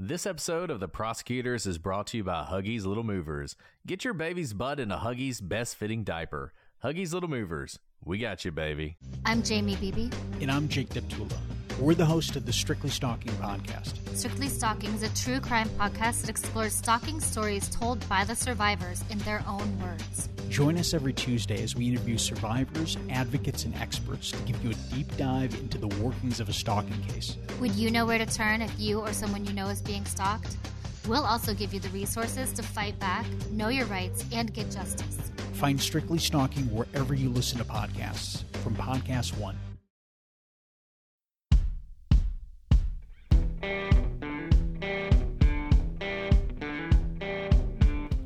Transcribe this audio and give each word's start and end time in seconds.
This 0.00 0.26
episode 0.26 0.70
of 0.70 0.78
The 0.78 0.86
Prosecutors 0.86 1.66
is 1.66 1.76
brought 1.76 2.06
to 2.08 2.18
you 2.18 2.22
by 2.22 2.44
Huggies 2.44 2.86
Little 2.86 3.02
Movers. 3.02 3.56
Get 3.84 4.04
your 4.04 4.14
baby's 4.14 4.52
butt 4.52 4.78
in 4.78 4.92
a 4.92 4.96
Huggies 4.96 5.40
best 5.42 5.74
fitting 5.74 6.04
diaper. 6.04 6.52
Huggies 6.84 7.12
Little 7.12 7.28
Movers. 7.28 7.80
We 8.04 8.18
got 8.18 8.44
you, 8.44 8.52
baby. 8.52 8.96
I'm 9.26 9.42
Jamie 9.42 9.74
Beebe. 9.74 10.08
And 10.40 10.52
I'm 10.52 10.68
Jake 10.68 10.90
Deptula. 10.90 11.36
We're 11.80 11.94
the 11.94 12.04
host 12.04 12.34
of 12.34 12.44
the 12.44 12.52
Strictly 12.52 12.90
Stalking 12.90 13.30
podcast. 13.34 13.94
Strictly 14.16 14.48
Stalking 14.48 14.92
is 14.94 15.04
a 15.04 15.14
true 15.14 15.38
crime 15.38 15.68
podcast 15.78 16.22
that 16.22 16.28
explores 16.28 16.74
stalking 16.74 17.20
stories 17.20 17.68
told 17.68 18.06
by 18.08 18.24
the 18.24 18.34
survivors 18.34 19.04
in 19.10 19.18
their 19.18 19.44
own 19.46 19.80
words. 19.80 20.28
Join 20.48 20.76
us 20.76 20.92
every 20.92 21.12
Tuesday 21.12 21.62
as 21.62 21.76
we 21.76 21.86
interview 21.86 22.18
survivors, 22.18 22.96
advocates, 23.10 23.64
and 23.64 23.76
experts 23.76 24.32
to 24.32 24.38
give 24.42 24.60
you 24.64 24.70
a 24.70 24.74
deep 24.92 25.16
dive 25.16 25.54
into 25.54 25.78
the 25.78 25.86
workings 26.02 26.40
of 26.40 26.48
a 26.48 26.52
stalking 26.52 27.00
case. 27.04 27.36
Would 27.60 27.76
you 27.76 27.92
know 27.92 28.06
where 28.06 28.18
to 28.18 28.26
turn 28.26 28.60
if 28.60 28.72
you 28.76 28.98
or 28.98 29.12
someone 29.12 29.46
you 29.46 29.52
know 29.52 29.68
is 29.68 29.80
being 29.80 30.04
stalked? 30.04 30.56
We'll 31.06 31.24
also 31.24 31.54
give 31.54 31.72
you 31.72 31.78
the 31.78 31.90
resources 31.90 32.52
to 32.54 32.62
fight 32.64 32.98
back, 32.98 33.24
know 33.52 33.68
your 33.68 33.86
rights, 33.86 34.24
and 34.32 34.52
get 34.52 34.68
justice. 34.72 35.30
Find 35.52 35.80
Strictly 35.80 36.18
Stalking 36.18 36.64
wherever 36.74 37.14
you 37.14 37.28
listen 37.28 37.58
to 37.58 37.64
podcasts 37.64 38.42
from 38.64 38.74
Podcast 38.74 39.38
One. 39.38 39.56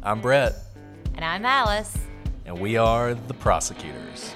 I'm 0.02 0.20
Brett, 0.20 0.54
And 1.14 1.24
I'm 1.24 1.44
Alice. 1.44 1.96
and 2.44 2.58
we 2.58 2.76
are 2.76 3.14
The 3.14 3.34
Prosecutors. 3.34 4.34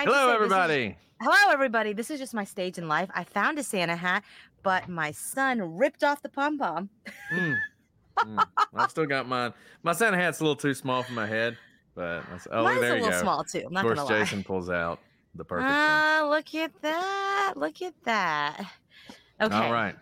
I? 0.00 0.04
Hello, 0.04 0.26
say 0.34 0.38
this 0.38 0.46
is- 0.46 0.52
everybody. 0.52 0.96
hello, 1.20 1.52
everybody. 1.52 1.92
This 1.92 2.10
is 2.10 2.18
just 2.18 2.34
my 2.34 2.44
stage 2.44 2.78
in 2.78 2.88
life. 2.88 3.08
I 3.14 3.24
found 3.24 3.58
a 3.58 3.62
Santa 3.62 3.96
hat, 3.96 4.24
but 4.62 4.88
my 4.88 5.10
son 5.12 5.76
ripped 5.76 6.02
off 6.04 6.22
the 6.22 6.28
pom 6.28 6.58
pom. 6.58 6.88
Mm. 7.32 7.56
Mm. 8.18 8.44
I've 8.74 8.90
still 8.90 9.06
got 9.06 9.26
mine. 9.26 9.54
My 9.82 9.92
Santa 9.92 10.18
hat's 10.18 10.40
a 10.40 10.42
little 10.42 10.56
too 10.56 10.74
small 10.74 11.02
for 11.02 11.12
my 11.14 11.26
head, 11.26 11.56
but 11.94 12.22
that's, 12.28 12.46
oh, 12.52 12.64
Mine's 12.64 12.80
there 12.82 12.92
a 12.92 12.96
you 12.96 13.02
little 13.04 13.18
go. 13.18 13.22
small 13.22 13.44
too. 13.44 13.60
I'm 13.60 13.66
of 13.66 13.72
not 13.72 13.82
course, 13.82 13.98
gonna 13.98 14.10
lie. 14.12 14.18
Jason 14.24 14.44
pulls 14.44 14.68
out 14.68 14.98
the 15.34 15.44
perfect 15.44 15.70
Ah, 15.70 16.26
look 16.28 16.54
at 16.54 16.70
that! 16.82 17.54
Look 17.56 17.80
at 17.80 17.94
that. 18.04 18.60
Okay. 19.40 19.54
All 19.54 19.72
right. 19.72 19.96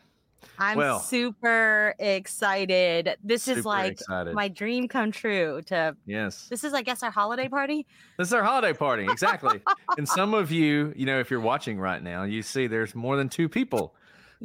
I'm 0.59 0.77
Well- 0.79 1.01
super 1.01 1.95
excited. 1.99 3.17
This 3.23 3.49
is 3.49 3.65
like 3.65 3.93
excited. 3.93 4.35
my 4.35 4.49
dream 4.49 4.89
come 4.89 5.13
true. 5.13 5.63
To 5.67 5.97
Yes. 6.07 6.49
this 6.49 6.65
is, 6.65 6.75
I 6.75 6.83
guess, 6.83 7.03
our 7.03 7.11
holiday 7.11 7.49
party. 7.49 7.87
This 8.19 8.29
is 8.29 8.35
our 8.35 8.43
holiday 8.43 8.73
party. 8.73 9.05
Exactly. 9.09 9.61
and 9.99 10.09
some 10.09 10.35
of 10.35 10.51
you, 10.51 10.93
you 10.97 11.07
know, 11.07 11.21
if 11.21 11.31
you're 11.31 11.41
watching 11.41 11.79
right 11.79 12.03
now, 12.03 12.25
you 12.25 12.43
see 12.43 12.67
there's 12.67 12.95
more 12.95 13.17
than 13.17 13.29
two 13.29 13.49
people 13.49 13.95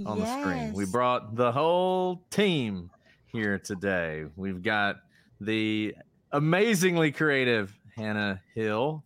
on 0.05 0.19
the 0.19 0.39
screen. 0.41 0.73
We 0.73 0.85
brought 0.85 1.35
the 1.35 1.51
whole 1.51 2.23
team 2.29 2.89
here 3.25 3.57
today. 3.59 4.25
We've 4.35 4.61
got 4.61 4.97
the 5.41 5.95
amazingly 6.31 7.11
creative 7.11 7.77
Hannah 7.95 8.41
Hill, 8.55 9.03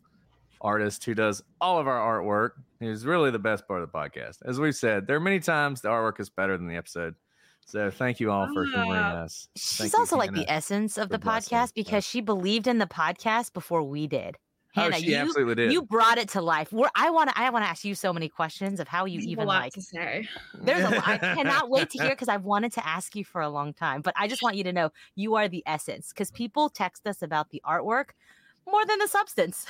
artist 0.61 1.03
who 1.05 1.13
does 1.13 1.43
all 1.61 1.77
of 1.79 1.87
our 1.87 2.19
artwork, 2.21 2.51
who's 2.79 3.05
really 3.05 3.31
the 3.31 3.39
best 3.39 3.67
part 3.67 3.81
of 3.81 3.91
the 3.91 3.97
podcast. 3.97 4.37
As 4.45 4.59
we've 4.59 4.75
said, 4.75 5.07
there 5.07 5.15
are 5.15 5.21
many 5.21 5.39
times 5.39 5.81
the 5.81 5.89
artwork 5.89 6.19
is 6.19 6.29
better 6.29 6.57
than 6.57 6.67
the 6.67 6.75
episode. 6.75 7.15
So 7.65 7.91
thank 7.91 8.21
you 8.21 8.31
all 8.31 8.47
for 8.53 8.65
joining 8.65 8.93
uh, 8.93 9.23
us. 9.25 9.49
She's 9.57 9.77
Thank 9.77 9.93
you, 9.93 9.99
also 9.99 10.15
like 10.15 10.33
the 10.33 10.49
essence 10.49 10.97
of 10.97 11.09
the 11.09 11.19
blessing 11.19 11.57
podcast 11.57 11.63
us. 11.63 11.71
because 11.73 12.05
she 12.05 12.21
believed 12.21 12.65
in 12.65 12.77
the 12.77 12.85
podcast 12.85 13.51
before 13.51 13.83
we 13.83 14.07
did. 14.07 14.37
Oh, 14.77 14.83
Hannah, 14.83 14.99
she 14.99 15.07
you, 15.07 15.17
absolutely 15.17 15.55
did. 15.55 15.73
you 15.73 15.81
brought 15.81 16.17
it 16.17 16.29
to 16.29 16.41
life. 16.41 16.71
We're, 16.71 16.89
I 16.95 17.09
want 17.09 17.29
to. 17.29 17.37
I 17.37 17.49
want 17.49 17.65
to 17.65 17.69
ask 17.69 17.83
you 17.83 17.95
so 17.95 18.13
many 18.13 18.29
questions 18.29 18.79
of 18.79 18.87
how 18.87 19.05
you 19.05 19.19
There's 19.19 19.25
a 19.25 19.29
even 19.31 19.47
lot 19.47 19.63
like. 19.63 19.73
to 19.73 19.81
say. 19.81 20.29
There's 20.61 20.85
a 20.85 20.95
lot. 20.95 21.07
I 21.07 21.17
cannot 21.17 21.69
wait 21.69 21.89
to 21.89 21.97
hear 21.97 22.11
because 22.11 22.29
I've 22.29 22.43
wanted 22.43 22.71
to 22.73 22.87
ask 22.87 23.15
you 23.15 23.25
for 23.25 23.41
a 23.41 23.49
long 23.49 23.73
time. 23.73 24.01
But 24.01 24.13
I 24.15 24.27
just 24.27 24.41
want 24.41 24.55
you 24.55 24.63
to 24.65 24.71
know 24.71 24.91
you 25.15 25.35
are 25.35 25.49
the 25.49 25.63
essence 25.65 26.09
because 26.09 26.31
people 26.31 26.69
text 26.69 27.05
us 27.07 27.21
about 27.21 27.49
the 27.49 27.61
artwork 27.65 28.09
more 28.65 28.85
than 28.85 28.99
the 28.99 29.07
substance. 29.07 29.65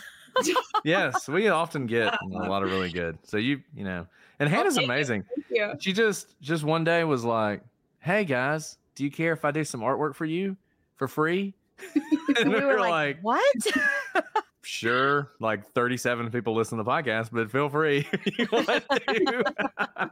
yes, 0.84 1.28
we 1.28 1.48
often 1.48 1.86
get 1.88 2.14
a 2.14 2.18
lot 2.28 2.64
of 2.64 2.70
really 2.70 2.92
good. 2.92 3.18
So 3.24 3.38
you, 3.38 3.62
you 3.76 3.84
know, 3.84 4.08
and 4.40 4.50
Hannah's 4.50 4.78
amazing. 4.78 5.26
She 5.80 5.94
just, 5.94 6.40
just 6.42 6.64
one 6.64 6.84
day 6.84 7.04
was 7.04 7.24
like, 7.24 7.62
"Hey 8.00 8.26
guys, 8.26 8.78
do 8.96 9.04
you 9.04 9.12
care 9.12 9.34
if 9.34 9.46
I 9.46 9.52
do 9.52 9.64
some 9.64 9.82
artwork 9.82 10.16
for 10.16 10.26
you 10.26 10.56
for 10.96 11.08
free?" 11.08 11.54
and 12.40 12.52
we 12.52 12.60
were 12.64 12.80
like, 12.80 13.20
what? 13.22 13.56
"Sure." 14.62 15.32
Like 15.40 15.72
thirty-seven 15.74 16.30
people 16.32 16.56
listen 16.56 16.78
to 16.78 16.84
the 16.84 16.90
podcast, 16.90 17.30
but 17.32 17.52
feel 17.52 17.70
free 17.70 18.08
you 18.38 18.48
want 18.52 18.68
to. 18.68 20.12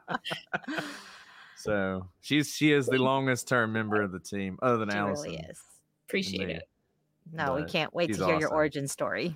so 1.57 2.07
she's 2.21 2.53
she 2.55 2.71
is 2.71 2.87
the 2.87 2.97
longest 2.97 3.47
term 3.47 3.73
member 3.73 4.01
of 4.01 4.11
the 4.11 4.19
team, 4.19 4.57
other 4.61 4.77
than 4.77 4.89
she 4.89 4.97
Allison. 4.97 5.31
really 5.31 5.43
is. 5.49 5.61
Appreciate 6.07 6.49
it. 6.49 6.63
No, 7.33 7.55
we 7.55 7.63
can't 7.65 7.93
wait 7.93 8.13
to 8.13 8.25
hear 8.25 8.39
your 8.39 8.53
origin 8.53 8.87
story. 8.87 9.35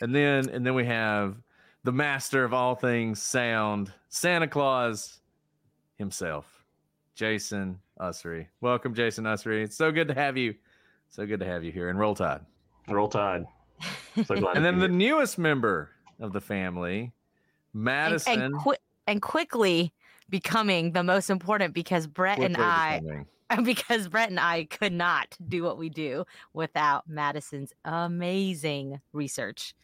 And 0.00 0.14
then 0.14 0.48
and 0.48 0.64
then 0.64 0.74
we 0.74 0.84
have 0.86 1.36
the 1.84 1.92
master 1.92 2.44
of 2.44 2.52
all 2.54 2.74
things 2.74 3.20
sound, 3.22 3.92
Santa 4.08 4.46
Claus 4.48 5.20
himself, 5.96 6.64
Jason 7.14 7.78
Usry. 8.00 8.46
Welcome, 8.60 8.94
Jason 8.94 9.24
Usry. 9.24 9.62
It's 9.64 9.76
so 9.76 9.90
good 9.90 10.08
to 10.08 10.14
have 10.14 10.36
you. 10.36 10.54
So 11.10 11.26
good 11.26 11.40
to 11.40 11.46
have 11.46 11.64
you 11.64 11.72
here. 11.72 11.88
And 11.88 11.98
roll 11.98 12.14
tide. 12.14 12.40
Roll 12.88 13.08
Tide. 13.08 13.44
So 14.24 14.34
glad 14.36 14.56
And 14.56 14.64
then 14.64 14.78
the 14.78 14.86
here. 14.88 14.94
newest 14.96 15.38
member 15.38 15.90
of 16.20 16.32
the 16.32 16.40
family, 16.40 17.12
Madison. 17.74 18.40
and, 18.40 18.54
qui- 18.56 18.76
and 19.06 19.20
quickly 19.22 19.92
becoming 20.30 20.92
the 20.92 21.02
most 21.02 21.28
important 21.30 21.74
because 21.74 22.06
Brett 22.06 22.38
and 22.38 22.56
I 22.56 23.00
becoming- 23.00 23.26
because 23.64 24.08
Brett 24.08 24.30
and 24.30 24.40
I 24.40 24.64
could 24.64 24.92
not 24.92 25.36
do 25.48 25.62
what 25.62 25.78
we 25.78 25.88
do 25.88 26.24
without 26.52 27.08
Madison's 27.08 27.72
amazing 27.84 29.00
research. 29.12 29.74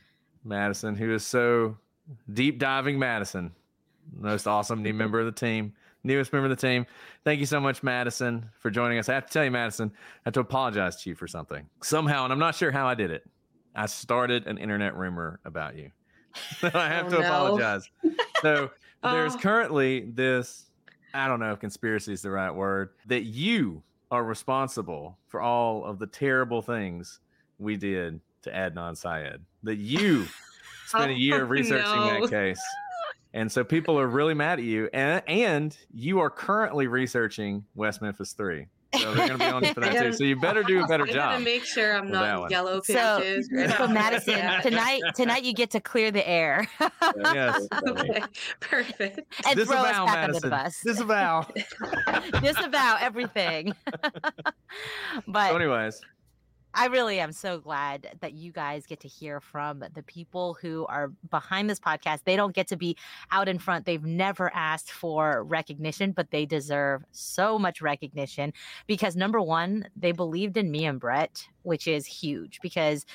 Madison, 0.45 0.95
who 0.95 1.13
is 1.15 1.25
so 1.27 1.77
deep 2.33 2.59
diving 2.59 2.99
Madison. 2.99 3.53
most 4.19 4.47
awesome 4.47 4.83
new 4.83 4.93
member 4.93 5.19
of 5.21 5.27
the 5.27 5.33
team, 5.33 5.73
newest 6.03 6.33
member 6.33 6.45
of 6.51 6.51
the 6.59 6.67
team. 6.67 6.85
Thank 7.25 7.41
you 7.41 7.47
so 7.47 7.59
much, 7.61 7.83
Madison, 7.83 8.51
for 8.59 8.71
joining 8.71 8.99
us. 8.99 9.09
I 9.09 9.15
have 9.15 9.27
to 9.27 9.33
tell 9.33 9.45
you, 9.45 9.51
Madison, 9.51 9.91
I 9.95 10.21
have 10.27 10.35
to 10.35 10.41
apologize 10.41 10.97
to 11.03 11.11
you 11.11 11.17
for 11.17 11.27
something. 11.27 11.67
Somehow, 11.83 12.25
and 12.25 12.33
I'm 12.33 12.39
not 12.39 12.55
sure 12.55 12.71
how 12.71 12.87
I 12.87 12.95
did 12.95 13.11
it, 13.11 13.25
I 13.75 13.87
started 13.87 14.47
an 14.47 14.59
internet 14.59 14.95
rumor 14.97 15.41
about 15.47 15.77
you. 15.77 15.91
I 16.63 16.89
have 16.89 17.07
Oh, 17.07 17.11
to 17.11 17.19
no. 17.21 17.27
apologize. 17.27 17.89
So 18.43 18.71
there's 19.03 19.35
Oh. 19.35 19.39
currently 19.39 20.01
this, 20.13 20.67
I 21.15 21.29
don't 21.29 21.41
know 21.41 21.53
if 21.53 21.61
conspiracy 21.61 22.13
is 22.13 22.23
the 22.23 22.31
right 22.31 22.51
word, 22.51 22.91
that 23.07 23.23
you 23.23 23.83
are 24.11 24.25
responsible 24.25 25.17
for 25.29 25.41
all 25.41 25.85
of 25.85 25.99
the 25.99 26.07
terrible 26.07 26.61
things 26.61 27.21
we 27.59 27.77
did 27.77 28.21
to 28.43 28.51
Adnan 28.51 28.97
Syed. 28.97 29.41
That 29.63 29.77
you 29.77 30.27
spent 30.87 31.13
a 31.13 31.15
year 31.15 31.43
Oh, 31.43 31.47
researching 31.47 32.01
no. 32.01 32.21
that 32.21 32.31
case. 32.31 32.61
And 33.33 33.51
so 33.51 33.65
people 33.65 33.99
are 33.99 34.07
really 34.07 34.35
mad 34.35 34.59
at 34.59 34.65
you. 34.65 34.89
And, 34.93 35.23
and 35.27 35.77
you 35.93 36.21
are 36.21 36.31
currently 36.31 36.87
researching 36.87 37.65
West 37.75 38.01
Memphis 38.03 38.33
3. 38.33 38.67
So 38.99 39.15
they're 39.15 39.29
going 39.29 39.39
to 39.39 39.39
be 39.39 39.45
on 39.45 39.65
you 39.65 39.75
for 39.75 39.81
that 39.81 39.93
too. 40.03 40.13
So 40.19 40.25
you 40.25 40.37
better 40.37 40.63
do 40.63 40.83
a 40.83 40.87
better 40.87 41.05
I 41.05 41.07
gotta 41.13 41.37
job. 41.39 41.43
make 41.43 41.65
sure 41.65 41.97
I'm 41.97 42.11
not 42.11 42.23
that 42.23 42.35
in 42.35 42.41
one. 42.43 42.51
yellow 42.51 42.81
So, 42.83 43.19
pages. 43.21 43.49
so 43.51 43.57
anything 43.59 43.79
like 43.81 43.91
Madison, 43.91 44.35
that. 44.35 44.63
tonight 44.63 45.03
tonight 45.15 45.43
you 45.45 45.53
get 45.55 45.71
to 45.73 45.81
clear 45.81 46.11
the 46.11 46.27
air 46.29 46.67
uh, 46.81 46.91
yes. 47.35 47.67
okay, 47.89 48.23
perfect. 48.61 49.21
and 49.47 49.61
throw 49.61 49.77
us 49.77 49.87
Disavow, 49.87 50.07
back 50.07 50.17
under 50.17 50.41
Madison. 50.41 50.41
the 50.43 50.51
bus. 50.51 50.81
Disavow. 50.85 51.47
Disavow 52.41 52.97
everything. 53.01 53.73
but 55.27 55.49
So 55.51 55.57
anyways, 55.57 56.01
I 56.77 56.87
really 56.87 57.21
am 57.21 57.31
so 57.31 57.59
glad 57.59 58.17
that 58.21 58.33
you 58.33 58.51
guys 58.51 58.85
get 58.85 58.99
to 59.01 59.09
hear 59.09 59.41
from 59.41 59.85
the 59.95 60.03
people 60.03 60.55
who 60.61 60.87
are 60.87 61.13
behind 61.31 61.71
this 61.71 61.79
podcast. 61.79 62.25
They 62.25 62.35
don't 62.35 62.55
get 62.55 62.67
to 62.69 62.77
be 62.77 62.97
out 63.31 63.49
in 63.49 63.61
front. 63.61 63.87
They've 63.87 64.05
never 64.05 64.53
asked 64.53 64.91
for 64.91 65.45
recognition, 65.45 66.11
but 66.11 66.33
they 66.33 66.45
deserve 66.47 67.05
so 67.13 67.61
much 67.61 67.81
recognition 67.81 68.53
because 68.89 69.15
number 69.15 69.41
one, 69.41 69.87
they 69.95 70.11
believed 70.11 70.57
in 70.57 70.73
me 70.73 70.85
and 70.85 70.99
Brett, 70.99 71.47
which 71.63 71.87
is 71.87 72.07
huge 72.07 72.59
because 72.61 73.07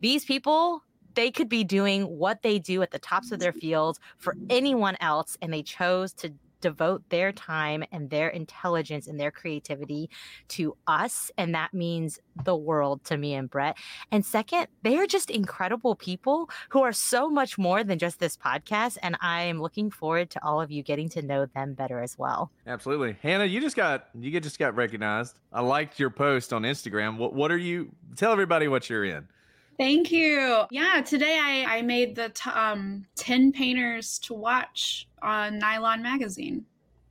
these 0.00 0.24
people. 0.24 0.82
They 1.14 1.30
could 1.30 1.48
be 1.48 1.64
doing 1.64 2.02
what 2.02 2.42
they 2.42 2.58
do 2.58 2.82
at 2.82 2.90
the 2.90 2.98
tops 2.98 3.32
of 3.32 3.38
their 3.38 3.52
fields 3.54 3.98
for 4.18 4.36
anyone 4.50 4.98
else, 5.00 5.38
and 5.40 5.50
they 5.50 5.62
chose 5.62 6.12
to 6.12 6.34
devote 6.60 7.02
their 7.10 7.32
time 7.32 7.84
and 7.92 8.10
their 8.10 8.28
intelligence 8.28 9.06
and 9.06 9.18
their 9.18 9.30
creativity 9.30 10.10
to 10.48 10.76
us. 10.86 11.30
And 11.36 11.54
that 11.54 11.74
means 11.74 12.18
the 12.44 12.56
world 12.56 13.04
to 13.04 13.16
me 13.16 13.34
and 13.34 13.50
Brett. 13.50 13.76
And 14.10 14.24
second, 14.24 14.68
they 14.82 14.96
are 14.96 15.06
just 15.06 15.30
incredible 15.30 15.94
people 15.94 16.50
who 16.70 16.82
are 16.82 16.92
so 16.92 17.28
much 17.28 17.58
more 17.58 17.84
than 17.84 17.98
just 17.98 18.18
this 18.18 18.36
podcast. 18.36 18.98
And 19.02 19.16
I 19.20 19.42
am 19.42 19.60
looking 19.60 19.90
forward 19.90 20.30
to 20.30 20.44
all 20.44 20.60
of 20.60 20.70
you 20.70 20.82
getting 20.82 21.08
to 21.10 21.22
know 21.22 21.46
them 21.46 21.74
better 21.74 22.00
as 22.00 22.18
well. 22.18 22.50
absolutely. 22.66 23.16
Hannah, 23.22 23.44
you 23.44 23.60
just 23.60 23.76
got 23.76 24.08
you 24.18 24.38
just 24.40 24.58
got 24.58 24.74
recognized. 24.74 25.34
I 25.52 25.60
liked 25.60 25.98
your 25.98 26.10
post 26.10 26.52
on 26.52 26.62
Instagram. 26.62 27.16
What 27.16 27.32
what 27.32 27.50
are 27.50 27.58
you 27.58 27.90
tell 28.16 28.32
everybody 28.32 28.68
what 28.68 28.88
you're 28.90 29.04
in? 29.04 29.28
Thank 29.78 30.10
you. 30.10 30.62
Yeah, 30.70 31.02
today 31.04 31.38
I, 31.40 31.78
I 31.78 31.82
made 31.82 32.14
the 32.14 32.30
t- 32.30 32.50
um, 32.50 33.06
10 33.16 33.52
painters 33.52 34.18
to 34.20 34.34
watch 34.34 35.06
on 35.22 35.58
Nylon 35.58 36.02
Magazine. 36.02 36.64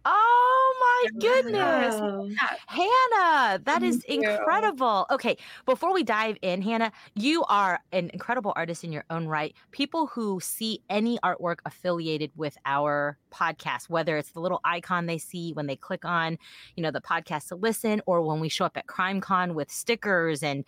Oh 0.08 0.76
my 0.80 1.20
goodness. 1.20 1.96
Yeah. 1.96 2.58
Hannah, 2.68 3.60
that 3.64 3.82
is 3.82 4.04
Thank 4.08 4.24
you. 4.24 4.30
incredible. 4.30 5.08
Okay, 5.10 5.36
before 5.66 5.94
we 5.94 6.04
dive 6.04 6.38
in, 6.44 6.62
Hannah, 6.62 6.92
you 7.16 7.44
are 7.46 7.80
an 7.92 8.12
incredible 8.14 8.54
artist 8.56 8.84
in 8.84 8.92
your 8.92 9.04
own 9.10 9.26
right. 9.26 9.56
People 9.72 10.06
who 10.06 10.40
see 10.40 10.84
any 10.92 11.18
artwork 11.24 11.58
affiliated 11.66 12.32
with 12.36 12.56
our 12.66 13.18
podcast, 13.34 13.90
whether 13.90 14.16
it's 14.18 14.32
the 14.32 14.40
little 14.40 14.62
icon 14.64 15.08
they 15.08 15.18
see 15.18 15.54
when 15.54 15.66
they 15.66 15.76
click 15.76 16.06
on, 16.06 16.38
you 16.76 16.84
know, 16.84 16.92
the 16.92 17.02
podcast 17.02 17.48
to 17.48 17.56
listen, 17.56 18.00
or 18.06 18.22
when 18.22 18.40
we 18.40 18.48
show 18.48 18.66
up 18.66 18.78
at 18.78 18.86
CrimeCon 18.86 19.56
with 19.56 19.72
stickers 19.72 20.44
and 20.44 20.66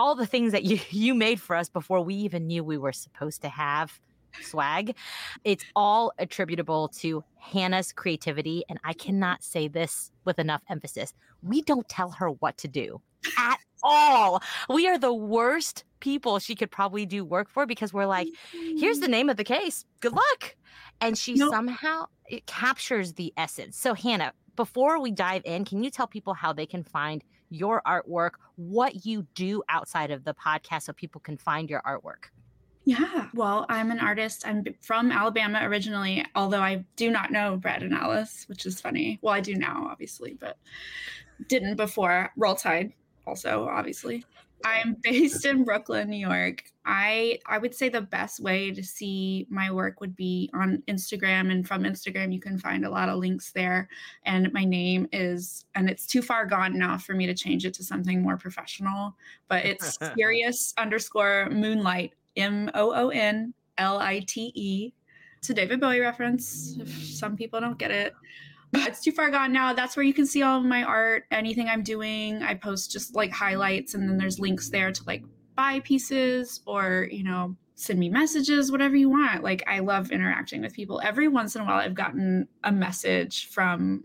all 0.00 0.14
the 0.14 0.26
things 0.26 0.52
that 0.52 0.64
you 0.64 0.80
you 0.90 1.14
made 1.14 1.40
for 1.40 1.54
us 1.54 1.68
before 1.68 2.00
we 2.00 2.14
even 2.14 2.46
knew 2.46 2.64
we 2.64 2.78
were 2.78 2.92
supposed 2.92 3.42
to 3.42 3.48
have 3.48 4.00
swag. 4.42 4.94
It's 5.44 5.64
all 5.74 6.12
attributable 6.18 6.88
to 7.00 7.24
Hannah's 7.36 7.92
creativity. 7.92 8.64
And 8.68 8.78
I 8.84 8.92
cannot 8.92 9.42
say 9.42 9.68
this 9.68 10.12
with 10.24 10.38
enough 10.38 10.62
emphasis. 10.70 11.12
We 11.42 11.62
don't 11.62 11.88
tell 11.88 12.10
her 12.10 12.30
what 12.30 12.56
to 12.58 12.68
do 12.68 13.00
at 13.38 13.58
all. 13.82 14.42
We 14.68 14.88
are 14.88 14.98
the 14.98 15.12
worst 15.12 15.84
people 15.98 16.38
she 16.38 16.54
could 16.54 16.70
probably 16.70 17.06
do 17.06 17.24
work 17.24 17.50
for 17.50 17.66
because 17.66 17.92
we're 17.92 18.06
like, 18.06 18.28
here's 18.52 19.00
the 19.00 19.06
mm-hmm. 19.06 19.12
name 19.12 19.28
of 19.30 19.36
the 19.36 19.44
case. 19.44 19.84
Good 20.00 20.12
luck. 20.12 20.56
And 21.00 21.18
she 21.18 21.34
Nope. 21.34 21.52
somehow 21.52 22.06
it 22.28 22.46
captures 22.46 23.14
the 23.14 23.32
essence. 23.36 23.76
So, 23.76 23.94
Hannah, 23.94 24.32
before 24.54 25.00
we 25.00 25.10
dive 25.10 25.42
in, 25.44 25.64
can 25.64 25.82
you 25.82 25.90
tell 25.90 26.06
people 26.06 26.34
how 26.34 26.52
they 26.52 26.66
can 26.66 26.84
find 26.84 27.24
your 27.50 27.82
artwork, 27.86 28.32
what 28.56 29.04
you 29.04 29.26
do 29.34 29.62
outside 29.68 30.10
of 30.10 30.24
the 30.24 30.34
podcast 30.34 30.82
so 30.82 30.92
people 30.92 31.20
can 31.20 31.36
find 31.36 31.68
your 31.68 31.82
artwork? 31.82 32.30
Yeah. 32.84 33.28
Well, 33.34 33.66
I'm 33.68 33.90
an 33.90 33.98
artist. 34.00 34.46
I'm 34.46 34.64
from 34.80 35.12
Alabama 35.12 35.60
originally, 35.62 36.24
although 36.34 36.62
I 36.62 36.84
do 36.96 37.10
not 37.10 37.30
know 37.30 37.56
Brad 37.56 37.82
and 37.82 37.92
Alice, 37.92 38.44
which 38.48 38.64
is 38.64 38.80
funny. 38.80 39.18
Well, 39.22 39.34
I 39.34 39.40
do 39.40 39.54
now, 39.54 39.86
obviously, 39.90 40.36
but 40.40 40.56
didn't 41.48 41.76
before. 41.76 42.30
Roll 42.36 42.54
Tide, 42.54 42.92
also, 43.26 43.68
obviously. 43.68 44.24
I'm 44.64 44.96
based 45.02 45.44
in 45.44 45.64
Brooklyn, 45.64 46.10
New 46.10 46.16
York. 46.16 46.64
I 46.84 47.38
I 47.46 47.58
would 47.58 47.74
say 47.74 47.88
the 47.88 48.00
best 48.00 48.40
way 48.40 48.70
to 48.70 48.82
see 48.82 49.46
my 49.50 49.70
work 49.70 50.00
would 50.00 50.16
be 50.16 50.50
on 50.54 50.82
Instagram, 50.88 51.50
and 51.50 51.66
from 51.66 51.84
Instagram 51.84 52.32
you 52.32 52.40
can 52.40 52.58
find 52.58 52.84
a 52.84 52.90
lot 52.90 53.08
of 53.08 53.18
links 53.18 53.52
there. 53.52 53.88
And 54.24 54.52
my 54.52 54.64
name 54.64 55.08
is, 55.12 55.64
and 55.74 55.88
it's 55.88 56.06
too 56.06 56.22
far 56.22 56.46
gone 56.46 56.78
now 56.78 56.98
for 56.98 57.14
me 57.14 57.26
to 57.26 57.34
change 57.34 57.64
it 57.64 57.74
to 57.74 57.84
something 57.84 58.22
more 58.22 58.36
professional, 58.36 59.16
but 59.48 59.64
it's 59.64 59.98
serious 60.16 60.74
underscore 60.78 61.48
moonlight 61.50 62.12
M 62.36 62.70
O 62.74 62.92
O 62.92 63.08
N 63.10 63.54
L 63.78 63.98
I 63.98 64.20
T 64.20 64.52
E. 64.54 64.92
It's 65.38 65.50
a 65.50 65.54
David 65.54 65.80
Bowie 65.80 66.00
reference. 66.00 66.76
If 66.78 66.88
some 67.04 67.36
people 67.36 67.60
don't 67.60 67.78
get 67.78 67.90
it, 67.90 68.14
it's 68.72 69.00
too 69.00 69.12
far 69.12 69.30
gone 69.30 69.52
now. 69.52 69.72
That's 69.72 69.96
where 69.96 70.04
you 70.04 70.14
can 70.14 70.26
see 70.26 70.42
all 70.42 70.58
of 70.58 70.64
my 70.64 70.82
art, 70.82 71.24
anything 71.30 71.68
I'm 71.68 71.82
doing. 71.82 72.42
I 72.42 72.54
post 72.54 72.90
just 72.90 73.14
like 73.14 73.32
highlights, 73.32 73.94
and 73.94 74.08
then 74.08 74.16
there's 74.16 74.38
links 74.38 74.70
there 74.70 74.92
to 74.92 75.02
like 75.06 75.24
buy 75.56 75.80
pieces 75.80 76.60
or 76.66 77.08
you 77.10 77.24
know 77.24 77.56
send 77.74 77.98
me 77.98 78.08
messages, 78.08 78.70
whatever 78.70 78.96
you 78.96 79.08
want. 79.08 79.42
Like 79.42 79.64
I 79.66 79.80
love 79.80 80.10
interacting 80.10 80.62
with 80.62 80.74
people. 80.74 81.00
Every 81.02 81.28
once 81.28 81.56
in 81.56 81.62
a 81.62 81.64
while, 81.64 81.80
I've 81.80 81.94
gotten 81.94 82.46
a 82.62 82.70
message 82.70 83.48
from 83.48 84.04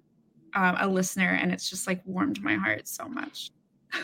um, 0.56 0.76
a 0.80 0.88
listener, 0.88 1.30
and 1.30 1.52
it's 1.52 1.70
just 1.70 1.86
like 1.86 2.02
warmed 2.06 2.42
my 2.42 2.56
heart 2.56 2.88
so 2.88 3.08
much. 3.08 3.52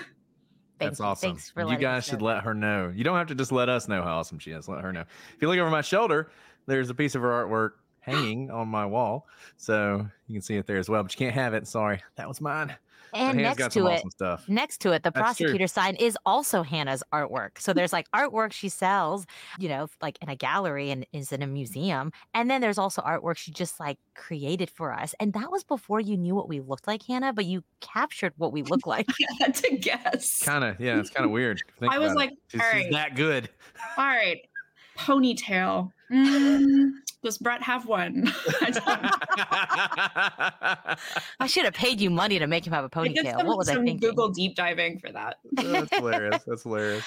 That's 0.80 1.00
you. 1.00 1.06
awesome. 1.06 1.32
Thanks 1.32 1.50
for 1.50 1.68
you 1.68 1.78
guys 1.78 2.06
should 2.06 2.20
know 2.20 2.28
let 2.28 2.44
her 2.44 2.54
know. 2.54 2.92
You 2.96 3.04
don't 3.04 3.18
have 3.18 3.28
to 3.28 3.36
just 3.36 3.52
let 3.52 3.70
us 3.70 3.88
know 3.88 4.04
how 4.04 4.18
awesome 4.18 4.40
she 4.40 4.52
is. 4.52 4.68
Let 4.68 4.82
her 4.82 4.92
know. 4.92 5.02
If 5.36 5.42
you 5.42 5.48
look 5.48 5.58
over 5.58 5.70
my 5.70 5.82
shoulder, 5.82 6.30
there's 6.68 6.90
a 6.90 6.96
piece 6.96 7.16
of 7.16 7.22
her 7.22 7.30
artwork 7.30 7.72
hanging 8.02 8.52
on 8.52 8.68
my 8.68 8.86
wall, 8.86 9.28
so 9.58 10.06
you 10.28 10.36
can 10.36 10.42
see 10.42 10.58
it 10.58 10.68
there 10.68 10.78
as 10.78 10.90
well. 10.90 11.04
But 11.04 11.14
you 11.14 11.18
can't 11.18 11.36
have 11.36 11.54
it. 11.54 11.68
Sorry, 11.68 12.02
that 12.16 12.28
was 12.28 12.42
mine. 12.42 12.76
And 13.14 13.38
next 13.38 13.74
to 13.74 13.88
it, 13.88 13.98
awesome 13.98 14.12
stuff. 14.12 14.50
next 14.50 14.78
to 14.82 14.92
it, 14.92 15.04
the 15.04 15.12
That's 15.12 15.38
true. 15.38 15.46
prosecutor 15.48 15.68
sign 15.68 15.96
is 15.96 16.18
also 16.26 16.64
Hannah's 16.64 17.04
artwork. 17.12 17.60
So 17.60 17.74
there's 17.74 17.92
like 17.92 18.10
artwork 18.12 18.54
she 18.54 18.70
sells, 18.70 19.26
you 19.60 19.70
know, 19.70 19.88
like 20.02 20.18
in 20.22 20.30
a 20.30 20.36
gallery 20.36 20.92
and 20.92 21.06
is 21.12 21.32
in 21.32 21.42
a 21.42 21.48
museum. 21.48 22.12
And 22.34 22.50
then 22.50 22.62
there's 22.62 22.78
also 22.78 23.02
artwork 23.02 23.38
she 23.38 23.52
just 23.52 23.80
like 23.80 23.98
created 24.16 24.70
for 24.70 24.94
us. 24.94 25.14
And 25.20 25.34
that 25.34 25.52
was 25.52 25.64
before 25.64 26.00
you 26.00 26.16
knew 26.16 26.36
what 26.36 26.48
we 26.48 26.62
looked 26.62 26.88
like, 26.88 27.04
Hannah, 27.04 27.34
but 27.34 27.46
you 27.46 27.64
captured 27.82 28.34
what 28.38 28.54
we 28.54 28.64
look 28.72 28.88
like. 28.88 29.08
I 29.42 29.46
had 29.46 29.56
to 29.56 29.76
guess. 29.78 30.42
Kind 30.42 30.64
of, 30.64 30.80
yeah. 30.80 31.00
It's 31.00 31.10
kind 31.10 31.26
of 31.26 31.32
weird. 31.32 31.62
if 31.68 31.74
you 31.76 31.80
think 31.80 31.94
I 31.94 32.00
was 32.00 32.14
about 32.14 32.24
it. 32.24 32.30
like, 32.30 32.38
she's, 32.48 32.62
all 32.62 32.68
she's 32.74 32.92
that 32.92 33.16
good. 33.16 33.50
All 33.98 34.06
right, 34.06 34.48
ponytail. 34.98 35.92
Mm, 36.12 36.92
does 37.24 37.38
Brett 37.38 37.62
have 37.62 37.86
one? 37.86 38.32
I 38.62 38.72
don't 38.72 38.86
I 41.40 41.48
should 41.48 41.66
have 41.66 41.74
paid 41.74 42.02
you 42.02 42.10
money 42.10 42.40
to 42.40 42.48
make 42.48 42.66
him 42.66 42.74
have 42.74 42.84
a 42.84 42.90
ponytail. 42.90 43.38
some, 43.38 43.48
What 43.48 43.58
was 43.58 43.70
I 43.70 43.76
thinking? 43.76 43.98
Google 43.98 44.30
deep 44.30 44.56
diving 44.56 45.00
for 45.00 45.12
that. 45.12 45.38
That's 45.54 45.96
hilarious. 45.96 46.44
That's 46.46 46.64
hilarious. 46.64 47.06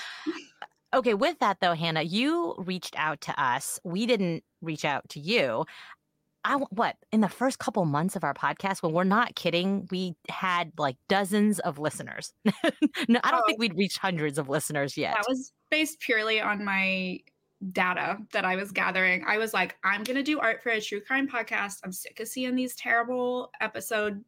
Okay, 0.94 1.14
with 1.14 1.38
that 1.40 1.58
though, 1.60 1.74
Hannah, 1.74 2.02
you 2.02 2.54
reached 2.58 2.94
out 2.96 3.20
to 3.22 3.42
us. 3.42 3.80
We 3.84 4.06
didn't 4.06 4.44
reach 4.62 4.84
out 4.84 5.08
to 5.10 5.20
you. 5.20 5.64
I 6.46 6.52
w- 6.52 6.68
what 6.70 6.96
in 7.10 7.20
the 7.20 7.28
first 7.28 7.58
couple 7.58 7.84
months 7.86 8.16
of 8.16 8.24
our 8.24 8.34
podcast, 8.34 8.82
when 8.82 8.92
we're 8.92 9.04
not 9.04 9.34
kidding, 9.34 9.88
we 9.90 10.14
had 10.28 10.72
like 10.78 10.96
dozens 11.08 11.58
of 11.60 11.78
listeners. 11.78 12.32
no, 13.08 13.20
I 13.24 13.30
don't 13.30 13.44
think 13.46 13.58
we'd 13.58 13.76
reached 13.76 13.98
hundreds 13.98 14.38
of 14.38 14.48
listeners 14.48 14.96
yet. 14.96 15.14
That 15.14 15.24
was 15.28 15.52
based 15.70 16.00
purely 16.00 16.40
on 16.40 16.64
my 16.64 17.18
data 17.72 18.18
that 18.32 18.44
I 18.44 18.56
was 18.56 18.70
gathering. 18.70 19.24
I 19.26 19.38
was 19.38 19.54
like, 19.54 19.76
I'm 19.84 20.04
gonna 20.04 20.22
do 20.22 20.40
art 20.40 20.62
for 20.62 20.70
a 20.70 20.80
true 20.80 21.00
crime 21.00 21.28
podcast. 21.28 21.80
I'm 21.84 21.92
sick 21.92 22.20
of 22.20 22.28
seeing 22.28 22.54
these 22.54 22.74
terrible 22.76 23.50
episode, 23.60 24.22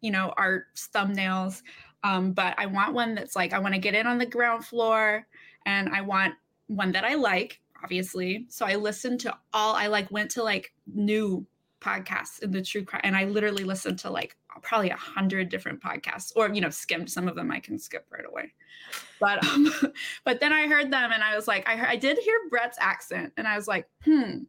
you 0.00 0.10
know, 0.10 0.32
art 0.36 0.66
thumbnails. 0.94 1.62
Um, 2.02 2.32
but 2.32 2.54
I 2.58 2.66
want 2.66 2.94
one 2.94 3.14
that's 3.14 3.36
like 3.36 3.52
I 3.52 3.58
want 3.58 3.74
to 3.74 3.80
get 3.80 3.94
in 3.94 4.06
on 4.06 4.18
the 4.18 4.26
ground 4.26 4.64
floor, 4.64 5.26
and 5.66 5.88
I 5.90 6.00
want 6.00 6.34
one 6.68 6.92
that 6.92 7.04
I 7.04 7.14
like, 7.14 7.60
obviously. 7.82 8.46
So 8.48 8.64
I 8.64 8.76
listened 8.76 9.20
to 9.20 9.36
all. 9.52 9.74
I 9.74 9.88
like 9.88 10.10
went 10.10 10.30
to 10.32 10.42
like 10.42 10.72
new 10.86 11.46
podcasts 11.80 12.42
in 12.42 12.50
the 12.50 12.62
true 12.62 12.84
crime 12.84 13.00
and 13.04 13.16
i 13.16 13.24
literally 13.24 13.64
listened 13.64 13.98
to 13.98 14.10
like 14.10 14.36
probably 14.62 14.90
a 14.90 14.96
hundred 14.96 15.48
different 15.48 15.80
podcasts 15.82 16.32
or 16.36 16.48
you 16.50 16.60
know 16.60 16.70
skimmed 16.70 17.10
some 17.10 17.28
of 17.28 17.34
them 17.34 17.50
i 17.50 17.60
can 17.60 17.78
skip 17.78 18.06
right 18.10 18.26
away. 18.26 18.52
But 19.18 19.44
um 19.48 19.72
but 20.24 20.40
then 20.40 20.52
i 20.52 20.66
heard 20.66 20.90
them 20.92 21.12
and 21.12 21.22
i 21.22 21.36
was 21.36 21.48
like 21.48 21.68
i 21.68 21.76
heard, 21.76 21.88
i 21.88 21.96
did 21.96 22.18
hear 22.18 22.36
brett's 22.50 22.78
accent 22.80 23.32
and 23.36 23.46
i 23.46 23.56
was 23.56 23.68
like 23.68 23.86
hmm. 24.04 24.40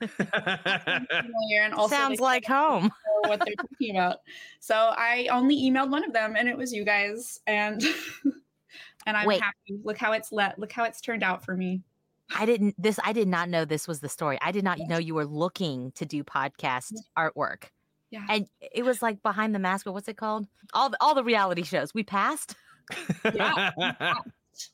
And 0.18 1.74
also 1.74 1.94
Sounds 1.94 2.20
like 2.20 2.46
home. 2.46 2.90
what 3.26 3.42
they're 3.44 3.54
talking 3.54 3.96
about. 3.96 4.20
So 4.58 4.74
i 4.74 5.28
only 5.30 5.56
emailed 5.56 5.90
one 5.90 6.04
of 6.04 6.12
them 6.14 6.36
and 6.38 6.48
it 6.48 6.56
was 6.56 6.72
you 6.72 6.84
guys 6.84 7.38
and 7.46 7.82
and 9.06 9.16
i'm 9.16 9.26
Wait. 9.26 9.42
happy. 9.42 9.78
Look 9.84 9.98
how 9.98 10.12
it's 10.12 10.32
let 10.32 10.58
look 10.58 10.72
how 10.72 10.84
it's 10.84 11.02
turned 11.02 11.22
out 11.22 11.44
for 11.44 11.54
me 11.54 11.82
I 12.36 12.46
didn't 12.46 12.74
this 12.80 12.98
I 13.04 13.12
did 13.12 13.28
not 13.28 13.48
know 13.48 13.64
this 13.64 13.88
was 13.88 14.00
the 14.00 14.08
story. 14.08 14.38
I 14.40 14.52
did 14.52 14.64
not 14.64 14.78
know 14.78 14.98
you 14.98 15.14
were 15.14 15.26
looking 15.26 15.92
to 15.92 16.04
do 16.04 16.22
podcast 16.24 16.92
artwork. 17.18 17.64
Yeah. 18.10 18.24
And 18.28 18.46
it 18.60 18.84
was 18.84 19.02
like 19.02 19.22
behind 19.22 19.54
the 19.54 19.58
mask, 19.58 19.86
or 19.86 19.92
what's 19.92 20.08
it 20.08 20.16
called? 20.16 20.46
All 20.74 20.90
the, 20.90 20.96
all 21.00 21.14
the 21.14 21.24
reality 21.24 21.62
shows. 21.62 21.94
We 21.94 22.02
passed. 22.02 22.56
yeah 23.34 23.70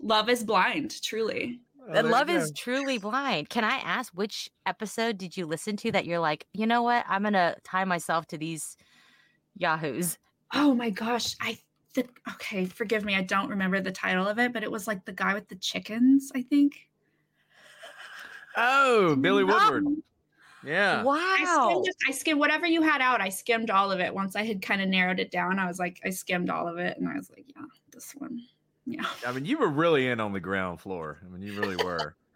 love 0.01 0.31
is 0.31 0.43
blind 0.43 1.01
truly 1.03 1.61
Uh, 1.95 2.03
Love 2.03 2.31
is 2.31 2.51
truly 2.57 2.99
blind. 2.99 3.49
Can 3.51 3.63
I 3.63 3.77
ask 3.77 4.13
which 4.15 4.51
episode 4.65 5.19
did 5.19 5.37
you 5.37 5.47
listen 5.47 5.77
to 5.79 5.93
that 5.93 6.05
you're 6.07 6.19
like, 6.19 6.47
you 6.53 6.67
know 6.67 6.83
what? 6.83 7.05
I'm 7.09 7.23
gonna 7.23 7.57
tie 7.63 7.85
myself 7.85 8.27
to 8.29 8.39
these 8.39 8.77
yahoos. 9.57 10.19
Oh 10.55 10.75
my 10.75 10.91
gosh. 10.91 11.37
I 11.41 11.59
th- 11.95 12.09
okay, 12.35 12.67
forgive 12.67 13.05
me. 13.05 13.15
I 13.15 13.23
don't 13.23 13.49
remember 13.51 13.81
the 13.81 13.93
title 13.93 14.27
of 14.27 14.39
it, 14.39 14.53
but 14.53 14.63
it 14.63 14.71
was 14.71 14.87
like 14.87 15.05
the 15.05 15.13
guy 15.13 15.35
with 15.35 15.49
the 15.49 15.57
chickens, 15.57 16.33
I 16.35 16.43
think. 16.43 16.75
Oh, 18.57 19.17
Billy 19.17 19.45
Woodward. 19.45 19.87
Um, 19.87 20.03
Yeah. 20.65 21.01
I 21.01 21.03
Wow. 21.05 21.69
skimmed, 21.71 21.87
it- 21.89 21.97
I 22.09 22.11
skimmed 22.13 22.41
whatever 22.41 22.67
you 22.67 22.83
had 22.83 23.01
out. 23.01 23.21
I 23.21 23.29
skimmed 23.29 23.71
all 23.71 23.93
of 23.93 24.01
it. 24.01 24.13
Once 24.15 24.35
I 24.35 24.43
had 24.45 24.63
kind 24.63 24.83
of 24.83 24.89
narrowed 24.89 25.21
it 25.21 25.31
down, 25.31 25.59
I 25.59 25.67
was 25.67 25.79
like, 25.79 26.01
I 26.05 26.11
skimmed 26.11 26.51
all 26.51 26.67
of 26.67 26.79
it, 26.79 26.99
and 26.99 27.09
I 27.09 27.15
was 27.15 27.31
like, 27.31 27.45
yeah, 27.55 27.63
this 27.93 28.13
one. 28.17 28.41
Yeah. 28.85 29.05
I 29.27 29.33
mean, 29.33 29.45
you 29.45 29.59
were 29.59 29.69
really 29.69 30.09
in 30.09 30.19
on 30.21 30.33
the 30.33 30.41
ground 30.41 30.81
floor. 30.81 31.19
I 31.25 31.29
mean, 31.29 31.43
you 31.43 31.59
really 31.61 31.77
were. 31.77 32.17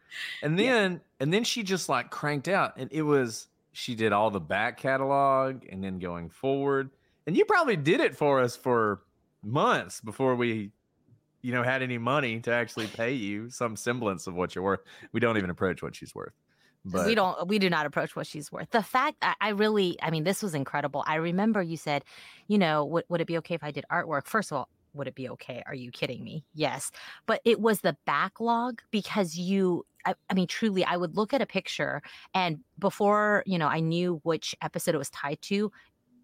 And 0.43 0.59
then 0.59 1.01
and 1.21 1.33
then 1.33 1.45
she 1.45 1.63
just 1.63 1.89
like 1.89 2.11
cranked 2.11 2.49
out 2.49 2.77
and 2.77 2.91
it 2.93 3.03
was 3.03 3.47
she 3.71 3.95
did 3.95 4.13
all 4.13 4.29
the 4.33 4.41
back 4.41 4.77
catalog 4.77 5.65
and 5.71 5.85
then 5.85 6.01
going 6.01 6.29
forward. 6.31 6.91
And 7.29 7.37
you 7.37 7.45
probably 7.45 7.77
did 7.77 8.01
it 8.01 8.17
for 8.17 8.41
us 8.41 8.57
for 8.57 9.03
months 9.45 10.01
before 10.01 10.35
we 10.35 10.73
you 11.43 11.53
know 11.53 11.63
had 11.63 11.83
any 11.83 11.99
money 11.99 12.41
to 12.41 12.53
actually 12.53 12.87
pay 12.87 13.13
you 13.13 13.51
some 13.51 13.77
semblance 13.77 14.27
of 14.27 14.35
what 14.35 14.55
you're 14.55 14.65
worth. 14.65 14.81
We 15.13 15.21
don't 15.21 15.37
even 15.37 15.51
approach 15.51 15.83
what 15.83 15.95
she's 15.95 16.15
worth. 16.15 16.33
But 16.85 17.07
we 17.07 17.15
don't 17.15 17.47
we 17.47 17.59
do 17.59 17.69
not 17.69 17.87
approach 17.87 18.17
what 18.17 18.27
she's 18.27 18.51
worth. 18.51 18.71
The 18.71 18.83
fact 18.83 19.19
I, 19.23 19.35
I 19.41 19.49
really 19.51 19.99
i 20.03 20.11
mean 20.11 20.25
this 20.25 20.43
was 20.43 20.55
incredible. 20.55 21.05
I 21.07 21.17
remember 21.17 21.63
you 21.63 21.77
said 21.77 22.05
you 22.49 22.59
know 22.59 22.85
would, 22.85 23.05
would 23.09 23.21
it 23.21 23.27
be 23.27 23.39
okay 23.39 23.55
if 23.55 23.63
i 23.63 23.71
did 23.71 23.85
artwork? 23.91 24.27
First 24.27 24.51
of 24.51 24.59
all 24.59 24.69
would 24.95 25.07
it 25.07 25.15
be 25.15 25.29
okay? 25.29 25.63
Are 25.67 25.75
you 25.75 25.91
kidding 25.93 26.25
me? 26.25 26.45
Yes. 26.53 26.91
But 27.27 27.41
it 27.45 27.61
was 27.61 27.81
the 27.81 27.97
backlog 28.07 28.83
because 28.91 29.37
you 29.37 29.85
I, 30.05 30.15
I 30.31 30.35
mean 30.35 30.47
truly 30.47 30.83
i 30.85 30.97
would 30.97 31.15
look 31.15 31.35
at 31.35 31.43
a 31.43 31.47
picture 31.47 32.01
and 32.33 32.61
before 32.79 33.43
you 33.45 33.59
know 33.59 33.69
i 33.69 33.81
knew 33.81 34.21
which 34.23 34.55
episode 34.63 34.95
it 34.95 34.99
was 34.99 35.11
tied 35.11 35.43
to 35.43 35.71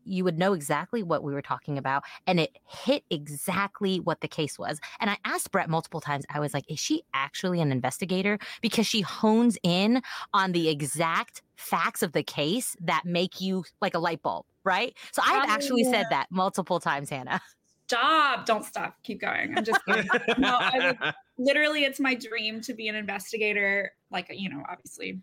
you 0.07 0.25
would 0.25 0.39
know 0.39 0.53
exactly 0.53 1.03
what 1.03 1.23
we 1.23 1.33
were 1.33 1.43
talking 1.43 1.79
about 1.79 2.05
and 2.27 2.41
it 2.41 2.57
hit 2.67 3.05
exactly 3.11 3.99
what 4.01 4.21
the 4.21 4.29
case 4.29 4.59
was 4.59 4.81
and 5.01 5.11
i 5.11 5.17
asked 5.25 5.51
brett 5.51 5.69
multiple 5.69 6.01
times 6.01 6.25
i 6.31 6.41
was 6.41 6.55
like 6.55 6.65
is 6.69 6.79
she 6.79 7.03
actually 7.15 7.61
an 7.61 7.73
investigator 7.73 8.39
because 8.61 8.87
she 8.87 9.01
hones 9.01 9.59
in 9.63 10.03
on 10.33 10.53
the 10.53 10.69
exact 10.69 11.43
facts 11.57 12.03
of 12.03 12.13
the 12.13 12.23
case 12.23 12.77
that 12.81 13.03
make 13.05 13.41
you 13.41 13.65
like 13.81 13.95
a 13.95 13.99
light 13.99 14.23
bulb 14.23 14.45
right 14.65 14.95
so 15.13 15.23
i've 15.25 15.49
actually 15.49 15.85
said 15.85 16.07
that 16.11 16.27
multiple 16.31 16.81
times 16.81 17.11
hannah 17.11 17.41
Stop. 17.89 18.47
Don't 18.47 18.65
stop. 18.65 18.97
Keep 19.05 19.21
going. 19.21 19.57
I'm 19.57 19.65
just 19.65 19.85
kidding. 19.85 20.09
no, 20.39 20.57
I 20.61 20.97
would 21.01 21.15
literally 21.39 21.85
it's 21.85 22.01
my 22.01 22.17
dream 22.17 22.61
to 22.63 22.75
be 22.75 22.89
an 22.89 22.97
investigator. 22.97 23.93
Like, 24.11 24.27
you 24.31 24.49
know, 24.49 24.65
obviously 24.69 25.21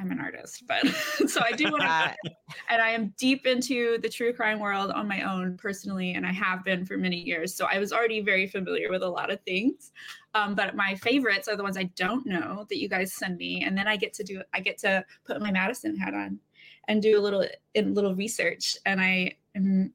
I'm 0.00 0.10
an 0.10 0.20
artist, 0.20 0.64
but 0.66 0.86
so 1.28 1.42
I 1.44 1.52
do 1.52 1.76
I 1.78 2.14
and 2.70 2.80
I 2.80 2.90
am 2.90 3.12
deep 3.18 3.46
into 3.46 3.98
the 3.98 4.08
true 4.08 4.32
crime 4.32 4.58
world 4.58 4.90
on 4.90 5.06
my 5.06 5.22
own 5.22 5.58
personally, 5.58 6.14
and 6.14 6.26
I 6.26 6.32
have 6.32 6.64
been 6.64 6.86
for 6.86 6.96
many 6.96 7.16
years. 7.16 7.54
So 7.54 7.66
I 7.70 7.78
was 7.78 7.92
already 7.92 8.20
very 8.20 8.46
familiar 8.46 8.90
with 8.90 9.02
a 9.02 9.08
lot 9.08 9.30
of 9.30 9.40
things. 9.42 9.92
Um, 10.34 10.54
but 10.54 10.74
my 10.74 10.94
favorites 10.94 11.48
are 11.48 11.56
the 11.56 11.62
ones 11.62 11.76
I 11.76 11.84
don't 11.96 12.24
know 12.24 12.66
that 12.68 12.78
you 12.78 12.88
guys 12.88 13.12
send 13.12 13.36
me, 13.36 13.62
and 13.64 13.76
then 13.76 13.86
I 13.86 13.96
get 13.96 14.14
to 14.14 14.24
do 14.24 14.42
I 14.54 14.60
get 14.60 14.78
to 14.78 15.04
put 15.24 15.40
my 15.40 15.50
Madison 15.50 15.96
hat 15.96 16.14
on 16.14 16.38
and 16.88 17.02
do 17.02 17.18
a 17.18 17.22
little 17.22 17.44
a 17.74 17.82
little 17.82 18.14
research, 18.14 18.78
and 18.86 19.00
I 19.00 19.36
am 19.54 19.92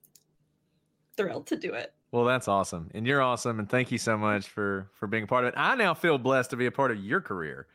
thrilled 1.17 1.47
to 1.47 1.55
do 1.55 1.73
it. 1.73 1.93
Well, 2.11 2.25
that's 2.25 2.47
awesome, 2.47 2.91
and 2.93 3.07
you're 3.07 3.21
awesome, 3.21 3.59
and 3.59 3.67
thank 3.67 3.91
you 3.91 3.97
so 3.97 4.17
much 4.17 4.47
for 4.47 4.91
for 4.93 5.07
being 5.07 5.23
a 5.23 5.27
part 5.27 5.45
of 5.45 5.49
it. 5.49 5.55
I 5.57 5.75
now 5.75 5.95
feel 5.95 6.19
blessed 6.19 6.51
to 6.51 6.57
be 6.57 6.67
a 6.67 6.71
part 6.71 6.91
of 6.91 6.99
your 6.99 7.21
career, 7.21 7.67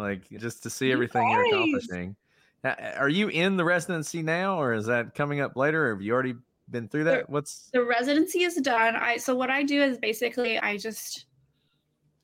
like 0.00 0.28
just 0.30 0.62
to 0.64 0.70
see 0.70 0.92
everything 0.92 1.28
you're 1.30 1.46
accomplishing. 1.46 2.16
Are 2.64 3.08
you 3.08 3.28
in 3.28 3.56
the 3.56 3.64
residency 3.64 4.22
now, 4.22 4.60
or 4.60 4.74
is 4.74 4.86
that 4.86 5.14
coming 5.14 5.40
up 5.40 5.56
later? 5.56 5.86
Or 5.86 5.94
have 5.94 6.02
you 6.02 6.12
already 6.12 6.34
been 6.70 6.88
through 6.88 7.04
that? 7.04 7.28
What's 7.28 7.70
the 7.72 7.84
residency 7.84 8.42
is 8.42 8.56
done. 8.56 8.96
I 8.96 9.16
so 9.16 9.34
what 9.34 9.50
i 9.50 9.62
do 9.62 9.82
is 9.82 9.98
basically 9.98 10.58
i 10.58 10.76
just 10.76 11.26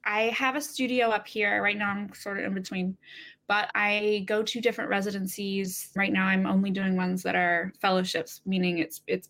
i 0.04 0.22
have 0.24 0.56
a 0.56 0.60
studio 0.60 1.08
up 1.08 1.26
here. 1.26 1.62
Right 1.62 1.76
now 1.76 1.90
i'm 1.90 2.12
sort 2.14 2.38
of 2.38 2.44
in 2.44 2.54
between 2.54 2.96
but 3.48 3.70
i 3.74 4.24
go 4.26 4.42
to 4.42 4.60
different 4.60 4.90
residencies. 4.90 5.90
Right 5.96 6.12
now 6.12 6.26
i'm 6.26 6.46
only 6.46 6.70
doing 6.70 6.96
ones 6.96 7.22
that 7.22 7.36
are 7.36 7.72
fellowships 7.80 8.40
meaning 8.46 8.78
it's 8.78 9.02
it's 9.06 9.28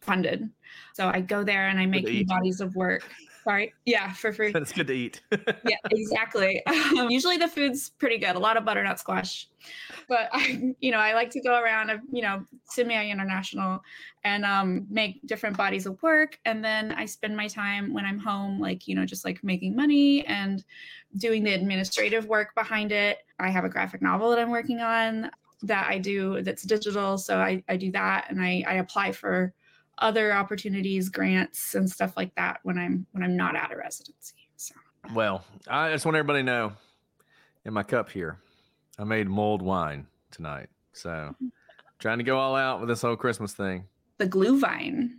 funded. 0.00 0.48
So 0.94 1.08
i 1.08 1.20
go 1.20 1.44
there 1.44 1.68
and 1.68 1.78
i 1.78 1.86
make 1.86 2.04
new 2.04 2.26
bodies 2.26 2.60
of 2.60 2.74
work 2.76 3.04
sorry 3.48 3.72
yeah 3.86 4.12
for 4.12 4.32
free 4.32 4.52
it's 4.68 4.72
good 4.72 4.86
to 4.86 4.92
eat. 4.92 5.20
yeah, 5.64 5.76
exactly. 5.90 6.64
Um, 6.66 7.10
usually 7.10 7.36
the 7.36 7.48
food's 7.48 7.90
pretty 7.90 8.18
good. 8.18 8.36
A 8.36 8.38
lot 8.38 8.56
of 8.56 8.64
butternut 8.64 8.98
squash, 8.98 9.48
but 10.08 10.28
I, 10.32 10.74
you 10.80 10.90
know, 10.90 10.98
I 10.98 11.14
like 11.14 11.30
to 11.30 11.40
go 11.40 11.60
around, 11.60 11.90
uh, 11.90 11.98
you 12.12 12.22
know, 12.22 12.44
Simi 12.64 13.10
International, 13.10 13.80
and 14.24 14.44
um, 14.44 14.86
make 14.90 15.26
different 15.26 15.56
bodies 15.56 15.86
of 15.86 16.00
work, 16.02 16.38
and 16.44 16.64
then 16.64 16.92
I 16.92 17.06
spend 17.06 17.36
my 17.36 17.48
time 17.48 17.92
when 17.94 18.04
I'm 18.04 18.18
home, 18.18 18.60
like 18.60 18.86
you 18.86 18.94
know, 18.94 19.06
just 19.06 19.24
like 19.24 19.42
making 19.42 19.74
money 19.74 20.24
and 20.26 20.64
doing 21.16 21.42
the 21.42 21.52
administrative 21.52 22.26
work 22.26 22.54
behind 22.54 22.92
it. 22.92 23.18
I 23.38 23.50
have 23.50 23.64
a 23.64 23.68
graphic 23.68 24.02
novel 24.02 24.30
that 24.30 24.38
I'm 24.38 24.50
working 24.50 24.80
on 24.80 25.30
that 25.62 25.88
I 25.88 25.98
do 25.98 26.42
that's 26.42 26.62
digital, 26.62 27.18
so 27.18 27.38
I, 27.38 27.62
I 27.68 27.76
do 27.76 27.90
that, 27.92 28.26
and 28.30 28.40
I, 28.40 28.64
I 28.66 28.74
apply 28.74 29.12
for 29.12 29.52
other 30.00 30.32
opportunities, 30.32 31.08
grants, 31.08 31.74
and 31.74 31.88
stuff 31.90 32.16
like 32.16 32.34
that 32.36 32.60
when 32.62 32.78
I'm 32.78 33.06
when 33.12 33.22
I'm 33.22 33.36
not 33.36 33.56
at 33.56 33.72
a 33.72 33.76
residency. 33.76 34.34
So. 34.56 34.74
Well, 35.14 35.44
I 35.68 35.92
just 35.92 36.04
want 36.04 36.16
everybody 36.16 36.40
to 36.40 36.44
know 36.44 36.72
in 37.64 37.72
my 37.72 37.82
cup 37.82 38.10
here, 38.10 38.38
I 38.98 39.04
made 39.04 39.28
mulled 39.28 39.62
wine 39.62 40.06
tonight. 40.30 40.68
So 40.92 41.34
trying 41.98 42.18
to 42.18 42.24
go 42.24 42.38
all 42.38 42.56
out 42.56 42.80
with 42.80 42.88
this 42.88 43.02
whole 43.02 43.16
Christmas 43.16 43.52
thing. 43.52 43.84
the 44.18 44.26
Glühwein. 44.26 45.10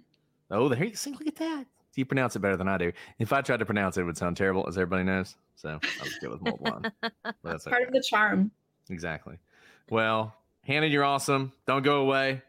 Oh, 0.51 0.67
there 0.67 0.83
you 0.83 0.95
see, 0.95 1.11
look 1.11 1.27
at 1.27 1.35
that. 1.37 1.65
You 1.95 2.05
pronounce 2.05 2.35
it 2.35 2.39
better 2.39 2.55
than 2.55 2.67
I 2.67 2.77
do. 2.77 2.91
If 3.19 3.33
I 3.33 3.41
tried 3.41 3.57
to 3.57 3.65
pronounce 3.65 3.97
it, 3.97 4.01
it 4.01 4.03
would 4.05 4.17
sound 4.17 4.37
terrible, 4.37 4.65
as 4.67 4.77
everybody 4.77 5.03
knows. 5.03 5.35
So 5.55 5.71
I'll 5.71 6.05
just 6.05 6.21
go 6.21 6.29
with 6.29 6.41
mulled 6.41 6.61
wine. 6.61 6.91
That's 7.43 7.65
Part 7.65 7.81
okay. 7.81 7.83
of 7.83 7.91
the 7.91 8.03
charm. 8.09 8.51
Exactly. 8.89 9.37
Well, 9.89 10.33
Hannah, 10.63 10.85
you're 10.85 11.03
awesome. 11.03 11.51
Don't 11.67 11.83
go 11.83 11.97
away. 12.01 12.41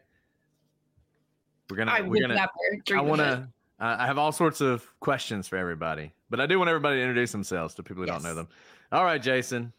We're 1.71 1.77
gonna. 1.77 1.91
I 1.91 2.01
we're 2.01 2.09
would 2.09 2.21
gonna. 2.21 2.47
I 2.93 3.01
want 3.01 3.21
it. 3.21 3.25
to. 3.25 3.47
I 3.79 4.05
have 4.05 4.17
all 4.19 4.31
sorts 4.31 4.61
of 4.61 4.85
questions 4.99 5.47
for 5.47 5.55
everybody, 5.57 6.11
but 6.29 6.39
I 6.39 6.45
do 6.45 6.59
want 6.59 6.69
everybody 6.69 6.97
to 6.97 7.01
introduce 7.01 7.31
themselves 7.31 7.73
to 7.75 7.83
people 7.83 8.03
who 8.03 8.07
don't 8.07 8.21
know 8.23 8.35
them. 8.35 8.47
All 8.91 9.03
right, 9.03 9.19
Jason, 9.21 9.73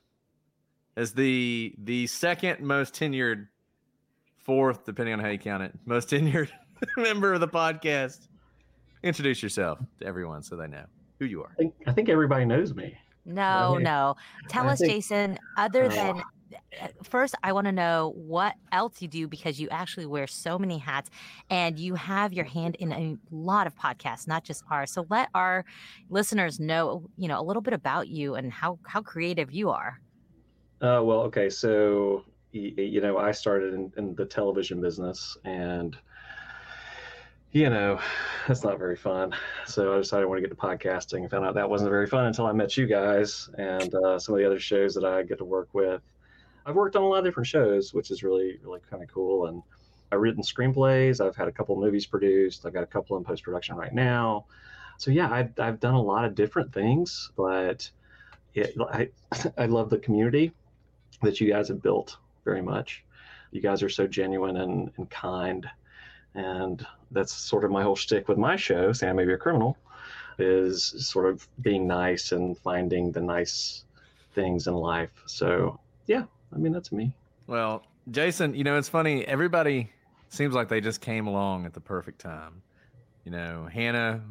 as 0.97 1.13
the 1.13 1.75
the 1.79 2.07
second 2.09 2.61
most 2.61 2.95
tenured, 2.95 3.47
fourth, 4.39 4.85
depending 4.85 5.13
on 5.13 5.21
how 5.21 5.29
you 5.29 5.39
count 5.39 5.63
it, 5.63 5.73
most 5.85 6.09
tenured 6.11 6.49
member 6.97 7.33
of 7.35 7.41
the 7.41 7.47
podcast, 7.49 8.27
introduce 9.03 9.43
yourself 9.43 9.79
to 10.01 10.07
everyone 10.07 10.43
so 10.43 10.57
they 10.57 10.67
know 10.67 10.85
who 11.21 11.27
you 11.27 11.43
are. 11.43 11.51
I 11.53 11.55
think, 11.57 11.75
I 11.87 11.93
think 11.93 12.09
everybody 12.09 12.45
knows 12.45 12.75
me. 12.75 12.97
No, 13.25 13.77
no. 13.79 14.17
Tell 14.49 14.67
I 14.69 14.73
us, 14.73 14.81
think- 14.81 14.95
Jason, 14.95 15.39
other 15.57 15.85
Uh, 15.85 15.89
than 15.91 16.17
uh, 16.19 16.23
first, 17.03 17.35
I 17.43 17.53
want 17.53 17.67
to 17.67 17.73
know 17.73 18.13
what 18.17 18.55
else 18.71 19.01
you 19.01 19.09
do 19.09 19.29
because 19.29 19.61
you 19.61 19.69
actually 19.71 20.07
wear 20.07 20.27
so 20.27 20.59
many 20.59 20.79
hats 20.79 21.11
and 21.51 21.79
you 21.79 21.95
have 21.95 22.33
your 22.33 22.45
hand 22.45 22.77
in 22.77 22.93
a 22.93 23.17
lot 23.31 23.67
of 23.67 23.75
podcasts, 23.77 24.27
not 24.27 24.45
just 24.45 24.63
ours. 24.71 24.93
So 24.93 25.07
let 25.11 25.29
our 25.35 25.65
listeners 26.11 26.61
know, 26.61 27.09
you 27.17 27.29
know, 27.29 27.41
a 27.41 27.43
little 27.43 27.63
bit 27.63 27.75
about 27.75 28.09
you 28.09 28.35
and 28.35 28.53
how 28.53 28.79
how 28.87 29.03
creative 29.03 29.53
you 29.53 29.71
are. 29.71 30.01
Uh, 30.81 31.01
well, 31.03 31.21
okay, 31.21 31.49
so 31.49 32.25
you 32.53 33.01
know, 33.01 33.17
I 33.17 33.31
started 33.31 33.73
in, 33.75 33.93
in 33.97 34.15
the 34.15 34.27
television 34.27 34.81
business, 34.81 35.39
and 35.45 35.97
you 37.53 37.71
know, 37.71 38.01
that's 38.49 38.65
not 38.65 38.79
very 38.79 38.97
fun. 38.97 39.35
So 39.67 39.95
I 39.95 39.99
decided 39.99 40.25
I 40.25 40.27
want 40.27 40.43
to 40.43 40.49
get 40.49 40.51
to 40.51 40.57
podcasting. 40.57 41.21
and 41.21 41.31
Found 41.31 41.47
out 41.47 41.55
that 41.55 41.69
wasn't 41.69 41.91
very 41.91 42.07
fun 42.07 42.27
until 42.27 42.47
I 42.47 42.53
met 42.53 42.77
you 42.77 42.87
guys 42.87 43.49
and 43.57 43.95
uh, 43.95 44.19
some 44.19 44.35
of 44.35 44.39
the 44.41 44.47
other 44.47 44.59
shows 44.59 44.95
that 44.95 45.05
I 45.05 45.23
get 45.23 45.39
to 45.39 45.45
work 45.45 45.69
with. 45.73 46.03
I've 46.65 46.75
worked 46.75 46.97
on 46.97 47.03
a 47.03 47.09
lot 47.09 47.19
of 47.19 47.25
different 47.25 47.47
shows, 47.47 47.93
which 47.93 48.11
is 48.11 48.23
really, 48.23 48.59
really 48.63 48.81
kind 48.91 49.03
of 49.03 49.09
cool. 49.09 49.47
And 49.47 49.63
I've 50.11 50.21
written 50.21 50.43
screenplays. 50.43 51.25
I've 51.25 51.37
had 51.37 51.49
a 51.49 51.53
couple 51.53 51.77
movies 51.77 52.07
produced. 52.07 52.67
I've 52.67 52.75
got 52.75 52.83
a 52.83 52.87
couple 52.87 53.17
in 53.17 53.25
post 53.25 53.43
production 53.43 53.77
right 53.77 53.93
now. 53.93 54.47
So 54.99 55.11
yeah, 55.11 55.31
I've, 55.31 55.59
I've 55.59 55.81
done 55.81 55.95
a 55.95 56.03
lot 56.03 56.25
of 56.25 56.35
different 56.35 56.73
things, 56.73 57.31
but 57.37 57.91
it, 58.55 58.77
I, 58.81 59.09
I 59.59 59.67
love 59.67 59.91
the 59.91 59.99
community 59.99 60.53
that 61.23 61.41
you 61.41 61.51
guys 61.51 61.69
have 61.69 61.83
built 61.83 62.17
very 62.45 62.63
much. 62.63 63.05
You 63.51 63.61
guys 63.61 63.83
are 63.83 63.89
so 63.89 64.07
genuine 64.07 64.57
and, 64.59 64.91
and 64.97 65.11
kind. 65.11 65.69
And 66.35 66.87
that's 67.11 67.33
sort 67.33 67.65
of 67.65 67.71
my 67.71 67.83
whole 67.83 67.97
shtick 67.97 68.29
with 68.29 68.39
my 68.39 68.57
show, 68.57 68.93
Santa 68.93 69.15
May 69.15 69.25
Be 69.25 69.35
a 69.35 69.39
Criminal, 69.39 69.77
is 70.39 70.95
sort 71.07 71.27
of 71.27 71.47
being 71.61 71.87
nice 71.87 72.33
and 72.33 72.57
finding 72.59 73.13
the 73.13 73.21
nice 73.21 73.85
things 74.35 74.67
in 74.67 74.75
life. 74.75 75.11
So 75.27 75.79
yeah, 76.07 76.25
I 76.55 76.59
mean, 76.59 76.73
that's 76.73 76.93
me. 76.93 77.13
Well, 77.47 77.85
Jason, 78.11 78.55
you 78.55 78.65
know, 78.65 78.77
it's 78.77 78.89
funny. 78.89 79.25
Everybody 79.27 79.91
seems 80.29 80.55
like 80.55 80.69
they 80.69 80.81
just 80.81 81.01
came 81.01 81.27
along 81.27 81.67
at 81.67 81.75
the 81.75 81.81
perfect 81.81 82.21
time. 82.21 82.63
You 83.25 83.33
know, 83.33 83.69
Hannah 83.73 84.23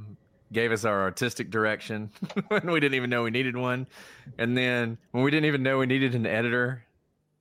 gave 0.52 0.72
us 0.72 0.84
our 0.84 1.02
artistic 1.02 1.50
direction 1.50 2.12
when 2.48 2.70
we 2.72 2.80
didn't 2.80 2.96
even 2.96 3.10
know 3.10 3.24
we 3.24 3.32
needed 3.32 3.56
one. 3.56 3.88
And 4.38 4.58
then 4.58 4.98
when 5.12 5.24
we 5.24 5.32
didn't 5.32 5.46
even 5.46 5.64
know 5.64 5.80
we 5.80 5.86
needed 5.86 6.16
an 6.16 6.26
editor, 6.26 6.84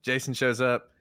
Jason 0.01 0.33
shows 0.33 0.61
up 0.61 0.91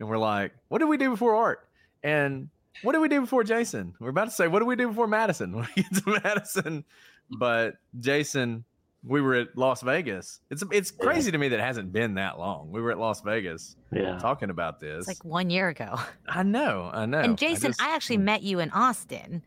and 0.00 0.08
we're 0.08 0.18
like, 0.18 0.52
what 0.68 0.78
did 0.78 0.86
we 0.86 0.96
do 0.96 1.10
before 1.10 1.34
art? 1.34 1.68
And 2.02 2.48
what 2.82 2.92
did 2.92 3.00
we 3.00 3.08
do 3.08 3.20
before 3.20 3.44
Jason? 3.44 3.94
We're 4.00 4.10
about 4.10 4.24
to 4.24 4.30
say, 4.30 4.48
what 4.48 4.58
did 4.58 4.66
we 4.66 4.76
do 4.76 4.88
before 4.88 5.06
Madison? 5.06 5.52
When 5.56 5.68
we 5.76 5.82
get 5.82 5.94
to 6.04 6.20
Madison, 6.24 6.84
but 7.30 7.76
Jason 8.00 8.64
we 9.06 9.20
were 9.20 9.34
at 9.34 9.56
Las 9.56 9.82
Vegas. 9.82 10.40
It's 10.50 10.64
it's 10.72 10.90
crazy 10.90 11.28
yeah. 11.28 11.32
to 11.32 11.38
me 11.38 11.48
that 11.48 11.58
it 11.58 11.62
hasn't 11.62 11.92
been 11.92 12.14
that 12.14 12.38
long. 12.38 12.70
We 12.70 12.80
were 12.80 12.90
at 12.90 12.98
Las 12.98 13.20
Vegas, 13.20 13.76
yeah, 13.92 14.18
talking 14.18 14.50
about 14.50 14.80
this. 14.80 15.00
It's 15.00 15.08
like 15.08 15.24
one 15.24 15.50
year 15.50 15.68
ago. 15.68 15.98
I 16.28 16.42
know, 16.42 16.90
I 16.92 17.06
know. 17.06 17.20
And 17.20 17.36
Jason, 17.36 17.66
I, 17.66 17.68
just, 17.70 17.82
I 17.82 17.94
actually 17.94 18.16
hmm. 18.16 18.24
met 18.24 18.42
you 18.42 18.60
in 18.60 18.70
Austin. 18.70 19.42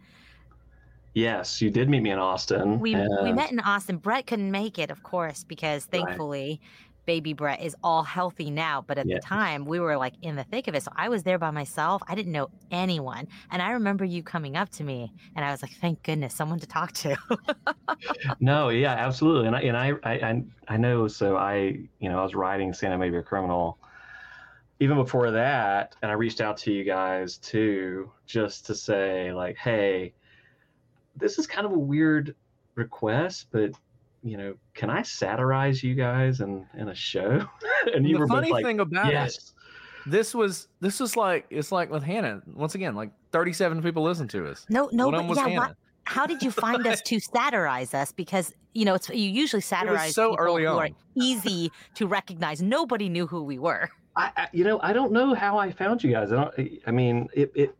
Yes, 1.13 1.63
you 1.63 1.71
did 1.71 1.89
meet 1.89 2.01
me 2.01 2.11
in 2.11 2.19
Austin. 2.19 2.79
We 2.79 2.93
and... 2.93 3.09
we 3.23 3.33
met 3.33 3.51
in 3.51 3.59
Austin. 3.59 3.97
Brett 3.97 4.27
couldn't 4.27 4.51
make 4.51 4.77
it, 4.77 4.91
of 4.91 5.01
course, 5.01 5.43
because 5.43 5.85
thankfully 5.85 6.61
baby 7.07 7.33
Brett 7.33 7.63
is 7.63 7.75
all 7.83 8.03
healthy 8.03 8.51
now. 8.51 8.83
But 8.85 8.99
at 8.99 9.07
yeah. 9.07 9.15
the 9.15 9.21
time, 9.21 9.65
we 9.65 9.79
were 9.79 9.97
like 9.97 10.13
in 10.21 10.35
the 10.35 10.43
thick 10.43 10.67
of 10.67 10.75
it. 10.75 10.83
So 10.83 10.91
I 10.95 11.09
was 11.09 11.23
there 11.23 11.39
by 11.39 11.49
myself. 11.49 12.03
I 12.07 12.13
didn't 12.13 12.33
know 12.33 12.49
anyone. 12.69 13.27
And 13.49 13.61
I 13.61 13.71
remember 13.71 14.05
you 14.05 14.21
coming 14.21 14.55
up 14.55 14.69
to 14.71 14.83
me 14.83 15.11
and 15.35 15.43
I 15.43 15.49
was 15.49 15.63
like, 15.63 15.71
thank 15.71 16.03
goodness, 16.03 16.35
someone 16.35 16.59
to 16.59 16.67
talk 16.67 16.91
to. 16.91 17.17
no, 18.39 18.69
yeah, 18.69 18.93
absolutely. 18.93 19.47
And 19.47 19.55
I, 19.55 19.61
and 19.61 19.77
I, 19.77 19.93
I, 20.03 20.43
I 20.67 20.77
know, 20.77 21.07
so 21.07 21.37
I, 21.37 21.79
you 21.99 22.09
know, 22.09 22.19
I 22.19 22.23
was 22.23 22.35
writing 22.35 22.73
Santa 22.73 22.97
May 22.97 23.09
Be 23.09 23.17
a 23.17 23.23
Criminal 23.23 23.79
even 24.79 24.97
before 24.97 25.31
that. 25.31 25.95
And 26.03 26.11
I 26.11 26.13
reached 26.13 26.41
out 26.41 26.57
to 26.57 26.71
you 26.71 26.83
guys 26.83 27.37
too, 27.37 28.11
just 28.27 28.65
to 28.67 28.75
say 28.75 29.31
like, 29.31 29.57
Hey, 29.57 30.13
this 31.15 31.39
is 31.39 31.47
kind 31.47 31.65
of 31.65 31.71
a 31.71 31.79
weird 31.79 32.35
request, 32.75 33.47
but 33.51 33.71
you 34.27 34.37
know, 34.37 34.55
can 34.73 34.89
I 34.89 35.01
satirize 35.01 35.83
you 35.83 35.95
guys 35.95 36.41
in 36.41 36.65
in 36.77 36.89
a 36.89 36.95
show? 36.95 37.45
and 37.93 38.07
you 38.07 38.15
the 38.15 38.19
were 38.21 38.27
funny 38.27 38.51
like, 38.51 38.65
thing 38.65 38.79
about 38.79 39.11
yes. 39.11 39.37
it. 39.37 39.53
This 40.05 40.33
was 40.33 40.67
this 40.79 40.99
was 40.99 41.17
like 41.17 41.45
it's 41.49 41.71
like 41.71 41.89
with 41.89 42.03
Hannah 42.03 42.41
once 42.53 42.75
again 42.75 42.95
like 42.95 43.11
37 43.31 43.81
people 43.81 44.03
listen 44.03 44.27
to 44.29 44.47
us. 44.47 44.65
No, 44.69 44.89
no, 44.91 45.11
but 45.11 45.35
yeah, 45.35 45.59
what, 45.59 45.75
how 46.05 46.25
did 46.25 46.41
you 46.41 46.51
find 46.51 46.87
us 46.87 47.01
to 47.01 47.19
satirize 47.35 47.93
us? 47.93 48.11
Because 48.11 48.53
you 48.73 48.85
know 48.85 48.95
it's 48.95 49.09
you 49.09 49.29
usually 49.29 49.61
satirize 49.61 50.15
so 50.15 50.35
early 50.37 50.63
who 50.63 50.69
on. 50.69 50.77
are 50.77 50.89
easy 51.15 51.71
to 51.95 52.07
recognize. 52.07 52.61
Nobody 52.61 53.09
knew 53.09 53.27
who 53.27 53.43
we 53.43 53.59
were. 53.59 53.89
I, 54.15 54.31
I, 54.35 54.47
you 54.53 54.63
know 54.63 54.79
I 54.81 54.93
don't 54.93 55.11
know 55.11 55.33
how 55.33 55.57
I 55.57 55.71
found 55.71 56.03
you 56.03 56.11
guys. 56.11 56.31
I 56.31 56.35
don't. 56.35 56.79
I 56.87 56.91
mean 56.91 57.27
it 57.33 57.51
it 57.55 57.75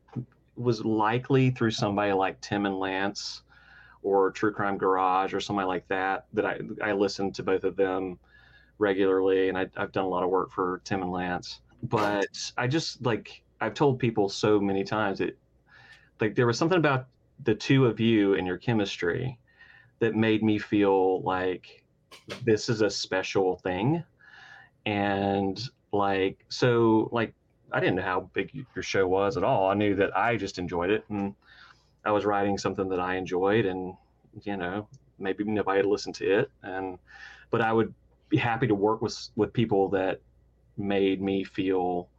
was 0.58 0.84
likely 0.84 1.52
through 1.52 1.72
somebody 1.72 2.12
like 2.14 2.42
Tim 2.42 2.66
and 2.66 2.80
Lance 2.80 3.44
or 4.04 4.32
True 4.32 4.52
Crime 4.52 4.78
Garage 4.78 5.34
or 5.34 5.40
somebody 5.40 5.68
like 5.68 5.88
that. 5.88 6.26
That 6.34 6.46
I 6.46 6.60
I 6.84 6.92
listen 6.94 7.32
to 7.34 7.44
both 7.44 7.64
of 7.64 7.76
them 7.76 8.20
regularly, 8.80 9.50
and 9.50 9.58
I, 9.58 9.68
I've 9.76 9.92
done 9.92 10.06
a 10.06 10.10
lot 10.10 10.24
of 10.24 10.30
work 10.30 10.52
for 10.52 10.82
Tim 10.84 11.02
and 11.02 11.12
Lance. 11.12 11.62
But 11.84 12.28
I 12.58 12.68
just 12.68 13.06
like 13.06 13.44
I've 13.62 13.74
told 13.74 14.00
people 14.00 14.30
so 14.30 14.60
many 14.60 14.84
times 14.84 15.20
that 15.20 15.38
like 16.20 16.36
there 16.36 16.48
was 16.48 16.58
something 16.58 16.78
about 16.78 17.08
the 17.44 17.56
two 17.56 17.86
of 17.86 18.00
you 18.00 18.34
and 18.34 18.48
your 18.48 18.58
chemistry 18.58 19.38
that 20.00 20.16
made 20.16 20.44
me 20.44 20.58
feel 20.58 21.22
like 21.22 21.84
this 22.44 22.70
is 22.70 22.82
a 22.82 22.90
special 22.90 23.58
thing 23.58 24.04
and 24.86 25.70
like 25.92 26.46
so 26.50 27.10
like 27.12 27.34
i 27.72 27.80
didn't 27.80 27.96
know 27.96 28.02
how 28.02 28.30
big 28.34 28.52
your 28.76 28.84
show 28.84 29.08
was 29.08 29.38
at 29.38 29.44
all 29.44 29.70
i 29.70 29.74
knew 29.74 29.96
that 29.96 30.16
i 30.18 30.36
just 30.36 30.58
enjoyed 30.58 30.90
it 30.90 31.04
and 31.10 31.34
I 32.06 32.12
was 32.12 32.26
writing 32.26 32.58
something 32.58 32.90
that 32.90 33.00
I 33.00 33.16
enjoyed, 33.16 33.66
and 33.66 33.96
you 34.44 34.58
know, 34.58 34.88
maybe 35.20 35.44
nobody 35.44 35.78
had 35.78 35.86
listened 35.86 36.16
to 36.16 36.40
it, 36.40 36.52
and 36.64 36.98
but 37.52 37.62
I 37.62 37.74
would 37.74 37.94
be 38.30 38.38
happy 38.38 38.68
to 38.68 38.76
work 38.76 39.02
with 39.02 39.30
with 39.36 39.54
people 39.54 39.90
that 39.90 40.22
made 40.78 41.22
me 41.22 41.44
feel 41.44 42.10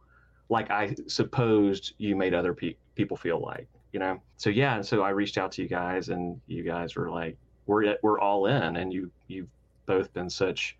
like 0.49 0.71
I 0.71 0.95
supposed 1.07 1.93
you 1.97 2.15
made 2.15 2.33
other 2.33 2.53
pe- 2.53 2.75
people 2.95 3.15
feel 3.15 3.39
like, 3.39 3.67
you 3.93 3.99
know. 3.99 4.21
So 4.37 4.49
yeah, 4.49 4.75
and 4.75 4.85
so 4.85 5.01
I 5.01 5.09
reached 5.09 5.37
out 5.37 5.51
to 5.53 5.61
you 5.61 5.67
guys, 5.67 6.09
and 6.09 6.39
you 6.47 6.63
guys 6.63 6.95
were 6.95 7.09
like, 7.09 7.37
"We're 7.65 7.97
we're 8.01 8.19
all 8.19 8.47
in," 8.47 8.77
and 8.77 8.91
you 8.91 9.11
you've 9.27 9.49
both 9.85 10.13
been 10.13 10.29
such 10.29 10.77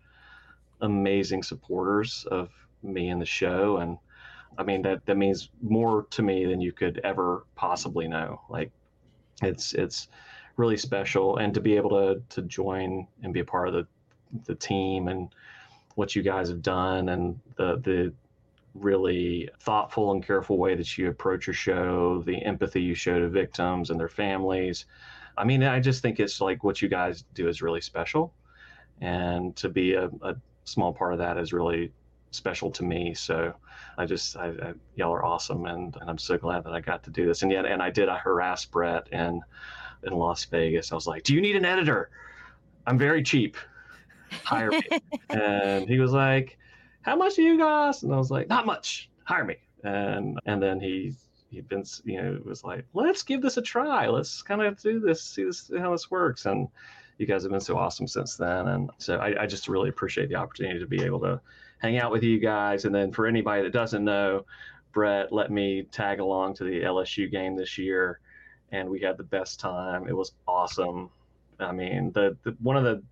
amazing 0.80 1.42
supporters 1.42 2.26
of 2.30 2.50
me 2.82 3.08
and 3.08 3.20
the 3.20 3.26
show, 3.26 3.78
and 3.78 3.98
I 4.58 4.62
mean 4.62 4.82
that 4.82 5.06
that 5.06 5.16
means 5.16 5.50
more 5.62 6.06
to 6.10 6.22
me 6.22 6.46
than 6.46 6.60
you 6.60 6.72
could 6.72 7.00
ever 7.04 7.44
possibly 7.54 8.08
know. 8.08 8.40
Like 8.48 8.70
it's 9.42 9.72
it's 9.72 10.08
really 10.56 10.76
special 10.76 11.38
and 11.38 11.54
to 11.54 11.60
be 11.60 11.76
able 11.76 11.90
to 11.90 12.22
to 12.28 12.42
join 12.42 13.06
and 13.22 13.32
be 13.32 13.40
a 13.40 13.44
part 13.44 13.68
of 13.68 13.74
the 13.74 13.86
the 14.44 14.54
team 14.54 15.08
and 15.08 15.28
what 15.94 16.14
you 16.14 16.22
guys 16.22 16.48
have 16.48 16.62
done 16.62 17.08
and 17.08 17.38
the 17.56 17.76
the 17.78 18.12
really 18.74 19.48
thoughtful 19.60 20.12
and 20.12 20.24
careful 20.24 20.56
way 20.56 20.74
that 20.74 20.96
you 20.96 21.08
approach 21.08 21.46
your 21.46 21.54
show, 21.54 22.22
the 22.24 22.42
empathy 22.44 22.80
you 22.80 22.94
show 22.94 23.18
to 23.18 23.28
victims 23.28 23.90
and 23.90 23.98
their 23.98 24.08
families. 24.08 24.86
I 25.36 25.44
mean, 25.44 25.62
I 25.62 25.80
just 25.80 26.02
think 26.02 26.20
it's 26.20 26.40
like 26.40 26.62
what 26.62 26.80
you 26.80 26.88
guys 26.88 27.24
do 27.34 27.48
is 27.48 27.62
really 27.62 27.80
special. 27.80 28.32
And 29.00 29.56
to 29.56 29.68
be 29.68 29.94
a, 29.94 30.10
a 30.22 30.36
small 30.64 30.92
part 30.92 31.12
of 31.12 31.18
that 31.18 31.38
is 31.38 31.52
really 31.52 31.90
special 32.30 32.70
to 32.72 32.84
me. 32.84 33.14
So 33.14 33.54
I 33.98 34.06
just, 34.06 34.36
I, 34.36 34.48
I, 34.48 34.72
y'all 34.94 35.12
are 35.12 35.24
awesome, 35.24 35.66
and, 35.66 35.96
and 36.00 36.10
I'm 36.10 36.18
so 36.18 36.36
glad 36.36 36.64
that 36.64 36.72
I 36.72 36.80
got 36.80 37.02
to 37.04 37.10
do 37.10 37.26
this. 37.26 37.42
And 37.42 37.52
yet, 37.52 37.66
and 37.66 37.82
I 37.82 37.90
did. 37.90 38.08
I 38.08 38.18
harassed 38.18 38.70
Brett 38.70 39.08
in 39.12 39.40
in 40.02 40.12
Las 40.12 40.44
Vegas. 40.46 40.92
I 40.92 40.94
was 40.94 41.06
like, 41.06 41.22
"Do 41.22 41.34
you 41.34 41.40
need 41.40 41.56
an 41.56 41.64
editor? 41.64 42.10
I'm 42.86 42.98
very 42.98 43.22
cheap. 43.22 43.56
Hire 44.44 44.70
me." 44.70 44.82
and 45.30 45.88
he 45.88 45.98
was 45.98 46.12
like, 46.12 46.58
"How 47.02 47.16
much 47.16 47.36
do 47.36 47.42
you 47.42 47.58
guys?" 47.58 48.02
And 48.02 48.12
I 48.12 48.16
was 48.16 48.30
like, 48.30 48.48
"Not 48.48 48.66
much. 48.66 49.10
Hire 49.24 49.44
me." 49.44 49.56
And 49.84 50.38
and 50.46 50.62
then 50.62 50.80
he 50.80 51.14
he'd 51.50 51.68
been, 51.68 51.84
you 52.04 52.22
know, 52.22 52.38
was 52.44 52.64
like, 52.64 52.84
"Let's 52.94 53.22
give 53.22 53.42
this 53.42 53.56
a 53.56 53.62
try. 53.62 54.08
Let's 54.08 54.42
kind 54.42 54.62
of 54.62 54.80
do 54.80 55.00
this, 55.00 55.22
see 55.22 55.44
this 55.44 55.70
how 55.78 55.92
this 55.92 56.10
works." 56.10 56.46
And 56.46 56.68
you 57.18 57.26
guys 57.26 57.42
have 57.42 57.52
been 57.52 57.60
so 57.60 57.76
awesome 57.76 58.06
since 58.06 58.36
then. 58.36 58.68
And 58.68 58.90
so 58.96 59.16
I, 59.18 59.42
I 59.42 59.46
just 59.46 59.68
really 59.68 59.90
appreciate 59.90 60.30
the 60.30 60.36
opportunity 60.36 60.78
to 60.78 60.86
be 60.86 61.02
able 61.02 61.20
to 61.20 61.38
hang 61.80 61.98
out 61.98 62.12
with 62.12 62.22
you 62.22 62.38
guys. 62.38 62.84
And 62.84 62.94
then 62.94 63.12
for 63.12 63.26
anybody 63.26 63.62
that 63.62 63.72
doesn't 63.72 64.04
know, 64.04 64.44
Brett 64.92 65.32
let 65.32 65.50
me 65.50 65.84
tag 65.90 66.20
along 66.20 66.54
to 66.54 66.64
the 66.64 66.80
LSU 66.80 67.30
game 67.30 67.56
this 67.56 67.78
year, 67.78 68.20
and 68.72 68.88
we 68.88 69.00
had 69.00 69.16
the 69.16 69.24
best 69.24 69.60
time. 69.60 70.08
It 70.08 70.16
was 70.16 70.32
awesome. 70.46 71.10
I 71.58 71.72
mean, 71.72 72.12
the, 72.12 72.36
the 72.42 72.56
one 72.60 72.76
of 72.76 72.84
the 72.84 73.02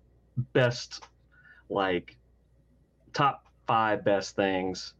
best, 0.53 1.03
like, 1.69 2.17
top 3.13 3.45
five 3.67 4.03
best 4.03 4.35
things 4.35 4.93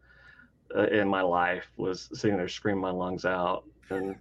uh, 0.75 0.87
in 0.87 1.07
my 1.07 1.21
life 1.21 1.65
was 1.77 2.09
sitting 2.13 2.37
there 2.37 2.47
screaming 2.47 2.81
my 2.81 2.91
lungs 2.91 3.25
out 3.25 3.63
and 3.89 4.15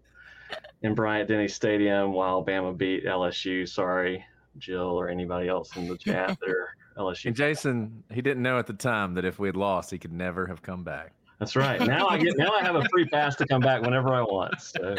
in 0.83 0.95
Bryant 0.95 1.29
Denny 1.29 1.49
Stadium 1.49 2.13
while 2.13 2.45
Bama 2.45 2.77
beat 2.77 3.05
LSU. 3.05 3.69
Sorry, 3.69 4.25
Jill 4.59 4.99
or 4.99 5.09
anybody 5.09 5.49
else 5.49 5.77
in 5.77 5.89
the 5.89 5.97
chat 5.97 6.39
there. 6.45 6.77
LSU. 6.99 7.27
And 7.27 7.37
Jason, 7.37 8.03
he 8.13 8.21
didn't 8.21 8.43
know 8.43 8.59
at 8.59 8.67
the 8.67 8.73
time 8.73 9.15
that 9.15 9.25
if 9.25 9.39
we 9.39 9.49
had 9.49 9.57
lost, 9.57 9.91
he 9.91 9.99
could 9.99 10.13
never 10.13 10.47
have 10.47 10.63
come 10.63 10.85
back. 10.85 11.13
That's 11.39 11.55
right. 11.55 11.81
Now 11.81 12.09
I 12.09 12.19
get 12.19 12.37
now 12.37 12.51
I 12.51 12.63
have 12.63 12.75
a 12.75 12.85
free 12.91 13.05
pass 13.07 13.37
to 13.37 13.47
come 13.47 13.61
back 13.61 13.83
whenever 13.83 14.13
I 14.13 14.23
want. 14.23 14.61
So. 14.61 14.97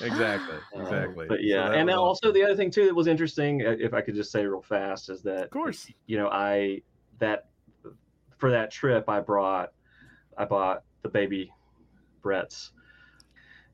Exactly. 0.00 0.58
Uh, 0.76 0.82
exactly. 0.82 1.24
Uh, 1.24 1.28
but 1.28 1.42
yeah, 1.42 1.68
so 1.68 1.72
and 1.72 1.88
then 1.88 1.96
also 1.96 2.30
the 2.30 2.42
other 2.44 2.54
thing 2.54 2.70
too 2.70 2.84
that 2.84 2.94
was 2.94 3.06
interesting, 3.06 3.66
uh, 3.66 3.74
if 3.78 3.94
I 3.94 4.00
could 4.00 4.14
just 4.14 4.30
say 4.30 4.44
real 4.46 4.62
fast, 4.62 5.10
is 5.10 5.22
that 5.22 5.44
of 5.44 5.50
course 5.50 5.90
you 6.06 6.18
know 6.18 6.28
I 6.28 6.82
that 7.18 7.46
for 8.36 8.50
that 8.50 8.70
trip 8.70 9.08
I 9.08 9.20
brought 9.20 9.72
I 10.36 10.44
bought 10.44 10.84
the 11.02 11.08
baby 11.08 11.50
Brett's, 12.22 12.72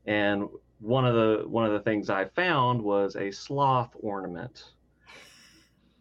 and 0.05 0.47
one 0.79 1.05
of 1.05 1.13
the 1.13 1.47
one 1.47 1.65
of 1.65 1.73
the 1.73 1.81
things 1.81 2.09
I 2.09 2.25
found 2.25 2.81
was 2.81 3.15
a 3.15 3.29
sloth 3.29 3.91
ornament 3.99 4.72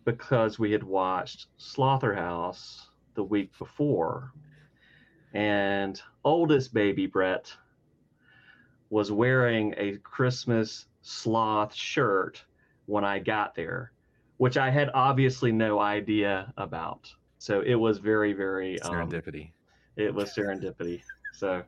because 0.04 0.58
we 0.58 0.72
had 0.72 0.82
watched 0.82 1.46
Slaughterhouse 1.58 2.88
the 3.14 3.24
week 3.24 3.50
before. 3.58 4.32
and 5.34 6.00
oldest 6.24 6.74
baby 6.74 7.06
Brett 7.06 7.52
was 8.90 9.10
wearing 9.10 9.74
a 9.78 9.96
Christmas 9.98 10.86
sloth 11.00 11.74
shirt 11.74 12.44
when 12.86 13.04
I 13.04 13.18
got 13.18 13.54
there, 13.54 13.92
which 14.36 14.56
I 14.58 14.70
had 14.70 14.90
obviously 14.92 15.50
no 15.50 15.78
idea 15.78 16.52
about. 16.58 17.10
So 17.38 17.62
it 17.62 17.74
was 17.74 17.98
very, 17.98 18.34
very 18.34 18.80
um, 18.82 18.92
Serendipity. 18.92 19.52
it 19.96 20.14
was 20.14 20.34
serendipity. 20.34 21.02
So 21.32 21.62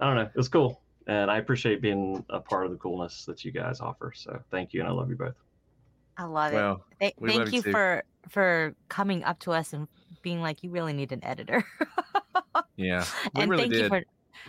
I 0.00 0.06
don't 0.06 0.16
know. 0.16 0.22
It 0.22 0.36
was 0.36 0.48
cool. 0.48 0.80
And 1.06 1.30
I 1.30 1.38
appreciate 1.38 1.82
being 1.82 2.24
a 2.30 2.40
part 2.40 2.64
of 2.64 2.70
the 2.70 2.78
coolness 2.78 3.24
that 3.26 3.44
you 3.44 3.50
guys 3.50 3.80
offer. 3.80 4.12
So 4.14 4.40
thank 4.50 4.72
you. 4.72 4.80
And 4.80 4.88
I 4.88 4.92
love 4.92 5.10
you 5.10 5.16
both. 5.16 5.34
I 6.16 6.24
love 6.24 6.52
it. 6.52 6.56
Well, 6.56 6.84
we 7.18 7.36
thank 7.36 7.52
you 7.52 7.62
too. 7.62 7.72
for 7.72 8.04
for 8.28 8.74
coming 8.88 9.24
up 9.24 9.38
to 9.40 9.52
us 9.52 9.72
and 9.72 9.88
being 10.22 10.40
like, 10.40 10.62
you 10.62 10.70
really 10.70 10.92
need 10.92 11.12
an 11.12 11.24
editor. 11.24 11.64
Yeah, 12.76 13.04
and 13.34 13.50
really 13.50 13.64
thank 13.64 13.72
did. 13.72 13.82
you 13.82 13.88
for 13.88 14.04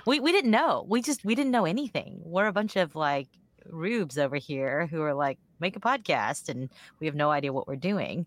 we 0.06 0.20
we 0.20 0.32
didn't 0.32 0.52
know. 0.52 0.86
We 0.88 1.02
just 1.02 1.24
we 1.26 1.36
didn't 1.36 1.52
know 1.52 1.66
anything. 1.66 2.20
We're 2.24 2.48
a 2.48 2.54
bunch 2.54 2.76
of 2.76 2.96
like 2.96 3.28
rubes 3.70 4.18
over 4.18 4.36
here 4.36 4.88
who 4.88 5.02
are 5.02 5.14
like 5.14 5.40
make 5.60 5.76
a 5.76 5.80
podcast 5.80 6.50
and 6.50 6.70
we 7.00 7.08
have 7.08 7.16
no 7.16 7.32
idea 7.32 7.54
what 7.54 7.68
we're 7.68 7.76
doing. 7.76 8.26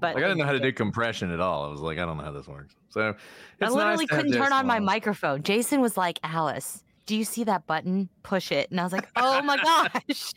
But 0.00 0.16
like 0.16 0.24
I 0.24 0.28
didn't 0.28 0.38
know 0.38 0.46
how 0.46 0.52
to 0.52 0.60
do 0.60 0.72
compression 0.72 1.30
at 1.30 1.40
all. 1.40 1.64
I 1.64 1.68
was 1.68 1.80
like, 1.80 1.98
I 1.98 2.04
don't 2.04 2.16
know 2.16 2.24
how 2.24 2.32
this 2.32 2.48
works. 2.48 2.74
So 2.90 3.14
I 3.60 3.68
literally 3.68 4.06
nice 4.10 4.18
couldn't 4.18 4.32
turn 4.32 4.52
on 4.52 4.66
my 4.66 4.80
microphone. 4.80 5.42
Jason 5.42 5.80
was 5.80 5.96
like, 5.96 6.18
Alice, 6.22 6.83
do 7.06 7.16
you 7.16 7.24
see 7.24 7.44
that 7.44 7.66
button? 7.66 8.08
Push 8.22 8.50
it. 8.52 8.70
And 8.70 8.80
I 8.80 8.84
was 8.84 8.92
like, 8.92 9.08
oh 9.16 9.42
my 9.42 9.56
gosh. 9.56 10.32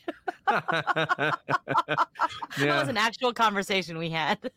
That 2.59 2.79
was 2.79 2.87
an 2.87 2.97
actual 2.97 3.33
conversation 3.33 3.97
we 3.97 4.09
had. 4.09 4.51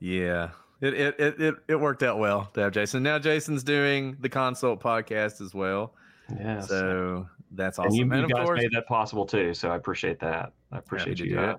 Yeah. 0.00 0.50
It, 0.80 0.94
it 0.94 1.20
it 1.20 1.40
it 1.40 1.54
it 1.68 1.76
worked 1.76 2.02
out 2.02 2.18
well 2.18 2.50
to 2.54 2.60
have 2.60 2.72
Jason. 2.72 3.02
Now 3.02 3.18
Jason's 3.18 3.62
doing 3.62 4.16
the 4.20 4.28
consult 4.28 4.80
podcast 4.82 5.40
as 5.40 5.54
well. 5.54 5.94
Yeah. 6.38 6.60
So 6.60 7.28
that's 7.52 7.78
And 7.78 7.86
awesome. 7.86 7.96
you, 7.96 8.02
And, 8.04 8.12
you 8.20 8.24
of 8.24 8.30
guys 8.30 8.44
course, 8.46 8.60
made 8.60 8.70
that 8.72 8.86
possible 8.86 9.24
too. 9.24 9.54
So 9.54 9.70
I 9.70 9.76
appreciate 9.76 10.18
that. 10.20 10.52
I 10.72 10.78
appreciate 10.78 11.18
you 11.20 11.30
do 11.30 11.38
uh, 11.38 11.56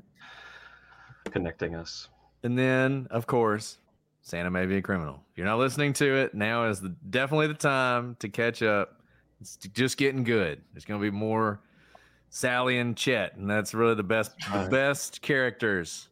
connecting 1.31 1.75
us. 1.75 2.09
and 2.43 2.57
then 2.57 3.07
of 3.09 3.25
course, 3.25 3.77
Santa 4.21 4.51
may 4.51 4.65
be 4.65 4.77
a 4.77 4.81
criminal. 4.81 5.21
If 5.31 5.37
you're 5.37 5.47
not 5.47 5.59
listening 5.59 5.93
to 5.93 6.15
it, 6.17 6.33
now 6.35 6.65
is 6.67 6.81
the, 6.81 6.89
definitely 7.09 7.47
the 7.47 7.53
time 7.53 8.15
to 8.19 8.29
catch 8.29 8.61
up. 8.63 8.99
It's 9.41 9.57
just 9.57 9.97
getting 9.97 10.23
good. 10.23 10.61
There's 10.73 10.85
going 10.85 10.99
to 10.99 11.03
be 11.03 11.15
more 11.15 11.59
Sally 12.29 12.79
and 12.79 12.95
Chet, 12.97 13.35
and 13.35 13.49
that's 13.49 13.73
really 13.73 13.95
the 13.95 14.03
best 14.03 14.31
the 14.51 14.57
Right. 14.59 14.69
best 14.71 15.21
characters 15.21 16.09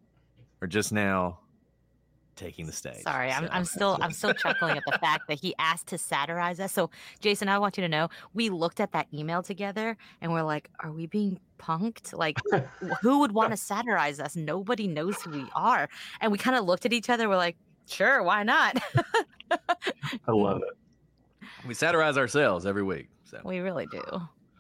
are 0.61 0.67
just 0.67 0.91
now 0.91 1.39
taking 2.35 2.65
the 2.65 2.71
stage. 2.71 3.03
Sorry, 3.03 3.31
I'm, 3.31 3.45
So- 3.45 3.51
I'm 3.53 3.65
still 3.65 3.97
I'm 4.01 4.11
still 4.19 4.33
chuckling 4.33 4.77
at 4.77 4.83
the 4.85 4.97
fact 4.99 5.23
that 5.29 5.39
he 5.39 5.53
asked 5.59 5.87
to 5.87 5.97
satirize 5.97 6.59
us. 6.59 6.71
So, 6.71 6.89
Jason, 7.19 7.47
I 7.49 7.59
want 7.59 7.77
you 7.77 7.81
to 7.81 7.87
know 7.89 8.09
we 8.33 8.49
looked 8.49 8.79
at 8.79 8.91
that 8.93 9.07
email 9.13 9.43
together 9.43 9.97
and 10.21 10.31
we're 10.31 10.41
like, 10.43 10.69
are 10.79 10.91
we 10.91 11.05
being 11.07 11.39
punked? 11.59 12.13
Like, 12.17 12.39
who 13.01 13.19
would 13.19 13.31
want 13.33 13.51
to 13.51 13.57
satirize 13.57 14.19
us? 14.19 14.35
Nobody 14.35 14.87
knows 14.87 15.21
who 15.21 15.31
we 15.31 15.45
are. 15.55 15.87
And 16.21 16.31
we 16.31 16.37
kind 16.37 16.57
of 16.57 16.65
looked 16.65 16.85
at 16.85 16.93
each 16.93 17.09
other. 17.09 17.29
We're 17.29 17.37
like, 17.37 17.55
sure, 17.87 18.23
why 18.23 18.43
not? 18.43 18.81
I 19.51 20.31
love 20.31 20.61
it. 20.63 20.77
We 21.67 21.73
satirize 21.73 22.17
ourselves 22.17 22.65
every 22.65 22.83
week. 22.83 23.07
So 23.25 23.39
we 23.43 23.59
really 23.59 23.87
do. 23.87 24.03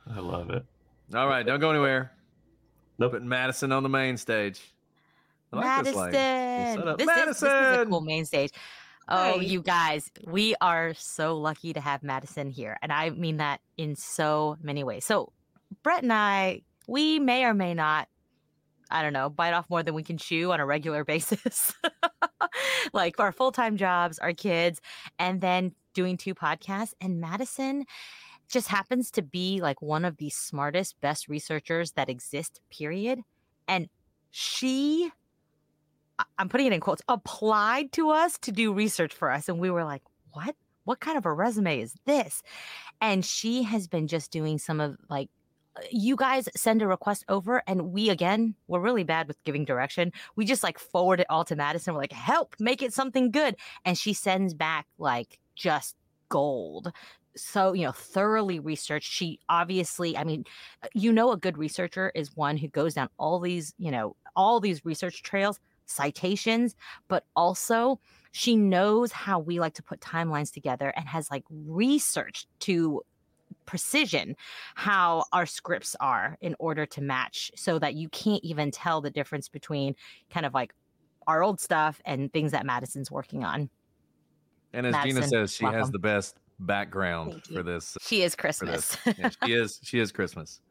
I 0.09 0.19
love 0.19 0.49
it. 0.49 0.65
all 1.13 1.27
right, 1.27 1.45
don't 1.45 1.59
go 1.59 1.69
anywhere. 1.69 2.11
Nope. 2.97 3.11
Putting 3.11 3.27
Madison 3.27 3.71
on 3.71 3.83
the 3.83 3.89
main 3.89 4.17
stage. 4.17 4.61
I 5.51 5.55
like 5.57 5.85
this 5.85 5.95
lady. 5.95 6.11
Madison. 6.13 6.97
This, 6.97 7.07
is, 7.07 7.25
this 7.25 7.37
is 7.37 7.43
a 7.43 7.85
cool 7.87 8.01
main 8.01 8.25
stage. 8.25 8.51
Oh, 9.09 9.33
Hi. 9.33 9.35
you 9.35 9.61
guys, 9.61 10.09
we 10.25 10.55
are 10.61 10.93
so 10.93 11.37
lucky 11.37 11.73
to 11.73 11.81
have 11.81 12.03
Madison 12.03 12.49
here. 12.49 12.77
And 12.81 12.91
I 12.91 13.09
mean 13.09 13.37
that 13.37 13.59
in 13.77 13.95
so 13.95 14.57
many 14.61 14.83
ways. 14.83 15.03
So, 15.03 15.33
Brett 15.83 16.03
and 16.03 16.13
I, 16.13 16.61
we 16.87 17.19
may 17.19 17.43
or 17.43 17.53
may 17.53 17.73
not, 17.73 18.07
I 18.89 19.01
don't 19.01 19.13
know, 19.13 19.29
bite 19.29 19.53
off 19.53 19.69
more 19.69 19.83
than 19.83 19.93
we 19.93 20.03
can 20.03 20.17
chew 20.17 20.51
on 20.51 20.59
a 20.59 20.65
regular 20.65 21.03
basis. 21.05 21.73
like 22.93 23.19
our 23.19 23.31
full 23.31 23.51
time 23.51 23.75
jobs, 23.75 24.19
our 24.19 24.33
kids, 24.33 24.79
and 25.19 25.41
then 25.41 25.73
doing 25.93 26.17
two 26.17 26.35
podcasts. 26.35 26.93
And 27.01 27.21
Madison 27.21 27.85
just 28.49 28.67
happens 28.67 29.09
to 29.11 29.21
be 29.21 29.61
like 29.61 29.81
one 29.81 30.05
of 30.05 30.17
the 30.17 30.29
smartest, 30.29 30.99
best 31.01 31.27
researchers 31.27 31.93
that 31.93 32.09
exist, 32.09 32.61
period. 32.69 33.19
And 33.67 33.87
she 34.31 35.11
I'm 36.37 36.49
putting 36.49 36.67
it 36.67 36.73
in 36.73 36.79
quotes, 36.79 37.01
applied 37.07 37.91
to 37.93 38.09
us 38.09 38.37
to 38.39 38.51
do 38.51 38.73
research 38.73 39.13
for 39.13 39.31
us. 39.31 39.49
And 39.49 39.59
we 39.59 39.71
were 39.71 39.83
like, 39.83 40.03
what? 40.31 40.55
What 40.85 40.99
kind 40.99 41.17
of 41.17 41.25
a 41.25 41.31
resume 41.31 41.79
is 41.79 41.95
this? 42.05 42.43
And 42.99 43.23
she 43.23 43.63
has 43.63 43.87
been 43.87 44.07
just 44.07 44.31
doing 44.31 44.57
some 44.57 44.81
of 44.81 44.97
like, 45.09 45.29
uh, 45.77 45.81
you 45.89 46.17
guys 46.17 46.49
send 46.57 46.81
a 46.81 46.87
request 46.87 47.23
over, 47.29 47.63
and 47.65 47.93
we 47.93 48.09
again, 48.09 48.53
we're 48.67 48.81
really 48.81 49.03
bad 49.05 49.27
with 49.27 49.41
giving 49.45 49.63
direction. 49.63 50.11
We 50.35 50.45
just 50.45 50.61
like 50.61 50.77
forward 50.77 51.21
it 51.21 51.27
all 51.29 51.45
to 51.45 51.55
Madison. 51.55 51.93
We're 51.93 52.01
like, 52.01 52.11
help, 52.11 52.55
make 52.59 52.83
it 52.83 52.93
something 52.93 53.31
good. 53.31 53.55
And 53.85 53.97
she 53.97 54.13
sends 54.13 54.53
back 54.53 54.85
like 54.97 55.39
just 55.55 55.95
gold. 56.29 56.91
So, 57.35 57.73
you 57.73 57.85
know, 57.85 57.91
thoroughly 57.91 58.59
researched. 58.59 59.11
She 59.11 59.39
obviously, 59.49 60.15
I 60.15 60.23
mean, 60.23 60.45
uh, 60.83 60.87
you 60.93 61.11
know, 61.11 61.31
a 61.31 61.37
good 61.37 61.57
researcher 61.57 62.11
is 62.13 62.35
one 62.35 62.57
who 62.57 62.67
goes 62.67 62.93
down 62.93 63.09
all 63.17 63.39
these, 63.39 63.73
you 63.77 63.91
know, 63.91 64.15
all 64.35 64.59
these 64.59 64.85
research 64.85 65.23
trails 65.23 65.59
citations, 65.85 66.75
but 67.07 67.25
also 67.35 67.99
she 68.31 68.55
knows 68.55 69.11
how 69.11 69.39
we 69.39 69.59
like 69.59 69.73
to 69.75 69.83
put 69.83 69.99
timelines 69.99 70.51
together 70.51 70.93
and 70.95 71.07
has 71.07 71.29
like 71.29 71.43
researched 71.49 72.47
to 72.59 73.01
precision 73.65 74.35
how 74.75 75.23
our 75.31 75.45
scripts 75.45 75.95
are 75.99 76.37
in 76.41 76.55
order 76.59 76.85
to 76.85 77.01
match 77.01 77.51
so 77.55 77.79
that 77.79 77.93
you 77.93 78.09
can't 78.09 78.43
even 78.43 78.71
tell 78.71 79.01
the 79.01 79.11
difference 79.11 79.47
between 79.47 79.95
kind 80.29 80.45
of 80.45 80.53
like 80.53 80.73
our 81.27 81.43
old 81.43 81.59
stuff 81.59 82.01
and 82.05 82.31
things 82.33 82.51
that 82.51 82.65
Madison's 82.65 83.11
working 83.11 83.43
on. 83.43 83.69
And 84.73 84.87
as 84.87 84.95
Gina 85.03 85.27
says, 85.27 85.53
she 85.53 85.65
has 85.65 85.91
the 85.91 85.99
best 85.99 86.37
background 86.59 87.43
for 87.53 87.63
this. 87.63 87.97
She 88.01 88.23
is 88.23 88.35
Christmas. 88.35 88.97
Yeah, 89.05 89.29
she 89.43 89.53
is. 89.53 89.79
She 89.83 89.99
is 89.99 90.11
Christmas. 90.11 90.61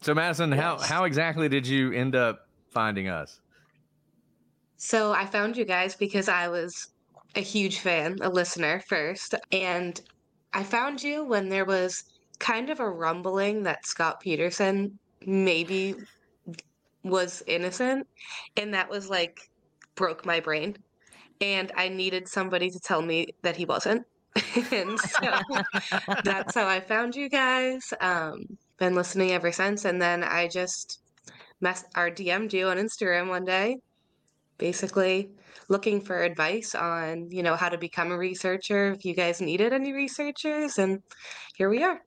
So 0.00 0.14
Madison, 0.14 0.52
how 0.52 0.78
how 0.78 1.04
exactly 1.04 1.48
did 1.48 1.66
you 1.66 1.92
end 1.92 2.14
up 2.14 2.48
finding 2.70 3.08
us? 3.08 3.40
So 4.76 5.12
I 5.12 5.26
found 5.26 5.56
you 5.56 5.64
guys 5.64 5.94
because 5.96 6.28
I 6.28 6.48
was 6.48 6.88
a 7.34 7.40
huge 7.40 7.80
fan, 7.80 8.16
a 8.20 8.28
listener 8.28 8.82
first, 8.88 9.34
and 9.52 10.00
I 10.52 10.62
found 10.62 11.02
you 11.02 11.24
when 11.24 11.48
there 11.48 11.64
was 11.64 12.04
kind 12.38 12.70
of 12.70 12.80
a 12.80 12.88
rumbling 12.88 13.62
that 13.62 13.86
Scott 13.86 14.20
Peterson 14.20 14.98
maybe 15.24 15.94
was 17.02 17.42
innocent, 17.46 18.06
and 18.56 18.74
that 18.74 18.88
was 18.88 19.08
like 19.08 19.50
broke 19.94 20.26
my 20.26 20.40
brain. 20.40 20.76
And 21.40 21.72
I 21.76 21.88
needed 21.88 22.28
somebody 22.28 22.70
to 22.70 22.80
tell 22.80 23.02
me 23.02 23.34
that 23.42 23.56
he 23.56 23.64
wasn't. 23.64 24.06
and 24.72 24.98
so 24.98 25.40
that's 26.24 26.54
how 26.54 26.66
I 26.66 26.80
found 26.80 27.14
you 27.14 27.28
guys. 27.28 27.92
Um, 28.00 28.58
been 28.78 28.94
listening 28.94 29.32
ever 29.32 29.52
since, 29.52 29.84
and 29.84 30.00
then 30.00 30.22
I 30.22 30.48
just 30.48 31.00
mess 31.60 31.84
our 31.94 32.10
DM'd 32.10 32.52
you 32.52 32.68
on 32.68 32.76
Instagram 32.76 33.28
one 33.28 33.44
day, 33.44 33.78
basically 34.58 35.30
looking 35.68 36.00
for 36.00 36.22
advice 36.22 36.74
on 36.74 37.30
you 37.30 37.42
know 37.42 37.56
how 37.56 37.68
to 37.68 37.78
become 37.78 38.12
a 38.12 38.18
researcher. 38.18 38.92
If 38.92 39.04
you 39.04 39.14
guys 39.14 39.40
needed 39.40 39.72
any 39.72 39.92
researchers, 39.92 40.78
and 40.78 41.02
here 41.56 41.70
we 41.70 41.82
are. 41.82 42.02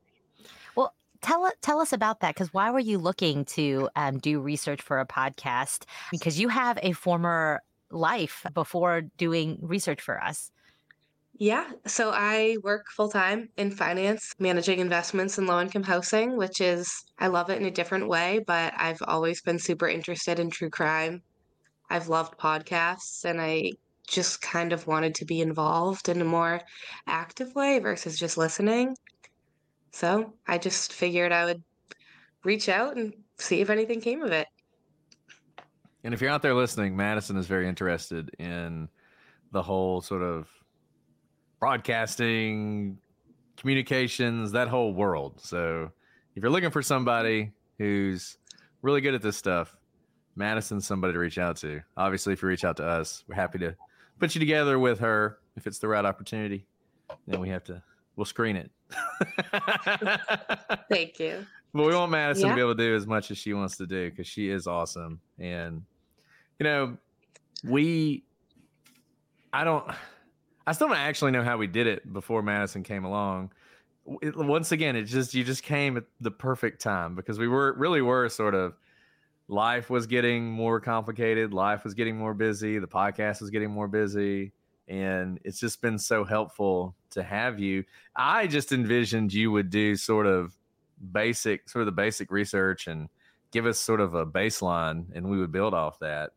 Well, 0.75 0.93
tell 1.21 1.45
us 1.45 1.53
tell 1.61 1.79
us 1.79 1.93
about 1.93 2.19
that 2.19 2.35
because 2.35 2.53
why 2.53 2.69
were 2.69 2.79
you 2.79 2.99
looking 2.99 3.45
to 3.45 3.89
um, 3.95 4.19
do 4.19 4.39
research 4.39 4.81
for 4.81 4.99
a 4.99 5.05
podcast? 5.05 5.85
Because 6.11 6.39
you 6.39 6.49
have 6.49 6.77
a 6.83 6.91
former 6.91 7.61
life 7.91 8.45
before 8.53 9.01
doing 9.17 9.59
research 9.61 10.01
for 10.01 10.21
us. 10.23 10.51
Yeah, 11.33 11.71
so 11.87 12.11
I 12.13 12.57
work 12.63 12.85
full 12.95 13.09
time 13.09 13.47
in 13.55 13.71
finance, 13.71 14.33
managing 14.39 14.79
investments 14.79 15.37
in 15.37 15.45
low 15.47 15.61
income 15.61 15.83
housing, 15.83 16.35
which 16.35 16.59
is, 16.59 16.91
I 17.17 17.27
love 17.27 17.49
it 17.49 17.59
in 17.59 17.65
a 17.65 17.71
different 17.71 18.09
way, 18.09 18.41
but 18.45 18.73
I've 18.75 19.01
always 19.07 19.41
been 19.41 19.57
super 19.59 19.87
interested 19.87 20.39
in 20.39 20.49
true 20.49 20.69
crime. 20.69 21.21
I've 21.89 22.09
loved 22.09 22.39
podcasts 22.39 23.25
and 23.25 23.41
I 23.41 23.73
just 24.07 24.41
kind 24.41 24.73
of 24.73 24.87
wanted 24.87 25.15
to 25.15 25.25
be 25.25 25.41
involved 25.41 26.09
in 26.09 26.21
a 26.21 26.25
more 26.25 26.61
active 27.07 27.55
way 27.55 27.79
versus 27.79 28.19
just 28.19 28.37
listening. 28.37 28.95
So 29.91 30.33
I 30.47 30.57
just 30.57 30.93
figured 30.93 31.31
I 31.31 31.45
would 31.45 31.63
reach 32.43 32.69
out 32.69 32.97
and 32.97 33.13
see 33.39 33.61
if 33.61 33.69
anything 33.69 34.01
came 34.01 34.23
of 34.23 34.31
it. 34.31 34.47
And 36.03 36.13
if 36.13 36.21
you're 36.21 36.29
out 36.29 36.41
there 36.41 36.53
listening, 36.53 36.95
Madison 36.95 37.37
is 37.37 37.47
very 37.47 37.67
interested 37.67 38.33
in 38.39 38.87
the 39.51 39.61
whole 39.61 40.01
sort 40.01 40.21
of 40.21 40.47
broadcasting, 41.59 42.97
communications, 43.57 44.53
that 44.53 44.67
whole 44.69 44.93
world. 44.93 45.41
So 45.41 45.91
if 46.35 46.43
you're 46.43 46.51
looking 46.51 46.71
for 46.71 46.81
somebody 46.81 47.51
who's 47.77 48.37
really 48.81 49.01
good 49.01 49.13
at 49.13 49.21
this 49.21 49.35
stuff, 49.37 49.75
Madison's 50.35 50.87
somebody 50.87 51.13
to 51.13 51.19
reach 51.19 51.37
out 51.37 51.57
to. 51.57 51.81
Obviously, 51.97 52.33
if 52.33 52.41
you 52.41 52.47
reach 52.47 52.63
out 52.63 52.77
to 52.77 52.87
us, 52.87 53.23
we're 53.27 53.35
happy 53.35 53.59
to 53.59 53.75
put 54.19 54.35
you 54.35 54.39
together 54.39 54.79
with 54.79 54.99
her 54.99 55.39
if 55.57 55.67
it's 55.67 55.79
the 55.79 55.87
right 55.87 56.05
opportunity. 56.05 56.65
then 57.27 57.41
we 57.41 57.49
have 57.49 57.63
to 57.65 57.83
we'll 58.15 58.25
screen 58.25 58.55
it. 58.55 58.71
Thank 60.89 61.19
you. 61.19 61.45
But 61.73 61.85
we 61.85 61.93
want 61.95 62.11
Madison 62.11 62.47
Yeah. 62.47 62.53
to 62.53 62.55
be 62.55 62.61
able 62.61 62.75
to 62.75 62.83
do 62.83 62.95
as 62.95 63.05
much 63.05 63.31
as 63.31 63.37
she 63.37 63.53
wants 63.53 63.77
to 63.77 63.85
do 63.85 64.09
because 64.09 64.27
she 64.27 64.49
is 64.49 64.65
awesome. 64.67 65.19
And 65.37 65.83
you 66.59 66.63
know, 66.65 66.97
we 67.63 68.23
I 69.51 69.63
don't 69.63 69.89
I 70.67 70.73
still 70.73 70.87
don't 70.87 70.97
actually 70.97 71.31
know 71.31 71.43
how 71.43 71.57
we 71.57 71.67
did 71.67 71.87
it 71.87 72.11
before 72.11 72.41
Madison 72.41 72.83
came 72.83 73.03
along. 73.05 73.51
It- 74.21 74.35
once 74.35 74.71
again, 74.71 74.95
it 74.95 75.03
just 75.03 75.33
you 75.33 75.43
just 75.43 75.63
came 75.63 75.97
at 75.97 76.03
the 76.21 76.31
perfect 76.31 76.81
time 76.81 77.15
because 77.15 77.39
we 77.39 77.47
were 77.47 77.73
really 77.73 78.01
were 78.01 78.29
sort 78.29 78.55
of 78.55 78.75
life 79.47 79.89
was 79.89 80.05
getting 80.05 80.45
more 80.51 80.79
complicated, 80.79 81.53
life 81.53 81.83
was 81.83 81.93
getting 81.95 82.17
more 82.17 82.33
busy, 82.33 82.77
the 82.77 82.87
podcast 82.87 83.41
was 83.41 83.49
getting 83.49 83.71
more 83.71 83.87
busy, 83.87 84.51
and 84.87 85.39
it's 85.43 85.59
just 85.59 85.81
been 85.81 85.97
so 85.97 86.23
helpful 86.23 86.95
to 87.11 87.23
have 87.23 87.59
you. 87.59 87.83
I 88.15 88.45
just 88.47 88.71
envisioned 88.71 89.33
you 89.33 89.51
would 89.51 89.69
do 89.71 89.95
sort 89.95 90.27
of 90.27 90.53
basic 91.11 91.69
sort 91.69 91.81
of 91.81 91.85
the 91.87 91.91
basic 91.91 92.29
research 92.31 92.87
and 92.87 93.09
give 93.51 93.65
us 93.65 93.79
sort 93.79 94.01
of 94.01 94.13
a 94.13 94.25
baseline 94.25 95.05
and 95.15 95.29
we 95.29 95.39
would 95.39 95.51
build 95.51 95.73
off 95.73 95.97
that. 95.99 96.31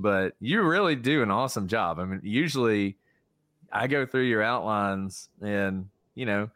But 0.00 0.34
you 0.40 0.62
really 0.62 0.96
do 0.96 1.22
an 1.22 1.30
awesome 1.30 1.68
job. 1.68 1.98
I 1.98 2.04
mean, 2.04 2.20
usually 2.24 2.96
I 3.72 3.86
go 3.86 4.06
through 4.06 4.24
your 4.24 4.42
outlines 4.42 5.28
and, 5.40 5.88
you 6.14 6.26
know, 6.26 6.50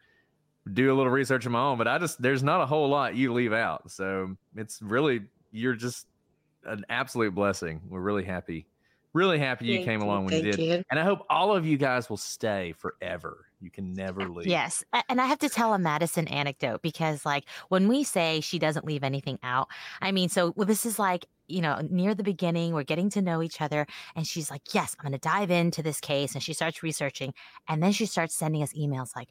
do 0.73 0.93
a 0.93 0.95
little 0.95 1.11
research 1.11 1.45
of 1.45 1.51
my 1.51 1.61
own, 1.61 1.77
but 1.77 1.87
I 1.87 1.97
just 1.97 2.21
there's 2.21 2.43
not 2.43 2.61
a 2.61 2.65
whole 2.65 2.89
lot 2.89 3.15
you 3.15 3.33
leave 3.33 3.53
out. 3.53 3.91
So 3.91 4.35
it's 4.55 4.81
really 4.81 5.21
you're 5.51 5.75
just 5.75 6.05
an 6.65 6.85
absolute 6.89 7.33
blessing. 7.33 7.81
We're 7.87 8.01
really 8.01 8.25
happy. 8.25 8.67
Really 9.13 9.39
happy 9.39 9.65
you 9.65 9.77
Thank 9.77 9.85
came 9.85 10.01
you, 10.01 10.05
along 10.05 10.25
when 10.25 10.35
you 10.35 10.51
did. 10.51 10.59
you. 10.59 10.83
And 10.91 10.99
I 10.99 11.03
hope 11.03 11.25
all 11.29 11.55
of 11.55 11.65
you 11.65 11.77
guys 11.77 12.09
will 12.09 12.17
stay 12.17 12.73
forever. 12.77 13.45
You 13.59 13.71
can 13.71 13.93
never 13.93 14.21
uh, 14.21 14.27
leave. 14.27 14.47
Yes. 14.47 14.83
And 15.09 15.19
I 15.19 15.25
have 15.25 15.39
to 15.39 15.49
tell 15.49 15.73
a 15.73 15.79
Madison 15.79 16.27
anecdote 16.27 16.83
because, 16.83 17.25
like, 17.25 17.45
when 17.69 17.87
we 17.87 18.03
say 18.03 18.39
she 18.39 18.59
doesn't 18.59 18.85
leave 18.85 19.03
anything 19.03 19.39
out, 19.41 19.67
I 20.01 20.11
mean, 20.11 20.29
so 20.29 20.53
well, 20.55 20.67
this 20.67 20.85
is 20.85 20.99
like, 20.99 21.25
you 21.49 21.61
know, 21.61 21.81
near 21.89 22.13
the 22.13 22.23
beginning, 22.23 22.73
we're 22.73 22.83
getting 22.83 23.09
to 23.11 23.21
know 23.21 23.41
each 23.41 23.61
other. 23.61 23.87
And 24.15 24.25
she's 24.25 24.49
like, 24.49 24.73
Yes, 24.73 24.95
I'm 24.99 25.03
going 25.03 25.19
to 25.19 25.29
dive 25.29 25.51
into 25.51 25.83
this 25.83 25.99
case. 25.99 26.33
And 26.33 26.43
she 26.43 26.53
starts 26.53 26.83
researching. 26.83 27.33
And 27.67 27.81
then 27.81 27.91
she 27.91 28.05
starts 28.05 28.35
sending 28.35 28.63
us 28.63 28.73
emails 28.73 29.15
like, 29.15 29.29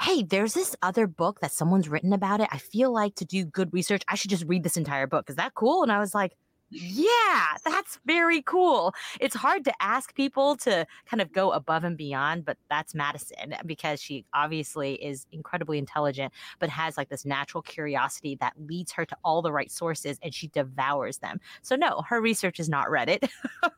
Hey, 0.00 0.22
there's 0.22 0.54
this 0.54 0.76
other 0.82 1.06
book 1.06 1.40
that 1.40 1.52
someone's 1.52 1.88
written 1.88 2.12
about 2.12 2.40
it. 2.40 2.48
I 2.52 2.58
feel 2.58 2.92
like 2.92 3.14
to 3.16 3.24
do 3.24 3.44
good 3.44 3.72
research, 3.72 4.02
I 4.08 4.14
should 4.14 4.30
just 4.30 4.44
read 4.46 4.62
this 4.62 4.76
entire 4.76 5.06
book. 5.06 5.30
Is 5.30 5.36
that 5.36 5.54
cool? 5.54 5.82
And 5.82 5.92
I 5.92 5.98
was 5.98 6.14
like, 6.14 6.32
yeah, 6.74 7.56
that's 7.64 8.00
very 8.04 8.42
cool. 8.42 8.94
It's 9.20 9.36
hard 9.36 9.64
to 9.64 9.72
ask 9.80 10.14
people 10.14 10.56
to 10.58 10.86
kind 11.06 11.20
of 11.20 11.32
go 11.32 11.52
above 11.52 11.84
and 11.84 11.96
beyond, 11.96 12.44
but 12.44 12.56
that's 12.68 12.94
Madison 12.94 13.52
uh, 13.52 13.58
because 13.64 14.02
she 14.02 14.24
obviously 14.34 14.94
is 14.94 15.26
incredibly 15.30 15.78
intelligent, 15.78 16.32
but 16.58 16.68
has 16.68 16.96
like 16.96 17.08
this 17.10 17.24
natural 17.24 17.62
curiosity 17.62 18.36
that 18.40 18.54
leads 18.58 18.90
her 18.92 19.04
to 19.04 19.16
all 19.24 19.40
the 19.40 19.52
right 19.52 19.70
sources 19.70 20.18
and 20.22 20.34
she 20.34 20.48
devours 20.48 21.18
them. 21.18 21.40
So 21.62 21.76
no, 21.76 22.02
her 22.08 22.20
research 22.20 22.58
is 22.58 22.68
not 22.68 22.88
Reddit. 22.88 23.28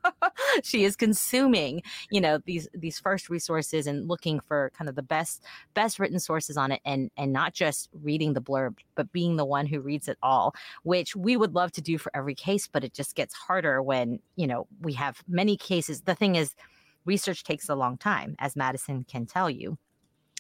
she 0.62 0.84
is 0.84 0.96
consuming, 0.96 1.82
you 2.10 2.20
know, 2.20 2.38
these 2.46 2.66
these 2.72 2.98
first 2.98 3.28
resources 3.28 3.86
and 3.86 4.08
looking 4.08 4.40
for 4.40 4.72
kind 4.76 4.88
of 4.88 4.94
the 4.94 5.02
best 5.02 5.42
best 5.74 5.98
written 5.98 6.18
sources 6.18 6.56
on 6.56 6.72
it 6.72 6.80
and 6.86 7.10
and 7.18 7.32
not 7.32 7.52
just 7.52 7.90
reading 7.92 8.32
the 8.32 8.40
blurb, 8.40 8.78
but 8.94 9.12
being 9.12 9.36
the 9.36 9.44
one 9.44 9.66
who 9.66 9.80
reads 9.80 10.08
it 10.08 10.16
all, 10.22 10.54
which 10.82 11.14
we 11.14 11.36
would 11.36 11.54
love 11.54 11.72
to 11.72 11.82
do 11.82 11.98
for 11.98 12.10
every 12.16 12.34
case, 12.34 12.66
but 12.66 12.85
it 12.86 12.94
just 12.94 13.14
gets 13.14 13.34
harder 13.34 13.82
when, 13.82 14.20
you 14.36 14.46
know, 14.46 14.66
we 14.80 14.94
have 14.94 15.22
many 15.28 15.56
cases. 15.56 16.02
The 16.02 16.14
thing 16.14 16.36
is 16.36 16.54
research 17.04 17.44
takes 17.44 17.68
a 17.68 17.74
long 17.74 17.98
time 17.98 18.36
as 18.38 18.56
Madison 18.56 19.04
can 19.04 19.26
tell 19.26 19.50
you. 19.50 19.78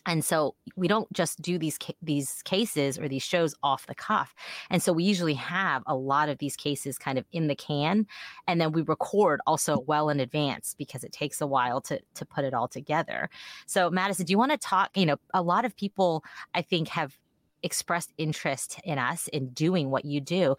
And 0.08 0.24
so 0.24 0.54
we 0.76 0.86
don't 0.86 1.12
just 1.12 1.42
do 1.42 1.58
these 1.58 1.78
ca- 1.78 1.96
these 2.00 2.40
cases 2.44 2.98
or 2.98 3.08
these 3.08 3.24
shows 3.24 3.54
off 3.62 3.86
the 3.86 3.94
cuff. 3.94 4.34
And 4.70 4.80
so 4.80 4.92
we 4.92 5.02
usually 5.02 5.34
have 5.34 5.82
a 5.86 5.96
lot 5.96 6.28
of 6.28 6.38
these 6.38 6.56
cases 6.56 6.96
kind 6.96 7.18
of 7.18 7.24
in 7.32 7.48
the 7.48 7.56
can 7.56 8.06
and 8.46 8.60
then 8.60 8.70
we 8.72 8.82
record 8.82 9.40
also 9.46 9.80
well 9.80 10.08
in 10.08 10.20
advance 10.20 10.74
because 10.78 11.02
it 11.02 11.12
takes 11.12 11.40
a 11.40 11.46
while 11.46 11.80
to 11.82 12.00
to 12.14 12.24
put 12.24 12.44
it 12.44 12.54
all 12.54 12.68
together. 12.68 13.28
So 13.66 13.90
Madison, 13.90 14.26
do 14.26 14.30
you 14.30 14.38
want 14.38 14.52
to 14.52 14.58
talk, 14.58 14.96
you 14.96 15.06
know, 15.06 15.16
a 15.34 15.42
lot 15.42 15.64
of 15.64 15.76
people 15.76 16.22
I 16.54 16.62
think 16.62 16.88
have 16.88 17.18
expressed 17.66 18.12
interest 18.16 18.80
in 18.84 18.98
us 18.98 19.28
in 19.28 19.48
doing 19.50 19.90
what 19.90 20.04
you 20.06 20.20
do 20.20 20.56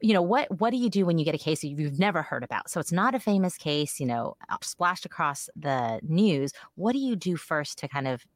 you 0.00 0.12
know 0.12 0.20
what 0.20 0.60
what 0.60 0.70
do 0.70 0.76
you 0.76 0.90
do 0.90 1.06
when 1.06 1.16
you 1.16 1.24
get 1.24 1.34
a 1.34 1.38
case 1.38 1.64
you've 1.64 1.98
never 1.98 2.20
heard 2.20 2.44
about 2.44 2.68
so 2.68 2.78
it's 2.80 2.92
not 2.92 3.14
a 3.14 3.20
famous 3.20 3.56
case 3.56 3.98
you 3.98 4.06
know 4.06 4.36
uh, 4.50 4.56
splashed 4.60 5.06
across 5.06 5.48
the 5.56 6.00
news 6.02 6.52
what 6.74 6.92
do 6.92 6.98
you 6.98 7.16
do 7.16 7.36
first 7.36 7.78
to 7.78 7.88
kind 7.88 8.06
of 8.06 8.26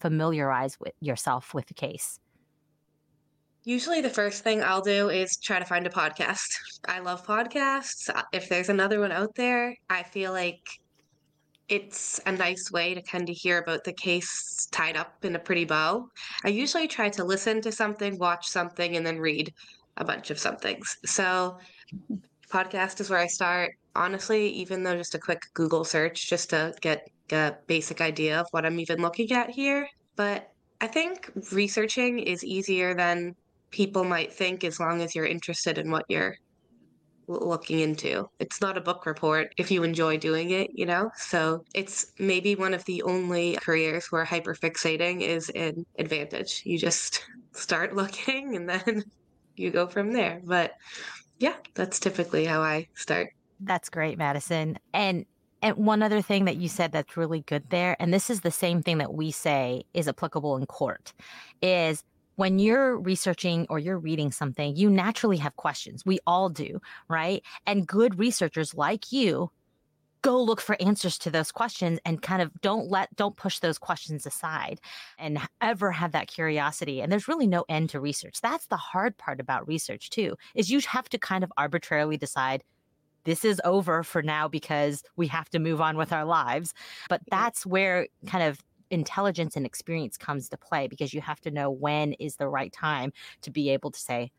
familiarize 0.00 0.78
with 0.80 0.94
yourself 1.00 1.52
with 1.52 1.66
the 1.66 1.74
case 1.74 2.18
Usually, 3.64 4.00
the 4.00 4.10
first 4.10 4.42
thing 4.42 4.60
I'll 4.60 4.82
do 4.82 5.08
is 5.08 5.36
try 5.36 5.60
to 5.60 5.64
find 5.64 5.86
a 5.86 5.90
podcast. 5.90 6.48
I 6.88 6.98
love 6.98 7.24
podcasts. 7.24 8.10
Uh, 8.12 8.22
If 8.32 8.48
there's 8.48 8.68
another 8.68 8.98
one 8.98 9.12
out 9.12 9.36
there, 9.36 9.76
I 9.88 10.02
feel 10.02 10.32
like 10.32 10.58
it's 11.72 12.20
a 12.26 12.32
nice 12.32 12.70
way 12.70 12.92
to 12.92 13.00
kind 13.00 13.30
of 13.30 13.34
hear 13.34 13.56
about 13.56 13.82
the 13.82 13.94
case 13.94 14.68
tied 14.70 14.94
up 14.94 15.24
in 15.24 15.36
a 15.36 15.38
pretty 15.38 15.64
bow. 15.64 16.06
I 16.44 16.48
usually 16.48 16.86
try 16.86 17.08
to 17.08 17.24
listen 17.24 17.62
to 17.62 17.72
something, 17.72 18.18
watch 18.18 18.46
something, 18.46 18.94
and 18.94 19.06
then 19.06 19.18
read 19.18 19.54
a 19.96 20.04
bunch 20.04 20.30
of 20.30 20.38
somethings. 20.38 20.98
So, 21.06 21.56
podcast 22.50 23.00
is 23.00 23.08
where 23.08 23.20
I 23.20 23.26
start. 23.26 23.72
Honestly, 23.96 24.48
even 24.50 24.82
though 24.82 24.98
just 24.98 25.14
a 25.14 25.18
quick 25.18 25.44
Google 25.54 25.82
search 25.82 26.28
just 26.28 26.50
to 26.50 26.74
get 26.82 27.08
a 27.30 27.54
basic 27.66 28.02
idea 28.02 28.40
of 28.40 28.46
what 28.50 28.66
I'm 28.66 28.78
even 28.78 29.00
looking 29.00 29.32
at 29.32 29.48
here. 29.48 29.88
But 30.14 30.52
I 30.82 30.88
think 30.88 31.30
researching 31.52 32.18
is 32.18 32.44
easier 32.44 32.92
than 32.94 33.34
people 33.70 34.04
might 34.04 34.30
think 34.30 34.62
as 34.62 34.78
long 34.78 35.00
as 35.00 35.14
you're 35.14 35.24
interested 35.24 35.78
in 35.78 35.90
what 35.90 36.04
you're 36.10 36.36
looking 37.26 37.80
into. 37.80 38.28
It's 38.38 38.60
not 38.60 38.76
a 38.76 38.80
book 38.80 39.06
report 39.06 39.52
if 39.56 39.70
you 39.70 39.82
enjoy 39.82 40.18
doing 40.18 40.50
it, 40.50 40.70
you 40.74 40.86
know? 40.86 41.10
So 41.16 41.64
it's 41.74 42.12
maybe 42.18 42.54
one 42.54 42.74
of 42.74 42.84
the 42.84 43.02
only 43.02 43.56
careers 43.56 44.10
where 44.10 44.24
hyperfixating 44.24 45.22
is 45.22 45.48
an 45.50 45.84
advantage. 45.98 46.62
You 46.64 46.78
just 46.78 47.24
start 47.52 47.94
looking 47.94 48.56
and 48.56 48.68
then 48.68 49.04
you 49.56 49.70
go 49.70 49.86
from 49.86 50.12
there. 50.12 50.40
But 50.44 50.74
yeah, 51.38 51.56
that's 51.74 51.98
typically 51.98 52.44
how 52.44 52.62
I 52.62 52.88
start. 52.94 53.32
That's 53.60 53.88
great, 53.88 54.18
Madison. 54.18 54.78
And 54.92 55.26
and 55.62 55.76
one 55.76 56.02
other 56.02 56.20
thing 56.20 56.46
that 56.46 56.56
you 56.56 56.68
said 56.68 56.90
that's 56.90 57.16
really 57.16 57.42
good 57.42 57.70
there, 57.70 57.96
and 58.00 58.12
this 58.12 58.30
is 58.30 58.40
the 58.40 58.50
same 58.50 58.82
thing 58.82 58.98
that 58.98 59.14
we 59.14 59.30
say 59.30 59.84
is 59.94 60.08
applicable 60.08 60.56
in 60.56 60.66
court, 60.66 61.12
is 61.62 62.02
when 62.36 62.58
you're 62.58 62.98
researching 62.98 63.66
or 63.68 63.78
you're 63.78 63.98
reading 63.98 64.32
something, 64.32 64.76
you 64.76 64.90
naturally 64.90 65.36
have 65.38 65.56
questions. 65.56 66.04
We 66.04 66.18
all 66.26 66.48
do, 66.48 66.80
right? 67.08 67.42
And 67.66 67.86
good 67.86 68.18
researchers 68.18 68.74
like 68.74 69.12
you 69.12 69.50
go 70.22 70.40
look 70.40 70.60
for 70.60 70.80
answers 70.80 71.18
to 71.18 71.30
those 71.30 71.50
questions 71.50 71.98
and 72.04 72.22
kind 72.22 72.40
of 72.40 72.50
don't 72.60 72.88
let 72.88 73.14
don't 73.16 73.36
push 73.36 73.58
those 73.58 73.76
questions 73.76 74.24
aside 74.24 74.80
and 75.18 75.38
ever 75.60 75.90
have 75.90 76.12
that 76.12 76.28
curiosity 76.28 77.00
and 77.00 77.10
there's 77.10 77.26
really 77.26 77.46
no 77.46 77.64
end 77.68 77.90
to 77.90 77.98
research 77.98 78.40
that's 78.40 78.66
the 78.66 78.76
hard 78.76 79.18
part 79.18 79.40
about 79.40 79.66
research 79.66 80.10
too 80.10 80.36
is 80.54 80.70
you 80.70 80.78
have 80.86 81.08
to 81.08 81.18
kind 81.18 81.42
of 81.42 81.52
arbitrarily 81.56 82.16
decide 82.16 82.62
this 83.24 83.44
is 83.44 83.60
over 83.64 84.02
for 84.02 84.22
now 84.22 84.48
because 84.48 85.02
we 85.16 85.26
have 85.28 85.48
to 85.50 85.58
move 85.58 85.80
on 85.80 85.96
with 85.96 86.12
our 86.12 86.24
lives. 86.24 86.74
But 87.08 87.22
that's 87.30 87.64
where 87.64 88.08
kind 88.26 88.44
of 88.44 88.58
intelligence 88.92 89.56
and 89.56 89.66
experience 89.66 90.16
comes 90.16 90.48
to 90.50 90.56
play 90.56 90.86
because 90.86 91.12
you 91.12 91.20
have 91.20 91.40
to 91.40 91.50
know 91.50 91.70
when 91.70 92.12
is 92.14 92.36
the 92.36 92.48
right 92.48 92.72
time 92.72 93.12
to 93.40 93.50
be 93.50 93.70
able 93.70 93.90
to 93.90 93.98
say, 93.98 94.30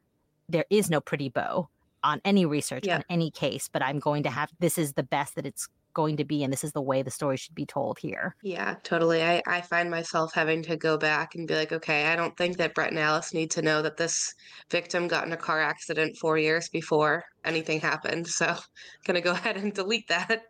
there 0.48 0.66
is 0.70 0.90
no 0.90 1.02
pretty 1.02 1.30
bow 1.30 1.68
on 2.04 2.22
any 2.24 2.46
research, 2.46 2.86
Yeah. 2.86 2.98
on 2.98 3.04
any 3.10 3.32
case, 3.32 3.70
but 3.72 3.82
I'm 3.82 4.00
going 4.00 4.24
to 4.24 4.30
have 4.30 4.52
this 4.60 4.78
is 4.78 4.94
the 4.94 5.04
best 5.04 5.36
that 5.36 5.46
it's 5.46 5.68
going 5.94 6.18
to 6.18 6.26
be, 6.26 6.44
and 6.44 6.52
this 6.52 6.64
is 6.64 6.72
the 6.74 6.82
way 6.82 7.02
the 7.04 7.12
story 7.12 7.38
should 7.38 7.54
be 7.56 7.66
told 7.66 8.00
here. 8.00 8.36
Yeah, 8.42 8.76
totally. 8.84 9.24
I, 9.24 9.42
I 9.48 9.62
find 9.62 9.90
myself 9.92 10.34
having 10.34 10.64
to 10.64 10.76
go 10.76 10.98
back 10.98 11.36
and 11.36 11.48
be 11.48 11.54
like, 11.56 11.72
okay, 11.72 12.08
I 12.08 12.16
don't 12.16 12.36
think 12.36 12.58
that 12.58 12.74
Brett 12.74 12.90
and 12.90 13.00
Alice 13.00 13.34
need 13.34 13.52
to 13.52 13.62
know 13.62 13.82
that 13.84 13.98
this 13.98 14.34
victim 14.72 15.08
got 15.08 15.26
in 15.28 15.34
a 15.34 15.38
car 15.38 15.62
accident 15.62 16.18
four 16.18 16.38
years 16.38 16.68
before 16.70 17.24
anything 17.46 17.80
happened. 17.80 18.28
So 18.28 18.48
I'm 18.48 18.58
gonna 19.06 19.22
go 19.22 19.32
ahead 19.32 19.58
and 19.58 19.72
delete 19.74 20.08
that. 20.08 20.42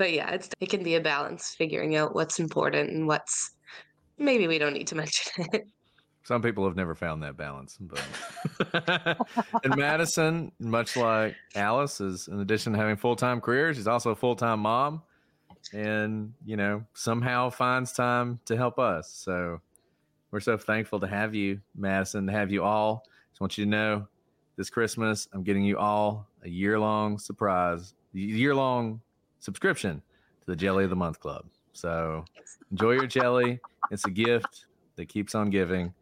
But 0.00 0.14
yeah, 0.14 0.30
it's 0.30 0.48
it 0.60 0.70
can 0.70 0.82
be 0.82 0.94
a 0.94 1.00
balance 1.00 1.54
figuring 1.54 1.94
out 1.94 2.14
what's 2.14 2.38
important 2.38 2.88
and 2.88 3.06
what's 3.06 3.50
maybe 4.16 4.48
we 4.48 4.56
don't 4.56 4.72
need 4.72 4.86
to 4.86 4.94
mention 5.04 5.44
it. 5.52 5.68
Some 6.22 6.40
people 6.40 6.64
have 6.64 6.74
never 6.74 6.94
found 6.94 7.22
that 7.22 7.36
balance, 7.36 7.76
but 7.78 9.18
and 9.62 9.76
Madison, 9.76 10.52
much 10.58 10.96
like 10.96 11.36
Alice, 11.54 12.00
is 12.00 12.28
in 12.28 12.40
addition 12.40 12.72
to 12.72 12.78
having 12.78 12.96
full 12.96 13.14
time 13.14 13.42
career, 13.42 13.74
she's 13.74 13.86
also 13.86 14.12
a 14.12 14.16
full 14.16 14.34
time 14.34 14.60
mom, 14.60 15.02
and 15.74 16.32
you 16.46 16.56
know 16.56 16.82
somehow 16.94 17.50
finds 17.50 17.92
time 17.92 18.40
to 18.46 18.56
help 18.56 18.78
us. 18.78 19.12
So 19.12 19.60
we're 20.30 20.40
so 20.40 20.56
thankful 20.56 20.98
to 21.00 21.08
have 21.08 21.34
you, 21.34 21.60
Madison, 21.76 22.26
to 22.26 22.32
have 22.32 22.50
you 22.50 22.64
all. 22.64 23.04
Just 23.32 23.42
want 23.42 23.58
you 23.58 23.66
to 23.66 23.70
know, 23.70 24.08
this 24.56 24.70
Christmas, 24.70 25.28
I'm 25.34 25.42
getting 25.42 25.64
you 25.64 25.76
all 25.76 26.26
a 26.42 26.48
year 26.48 26.78
long 26.78 27.18
surprise, 27.18 27.92
year 28.14 28.54
long 28.54 29.02
subscription 29.40 30.02
to 30.40 30.46
the 30.46 30.56
Jelly 30.56 30.84
of 30.84 30.90
the 30.90 30.96
Month 30.96 31.20
Club. 31.20 31.46
So 31.72 32.24
enjoy 32.70 32.92
your 32.92 33.06
jelly. 33.06 33.60
It's 33.90 34.04
a 34.04 34.10
gift 34.10 34.66
that 34.96 35.08
keeps 35.08 35.34
on 35.34 35.50
giving 35.50 35.92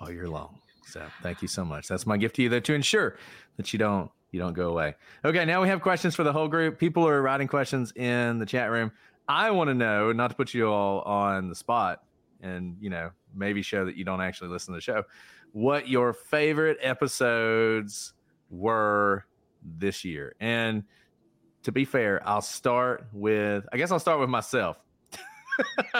all 0.00 0.10
year 0.10 0.28
long. 0.28 0.58
So 0.86 1.02
thank 1.22 1.42
you 1.42 1.48
so 1.48 1.64
much. 1.64 1.88
That's 1.88 2.06
my 2.06 2.16
gift 2.16 2.36
to 2.36 2.42
you 2.42 2.48
there 2.48 2.60
to 2.60 2.74
ensure 2.74 3.16
that 3.56 3.72
you 3.72 3.78
don't 3.78 4.10
you 4.32 4.40
don't 4.40 4.52
go 4.52 4.68
away. 4.68 4.94
Okay, 5.24 5.44
now 5.44 5.62
we 5.62 5.68
have 5.68 5.80
questions 5.80 6.14
for 6.14 6.22
the 6.22 6.32
whole 6.32 6.48
group. 6.48 6.78
People 6.78 7.08
are 7.08 7.22
writing 7.22 7.48
questions 7.48 7.92
in 7.96 8.38
the 8.38 8.46
chat 8.46 8.70
room. 8.70 8.92
I 9.28 9.50
want 9.50 9.68
to 9.68 9.74
know, 9.74 10.12
not 10.12 10.28
to 10.30 10.36
put 10.36 10.52
you 10.52 10.68
all 10.68 11.00
on 11.02 11.48
the 11.48 11.54
spot 11.54 12.02
and, 12.42 12.76
you 12.80 12.90
know, 12.90 13.10
maybe 13.34 13.62
show 13.62 13.84
that 13.84 13.96
you 13.96 14.04
don't 14.04 14.20
actually 14.20 14.50
listen 14.50 14.74
to 14.74 14.78
the 14.78 14.82
show, 14.82 15.04
what 15.52 15.88
your 15.88 16.12
favorite 16.12 16.76
episodes 16.80 18.12
were 18.50 19.24
this 19.62 20.04
year. 20.04 20.34
And 20.38 20.84
to 21.66 21.72
be 21.72 21.84
fair, 21.84 22.22
I'll 22.24 22.42
start 22.42 23.08
with 23.12 23.66
I 23.72 23.76
guess 23.76 23.90
I'll 23.90 23.98
start 23.98 24.20
with 24.20 24.28
myself. 24.28 24.76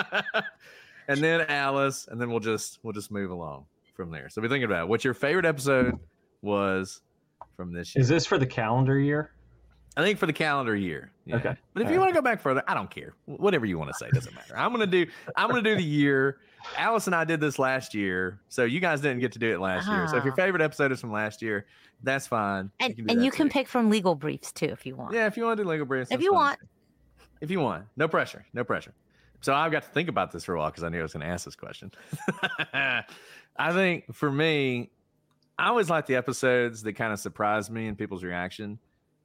and 1.09 1.18
then 1.18 1.40
Alice, 1.48 2.07
and 2.09 2.20
then 2.20 2.31
we'll 2.31 2.38
just 2.38 2.79
we'll 2.85 2.92
just 2.92 3.11
move 3.11 3.33
along 3.33 3.66
from 3.96 4.12
there. 4.12 4.29
So 4.29 4.40
be 4.40 4.46
thinking 4.46 4.62
about 4.62 4.85
it. 4.85 4.88
what 4.88 5.05
your 5.05 5.12
favorite 5.12 5.44
episode 5.44 5.98
was 6.40 7.00
from 7.57 7.72
this 7.72 7.96
year. 7.96 8.00
Is 8.00 8.09
this 8.09 8.24
for 8.24 8.38
the 8.38 8.46
calendar 8.46 8.96
year? 9.00 9.33
I 9.96 10.02
think 10.05 10.20
for 10.20 10.26
the 10.26 10.33
calendar 10.33 10.76
year. 10.76 11.11
Yeah. 11.24 11.37
Okay. 11.37 11.57
But 11.74 11.83
if 11.83 11.90
you 11.90 11.98
want 11.98 12.11
to 12.11 12.14
go 12.14 12.22
back 12.22 12.40
further, 12.40 12.62
I 12.68 12.74
don't 12.74 12.90
care. 12.90 13.14
Whatever 13.24 13.66
you 13.66 13.76
want 13.76 13.90
to 13.90 13.94
say 13.94 14.09
doesn't 14.12 14.37
matter. 14.37 14.57
I'm 14.57 14.70
gonna 14.70 14.87
do 14.87 15.05
I'm 15.35 15.48
gonna 15.48 15.62
do 15.62 15.74
the 15.74 15.83
year. 15.83 16.38
Alice 16.76 17.07
and 17.07 17.14
I 17.14 17.24
did 17.24 17.40
this 17.40 17.59
last 17.59 17.94
year, 17.94 18.40
so 18.48 18.64
you 18.64 18.81
guys 18.81 19.00
didn't 19.00 19.20
get 19.20 19.33
to 19.33 19.38
do 19.38 19.52
it 19.55 19.61
last 19.61 19.88
year. 19.88 20.07
So 20.09 20.16
if 20.16 20.24
your 20.24 20.33
Ah. 20.33 20.37
favorite 20.37 20.62
episode 20.62 20.92
is 20.92 21.00
from 21.00 21.12
last 21.12 21.40
year, 21.42 21.66
that's 22.02 22.26
fine. 22.26 22.70
And 22.81 22.96
do 22.96 23.05
and 23.09 23.24
you 23.24 23.31
can 23.31 23.48
pick 23.48 23.68
from 23.68 23.88
legal 23.90 24.14
briefs 24.14 24.52
too 24.52 24.66
if 24.66 24.85
you 24.87 24.96
want. 24.96 25.14
Yeah, 25.14 25.26
if 25.26 25.37
you 25.37 25.44
want 25.44 25.57
to 25.59 25.64
do 25.64 25.68
legal 25.68 25.87
briefs, 25.87 26.11
if 26.11 26.20
you 26.20 26.31
fine. 26.33 26.37
want. 26.37 26.59
If 27.40 27.50
you 27.50 27.61
want, 27.61 27.85
no 27.96 28.09
pressure, 28.09 28.44
no 28.55 28.64
pressure. 28.64 28.92
So 29.42 29.55
I've 29.55 29.70
got 29.70 29.83
to 29.83 29.88
think 29.90 30.09
about 30.09 30.33
this 30.33 30.44
for 30.44 30.55
a 30.55 30.59
while 30.59 30.70
because 30.70 30.83
I 30.85 30.88
knew 30.88 30.98
I 31.00 31.02
was 31.02 31.12
going 31.12 31.24
to 31.26 31.31
ask 31.31 31.44
this 31.44 31.55
question. 31.57 31.92
I 32.74 33.72
think 33.72 34.14
for 34.14 34.31
me, 34.31 34.90
I 35.59 35.68
always 35.68 35.88
like 35.90 36.07
the 36.07 36.16
episodes 36.16 36.83
that 36.83 36.94
kind 36.94 37.12
of 37.12 37.18
surprise 37.20 37.70
me 37.70 37.87
and 37.87 37.96
people's 37.96 38.24
reaction 38.24 38.79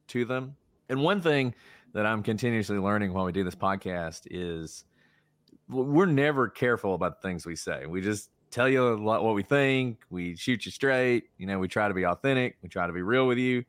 to 0.08 0.24
them. 0.24 0.56
And 0.88 1.02
one 1.02 1.20
thing 1.20 1.54
that 1.94 2.06
I'm 2.06 2.22
continuously 2.22 2.78
learning 2.78 3.12
while 3.12 3.24
we 3.24 3.32
do 3.32 3.44
this 3.44 3.54
podcast 3.54 4.22
is 4.30 4.84
we're 5.68 6.06
never 6.06 6.48
careful 6.48 6.94
about 6.94 7.20
the 7.20 7.28
things 7.28 7.46
we 7.46 7.56
say. 7.56 7.86
We 7.86 8.00
just 8.00 8.30
tell 8.50 8.68
you 8.68 8.96
what 8.96 9.34
we 9.34 9.42
think. 9.42 10.00
We 10.10 10.36
shoot 10.36 10.66
you 10.66 10.72
straight. 10.72 11.24
You 11.38 11.46
know, 11.46 11.58
we 11.58 11.68
try 11.68 11.88
to 11.88 11.94
be 11.94 12.04
authentic. 12.04 12.56
We 12.62 12.68
try 12.68 12.86
to 12.86 12.92
be 12.92 13.02
real 13.02 13.26
with 13.26 13.38
you. 13.38 13.64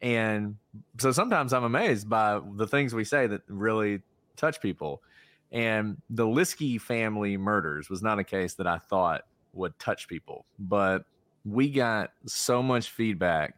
And 0.00 0.56
so 0.98 1.10
sometimes 1.10 1.52
I'm 1.52 1.64
amazed 1.64 2.08
by 2.08 2.40
the 2.54 2.66
things 2.66 2.94
we 2.94 3.04
say 3.04 3.26
that 3.26 3.42
really 3.48 4.00
touch 4.36 4.60
people. 4.60 5.02
And 5.50 5.96
the 6.10 6.26
Liskey 6.26 6.80
family 6.80 7.36
murders 7.36 7.88
was 7.88 8.02
not 8.02 8.18
a 8.18 8.24
case 8.24 8.54
that 8.54 8.66
I 8.66 8.78
thought 8.78 9.22
would 9.54 9.78
touch 9.78 10.06
people, 10.06 10.44
but 10.58 11.04
we 11.44 11.70
got 11.70 12.10
so 12.26 12.62
much 12.62 12.90
feedback 12.90 13.54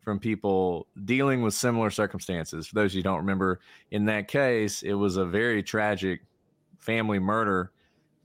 from 0.00 0.18
people 0.18 0.86
dealing 1.04 1.42
with 1.42 1.54
similar 1.54 1.90
circumstances. 1.90 2.68
For 2.68 2.76
those 2.76 2.94
you 2.94 3.02
don't 3.02 3.18
remember, 3.18 3.60
in 3.90 4.04
that 4.06 4.28
case, 4.28 4.82
it 4.82 4.94
was 4.94 5.16
a 5.16 5.24
very 5.24 5.62
tragic 5.62 6.20
family 6.82 7.18
murder 7.18 7.72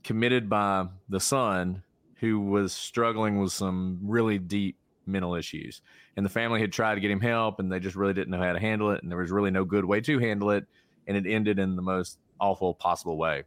committed 0.02 0.50
by 0.50 0.86
the 1.08 1.20
son 1.20 1.82
who 2.16 2.40
was 2.40 2.72
struggling 2.72 3.40
with 3.40 3.52
some 3.52 4.00
really 4.02 4.38
deep 4.38 4.76
mental 5.06 5.34
issues. 5.34 5.80
And 6.16 6.26
the 6.26 6.30
family 6.30 6.60
had 6.60 6.72
tried 6.72 6.96
to 6.96 7.00
get 7.00 7.10
him 7.10 7.20
help 7.20 7.60
and 7.60 7.70
they 7.70 7.78
just 7.78 7.96
really 7.96 8.12
didn't 8.12 8.30
know 8.30 8.42
how 8.42 8.52
to 8.52 8.58
handle 8.58 8.90
it. 8.90 9.02
And 9.02 9.10
there 9.10 9.18
was 9.18 9.30
really 9.30 9.52
no 9.52 9.64
good 9.64 9.84
way 9.84 10.00
to 10.02 10.18
handle 10.18 10.50
it. 10.50 10.66
And 11.06 11.16
it 11.16 11.30
ended 11.30 11.58
in 11.58 11.76
the 11.76 11.82
most 11.82 12.18
awful 12.40 12.74
possible 12.74 13.16
way. 13.16 13.44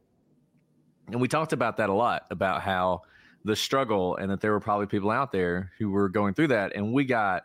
And 1.07 1.19
we 1.19 1.27
talked 1.27 1.53
about 1.53 1.77
that 1.77 1.89
a 1.89 1.93
lot 1.93 2.23
about 2.31 2.61
how 2.61 3.01
the 3.43 3.55
struggle 3.55 4.15
and 4.15 4.31
that 4.31 4.39
there 4.39 4.51
were 4.51 4.59
probably 4.59 4.87
people 4.87 5.11
out 5.11 5.31
there 5.31 5.71
who 5.77 5.91
were 5.91 6.07
going 6.07 6.33
through 6.33 6.47
that. 6.47 6.73
And 6.75 6.93
we 6.93 7.03
got 7.03 7.43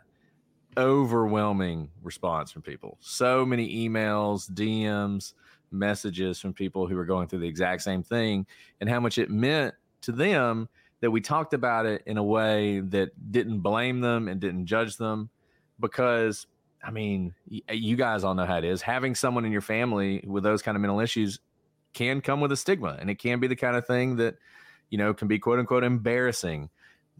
overwhelming 0.77 1.89
response 2.01 2.51
from 2.51 2.61
people. 2.61 2.97
So 3.01 3.45
many 3.45 3.89
emails, 3.89 4.49
DMs, 4.49 5.33
messages 5.71 6.39
from 6.39 6.53
people 6.53 6.87
who 6.87 6.95
were 6.95 7.05
going 7.05 7.27
through 7.27 7.39
the 7.39 7.47
exact 7.47 7.81
same 7.81 8.03
thing 8.03 8.45
and 8.79 8.89
how 8.89 8.99
much 8.99 9.17
it 9.17 9.29
meant 9.29 9.75
to 10.01 10.11
them 10.11 10.69
that 10.99 11.11
we 11.11 11.21
talked 11.21 11.53
about 11.53 11.85
it 11.85 12.03
in 12.05 12.17
a 12.17 12.23
way 12.23 12.79
that 12.79 13.31
didn't 13.31 13.59
blame 13.59 14.01
them 14.01 14.27
and 14.27 14.39
didn't 14.39 14.65
judge 14.65 14.97
them. 14.97 15.29
Because 15.79 16.47
I 16.83 16.91
mean, 16.91 17.33
uh, 17.69 17.73
you 17.73 17.95
guys 17.95 18.23
all 18.23 18.35
know 18.35 18.45
how 18.45 18.57
it 18.57 18.63
is. 18.63 18.81
Having 18.81 19.15
someone 19.15 19.45
in 19.45 19.51
your 19.51 19.61
family 19.61 20.23
with 20.25 20.43
those 20.43 20.61
kind 20.61 20.75
of 20.75 20.81
mental 20.81 20.99
issues 20.99 21.39
can 21.93 22.21
come 22.21 22.41
with 22.41 22.51
a 22.51 22.57
stigma 22.57 22.97
and 22.99 23.09
it 23.09 23.15
can 23.15 23.39
be 23.39 23.47
the 23.47 23.55
kind 23.55 23.75
of 23.75 23.85
thing 23.87 24.17
that 24.17 24.35
you 24.89 24.97
know 24.97 25.13
can 25.13 25.27
be 25.27 25.39
quote 25.39 25.59
unquote 25.59 25.83
embarrassing. 25.83 26.69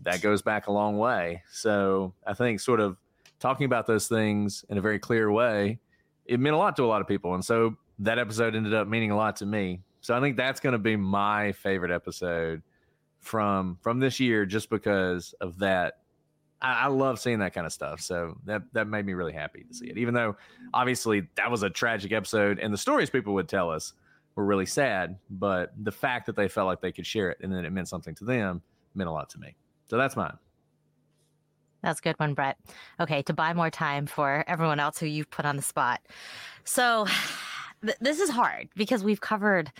That 0.04 0.22
goes 0.22 0.42
back 0.42 0.68
a 0.68 0.72
long 0.72 0.98
way. 0.98 1.44
So 1.52 2.14
i 2.26 2.34
think 2.34 2.60
sort 2.60 2.80
of 2.80 2.98
talking 3.40 3.66
about 3.66 3.86
those 3.86 4.08
things 4.08 4.66
in 4.70 4.78
a 4.78 4.82
very 4.82 5.00
clear 5.00 5.32
way 5.32 5.80
it 6.28 6.40
meant 6.40 6.56
a 6.56 6.58
lot 6.58 6.76
to 6.76 6.84
a 6.84 6.88
lot 6.88 7.02
of 7.02 7.08
people. 7.08 7.34
And 7.34 7.44
so 7.44 7.76
that 8.00 8.20
episode 8.20 8.56
ended 8.56 8.74
up 8.74 8.88
meaning 8.88 9.12
a 9.12 9.16
lot 9.16 9.36
to 9.38 9.46
me 9.46 9.82
so 10.02 10.16
i 10.16 10.20
think 10.20 10.38
that's 10.38 10.60
going 10.60 10.74
to 10.74 10.80
be 10.80 10.96
my 10.96 11.52
favorite 11.54 11.92
episode 11.92 12.62
from 13.20 13.78
from 13.82 14.00
this 14.00 14.20
year 14.20 14.46
just 14.46 14.70
because 14.70 15.34
of 15.42 15.58
that 15.60 16.00
I, 16.62 16.84
I 16.84 16.88
love 16.88 17.20
seeing 17.20 17.40
that 17.40 17.54
kind 17.54 17.66
of 17.66 17.74
stuff 17.74 18.02
so 18.02 18.38
that 18.46 18.62
that 18.74 18.88
made 18.88 19.06
me 19.06 19.14
really 19.14 19.34
happy 19.34 19.64
to 19.68 19.74
see 19.74 19.88
it 19.88 19.98
even 19.98 20.14
though 20.14 20.36
obviously 20.74 21.28
that 21.36 21.50
was 21.50 21.64
a 21.64 21.70
tragic 21.70 22.12
episode 22.12 22.60
and 22.60 22.74
the 22.74 22.78
stories 22.78 23.10
people 23.10 23.34
would 23.34 23.50
tell 23.50 23.70
us 23.72 23.94
were 24.38 24.46
really 24.46 24.68
sad, 24.68 25.18
but 25.30 25.74
the 25.84 25.92
fact 25.92 26.28
that 26.28 26.36
they 26.36 26.48
felt 26.48 26.68
like 26.68 26.80
they 26.80 26.92
could 26.92 27.06
share 27.06 27.32
it 27.32 27.40
and 27.42 27.52
then 27.52 27.66
it 27.66 27.72
meant 27.72 27.90
something 27.90 28.16
to 28.16 28.24
them 28.24 28.62
meant 28.94 29.10
a 29.10 29.12
lot 29.12 29.30
to 29.32 29.40
me. 29.40 29.56
So 29.90 29.98
that's 29.98 30.16
mine. 30.16 30.38
That's 31.82 32.00
a 32.00 32.04
good 32.04 32.20
one, 32.20 32.34
Brett. 32.34 32.58
Okay, 33.00 33.24
to 33.24 33.34
buy 33.34 33.54
more 33.54 33.70
time 33.70 34.06
for 34.06 34.44
everyone 34.48 34.80
else 34.80 35.00
who 35.00 35.08
you've 35.08 35.30
put 35.30 35.46
on 35.46 35.56
the 35.56 35.62
spot. 35.62 36.02
So 36.64 37.08
th- 37.84 37.98
this 38.00 38.20
is 38.20 38.30
hard 38.30 38.70
because 38.76 39.04
we've 39.04 39.22
covered 39.22 39.72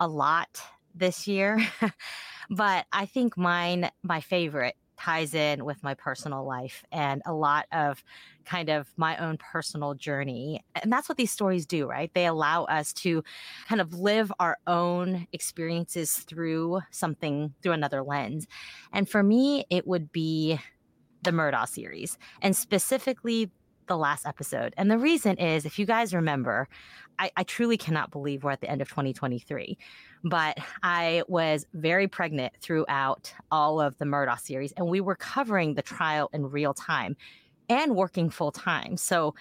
a 0.00 0.08
lot 0.08 0.60
this 0.94 1.26
year, 1.26 1.60
but 2.50 2.86
I 2.92 3.06
think 3.06 3.36
mine, 3.36 3.90
my 4.02 4.20
favorite, 4.20 4.76
ties 4.96 5.34
in 5.34 5.64
with 5.64 5.82
my 5.82 5.94
personal 5.94 6.44
life 6.44 6.84
and 6.92 7.20
a 7.26 7.32
lot 7.32 7.66
of 7.72 8.02
kind 8.44 8.68
of 8.68 8.88
my 8.96 9.16
own 9.16 9.36
personal 9.38 9.94
journey. 9.94 10.64
And 10.80 10.92
that's 10.92 11.08
what 11.08 11.18
these 11.18 11.32
stories 11.32 11.66
do, 11.66 11.86
right? 11.86 12.10
They 12.14 12.26
allow 12.26 12.64
us 12.64 12.92
to 12.94 13.24
kind 13.68 13.80
of 13.80 13.92
live 13.94 14.32
our 14.38 14.58
own 14.66 15.26
experiences 15.32 16.18
through 16.18 16.80
something, 16.90 17.54
through 17.62 17.72
another 17.72 18.02
lens. 18.02 18.46
And 18.92 19.08
for 19.08 19.22
me, 19.22 19.64
it 19.68 19.86
would 19.86 20.12
be 20.12 20.60
the 21.22 21.32
Murdaugh 21.32 21.68
series, 21.68 22.18
and 22.42 22.54
specifically 22.54 23.50
the 23.86 23.96
last 23.96 24.26
episode. 24.26 24.74
And 24.76 24.90
the 24.90 24.98
reason 24.98 25.36
is, 25.36 25.64
if 25.64 25.78
you 25.78 25.86
guys 25.86 26.14
remember, 26.14 26.68
I, 27.18 27.30
I 27.36 27.42
truly 27.44 27.76
cannot 27.76 28.10
believe 28.10 28.44
we're 28.44 28.50
at 28.50 28.60
the 28.60 28.70
end 28.70 28.82
of 28.82 28.88
2023, 28.88 29.78
but 30.24 30.58
I 30.82 31.22
was 31.28 31.66
very 31.74 32.08
pregnant 32.08 32.54
throughout 32.60 33.32
all 33.50 33.80
of 33.80 33.96
the 33.98 34.04
Murdaugh 34.04 34.40
series, 34.40 34.72
and 34.72 34.88
we 34.88 35.00
were 35.00 35.16
covering 35.16 35.74
the 35.74 35.82
trial 35.82 36.30
in 36.32 36.50
real 36.50 36.74
time 36.74 37.16
and 37.68 37.94
working 37.94 38.30
full 38.30 38.52
time. 38.52 38.96
So, 38.96 39.34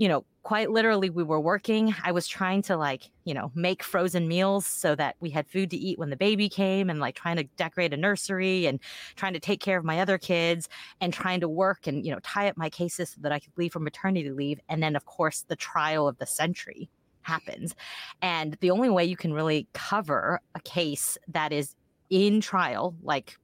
you 0.00 0.08
know, 0.08 0.24
quite 0.44 0.70
literally, 0.70 1.10
we 1.10 1.22
were 1.22 1.38
working. 1.38 1.94
I 2.02 2.10
was 2.10 2.26
trying 2.26 2.62
to 2.62 2.76
like, 2.78 3.10
you 3.24 3.34
know, 3.34 3.52
make 3.54 3.82
frozen 3.82 4.26
meals 4.26 4.64
so 4.64 4.94
that 4.94 5.14
we 5.20 5.28
had 5.28 5.46
food 5.46 5.68
to 5.72 5.76
eat 5.76 5.98
when 5.98 6.08
the 6.08 6.16
baby 6.16 6.48
came 6.48 6.88
and 6.88 7.00
like 7.00 7.14
trying 7.14 7.36
to 7.36 7.44
decorate 7.58 7.92
a 7.92 7.98
nursery 7.98 8.64
and 8.64 8.80
trying 9.16 9.34
to 9.34 9.38
take 9.38 9.60
care 9.60 9.76
of 9.76 9.84
my 9.84 10.00
other 10.00 10.16
kids 10.16 10.70
and 11.02 11.12
trying 11.12 11.38
to 11.40 11.50
work 11.50 11.86
and, 11.86 12.06
you 12.06 12.10
know, 12.10 12.18
tie 12.22 12.48
up 12.48 12.56
my 12.56 12.70
cases 12.70 13.10
so 13.10 13.16
that 13.20 13.30
I 13.30 13.38
could 13.38 13.52
leave 13.58 13.74
for 13.74 13.78
maternity 13.78 14.30
leave. 14.30 14.58
And 14.70 14.82
then, 14.82 14.96
of 14.96 15.04
course, 15.04 15.44
the 15.46 15.54
trial 15.56 16.08
of 16.08 16.16
the 16.16 16.24
century 16.24 16.88
happens. 17.20 17.74
And 18.22 18.56
the 18.62 18.70
only 18.70 18.88
way 18.88 19.04
you 19.04 19.18
can 19.18 19.34
really 19.34 19.68
cover 19.74 20.40
a 20.54 20.60
case 20.60 21.18
that 21.28 21.52
is 21.52 21.76
in 22.08 22.40
trial, 22.40 22.96
like 23.02 23.36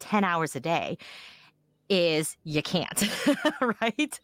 10 0.00 0.24
hours 0.24 0.56
a 0.56 0.60
day, 0.60 0.98
is 1.90 2.36
you 2.44 2.62
can't 2.62 3.04
right? 3.82 4.20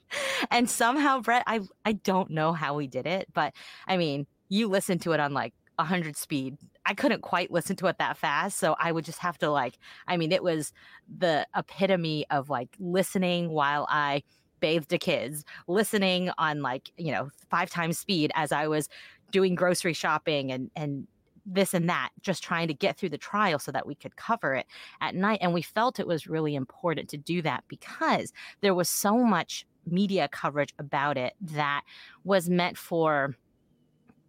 And 0.51 0.71
somehow 0.71 1.21
brett 1.21 1.43
i 1.47 1.61
i 1.85 1.93
don't 1.93 2.31
know 2.31 2.53
how 2.53 2.75
we 2.75 2.87
did 2.87 3.07
it 3.07 3.29
but 3.35 3.53
i 3.87 3.97
mean 3.97 4.27
you 4.49 4.69
listen 4.69 4.99
to 5.01 5.13
it 5.13 5.21
on 5.21 5.35
like 5.35 5.53
100 5.75 6.17
speed. 6.17 6.57
I 6.87 6.95
couldn't 6.95 7.21
quite 7.21 7.51
listen 7.51 7.77
to 7.77 7.87
it 7.89 7.99
that 7.99 8.17
fast 8.17 8.59
so 8.59 8.77
i 8.79 8.93
would 8.93 9.05
just 9.05 9.19
have 9.19 9.37
to 9.39 9.51
like 9.51 9.77
i 10.07 10.17
mean 10.17 10.31
it 10.31 10.43
was 10.43 10.73
the 11.19 11.47
epitome 11.57 12.25
of 12.31 12.49
like 12.49 12.69
listening 12.79 13.51
while 13.51 13.87
i 13.91 14.23
bathed 14.61 14.89
the 14.89 14.99
kids 14.99 15.45
listening 15.67 16.31
on 16.39 16.63
like 16.63 16.93
you 16.97 17.11
know 17.11 17.29
five 17.51 17.69
times 17.69 17.99
speed 17.99 18.31
as 18.37 18.53
i 18.53 18.69
was 18.69 18.89
doing 19.33 19.57
grocery 19.57 19.93
shopping 19.93 20.53
and 20.53 20.71
and 20.77 21.09
this 21.47 21.73
and 21.73 21.89
that, 21.89 22.11
just 22.21 22.43
trying 22.43 22.69
to 22.69 22.75
get 22.75 22.97
through 22.97 23.11
the 23.11 23.19
trial 23.19 23.59
so 23.59 23.73
that 23.73 23.87
we 23.87 23.95
could 23.95 24.17
cover 24.17 24.55
it 24.55 24.67
at 25.01 25.15
night. 25.15 25.39
And 25.41 25.55
we 25.55 25.63
felt 25.63 26.01
it 26.01 26.07
was 26.07 26.27
really 26.27 26.55
important 26.55 27.09
to 27.11 27.17
do 27.17 27.41
that 27.43 27.65
because 27.69 28.33
there 28.61 28.75
was 28.75 28.89
so 28.89 29.19
much 29.19 29.67
media 29.87 30.29
coverage 30.29 30.75
about 30.79 31.17
it 31.17 31.35
that 31.41 31.83
was 32.25 32.51
meant 32.51 32.77
for 32.77 33.37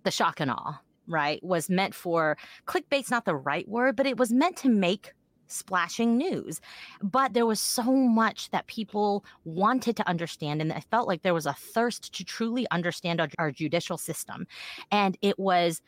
the 0.04 0.12
shock 0.12 0.40
and 0.40 0.52
awe 0.52 0.80
right, 1.08 1.44
was 1.44 1.70
meant 1.70 1.96
for 1.96 2.38
clickbait's 2.66 3.10
not 3.10 3.26
the 3.26 3.36
right 3.36 3.68
word, 3.68 3.96
but 3.96 4.06
it 4.06 4.18
was 4.18 4.32
meant 4.32 4.58
to 4.58 4.70
make 4.70 5.14
splashing 5.48 6.18
news. 6.18 6.60
But 7.02 7.34
there 7.34 7.46
was 7.46 7.60
so 7.60 7.84
much 7.84 8.50
that 8.52 8.68
people 8.68 9.24
wanted 9.46 9.96
to 9.98 10.08
understand, 10.08 10.62
and 10.62 10.74
I 10.74 10.82
felt 10.92 11.08
like 11.08 11.22
there 11.22 11.34
was 11.34 11.46
a 11.46 11.54
thirst 11.54 12.14
to 12.14 12.24
truly 12.26 12.68
understand 12.72 13.22
our, 13.22 13.30
our 13.40 13.52
judicial 13.52 13.98
system. 13.98 14.46
And 14.92 15.18
it 15.22 15.40
was 15.40 15.82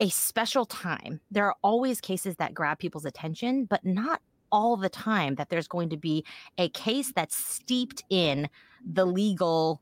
a 0.00 0.08
special 0.08 0.64
time. 0.64 1.20
There 1.30 1.46
are 1.46 1.56
always 1.62 2.00
cases 2.00 2.36
that 2.36 2.54
grab 2.54 2.78
people's 2.78 3.04
attention, 3.04 3.66
but 3.66 3.84
not 3.84 4.22
all 4.50 4.76
the 4.76 4.88
time 4.88 5.36
that 5.36 5.48
there's 5.48 5.68
going 5.68 5.90
to 5.90 5.96
be 5.96 6.24
a 6.58 6.68
case 6.70 7.12
that's 7.14 7.36
steeped 7.36 8.02
in 8.10 8.48
the 8.84 9.04
legal 9.04 9.80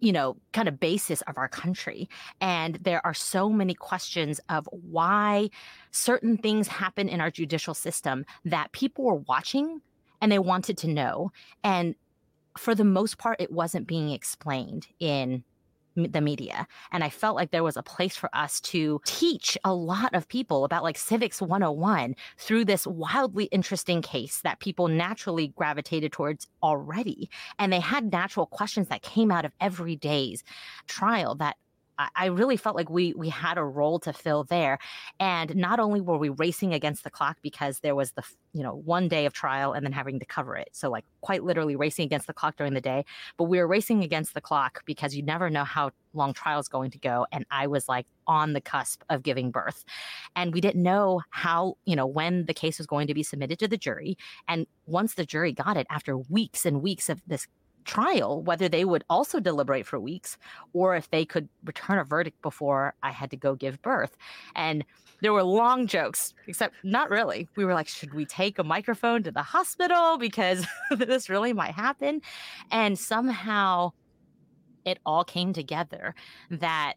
you 0.00 0.12
know 0.12 0.36
kind 0.52 0.68
of 0.68 0.80
basis 0.80 1.22
of 1.22 1.38
our 1.38 1.48
country 1.48 2.08
and 2.40 2.76
there 2.76 3.04
are 3.06 3.14
so 3.14 3.48
many 3.48 3.74
questions 3.74 4.40
of 4.48 4.68
why 4.70 5.48
certain 5.92 6.36
things 6.36 6.66
happen 6.68 7.08
in 7.08 7.20
our 7.20 7.30
judicial 7.30 7.74
system 7.74 8.24
that 8.44 8.72
people 8.72 9.04
were 9.04 9.14
watching 9.14 9.80
and 10.20 10.32
they 10.32 10.38
wanted 10.38 10.76
to 10.76 10.88
know 10.88 11.30
and 11.62 11.94
for 12.58 12.74
the 12.74 12.84
most 12.84 13.18
part 13.18 13.40
it 13.40 13.52
wasn't 13.52 13.86
being 13.86 14.10
explained 14.10 14.86
in 14.98 15.44
the 15.96 16.20
media. 16.20 16.66
And 16.92 17.04
I 17.04 17.08
felt 17.08 17.36
like 17.36 17.50
there 17.50 17.62
was 17.62 17.76
a 17.76 17.82
place 17.82 18.16
for 18.16 18.28
us 18.32 18.60
to 18.62 19.00
teach 19.04 19.56
a 19.64 19.74
lot 19.74 20.14
of 20.14 20.28
people 20.28 20.64
about 20.64 20.82
like 20.82 20.98
civics 20.98 21.40
101 21.40 22.16
through 22.38 22.64
this 22.64 22.86
wildly 22.86 23.44
interesting 23.46 24.02
case 24.02 24.40
that 24.42 24.60
people 24.60 24.88
naturally 24.88 25.48
gravitated 25.48 26.12
towards 26.12 26.48
already. 26.62 27.30
And 27.58 27.72
they 27.72 27.80
had 27.80 28.12
natural 28.12 28.46
questions 28.46 28.88
that 28.88 29.02
came 29.02 29.30
out 29.30 29.44
of 29.44 29.52
every 29.60 29.96
day's 29.96 30.42
trial 30.86 31.34
that 31.36 31.56
I 31.98 32.26
really 32.26 32.56
felt 32.56 32.76
like 32.76 32.90
we 32.90 33.14
we 33.14 33.28
had 33.28 33.58
a 33.58 33.64
role 33.64 33.98
to 34.00 34.12
fill 34.12 34.44
there, 34.44 34.78
and 35.20 35.54
not 35.54 35.78
only 35.78 36.00
were 36.00 36.18
we 36.18 36.28
racing 36.28 36.74
against 36.74 37.04
the 37.04 37.10
clock 37.10 37.38
because 37.42 37.80
there 37.80 37.94
was 37.94 38.12
the 38.12 38.22
you 38.52 38.62
know 38.62 38.74
one 38.74 39.08
day 39.08 39.26
of 39.26 39.32
trial 39.32 39.72
and 39.72 39.84
then 39.84 39.92
having 39.92 40.18
to 40.18 40.26
cover 40.26 40.56
it, 40.56 40.68
so 40.72 40.90
like 40.90 41.04
quite 41.20 41.44
literally 41.44 41.76
racing 41.76 42.04
against 42.04 42.26
the 42.26 42.32
clock 42.32 42.56
during 42.56 42.74
the 42.74 42.80
day, 42.80 43.04
but 43.36 43.44
we 43.44 43.58
were 43.58 43.66
racing 43.66 44.02
against 44.02 44.34
the 44.34 44.40
clock 44.40 44.82
because 44.86 45.14
you 45.14 45.22
never 45.22 45.50
know 45.50 45.64
how 45.64 45.90
long 46.14 46.32
trial 46.32 46.60
is 46.60 46.68
going 46.68 46.90
to 46.90 46.98
go, 46.98 47.26
and 47.32 47.46
I 47.50 47.66
was 47.66 47.88
like 47.88 48.06
on 48.26 48.54
the 48.54 48.60
cusp 48.60 49.02
of 49.10 49.22
giving 49.22 49.50
birth, 49.50 49.84
and 50.34 50.52
we 50.52 50.60
didn't 50.60 50.82
know 50.82 51.22
how 51.30 51.76
you 51.84 51.96
know 51.96 52.06
when 52.06 52.46
the 52.46 52.54
case 52.54 52.78
was 52.78 52.86
going 52.86 53.06
to 53.06 53.14
be 53.14 53.22
submitted 53.22 53.58
to 53.60 53.68
the 53.68 53.76
jury, 53.76 54.16
and 54.48 54.66
once 54.86 55.14
the 55.14 55.24
jury 55.24 55.52
got 55.52 55.76
it 55.76 55.86
after 55.90 56.18
weeks 56.18 56.66
and 56.66 56.82
weeks 56.82 57.08
of 57.08 57.22
this 57.26 57.46
trial 57.84 58.42
whether 58.42 58.68
they 58.68 58.84
would 58.84 59.04
also 59.10 59.40
deliberate 59.40 59.86
for 59.86 60.00
weeks 60.00 60.36
or 60.72 60.96
if 60.96 61.10
they 61.10 61.24
could 61.24 61.48
return 61.64 61.98
a 61.98 62.04
verdict 62.04 62.40
before 62.42 62.94
I 63.02 63.10
had 63.10 63.30
to 63.30 63.36
go 63.36 63.54
give 63.54 63.80
birth. 63.82 64.16
And 64.56 64.84
there 65.20 65.32
were 65.32 65.42
long 65.42 65.86
jokes, 65.86 66.34
except 66.46 66.74
not 66.82 67.08
really. 67.10 67.48
We 67.56 67.64
were 67.64 67.74
like, 67.74 67.88
should 67.88 68.12
we 68.14 68.26
take 68.26 68.58
a 68.58 68.64
microphone 68.64 69.22
to 69.22 69.30
the 69.30 69.42
hospital 69.42 70.18
because 70.18 70.66
this 70.90 71.30
really 71.30 71.52
might 71.52 71.74
happen? 71.74 72.20
And 72.70 72.98
somehow 72.98 73.92
it 74.84 74.98
all 75.06 75.24
came 75.24 75.52
together 75.52 76.14
that 76.50 76.94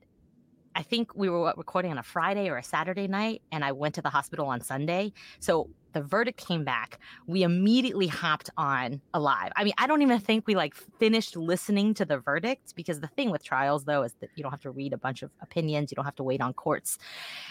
I 0.75 0.83
think 0.83 1.15
we 1.15 1.29
were 1.29 1.53
recording 1.57 1.91
on 1.91 1.97
a 1.97 2.03
Friday 2.03 2.49
or 2.49 2.57
a 2.57 2.63
Saturday 2.63 3.07
night, 3.07 3.41
and 3.51 3.65
I 3.65 3.71
went 3.71 3.95
to 3.95 4.01
the 4.01 4.11
hospital 4.11 4.45
on 4.45 4.61
Sunday. 4.61 5.11
So 5.39 5.69
the 5.97 6.03
verdict 6.03 6.37
came 6.45 6.63
back. 6.63 6.99
We 7.25 7.43
immediately 7.43 8.07
hopped 8.07 8.49
on 8.55 9.01
Alive. 9.13 9.51
I 9.55 9.63
mean, 9.63 9.73
I 9.77 9.87
don't 9.87 10.01
even 10.01 10.19
think 10.19 10.45
we 10.45 10.55
like 10.55 10.75
finished 10.99 11.35
listening 11.35 11.93
to 11.95 12.05
the 12.05 12.19
verdict 12.19 12.75
because 12.75 12.99
the 12.99 13.07
thing 13.07 13.31
with 13.31 13.43
trials, 13.43 13.85
though, 13.85 14.03
is 14.03 14.13
that 14.21 14.29
you 14.35 14.43
don't 14.43 14.51
have 14.51 14.61
to 14.61 14.71
read 14.71 14.93
a 14.93 14.97
bunch 14.97 15.23
of 15.23 15.31
opinions, 15.41 15.91
you 15.91 15.95
don't 15.95 16.05
have 16.05 16.15
to 16.17 16.23
wait 16.23 16.39
on 16.39 16.53
courts. 16.53 16.99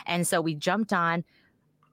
And 0.07 0.27
so 0.27 0.41
we 0.41 0.55
jumped 0.55 0.93
on, 0.93 1.25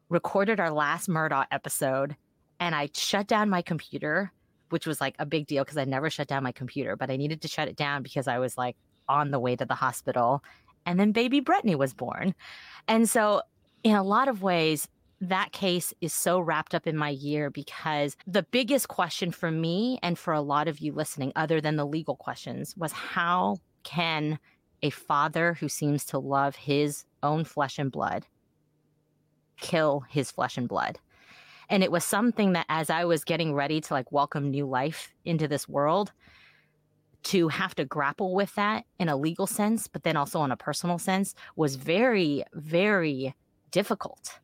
recorded 0.09 0.59
our 0.59 0.71
last 0.71 1.09
Murdaugh 1.09 1.45
episode, 1.51 2.15
and 2.59 2.75
I 2.75 2.89
shut 2.93 3.27
down 3.27 3.49
my 3.49 3.63
computer, 3.63 4.31
which 4.69 4.85
was 4.85 5.01
like 5.01 5.15
a 5.17 5.25
big 5.25 5.47
deal 5.47 5.63
because 5.63 5.77
I 5.77 5.85
never 5.85 6.11
shut 6.11 6.27
down 6.27 6.43
my 6.43 6.51
computer, 6.51 6.95
but 6.95 7.09
I 7.09 7.17
needed 7.17 7.41
to 7.41 7.47
shut 7.47 7.67
it 7.67 7.75
down 7.75 8.03
because 8.03 8.27
I 8.27 8.37
was 8.37 8.57
like 8.57 8.75
on 9.09 9.31
the 9.31 9.39
way 9.39 9.55
to 9.55 9.65
the 9.65 9.75
hospital 9.75 10.43
and 10.85 10.99
then 10.99 11.11
baby 11.11 11.39
Brittany 11.39 11.75
was 11.75 11.93
born. 11.93 12.35
And 12.87 13.09
so, 13.09 13.41
in 13.83 13.95
a 13.95 14.03
lot 14.03 14.27
of 14.27 14.41
ways, 14.41 14.87
that 15.29 15.53
case 15.53 15.93
is 16.01 16.13
so 16.13 16.39
wrapped 16.39 16.75
up 16.75 16.85
in 16.85 16.97
my 16.97 17.09
year 17.09 17.49
because 17.49 18.17
the 18.27 18.43
biggest 18.43 18.89
question 18.89 19.31
for 19.31 19.49
me 19.49 19.97
and 20.03 20.19
for 20.19 20.33
a 20.33 20.41
lot 20.41 20.67
of 20.67 20.79
you 20.79 20.91
listening, 20.91 21.31
other 21.35 21.61
than 21.61 21.77
the 21.77 21.85
legal 21.85 22.15
questions, 22.15 22.75
was 22.75 22.91
how 22.91 23.57
can 23.83 24.37
a 24.81 24.89
father 24.89 25.53
who 25.53 25.69
seems 25.69 26.03
to 26.05 26.19
love 26.19 26.57
his 26.57 27.05
own 27.21 27.45
flesh 27.45 27.79
and 27.79 27.91
blood 27.91 28.25
kill 29.61 30.03
his 30.09 30.29
flesh 30.29 30.57
and 30.57 30.67
blood? 30.67 30.99
And 31.69 31.83
it 31.83 31.91
was 31.91 32.03
something 32.03 32.53
that 32.53 32.65
as 32.67 32.89
I 32.89 33.05
was 33.05 33.23
getting 33.23 33.53
ready 33.53 33.79
to 33.79 33.93
like 33.93 34.11
welcome 34.11 34.51
new 34.51 34.65
life 34.65 35.13
into 35.23 35.47
this 35.47 35.69
world, 35.69 36.11
to 37.23 37.47
have 37.47 37.73
to 37.75 37.85
grapple 37.85 38.35
with 38.35 38.53
that 38.55 38.83
in 38.99 39.07
a 39.07 39.15
legal 39.15 39.47
sense, 39.47 39.87
but 39.87 40.03
then 40.03 40.17
also 40.17 40.43
in 40.43 40.51
a 40.51 40.57
personal 40.57 40.99
sense 40.99 41.33
was 41.55 41.77
very, 41.77 42.43
very 42.53 43.33
difficult. 43.71 44.39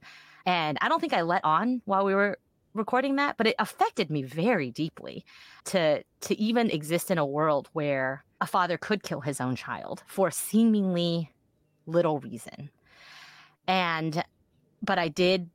And 0.50 0.80
I 0.82 0.89
don't 0.89 1.00
think 1.00 1.14
I 1.14 1.22
let 1.22 1.45
on 1.45 1.84
while 1.86 2.04
we 2.04 2.16
were 2.16 2.39
recording 2.74 3.18
that, 3.18 3.38
but 3.38 3.45
it 3.45 3.56
affected 3.60 4.10
me 4.10 4.24
very 4.24 4.72
deeply 4.72 5.24
to 5.66 6.04
to 6.22 6.39
even 6.39 6.72
exist 6.72 7.12
in 7.12 7.20
a 7.20 7.26
world 7.26 7.70
where 7.74 8.24
a 8.41 8.47
father 8.47 8.76
could 8.76 9.04
kill 9.04 9.22
his 9.22 9.39
own 9.39 9.56
child 9.56 10.02
for 10.08 10.32
seemingly 10.32 11.32
little 11.86 12.18
reason. 12.18 12.72
And 13.68 14.24
but 14.82 14.97
I 14.97 15.10
did 15.10 15.52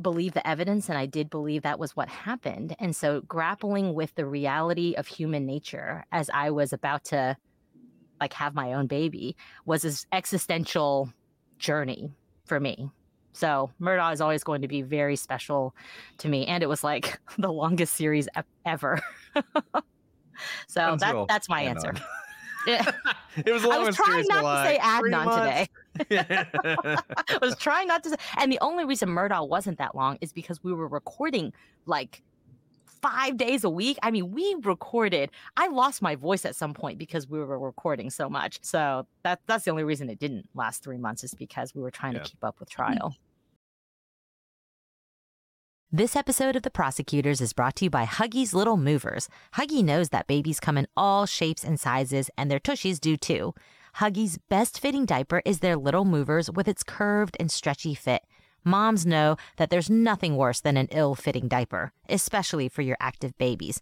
believe 0.00 0.32
the 0.32 0.48
evidence 0.48 0.88
and 0.88 0.96
I 0.96 1.04
did 1.04 1.28
believe 1.28 1.60
that 1.60 1.78
was 1.78 1.94
what 1.94 2.08
happened. 2.08 2.74
And 2.78 2.96
so 2.96 3.20
grappling 3.20 3.92
with 3.92 4.14
the 4.14 4.24
reality 4.24 4.94
of 4.96 5.06
human 5.06 5.44
nature 5.44 6.06
as 6.12 6.30
I 6.32 6.48
was 6.50 6.72
about 6.72 7.04
to 7.12 7.36
like 8.18 8.32
have 8.32 8.54
my 8.54 8.72
own 8.72 8.86
baby 8.86 9.36
was 9.66 9.82
this 9.82 10.06
existential 10.12 11.12
journey 11.58 12.10
for 12.46 12.58
me. 12.58 12.90
So 13.32 13.70
Murdaugh 13.80 14.12
is 14.12 14.20
always 14.20 14.44
going 14.44 14.62
to 14.62 14.68
be 14.68 14.82
very 14.82 15.16
special 15.16 15.74
to 16.18 16.28
me. 16.28 16.46
And 16.46 16.62
it 16.62 16.68
was 16.68 16.82
like 16.84 17.20
the 17.38 17.52
longest 17.52 17.94
series 17.94 18.28
ever. 18.66 19.00
so 20.66 20.96
that, 20.98 21.26
that's 21.28 21.48
my 21.48 21.62
answer. 21.62 21.92
It 22.66 23.52
was. 23.52 23.64
I 23.64 23.78
was 23.78 23.96
trying 23.96 24.26
not 24.28 24.42
to 24.42 24.68
say 24.68 24.78
Adnan 24.78 25.66
today. 25.96 26.48
I 27.30 27.38
was 27.40 27.56
trying 27.56 27.88
not 27.88 28.02
to 28.02 28.10
say, 28.10 28.16
and 28.36 28.52
the 28.52 28.58
only 28.60 28.84
reason 28.84 29.08
Murdaugh 29.08 29.48
wasn't 29.48 29.78
that 29.78 29.94
long 29.94 30.18
is 30.20 30.32
because 30.32 30.62
we 30.62 30.74
were 30.74 30.86
recording 30.86 31.54
like 31.86 32.22
five 33.02 33.36
days 33.36 33.64
a 33.64 33.70
week. 33.70 33.98
I 34.02 34.10
mean, 34.10 34.30
we 34.32 34.56
recorded. 34.62 35.30
I 35.56 35.68
lost 35.68 36.02
my 36.02 36.16
voice 36.16 36.44
at 36.44 36.56
some 36.56 36.74
point 36.74 36.98
because 36.98 37.28
we 37.28 37.38
were 37.38 37.58
recording 37.58 38.10
so 38.10 38.28
much. 38.28 38.58
So 38.62 39.06
that 39.22 39.40
that's 39.46 39.64
the 39.64 39.70
only 39.70 39.84
reason 39.84 40.10
it 40.10 40.18
didn't 40.18 40.48
last 40.54 40.82
three 40.82 40.98
months 40.98 41.24
is 41.24 41.34
because 41.34 41.74
we 41.74 41.82
were 41.82 41.90
trying 41.90 42.14
yeah. 42.14 42.22
to 42.22 42.30
keep 42.30 42.44
up 42.44 42.60
with 42.60 42.70
trial. 42.70 43.16
This 45.92 46.14
episode 46.14 46.54
of 46.54 46.62
The 46.62 46.70
Prosecutors 46.70 47.40
is 47.40 47.52
brought 47.52 47.74
to 47.76 47.86
you 47.86 47.90
by 47.90 48.06
Huggies 48.06 48.54
Little 48.54 48.76
Movers. 48.76 49.28
Huggy 49.54 49.82
knows 49.82 50.10
that 50.10 50.28
babies 50.28 50.60
come 50.60 50.78
in 50.78 50.86
all 50.96 51.26
shapes 51.26 51.64
and 51.64 51.80
sizes, 51.80 52.30
and 52.38 52.48
their 52.48 52.60
tushies 52.60 53.00
do 53.00 53.16
too. 53.16 53.54
Huggies' 53.96 54.38
best 54.48 54.78
fitting 54.78 55.04
diaper 55.04 55.42
is 55.44 55.58
their 55.58 55.76
Little 55.76 56.04
Movers 56.04 56.48
with 56.48 56.68
its 56.68 56.84
curved 56.84 57.36
and 57.40 57.50
stretchy 57.50 57.96
fit. 57.96 58.22
Moms 58.64 59.06
know 59.06 59.36
that 59.56 59.70
there's 59.70 59.88
nothing 59.88 60.36
worse 60.36 60.60
than 60.60 60.76
an 60.76 60.88
ill 60.90 61.14
fitting 61.14 61.48
diaper, 61.48 61.92
especially 62.08 62.68
for 62.68 62.82
your 62.82 62.96
active 63.00 63.36
babies. 63.38 63.80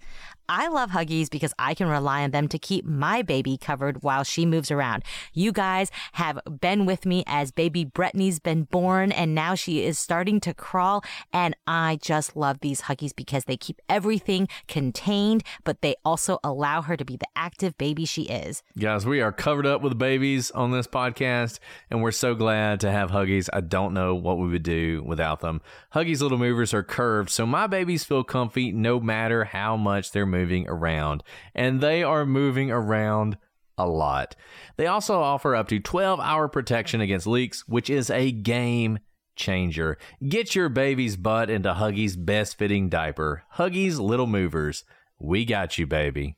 I 0.50 0.68
love 0.68 0.92
Huggies 0.92 1.28
because 1.28 1.52
I 1.58 1.74
can 1.74 1.88
rely 1.88 2.22
on 2.22 2.30
them 2.30 2.48
to 2.48 2.58
keep 2.58 2.86
my 2.86 3.20
baby 3.20 3.58
covered 3.58 4.02
while 4.02 4.24
she 4.24 4.46
moves 4.46 4.70
around. 4.70 5.02
You 5.34 5.52
guys 5.52 5.90
have 6.12 6.40
been 6.58 6.86
with 6.86 7.04
me 7.04 7.22
as 7.26 7.50
baby 7.50 7.84
Brittany's 7.84 8.38
been 8.38 8.62
born 8.62 9.12
and 9.12 9.34
now 9.34 9.54
she 9.54 9.84
is 9.84 9.98
starting 9.98 10.40
to 10.40 10.54
crawl. 10.54 11.04
And 11.34 11.54
I 11.66 11.98
just 12.00 12.34
love 12.34 12.60
these 12.60 12.82
Huggies 12.82 13.14
because 13.14 13.44
they 13.44 13.58
keep 13.58 13.82
everything 13.90 14.48
contained, 14.68 15.42
but 15.64 15.82
they 15.82 15.96
also 16.02 16.38
allow 16.42 16.80
her 16.80 16.96
to 16.96 17.04
be 17.04 17.18
the 17.18 17.28
active 17.36 17.76
baby 17.76 18.06
she 18.06 18.22
is. 18.22 18.62
Guys, 18.78 19.04
we 19.04 19.20
are 19.20 19.32
covered 19.32 19.66
up 19.66 19.82
with 19.82 19.98
babies 19.98 20.50
on 20.52 20.70
this 20.70 20.86
podcast 20.86 21.58
and 21.90 22.02
we're 22.02 22.10
so 22.10 22.34
glad 22.34 22.80
to 22.80 22.90
have 22.90 23.10
Huggies. 23.10 23.50
I 23.52 23.60
don't 23.60 23.92
know 23.92 24.14
what 24.14 24.38
we 24.38 24.48
would 24.48 24.62
do 24.62 25.02
without 25.04 25.40
them. 25.40 25.60
Huggies 25.94 26.22
little 26.22 26.38
movers 26.38 26.72
are 26.72 26.82
curved, 26.82 27.28
so 27.28 27.44
my 27.44 27.66
babies 27.66 28.04
feel 28.04 28.24
comfy 28.24 28.72
no 28.72 28.98
matter 28.98 29.44
how 29.44 29.76
much 29.76 30.10
they're 30.12 30.24
moving 30.24 30.37
around. 30.68 31.22
And 31.54 31.80
they 31.80 32.02
are 32.02 32.26
moving 32.26 32.70
around 32.70 33.38
a 33.76 33.86
lot. 33.86 34.34
They 34.76 34.86
also 34.86 35.20
offer 35.20 35.54
up 35.54 35.68
to 35.68 35.80
12 35.80 36.20
hour 36.20 36.48
protection 36.48 37.00
against 37.00 37.26
leaks, 37.26 37.66
which 37.68 37.88
is 37.88 38.10
a 38.10 38.32
game 38.32 38.98
changer. 39.36 39.96
Get 40.26 40.54
your 40.54 40.68
baby's 40.68 41.16
butt 41.16 41.48
into 41.48 41.72
Huggies' 41.72 42.16
best 42.22 42.58
fitting 42.58 42.88
diaper. 42.88 43.44
Huggies 43.56 43.98
Little 43.98 44.26
Movers. 44.26 44.84
We 45.18 45.44
got 45.44 45.78
you, 45.78 45.86
baby. 45.86 46.36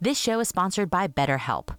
This 0.00 0.18
show 0.18 0.40
is 0.40 0.48
sponsored 0.48 0.90
by 0.90 1.08
BetterHelp. 1.08 1.74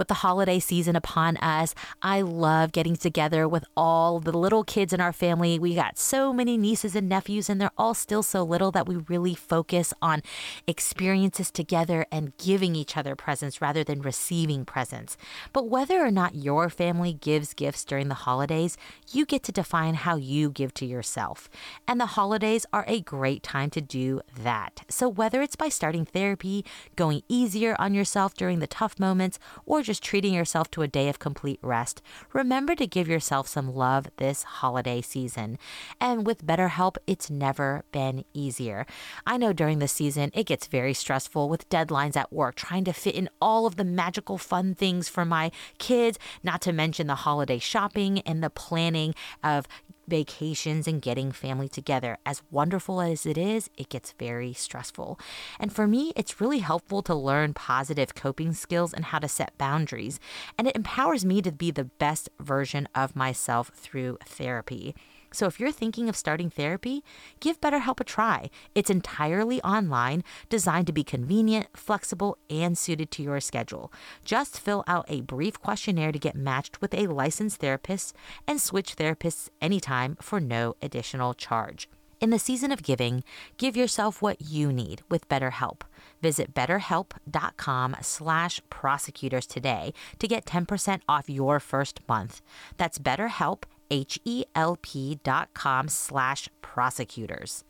With 0.00 0.08
the 0.08 0.14
holiday 0.14 0.58
season 0.60 0.96
upon 0.96 1.36
us, 1.36 1.74
I 2.00 2.22
love 2.22 2.72
getting 2.72 2.96
together 2.96 3.46
with 3.46 3.66
all 3.76 4.18
the 4.18 4.32
little 4.32 4.64
kids 4.64 4.94
in 4.94 5.00
our 5.02 5.12
family. 5.12 5.58
We 5.58 5.74
got 5.74 5.98
so 5.98 6.32
many 6.32 6.56
nieces 6.56 6.96
and 6.96 7.06
nephews, 7.06 7.50
and 7.50 7.60
they're 7.60 7.70
all 7.76 7.92
still 7.92 8.22
so 8.22 8.42
little 8.42 8.70
that 8.70 8.88
we 8.88 8.96
really 8.96 9.34
focus 9.34 9.92
on 10.00 10.22
experiences 10.66 11.50
together 11.50 12.06
and 12.10 12.34
giving 12.38 12.74
each 12.74 12.96
other 12.96 13.14
presents 13.14 13.60
rather 13.60 13.84
than 13.84 14.00
receiving 14.00 14.64
presents. 14.64 15.18
But 15.52 15.68
whether 15.68 16.02
or 16.02 16.10
not 16.10 16.34
your 16.34 16.70
family 16.70 17.12
gives 17.12 17.52
gifts 17.52 17.84
during 17.84 18.08
the 18.08 18.14
holidays, 18.14 18.78
you 19.12 19.26
get 19.26 19.42
to 19.42 19.52
define 19.52 19.96
how 19.96 20.16
you 20.16 20.48
give 20.48 20.72
to 20.74 20.86
yourself. 20.86 21.50
And 21.86 22.00
the 22.00 22.16
holidays 22.16 22.64
are 22.72 22.86
a 22.88 23.02
great 23.02 23.42
time 23.42 23.68
to 23.72 23.82
do 23.82 24.22
that. 24.34 24.80
So 24.88 25.10
whether 25.10 25.42
it's 25.42 25.56
by 25.56 25.68
starting 25.68 26.06
therapy, 26.06 26.64
going 26.96 27.22
easier 27.28 27.76
on 27.78 27.92
yourself 27.92 28.32
during 28.32 28.60
the 28.60 28.66
tough 28.66 28.98
moments, 28.98 29.38
or 29.66 29.82
just 29.82 29.89
treating 29.98 30.34
yourself 30.34 30.70
to 30.72 30.82
a 30.82 30.88
day 30.88 31.08
of 31.08 31.18
complete 31.18 31.58
rest, 31.62 32.02
remember 32.32 32.76
to 32.76 32.86
give 32.86 33.08
yourself 33.08 33.48
some 33.48 33.74
love 33.74 34.08
this 34.18 34.42
holiday 34.42 35.00
season. 35.00 35.58
And 36.00 36.26
with 36.26 36.46
BetterHelp, 36.46 36.98
it's 37.06 37.30
never 37.30 37.84
been 37.90 38.24
easier. 38.32 38.86
I 39.26 39.38
know 39.38 39.52
during 39.52 39.80
the 39.80 39.88
season 39.88 40.30
it 40.34 40.46
gets 40.46 40.66
very 40.66 40.94
stressful 40.94 41.48
with 41.48 41.68
deadlines 41.68 42.16
at 42.16 42.32
work, 42.32 42.54
trying 42.54 42.84
to 42.84 42.92
fit 42.92 43.14
in 43.14 43.28
all 43.40 43.66
of 43.66 43.76
the 43.76 43.84
magical 43.84 44.38
fun 44.38 44.74
things 44.74 45.08
for 45.08 45.24
my 45.24 45.50
kids, 45.78 46.18
not 46.42 46.60
to 46.62 46.72
mention 46.72 47.06
the 47.06 47.14
holiday 47.16 47.58
shopping 47.58 48.20
and 48.20 48.44
the 48.44 48.50
planning 48.50 49.14
of 49.42 49.66
vacations 50.10 50.86
and 50.86 51.00
getting 51.00 51.32
family 51.32 51.68
together. 51.68 52.18
As 52.26 52.42
wonderful 52.50 53.00
as 53.00 53.24
it 53.24 53.38
is, 53.38 53.70
it 53.76 53.88
gets 53.88 54.12
very 54.18 54.52
stressful. 54.52 55.18
And 55.58 55.72
for 55.72 55.86
me, 55.86 56.12
it's 56.16 56.40
really 56.40 56.58
helpful 56.58 57.02
to 57.02 57.14
learn 57.14 57.54
positive 57.54 58.14
coping 58.14 58.52
skills 58.52 58.92
and 58.92 59.06
how 59.06 59.20
to 59.20 59.28
set 59.28 59.56
boundaries. 59.56 60.20
And 60.58 60.68
it 60.68 60.76
empowers 60.76 61.24
me 61.24 61.40
to 61.42 61.52
be 61.52 61.70
the 61.70 61.84
best 61.84 62.28
version 62.38 62.88
of 62.94 63.16
myself 63.16 63.70
through 63.74 64.18
therapy. 64.26 64.94
So 65.32 65.46
if 65.46 65.60
you're 65.60 65.72
thinking 65.72 66.08
of 66.08 66.16
starting 66.16 66.50
therapy, 66.50 67.04
give 67.40 67.60
BetterHelp 67.60 68.00
a 68.00 68.04
try. 68.04 68.50
It's 68.74 68.90
entirely 68.90 69.62
online, 69.62 70.24
designed 70.48 70.86
to 70.88 70.92
be 70.92 71.04
convenient, 71.04 71.68
flexible, 71.74 72.38
and 72.48 72.76
suited 72.76 73.10
to 73.12 73.22
your 73.22 73.40
schedule. 73.40 73.92
Just 74.24 74.58
fill 74.58 74.84
out 74.86 75.06
a 75.08 75.20
brief 75.20 75.60
questionnaire 75.60 76.12
to 76.12 76.18
get 76.18 76.34
matched 76.34 76.80
with 76.80 76.94
a 76.94 77.06
licensed 77.06 77.60
therapist 77.60 78.14
and 78.46 78.60
switch 78.60 78.96
therapists 78.96 79.48
anytime 79.60 80.16
for 80.20 80.40
no 80.40 80.74
additional 80.82 81.34
charge. 81.34 81.88
In 82.20 82.28
the 82.28 82.38
season 82.38 82.70
of 82.70 82.82
giving, 82.82 83.24
give 83.56 83.78
yourself 83.78 84.20
what 84.20 84.42
you 84.42 84.72
need 84.74 85.00
with 85.08 85.26
BetterHelp. 85.30 85.80
Visit 86.20 86.52
betterhelp.com 86.52 87.96
slash 88.02 88.60
prosecutors 88.68 89.46
today 89.46 89.94
to 90.18 90.28
get 90.28 90.44
10% 90.44 91.00
off 91.08 91.30
your 91.30 91.58
first 91.58 92.00
month. 92.06 92.42
That's 92.76 92.98
betterhelp, 92.98 93.62
H-E-L-P 93.90 95.20
dot 95.22 95.52
com 95.54 95.88
slash 95.88 96.48
prosecutors. 96.62 97.64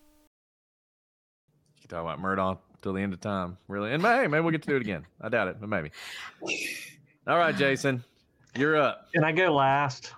You 1.83 1.89
talk 1.89 2.03
about 2.03 2.21
Murdaugh 2.21 2.59
till 2.83 2.93
the 2.93 3.01
end 3.03 3.13
of 3.13 3.21
time, 3.21 3.57
really. 3.69 3.93
And 3.93 4.03
hey, 4.03 4.27
maybe 4.27 4.43
we'll 4.43 4.53
get 4.53 4.63
to 4.63 4.69
do 4.69 4.77
it 4.77 4.83
again. 4.83 5.07
I 5.21 5.29
doubt 5.29 5.49
it, 5.49 5.57
but 5.61 5.69
maybe. 5.69 5.91
All 7.27 7.39
right, 7.39 7.55
Jason, 7.57 8.03
you're 8.57 8.77
up. 8.77 9.09
Can 9.13 9.25
I 9.25 9.33
go 9.33 9.55
last? 9.55 10.13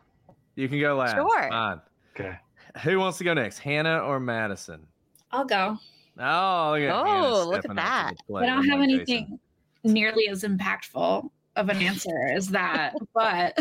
You 0.55 0.68
can 0.68 0.80
go 0.80 0.96
last. 0.96 1.14
Sure. 1.14 1.48
Fine. 1.48 1.80
Okay. 2.14 2.36
Who 2.84 2.98
wants 2.98 3.18
to 3.18 3.24
go 3.24 3.34
next, 3.34 3.59
Hannah 3.59 3.98
or 3.98 4.18
Madison? 4.20 4.86
I'll 5.30 5.44
go. 5.44 5.78
Oh, 6.18 6.72
look 6.76 6.82
at 6.82 7.07
Oh, 7.07 7.44
look 7.46 7.55
at 7.57 7.62
stepping 7.62 7.70
up 7.70 7.74
to 7.74 7.74
that. 7.74 8.14
the 8.28 8.34
I 8.34 8.46
don't 8.46 8.68
have 8.68 8.80
anything 8.80 9.38
Jason. 9.84 9.94
nearly 9.94 10.28
as 10.28 10.42
impactful 10.42 11.28
of 11.57 11.68
an 11.68 11.76
answer 11.78 12.28
as 12.34 12.48
that. 12.48 12.94
but 13.14 13.59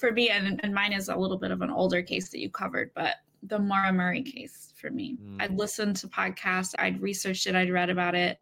for 0.00 0.12
me, 0.12 0.30
and, 0.30 0.60
and 0.62 0.74
mine 0.74 0.92
is 0.92 1.08
a 1.08 1.16
little 1.16 1.36
bit 1.36 1.50
of 1.50 1.62
an 1.62 1.70
older 1.70 2.02
case 2.02 2.30
that 2.30 2.40
you 2.40 2.50
covered, 2.50 2.90
but 2.94 3.16
the 3.44 3.58
Maura 3.58 3.92
Murray 3.92 4.22
case 4.22 4.72
for 4.76 4.90
me. 4.90 5.18
I'd 5.38 5.52
mm. 5.52 5.58
listened 5.58 5.96
to 5.96 6.08
podcasts, 6.08 6.74
I'd 6.78 7.00
researched 7.00 7.46
it, 7.46 7.54
I'd 7.54 7.70
read 7.70 7.90
about 7.90 8.14
it. 8.14 8.38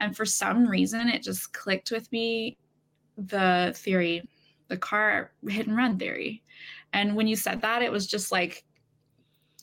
And 0.00 0.16
for 0.16 0.26
some 0.26 0.66
reason, 0.66 1.08
it 1.08 1.22
just 1.22 1.52
clicked 1.52 1.90
with 1.90 2.10
me 2.12 2.58
the 3.16 3.72
theory, 3.76 4.28
the 4.68 4.76
car 4.76 5.32
hit 5.48 5.66
and 5.66 5.76
run 5.76 5.98
theory. 5.98 6.42
And 6.92 7.16
when 7.16 7.26
you 7.26 7.36
said 7.36 7.60
that, 7.62 7.82
it 7.82 7.90
was 7.90 8.06
just 8.06 8.30
like, 8.30 8.64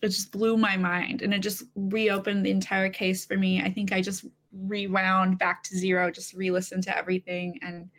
it 0.01 0.09
just 0.09 0.31
blew 0.31 0.57
my 0.57 0.75
mind 0.75 1.21
and 1.21 1.34
it 1.34 1.39
just 1.39 1.63
reopened 1.75 2.45
the 2.45 2.51
entire 2.51 2.89
case 2.89 3.25
for 3.25 3.38
me. 3.38 3.61
I 3.61 3.71
think 3.71 3.93
I 3.93 4.01
just 4.01 4.25
rewound 4.51 5.39
back 5.39 5.63
to 5.63 5.77
zero, 5.77 6.11
just 6.11 6.34
re-listened 6.34 6.84
to 6.84 6.97
everything. 6.97 7.59
And 7.61 7.89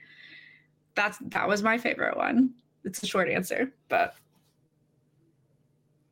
that's 0.94 1.18
that 1.28 1.48
was 1.48 1.62
my 1.62 1.78
favorite 1.78 2.16
one. 2.16 2.54
It's 2.84 3.02
a 3.02 3.06
short 3.06 3.28
answer, 3.28 3.72
but 3.88 4.14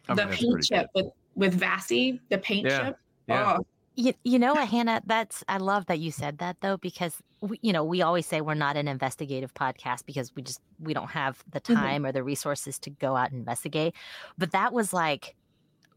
I 0.08 0.14
the 0.14 0.22
mean, 0.22 0.28
that's 0.30 0.40
paint 0.40 0.52
pretty 0.52 0.66
chip 0.66 0.86
with 0.94 1.06
with 1.34 1.54
Vassy, 1.54 2.20
the 2.28 2.38
paint 2.38 2.66
Yeah, 2.66 2.84
chip. 2.84 2.96
yeah. 3.26 3.56
Oh, 3.58 3.66
You, 3.94 4.14
you 4.24 4.38
know 4.38 4.54
what, 4.54 4.68
Hannah? 4.68 5.02
That's 5.06 5.44
I 5.48 5.58
love 5.58 5.86
that 5.86 5.98
you 5.98 6.10
said 6.10 6.38
that 6.38 6.56
though, 6.60 6.76
because 6.76 7.14
we, 7.40 7.58
you 7.62 7.72
know 7.72 7.84
we 7.84 8.02
always 8.02 8.26
say 8.26 8.40
we're 8.40 8.54
not 8.54 8.76
an 8.76 8.88
investigative 8.88 9.52
podcast 9.54 10.04
because 10.06 10.32
we 10.34 10.42
just 10.42 10.60
we 10.80 10.94
don't 10.94 11.10
have 11.10 11.42
the 11.50 11.60
Mhm. 11.60 11.74
time 11.74 12.06
or 12.06 12.12
the 12.12 12.22
resources 12.22 12.78
to 12.80 12.90
go 12.90 13.16
out 13.16 13.30
and 13.30 13.38
investigate. 13.38 13.94
But 14.38 14.52
that 14.52 14.72
was 14.72 14.92
like 14.92 15.34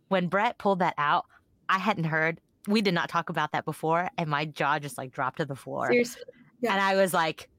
when 0.09 0.27
Brett 0.27 0.57
pulled 0.57 0.79
that 0.79 0.95
out. 0.97 1.25
I 1.67 1.79
hadn't 1.79 2.03
heard. 2.05 2.39
We 2.67 2.81
did 2.81 2.93
not 2.93 3.09
talk 3.09 3.29
about 3.29 3.51
that 3.53 3.65
before, 3.65 4.07
and 4.17 4.29
my 4.29 4.45
jaw 4.45 4.77
just 4.79 4.97
like 4.97 5.11
dropped 5.11 5.37
to 5.37 5.45
the 5.45 5.55
floor. 5.55 5.87
seriously. 5.87 6.21
And 6.63 6.79
I 6.81 6.95
was 6.95 7.13
like, 7.13 7.49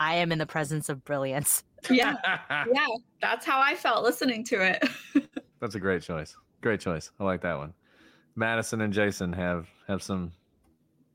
I 0.00 0.16
am 0.16 0.30
in 0.32 0.38
the 0.38 0.46
presence 0.46 0.88
of 0.88 1.04
brilliance. 1.04 1.64
Yeah. 1.90 2.16
yeah. 2.72 2.86
That's 3.20 3.44
how 3.44 3.60
I 3.60 3.74
felt 3.74 4.02
listening 4.04 4.44
to 4.44 4.62
it. 4.62 4.88
That's 5.60 5.74
a 5.74 5.80
great 5.80 6.02
choice. 6.02 6.36
Great 6.60 6.80
choice. 6.80 7.10
I 7.18 7.24
like 7.24 7.40
that 7.42 7.56
one. 7.56 7.74
Madison 8.34 8.80
and 8.80 8.92
Jason 8.92 9.32
have 9.32 9.68
have 9.88 10.02
some 10.02 10.32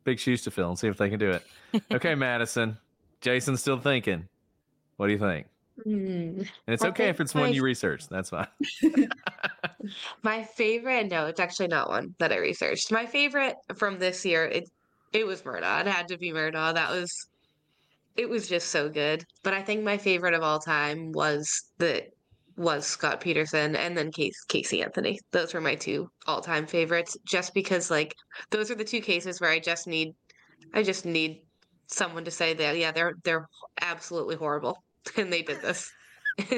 big 0.04 0.20
shoes 0.20 0.44
to 0.44 0.52
fill 0.52 0.70
and 0.70 0.78
see 0.78 0.88
if 0.88 0.98
they 0.98 1.10
can 1.10 1.20
do 1.20 1.32
it. 1.32 1.44
Okay, 1.92 2.16
Madison. 2.16 2.78
Jason's 3.22 3.62
still 3.62 3.80
thinking. 3.80 4.28
What 4.98 5.08
do 5.08 5.14
you 5.14 5.20
think? 5.20 5.48
Hmm. 5.84 5.90
And 5.90 6.50
it's 6.68 6.84
I 6.84 6.90
okay 6.90 7.10
if 7.10 7.18
think 7.18 7.26
it's 7.26 7.36
one 7.36 7.54
you 7.54 7.64
researched. 7.64 8.10
That's 8.10 8.30
fine. 8.30 8.48
My 10.24 10.44
favorite, 10.44 11.10
no, 11.10 11.28
it's 11.28 11.40
actually 11.40 11.68
not 11.68 11.90
one 11.90 12.16
that 12.20 12.32
I 12.32 12.38
researched. 12.38 12.92
My 12.92 13.06
favorite 13.06 13.56
from 13.76 14.00
this 14.00 14.26
year, 14.26 14.46
it 14.46 14.70
it 15.14 15.26
was 15.26 15.42
Murdaugh. 15.42 15.82
It 15.82 15.88
had 15.88 16.08
to 16.10 16.18
be 16.18 16.32
Murdaugh. 16.32 16.74
That 16.74 16.92
was 16.92 17.12
it 18.18 18.28
was 18.28 18.50
just 18.50 18.70
so 18.70 18.90
good. 18.90 19.24
But 19.44 19.54
I 19.54 19.62
think 19.62 19.84
my 19.84 19.98
favorite 19.98 20.34
of 20.34 20.44
all 20.44 20.60
time 20.60 21.12
was 21.12 21.72
the 21.78 22.08
was 22.58 22.88
Scott 22.88 23.22
Peterson 23.22 23.76
and 23.76 23.96
then 23.96 24.12
Case, 24.12 24.44
Casey 24.48 24.82
Anthony. 24.82 25.20
Those 25.32 25.54
were 25.54 25.62
my 25.62 25.76
two 25.76 26.10
all-time 26.26 26.66
favorites 26.66 27.16
just 27.24 27.54
because 27.54 27.92
like 27.92 28.16
those 28.50 28.72
are 28.72 28.76
the 28.76 28.84
two 28.84 29.00
cases 29.00 29.40
where 29.40 29.52
I 29.52 29.60
just 29.60 29.88
need 29.88 30.16
I 30.74 30.82
just 30.82 31.06
need 31.06 31.44
someone 31.86 32.26
to 32.26 32.32
say 32.32 32.56
that 32.56 32.78
yeah, 32.78 32.92
they're 32.92 33.14
they're 33.24 33.48
absolutely 33.80 34.36
horrible 34.36 34.84
and 35.18 35.32
they 35.32 35.44
did 35.44 35.62
this. 35.62 35.92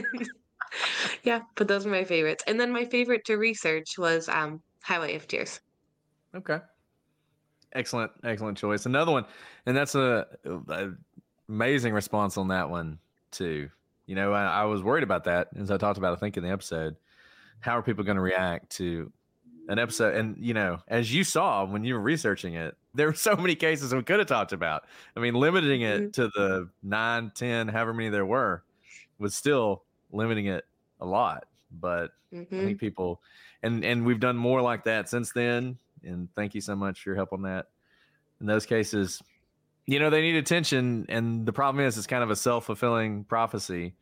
yeah, 1.23 1.41
but 1.55 1.67
those 1.67 1.85
are 1.85 1.91
my 1.91 2.05
favorites. 2.05 2.45
And 2.47 2.59
then 2.59 2.71
my 2.71 2.85
favorite 2.85 3.25
to 3.25 3.35
research 3.35 3.97
was 3.97 4.29
um 4.29 4.61
Highway 4.81 5.15
of 5.15 5.27
Tears. 5.27 5.59
Okay. 6.33 6.59
Excellent, 7.73 8.11
excellent 8.23 8.57
choice. 8.57 8.87
Another 8.87 9.11
one, 9.11 9.25
and 9.67 9.77
that's 9.77 9.93
a, 9.93 10.25
a 10.69 10.89
amazing 11.49 11.93
response 11.93 12.37
on 12.37 12.47
that 12.49 12.69
one 12.69 12.99
too. 13.31 13.69
You 14.05 14.15
know, 14.15 14.33
I, 14.33 14.61
I 14.61 14.63
was 14.65 14.81
worried 14.81 15.03
about 15.03 15.25
that 15.25 15.49
as 15.59 15.69
I 15.71 15.77
talked 15.77 15.97
about. 15.97 16.13
I 16.13 16.19
think 16.19 16.37
in 16.37 16.43
the 16.43 16.49
episode, 16.49 16.95
how 17.59 17.77
are 17.77 17.83
people 17.83 18.03
going 18.03 18.15
to 18.15 18.21
react 18.21 18.69
to 18.77 19.11
an 19.67 19.77
episode? 19.79 20.15
And 20.15 20.37
you 20.43 20.53
know, 20.53 20.79
as 20.87 21.13
you 21.13 21.23
saw 21.23 21.65
when 21.65 21.83
you 21.83 21.93
were 21.95 21.99
researching 21.99 22.53
it, 22.55 22.75
there 22.93 23.07
were 23.07 23.13
so 23.13 23.35
many 23.35 23.55
cases 23.55 23.93
we 23.93 24.01
could 24.03 24.19
have 24.19 24.27
talked 24.27 24.53
about. 24.53 24.85
I 25.15 25.19
mean, 25.19 25.35
limiting 25.35 25.81
it 25.81 26.13
to 26.13 26.27
the 26.29 26.69
nine, 26.81 27.31
ten, 27.35 27.67
however 27.67 27.93
many 27.93 28.09
there 28.09 28.25
were, 28.25 28.63
was 29.19 29.35
still 29.35 29.83
limiting 30.11 30.47
it 30.47 30.65
a 31.01 31.05
lot. 31.05 31.47
But 31.71 32.11
I 32.31 32.35
Mhm. 32.37 32.63
think 32.63 32.79
people, 32.79 33.21
and 33.61 33.83
and 33.85 34.05
we've 34.05 34.19
done 34.19 34.37
more 34.37 34.61
like 34.61 34.85
that 34.85 35.07
since 35.09 35.31
then. 35.33 35.77
And 36.03 36.33
thank 36.33 36.55
you 36.55 36.61
so 36.61 36.75
much 36.75 37.03
for 37.03 37.09
your 37.09 37.15
help 37.17 37.33
on 37.33 37.41
that. 37.43 37.67
In 38.39 38.47
those 38.47 38.65
cases, 38.65 39.21
you 39.91 39.99
know, 39.99 40.09
they 40.09 40.21
need 40.21 40.35
attention, 40.35 41.05
and 41.09 41.45
the 41.45 41.53
problem 41.53 41.85
is, 41.85 41.97
it's 41.97 42.07
kind 42.07 42.23
of 42.23 42.29
a 42.29 42.35
self 42.35 42.65
fulfilling 42.65 43.23
prophecy 43.23 43.95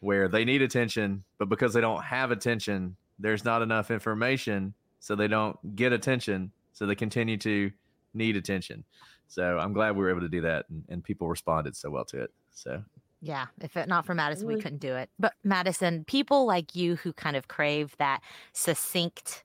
where 0.00 0.28
they 0.28 0.44
need 0.44 0.62
attention, 0.62 1.24
but 1.38 1.48
because 1.48 1.72
they 1.72 1.80
don't 1.80 2.04
have 2.04 2.30
attention, 2.30 2.96
there's 3.18 3.44
not 3.44 3.62
enough 3.62 3.90
information, 3.90 4.74
so 5.00 5.16
they 5.16 5.28
don't 5.28 5.74
get 5.74 5.92
attention, 5.92 6.52
so 6.72 6.86
they 6.86 6.94
continue 6.94 7.36
to 7.38 7.70
need 8.12 8.36
attention. 8.36 8.84
So 9.26 9.58
I'm 9.58 9.72
glad 9.72 9.96
we 9.96 10.04
were 10.04 10.10
able 10.10 10.20
to 10.20 10.28
do 10.28 10.42
that, 10.42 10.66
and, 10.68 10.84
and 10.88 11.02
people 11.02 11.26
responded 11.28 11.74
so 11.74 11.90
well 11.90 12.04
to 12.06 12.22
it. 12.22 12.30
So 12.52 12.82
Yeah, 13.20 13.46
if 13.60 13.76
it 13.76 13.88
not 13.88 14.04
for 14.06 14.14
Madison, 14.14 14.46
we 14.46 14.60
couldn't 14.60 14.80
do 14.80 14.94
it. 14.94 15.10
But 15.18 15.32
Madison, 15.42 16.04
people 16.04 16.46
like 16.46 16.76
you 16.76 16.96
who 16.96 17.12
kind 17.12 17.36
of 17.36 17.48
crave 17.48 17.96
that 17.98 18.20
succinct 18.52 19.44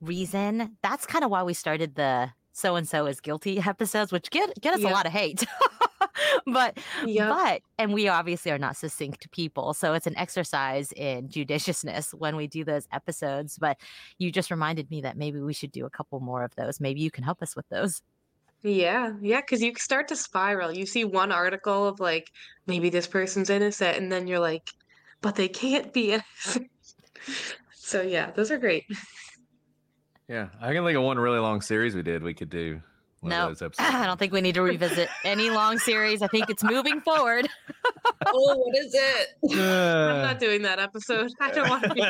reason, 0.00 0.76
that's 0.82 1.06
kind 1.06 1.24
of 1.24 1.30
why 1.30 1.44
we 1.44 1.54
started 1.54 1.94
the 1.94 2.30
so 2.58 2.76
and 2.76 2.88
so 2.88 3.06
is 3.06 3.20
guilty 3.20 3.58
episodes, 3.66 4.10
which 4.12 4.30
get 4.30 4.48
get 4.60 4.74
us 4.74 4.80
Yeah. 4.80 4.90
a 4.90 4.92
lot 4.92 5.06
of 5.06 5.12
hate. 5.12 5.44
but 6.46 6.78
Yep. 7.06 7.28
but 7.28 7.62
and 7.78 7.92
we 7.92 8.08
obviously 8.08 8.50
are 8.50 8.58
not 8.58 8.76
succinct 8.76 9.30
people 9.30 9.72
so 9.74 9.94
it's 9.94 10.06
an 10.06 10.16
exercise 10.16 10.92
in 10.92 11.28
judiciousness 11.28 12.12
when 12.12 12.34
we 12.36 12.46
do 12.46 12.64
those 12.64 12.86
episodes 12.92 13.56
but 13.58 13.76
you 14.18 14.32
just 14.32 14.50
reminded 14.50 14.90
me 14.90 15.00
that 15.02 15.16
maybe 15.16 15.40
we 15.40 15.52
should 15.52 15.70
do 15.72 15.86
a 15.86 15.90
couple 15.90 16.18
more 16.20 16.42
of 16.44 16.54
those 16.56 16.80
maybe 16.80 17.00
you 17.00 17.10
can 17.10 17.22
help 17.24 17.42
us 17.42 17.54
with 17.56 17.68
those 17.68 18.02
Yeah, 18.62 19.12
yeah, 19.22 19.40
because 19.40 19.62
you 19.62 19.72
start 19.76 20.08
to 20.08 20.16
spiral. 20.16 20.72
You 20.72 20.86
see 20.86 21.04
one 21.04 21.30
article 21.32 21.86
of 21.86 22.00
like, 22.00 22.26
maybe 22.66 22.90
this 22.90 23.06
person's 23.06 23.50
innocent, 23.50 23.96
and 23.96 24.10
then 24.10 24.26
you're 24.26 24.40
like, 24.40 24.68
but 25.20 25.36
they 25.36 25.48
can't 25.48 25.92
be 25.92 26.12
innocent. 26.14 26.68
So 27.74 28.02
yeah, 28.02 28.32
those 28.32 28.50
are 28.50 28.58
great. 28.58 28.84
Yeah, 30.28 30.48
I 30.60 30.72
can 30.74 30.84
think 30.84 30.96
of 30.96 31.02
one 31.04 31.18
really 31.18 31.38
long 31.38 31.62
series 31.62 31.94
we 31.94 32.02
did. 32.02 32.22
We 32.22 32.34
could 32.34 32.50
do 32.50 32.82
one 33.20 33.30
no 33.30 33.48
of 33.48 33.58
those 33.58 33.62
episodes. 33.66 33.88
i 33.94 34.06
don't 34.06 34.16
think 34.18 34.32
we 34.32 34.40
need 34.40 34.54
to 34.54 34.62
revisit 34.62 35.08
any 35.24 35.50
long 35.50 35.76
series 35.76 36.22
i 36.22 36.28
think 36.28 36.48
it's 36.48 36.62
moving 36.62 37.00
forward 37.00 37.48
oh, 38.26 38.56
what 38.56 38.76
is 38.76 38.94
it? 38.94 39.28
I'm 39.52 39.58
Uh, 39.58 40.22
not 40.22 40.38
doing 40.38 40.62
that 40.62 40.78
episode. 40.78 41.30
I 41.40 41.50
don't 41.50 41.68
want 41.68 41.82
to 41.84 41.94
be. 41.94 42.02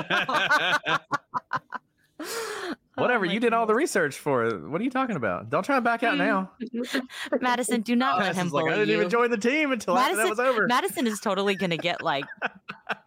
Whatever, 2.97 3.25
you 3.27 3.39
did 3.41 3.53
all 3.53 3.66
the 3.66 3.75
research 3.75 4.16
for 4.16 4.45
it. 4.47 4.61
What 4.69 4.81
are 4.81 4.85
you 4.85 4.91
talking 4.91 5.14
about? 5.16 5.51
Don't 5.51 5.62
try 5.62 5.77
and 5.77 5.85
back 5.85 6.03
out 6.03 6.19
now. 6.19 6.51
madison 7.41 7.81
do 7.83 7.95
not 7.95 8.19
let 8.19 8.35
him 8.35 8.49
Madison's 8.49 8.53
like, 8.53 8.64
I 8.66 8.71
didn't 8.71 8.89
you 8.89 8.97
even 8.97 9.09
join 9.09 9.31
the 9.31 9.37
team 9.39 9.71
until 9.71 9.97
after 9.97 10.16
that 10.16 10.29
was 10.29 10.41
over. 10.41 10.66
Madison 10.66 11.07
is 11.07 11.21
totally 11.21 11.55
going 11.55 11.71
to 11.71 11.77
get 11.77 12.03
like, 12.03 12.25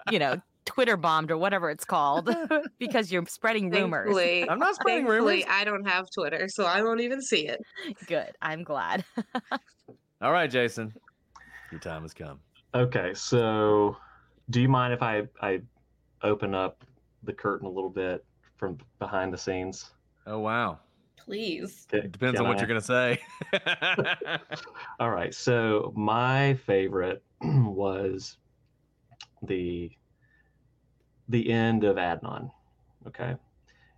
you 0.09 0.17
know, 0.19 0.41
Twitter 0.65 0.97
bombed 0.97 1.31
or 1.31 1.37
whatever 1.37 1.69
it's 1.69 1.85
called 1.85 2.29
because 2.79 3.11
you're 3.11 3.25
spreading 3.25 3.69
rumors. 3.69 4.05
Thankfully, 4.05 4.49
I'm 4.49 4.59
not 4.59 4.75
spreading 4.75 5.05
rumors. 5.05 5.43
I 5.49 5.63
don't 5.63 5.85
have 5.87 6.07
Twitter, 6.11 6.47
so 6.49 6.65
I 6.65 6.81
won't 6.81 7.01
even 7.01 7.21
see 7.21 7.47
it. 7.47 7.61
Good. 8.07 8.31
I'm 8.41 8.63
glad. 8.63 9.03
All 10.21 10.31
right, 10.31 10.49
Jason, 10.49 10.93
your 11.71 11.79
time 11.79 12.03
has 12.03 12.13
come. 12.13 12.39
Okay, 12.75 13.13
so 13.13 13.97
do 14.49 14.61
you 14.61 14.69
mind 14.69 14.93
if 14.93 15.01
I 15.01 15.23
I 15.41 15.61
open 16.21 16.53
up 16.53 16.83
the 17.23 17.33
curtain 17.33 17.67
a 17.67 17.71
little 17.71 17.89
bit 17.89 18.23
from 18.57 18.77
behind 18.99 19.33
the 19.33 19.37
scenes? 19.37 19.91
Oh 20.27 20.39
wow, 20.39 20.77
Please. 21.17 21.87
it 21.91 22.11
depends 22.11 22.37
Can 22.37 22.45
on 22.45 22.49
what 22.49 22.57
I? 22.57 22.59
you're 22.61 22.67
gonna 22.67 22.81
say. 22.81 23.19
All 24.99 25.09
right, 25.09 25.33
so 25.33 25.91
my 25.95 26.53
favorite 26.53 27.23
was 27.41 28.37
the 29.43 29.91
the 31.29 31.51
end 31.51 31.83
of 31.83 31.97
Adnan. 31.97 32.51
Okay. 33.07 33.35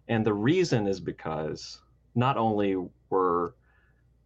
And 0.07 0.25
the 0.25 0.33
reason 0.33 0.87
is 0.87 0.99
because 0.99 1.81
not 2.15 2.37
only 2.37 2.75
were 3.09 3.55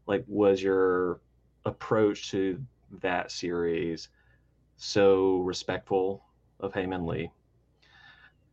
like 0.08 0.24
was 0.28 0.62
your 0.62 1.22
approach 1.66 2.32
to 2.32 2.62
that 3.02 3.32
series 3.32 4.10
so 4.78 5.40
respectful 5.40 6.24
of 6.60 6.74
Hae 6.74 6.86
Min 6.86 7.06
Lee 7.06 7.32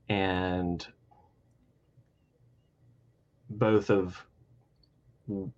and 0.09 0.87
both 3.51 3.91
of 3.91 4.25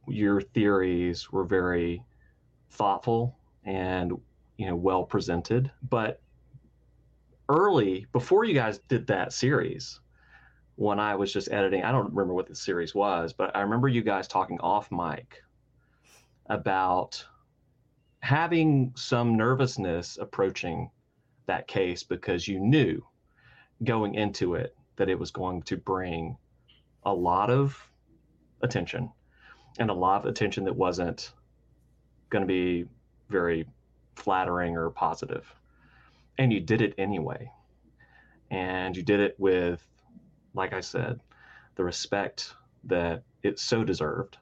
your 0.07 0.41
theories 0.41 1.33
were 1.33 1.45
very 1.45 2.03
thoughtful 2.71 3.37
and 3.65 4.13
you 4.59 4.67
know 4.67 4.77
well 4.77 5.03
presented 5.03 5.71
but 5.89 6.21
early 7.49 8.07
before 8.13 8.45
you 8.45 8.55
guys 8.55 8.79
did 8.89 9.07
that 9.07 9.33
series 9.33 10.01
when 10.77 10.99
i 10.99 11.15
was 11.15 11.33
just 11.33 11.51
editing 11.51 11.85
i 11.85 11.93
don't 11.93 12.11
remember 12.11 12.35
what 12.35 12.47
the 12.47 12.55
series 12.55 12.95
was 12.95 13.33
but 13.33 13.55
i 13.57 13.61
remember 13.61 13.89
you 13.89 14.03
guys 14.03 14.29
talking 14.29 14.59
off 14.61 14.91
mic 14.91 15.43
about 16.47 17.25
having 18.21 18.93
some 18.97 19.37
nervousness 19.37 20.19
approaching 20.21 20.91
that 21.47 21.69
case 21.69 22.03
because 22.03 22.49
you 22.49 22.59
knew 22.59 23.03
going 23.85 24.15
into 24.15 24.55
it 24.55 24.77
that 24.97 25.09
it 25.09 25.19
was 25.19 25.31
going 25.31 25.63
to 25.63 25.77
bring 25.77 26.37
a 27.05 27.13
lot 27.13 27.51
of 27.51 27.79
attention 28.63 29.11
and 29.79 29.91
a 29.91 29.95
lot 29.95 30.23
of 30.23 30.27
attention 30.27 30.65
that 30.65 30.75
wasn't 30.75 31.33
going 32.31 32.43
to 32.43 32.47
be 32.47 32.87
very 33.29 33.67
flattering 34.17 34.77
or 34.77 34.91
positive. 34.91 35.55
And 36.39 36.53
you 36.53 36.61
did 36.61 36.83
it 36.83 36.95
anyway. 36.99 37.51
And 38.51 38.97
you 38.97 39.03
did 39.03 39.21
it 39.21 39.35
with, 39.39 39.87
like 40.55 40.73
I 40.73 40.81
said, 40.81 41.21
the 41.75 41.85
respect 41.85 42.55
that 42.85 43.23
it 43.43 43.59
so 43.59 43.85
deserved. 43.85 44.39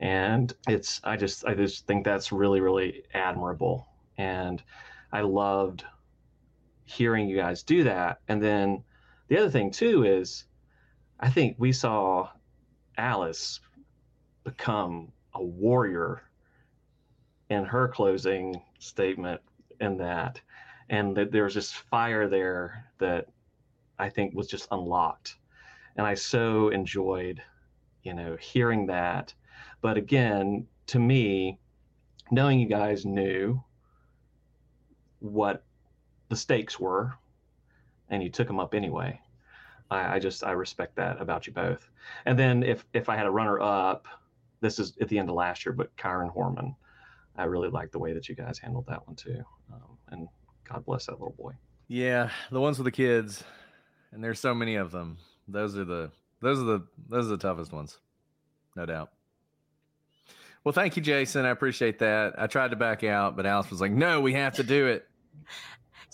And 0.00 0.54
it's, 0.68 1.00
I 1.04 1.16
just, 1.16 1.44
I 1.44 1.54
just 1.54 1.86
think 1.86 2.04
that's 2.04 2.32
really, 2.32 2.60
really 2.60 3.02
admirable. 3.14 3.88
And 4.16 4.62
I 5.12 5.22
loved 5.22 5.84
hearing 6.84 7.28
you 7.28 7.36
guys 7.36 7.62
do 7.62 7.84
that. 7.84 8.20
And 8.28 8.42
then 8.42 8.84
the 9.28 9.38
other 9.38 9.50
thing, 9.50 9.70
too, 9.70 10.04
is 10.04 10.44
I 11.20 11.30
think 11.30 11.56
we 11.58 11.72
saw 11.72 12.30
Alice 12.96 13.60
become 14.44 15.12
a 15.34 15.42
warrior 15.42 16.22
in 17.50 17.64
her 17.64 17.88
closing 17.88 18.62
statement 18.78 19.40
in 19.80 19.98
that 19.98 20.40
and 20.90 21.16
that 21.16 21.32
there 21.32 21.44
was 21.44 21.54
just 21.54 21.74
fire 21.74 22.28
there 22.28 22.86
that 22.98 23.26
i 23.98 24.08
think 24.08 24.34
was 24.34 24.48
just 24.48 24.68
unlocked. 24.70 25.36
And 25.96 26.06
i 26.06 26.14
so 26.14 26.68
enjoyed 26.68 27.42
you 28.02 28.14
know 28.14 28.36
hearing 28.40 28.86
that. 28.86 29.34
But 29.80 29.96
again 29.96 30.66
to 30.86 30.98
me 30.98 31.58
knowing 32.30 32.60
you 32.60 32.68
guys 32.68 33.04
knew 33.04 33.62
what 35.20 35.64
the 36.28 36.36
stakes 36.36 36.78
were 36.78 37.14
and 38.10 38.22
you 38.22 38.30
took 38.30 38.46
them 38.46 38.60
up 38.60 38.74
anyway 38.74 39.20
I, 39.90 40.16
I 40.16 40.18
just 40.18 40.44
i 40.44 40.52
respect 40.52 40.96
that 40.96 41.20
about 41.20 41.46
you 41.46 41.52
both. 41.52 41.90
And 42.24 42.38
then 42.38 42.62
if 42.62 42.84
if 42.92 43.08
i 43.08 43.16
had 43.16 43.26
a 43.26 43.30
runner 43.30 43.60
up 43.60 44.06
this 44.60 44.78
is 44.78 44.96
at 45.00 45.08
the 45.08 45.18
end 45.18 45.28
of 45.28 45.34
last 45.36 45.64
year 45.64 45.72
but 45.72 45.94
kyron 45.96 46.34
horman 46.34 46.74
I 47.38 47.44
really 47.44 47.68
like 47.70 47.92
the 47.92 48.00
way 48.00 48.12
that 48.12 48.28
you 48.28 48.34
guys 48.34 48.58
handled 48.58 48.86
that 48.88 49.06
one 49.06 49.14
too. 49.14 49.42
Um, 49.72 49.96
and 50.08 50.28
God 50.68 50.84
bless 50.84 51.06
that 51.06 51.12
little 51.12 51.34
boy. 51.38 51.52
yeah, 51.88 52.30
the 52.50 52.60
ones 52.60 52.78
with 52.78 52.84
the 52.84 52.92
kids, 52.92 53.42
and 54.12 54.22
there's 54.22 54.40
so 54.40 54.54
many 54.54 54.76
of 54.76 54.90
them. 54.90 55.18
Those 55.46 55.76
are 55.76 55.84
the 55.84 56.10
those 56.40 56.58
are 56.58 56.64
the 56.64 56.86
those 57.08 57.26
are 57.26 57.30
the 57.30 57.38
toughest 57.38 57.72
ones, 57.72 57.98
no 58.76 58.86
doubt. 58.86 59.10
Well, 60.64 60.72
thank 60.72 60.96
you, 60.96 61.02
Jason. 61.02 61.46
I 61.46 61.50
appreciate 61.50 61.98
that. 62.00 62.34
I 62.36 62.46
tried 62.46 62.70
to 62.72 62.76
back 62.76 63.04
out, 63.04 63.36
but 63.36 63.46
Alice 63.46 63.70
was 63.70 63.80
like, 63.80 63.92
"No, 63.92 64.20
we 64.20 64.34
have 64.34 64.54
to 64.54 64.62
do 64.62 64.86
it." 64.86 65.06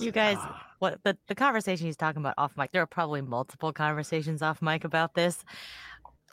You 0.01 0.11
guys, 0.11 0.39
ah. 0.41 0.67
what 0.81 0.99
the, 1.05 1.17
the 1.29 1.37
conversation 1.37 1.87
he's 1.87 1.97
talking 1.97 2.21
about 2.21 2.35
off 2.37 2.57
mic, 2.57 2.73
there 2.73 2.83
are 2.83 2.87
probably 2.87 3.23
multiple 3.23 3.73
conversations 3.73 4.43
off 4.43 4.61
mic 4.61 4.83
about 4.83 5.15
this. 5.15 5.45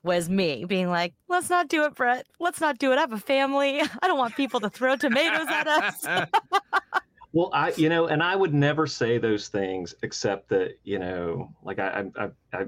Was 0.03 0.29
me 0.29 0.65
being 0.65 0.89
like, 0.89 1.13
let's 1.27 1.47
not 1.47 1.67
do 1.67 1.83
it, 1.83 1.93
Brett. 1.93 2.25
Let's 2.39 2.59
not 2.59 2.79
do 2.79 2.91
it. 2.91 2.95
I 2.95 3.01
have 3.01 3.13
a 3.13 3.19
family. 3.19 3.81
I 4.01 4.07
don't 4.07 4.17
want 4.17 4.35
people 4.35 4.59
to 4.61 4.69
throw 4.71 4.95
tomatoes 4.95 5.45
at 5.47 5.67
us. 5.67 6.27
Well, 7.33 7.49
I, 7.53 7.71
you 7.77 7.87
know, 7.87 8.07
and 8.07 8.21
I 8.21 8.35
would 8.35 8.53
never 8.53 8.87
say 8.87 9.17
those 9.17 9.47
things 9.47 9.95
except 10.03 10.49
that, 10.49 10.77
you 10.83 10.99
know, 10.99 11.53
like 11.63 11.79
I, 11.79 12.05
I, 12.17 12.29
I, 12.53 12.65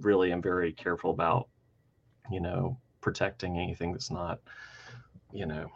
really 0.00 0.32
am 0.32 0.42
very 0.42 0.72
careful 0.72 1.12
about, 1.12 1.48
you 2.28 2.40
know, 2.40 2.76
protecting 3.00 3.58
anything 3.58 3.92
that's 3.92 4.10
not, 4.10 4.40
you 5.32 5.46
know, 5.46 5.70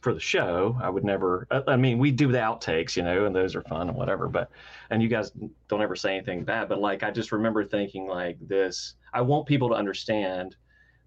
for 0.00 0.14
the 0.14 0.20
show. 0.20 0.78
I 0.82 0.88
would 0.88 1.04
never, 1.04 1.46
I, 1.50 1.62
I 1.68 1.76
mean, 1.76 1.98
we 1.98 2.10
do 2.10 2.32
the 2.32 2.38
outtakes, 2.38 2.96
you 2.96 3.02
know, 3.02 3.26
and 3.26 3.36
those 3.36 3.54
are 3.54 3.62
fun 3.62 3.88
and 3.88 3.96
whatever, 3.98 4.26
but, 4.26 4.50
and 4.88 5.02
you 5.02 5.08
guys 5.08 5.32
don't 5.68 5.82
ever 5.82 5.96
say 5.96 6.16
anything 6.16 6.44
bad, 6.44 6.70
but 6.70 6.80
like, 6.80 7.02
I 7.02 7.10
just 7.10 7.32
remember 7.32 7.62
thinking 7.62 8.06
like 8.06 8.38
this, 8.40 8.94
I 9.12 9.20
want 9.20 9.46
people 9.46 9.68
to 9.68 9.74
understand 9.74 10.56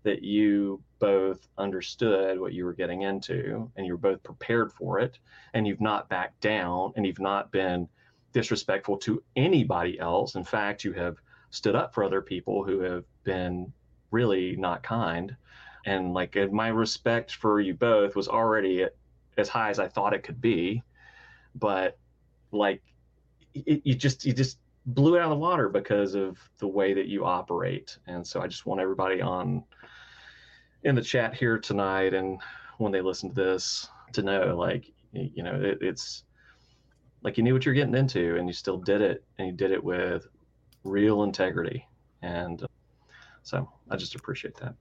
that 0.04 0.22
you 0.22 0.82
both 1.00 1.48
understood 1.58 2.40
what 2.40 2.54
you 2.54 2.66
were 2.66 2.74
getting 2.74 3.02
into 3.02 3.72
and 3.76 3.86
you 3.86 3.94
were 3.94 3.98
both 3.98 4.22
prepared 4.24 4.72
for 4.72 5.00
it 5.00 5.18
and 5.54 5.66
you've 5.66 5.82
not 5.82 6.10
backed 6.10 6.40
down 6.42 6.94
and 6.96 7.06
you've 7.06 7.20
not 7.20 7.52
been 7.52 7.88
disrespectful 8.34 8.98
to 8.98 9.24
anybody 9.36 10.00
else. 10.00 10.36
In 10.36 10.44
fact, 10.44 10.84
you 10.84 10.94
have 10.94 11.18
stood 11.52 11.76
up 11.76 11.94
for 11.94 12.04
other 12.04 12.22
people 12.22 12.64
who 12.64 12.80
have 12.80 13.06
been 13.24 13.72
really 14.12 14.56
not 14.56 14.84
kind. 14.84 15.36
And 15.86 16.14
like 16.14 16.36
my 16.52 16.70
respect 16.70 17.36
for 17.36 17.60
you 17.60 17.74
both 17.74 18.16
was 18.16 18.28
already 18.28 18.84
at, 18.84 18.96
as 19.38 19.50
high 19.50 19.70
as 19.70 19.80
I 19.80 19.88
thought 19.88 20.14
it 20.14 20.24
could 20.24 20.42
be. 20.42 20.84
But 21.56 21.98
like 22.52 22.82
it, 23.54 23.82
you 23.84 23.96
just 23.96 24.26
you 24.26 24.34
just 24.34 24.58
blew 24.86 25.16
it 25.16 25.20
out 25.20 25.26
of 25.26 25.30
the 25.32 25.36
water 25.36 25.70
because 25.70 26.16
of 26.16 26.38
the 26.60 26.68
way 26.68 26.94
that 26.94 27.08
you 27.08 27.26
operate. 27.26 27.98
And 28.08 28.26
so 28.26 28.42
I 28.42 28.48
just 28.48 28.66
want 28.66 28.82
everybody 28.82 29.22
on 29.22 29.64
in 30.84 30.96
the 30.96 31.02
chat 31.02 31.34
here 31.34 31.58
tonight 31.58 32.14
and 32.14 32.40
when 32.78 32.92
they 32.92 33.02
listen 33.02 33.30
to 33.30 33.36
this 33.36 33.88
to 34.12 34.22
know 34.22 34.56
like 34.58 34.92
you 35.12 35.44
know 35.44 35.56
it, 35.56 35.78
it's 35.82 36.24
like 37.24 37.38
you 37.38 37.44
knew 37.44 37.54
what 37.54 37.66
you're 37.66 37.76
getting 37.76 37.96
into 37.96 38.36
and 38.38 38.48
you 38.48 38.54
still 38.54 38.78
did 38.78 39.02
it 39.02 39.24
and 39.38 39.48
you 39.48 39.54
did 39.54 39.72
it 39.72 39.82
with 39.82 40.28
real 40.84 41.24
integrity. 41.24 41.88
And 42.22 42.62
uh, 42.64 42.68
so 43.44 43.70
i 43.90 43.96
just 43.98 44.16
appreciate 44.16 44.56
that 44.56 44.74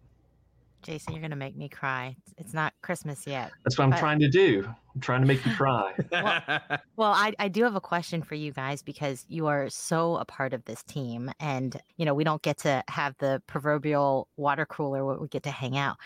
Jason, 0.83 1.13
you're 1.13 1.23
gonna 1.23 1.37
make 1.37 1.57
me 1.57 1.69
cry. 1.69 2.17
It's 2.39 2.53
not 2.53 2.73
Christmas 2.83 3.27
yet. 3.27 3.51
That's 3.65 3.79
what 3.79 3.85
I'm 3.85 3.99
trying 3.99 4.19
to 4.21 4.29
do. 4.29 4.65
I'm 4.95 5.01
trying 5.01 5.21
to 5.21 5.27
make 5.27 5.45
you 5.45 5.53
cry. 5.55 5.95
Well, 6.97 7.13
I, 7.13 7.33
I 7.39 7.49
do 7.49 7.65
have 7.65 7.75
a 7.75 7.81
question 7.81 8.23
for 8.23 8.35
you 8.35 8.53
guys 8.53 8.83
because 8.83 9.25
you 9.29 9.47
are 9.47 9.69
so 9.71 10.17
a 10.17 10.25
part 10.25 10.53
of 10.53 10.65
this 10.67 10.85
team. 10.85 11.33
And, 11.41 11.81
you 11.97 12.05
know, 12.05 12.15
we 12.15 12.23
don't 12.23 12.43
get 12.43 12.59
to 12.59 12.85
have 12.89 13.17
the 13.19 13.43
proverbial 13.47 14.29
water 14.37 14.67
cooler 14.67 15.05
where 15.05 15.19
we 15.19 15.27
get 15.27 15.43
to 15.45 15.51
hang 15.51 15.77
out. 15.77 15.97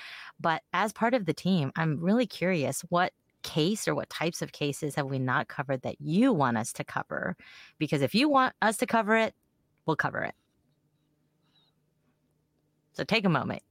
But 0.40 0.62
as 0.72 0.92
part 0.92 1.12
of 1.12 1.26
the 1.26 1.34
team, 1.34 1.72
I'm 1.76 2.00
really 2.00 2.26
curious 2.26 2.82
what 2.88 3.12
case 3.42 3.86
or 3.86 3.94
what 3.94 4.08
types 4.10 4.42
of 4.42 4.52
cases 4.52 4.94
have 4.94 5.06
we 5.06 5.18
not 5.18 5.48
covered 5.48 5.82
that 5.82 6.00
you 6.00 6.32
want 6.32 6.56
us 6.56 6.72
to 6.74 6.84
cover? 6.84 7.36
Because 7.78 8.02
if 8.02 8.14
you 8.14 8.28
want 8.28 8.54
us 8.62 8.76
to 8.78 8.86
cover 8.86 9.16
it, 9.16 9.34
we'll 9.86 9.96
cover 9.96 10.22
it. 10.22 10.34
So 12.92 13.04
take 13.04 13.24
a 13.24 13.30
moment. 13.30 13.62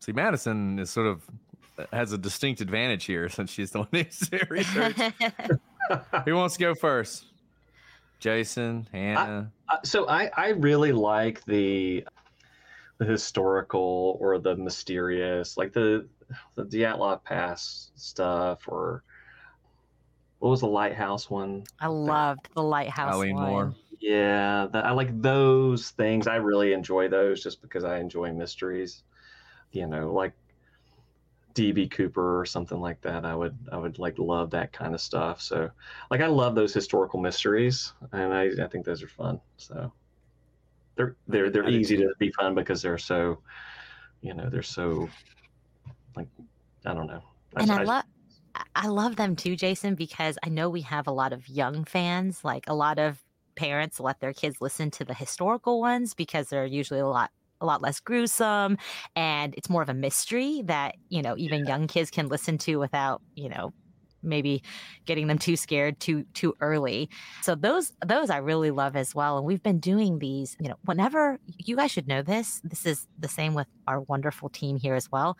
See, 0.00 0.12
Madison 0.12 0.78
is 0.78 0.90
sort 0.90 1.06
of 1.06 1.22
uh, 1.78 1.84
has 1.92 2.12
a 2.12 2.18
distinct 2.18 2.60
advantage 2.60 3.04
here 3.04 3.28
since 3.28 3.50
she's 3.50 3.70
the 3.70 3.78
one 3.78 3.88
who's 3.92 4.30
research. 4.50 4.96
Who 6.24 6.36
wants 6.36 6.56
to 6.56 6.60
go 6.60 6.74
first? 6.74 7.26
Jason, 8.18 8.86
Hannah. 8.92 9.50
Uh, 9.68 9.76
so 9.82 10.08
I, 10.08 10.30
I 10.36 10.50
really 10.50 10.92
like 10.92 11.44
the 11.44 12.06
the 12.98 13.04
historical 13.04 14.16
or 14.20 14.38
the 14.38 14.54
mysterious, 14.54 15.56
like 15.56 15.72
the 15.72 16.06
the 16.54 16.64
Dyatlov 16.64 17.24
Pass 17.24 17.90
stuff, 17.96 18.60
or 18.68 19.02
what 20.38 20.50
was 20.50 20.60
the 20.60 20.68
lighthouse 20.68 21.28
one? 21.28 21.64
I 21.80 21.88
loved 21.88 22.48
the 22.54 22.62
lighthouse 22.62 23.14
Eilean 23.14 23.34
one. 23.34 23.50
Mor. 23.50 23.74
Yeah, 24.02 24.66
that, 24.72 24.84
I 24.84 24.90
like 24.90 25.22
those 25.22 25.90
things. 25.90 26.26
I 26.26 26.36
really 26.36 26.72
enjoy 26.72 27.08
those 27.08 27.40
just 27.40 27.62
because 27.62 27.84
I 27.84 27.98
enjoy 27.98 28.32
mysteries. 28.32 29.04
You 29.70 29.86
know, 29.86 30.12
like 30.12 30.32
DB 31.54 31.90
Cooper 31.90 32.40
or 32.40 32.44
something 32.44 32.80
like 32.80 33.00
that. 33.02 33.24
I 33.24 33.34
would 33.36 33.56
I 33.70 33.76
would 33.76 33.98
like 34.00 34.18
love 34.18 34.50
that 34.50 34.72
kind 34.72 34.94
of 34.94 35.00
stuff. 35.00 35.40
So 35.40 35.70
like 36.10 36.20
I 36.20 36.26
love 36.26 36.56
those 36.56 36.74
historical 36.74 37.20
mysteries 37.20 37.92
and 38.12 38.34
I, 38.34 38.50
I 38.64 38.66
think 38.66 38.84
those 38.84 39.02
are 39.02 39.08
fun. 39.08 39.40
So 39.56 39.92
they're 40.96 41.16
they're 41.28 41.50
they're 41.50 41.66
I 41.66 41.70
easy 41.70 41.96
to 41.98 42.12
be 42.18 42.32
fun 42.32 42.54
because 42.56 42.82
they're 42.82 42.98
so 42.98 43.38
you 44.20 44.34
know, 44.34 44.48
they're 44.50 44.62
so 44.62 45.08
like 46.16 46.28
I 46.84 46.92
don't 46.94 47.06
know. 47.06 47.22
and 47.56 47.70
I, 47.70 47.82
I- 47.82 47.84
love 47.84 48.04
I 48.74 48.88
love 48.88 49.16
them 49.16 49.36
too, 49.36 49.56
Jason, 49.56 49.94
because 49.94 50.38
I 50.42 50.48
know 50.48 50.68
we 50.68 50.82
have 50.82 51.06
a 51.06 51.12
lot 51.12 51.32
of 51.32 51.48
young 51.48 51.84
fans. 51.84 52.44
Like 52.44 52.64
a 52.66 52.74
lot 52.74 52.98
of 52.98 53.22
parents 53.56 54.00
let 54.00 54.20
their 54.20 54.32
kids 54.32 54.56
listen 54.60 54.90
to 54.92 55.04
the 55.04 55.14
historical 55.14 55.80
ones 55.80 56.14
because 56.14 56.48
they're 56.48 56.66
usually 56.66 57.00
a 57.00 57.06
lot 57.06 57.30
a 57.60 57.66
lot 57.66 57.80
less 57.80 58.00
gruesome 58.00 58.76
and 59.14 59.54
it's 59.56 59.70
more 59.70 59.82
of 59.82 59.88
a 59.88 59.94
mystery 59.94 60.62
that 60.64 60.96
you 61.08 61.22
know 61.22 61.36
even 61.36 61.64
young 61.64 61.86
kids 61.86 62.10
can 62.10 62.28
listen 62.28 62.58
to 62.58 62.76
without 62.76 63.22
you 63.36 63.48
know 63.48 63.72
maybe 64.22 64.62
getting 65.06 65.26
them 65.26 65.38
too 65.38 65.56
scared 65.56 65.98
too 66.00 66.24
too 66.34 66.54
early. 66.60 67.10
So 67.42 67.54
those 67.54 67.92
those 68.04 68.30
i 68.30 68.36
really 68.38 68.70
love 68.70 68.96
as 68.96 69.14
well 69.14 69.36
and 69.36 69.46
we've 69.46 69.62
been 69.62 69.80
doing 69.80 70.18
these 70.18 70.56
you 70.60 70.68
know 70.68 70.76
whenever 70.84 71.38
you 71.58 71.76
guys 71.76 71.90
should 71.90 72.08
know 72.08 72.22
this 72.22 72.60
this 72.64 72.86
is 72.86 73.06
the 73.18 73.28
same 73.28 73.54
with 73.54 73.66
our 73.86 74.00
wonderful 74.00 74.48
team 74.48 74.76
here 74.76 74.94
as 74.94 75.10
well 75.10 75.36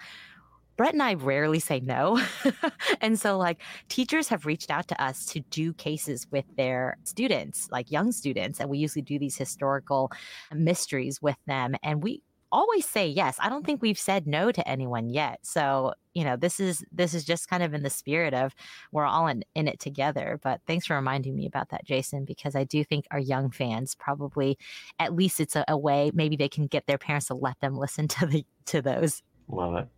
Brett 0.82 0.94
and 0.94 1.02
I 1.04 1.14
rarely 1.14 1.60
say 1.60 1.78
no. 1.78 2.20
and 3.00 3.16
so, 3.16 3.38
like, 3.38 3.62
teachers 3.88 4.26
have 4.26 4.46
reached 4.46 4.68
out 4.68 4.88
to 4.88 5.00
us 5.00 5.24
to 5.26 5.38
do 5.38 5.72
cases 5.74 6.26
with 6.32 6.44
their 6.56 6.96
students, 7.04 7.68
like 7.70 7.92
young 7.92 8.10
students. 8.10 8.58
And 8.58 8.68
we 8.68 8.78
usually 8.78 9.02
do 9.02 9.16
these 9.16 9.36
historical 9.36 10.10
mysteries 10.52 11.22
with 11.22 11.36
them. 11.46 11.76
And 11.84 12.02
we 12.02 12.24
always 12.50 12.84
say 12.84 13.06
yes. 13.06 13.36
I 13.38 13.48
don't 13.48 13.64
think 13.64 13.80
we've 13.80 13.96
said 13.96 14.26
no 14.26 14.50
to 14.50 14.68
anyone 14.68 15.08
yet. 15.08 15.38
So, 15.42 15.92
you 16.14 16.24
know, 16.24 16.34
this 16.34 16.58
is 16.58 16.84
this 16.90 17.14
is 17.14 17.24
just 17.24 17.48
kind 17.48 17.62
of 17.62 17.74
in 17.74 17.84
the 17.84 17.88
spirit 17.88 18.34
of 18.34 18.52
we're 18.90 19.06
all 19.06 19.28
in, 19.28 19.44
in 19.54 19.68
it 19.68 19.78
together. 19.78 20.40
But 20.42 20.62
thanks 20.66 20.86
for 20.86 20.96
reminding 20.96 21.36
me 21.36 21.46
about 21.46 21.68
that, 21.68 21.84
Jason, 21.84 22.24
because 22.24 22.56
I 22.56 22.64
do 22.64 22.82
think 22.82 23.06
our 23.12 23.20
young 23.20 23.52
fans 23.52 23.94
probably 23.94 24.58
at 24.98 25.14
least 25.14 25.38
it's 25.38 25.54
a, 25.54 25.64
a 25.68 25.78
way 25.78 26.10
maybe 26.12 26.34
they 26.34 26.48
can 26.48 26.66
get 26.66 26.88
their 26.88 26.98
parents 26.98 27.28
to 27.28 27.34
let 27.34 27.60
them 27.60 27.76
listen 27.76 28.08
to 28.08 28.26
the 28.26 28.44
to 28.66 28.82
those. 28.82 29.22
Love 29.46 29.76
it. 29.76 29.88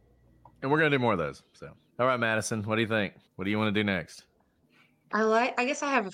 And 0.65 0.71
we're 0.71 0.79
gonna 0.79 0.89
do 0.89 0.99
more 0.99 1.13
of 1.13 1.19
those. 1.19 1.43
So, 1.53 1.69
all 1.99 2.07
right, 2.07 2.19
Madison, 2.19 2.63
what 2.63 2.77
do 2.77 2.81
you 2.81 2.89
think? 2.89 3.13
What 3.37 3.45
do 3.45 3.51
you 3.51 3.59
want 3.59 3.75
to 3.75 3.79
do 3.79 3.85
next? 3.85 4.25
I 5.13 5.21
like. 5.21 5.61
I 5.61 5.67
guess 5.67 5.83
I 5.83 5.91
have 5.91 6.09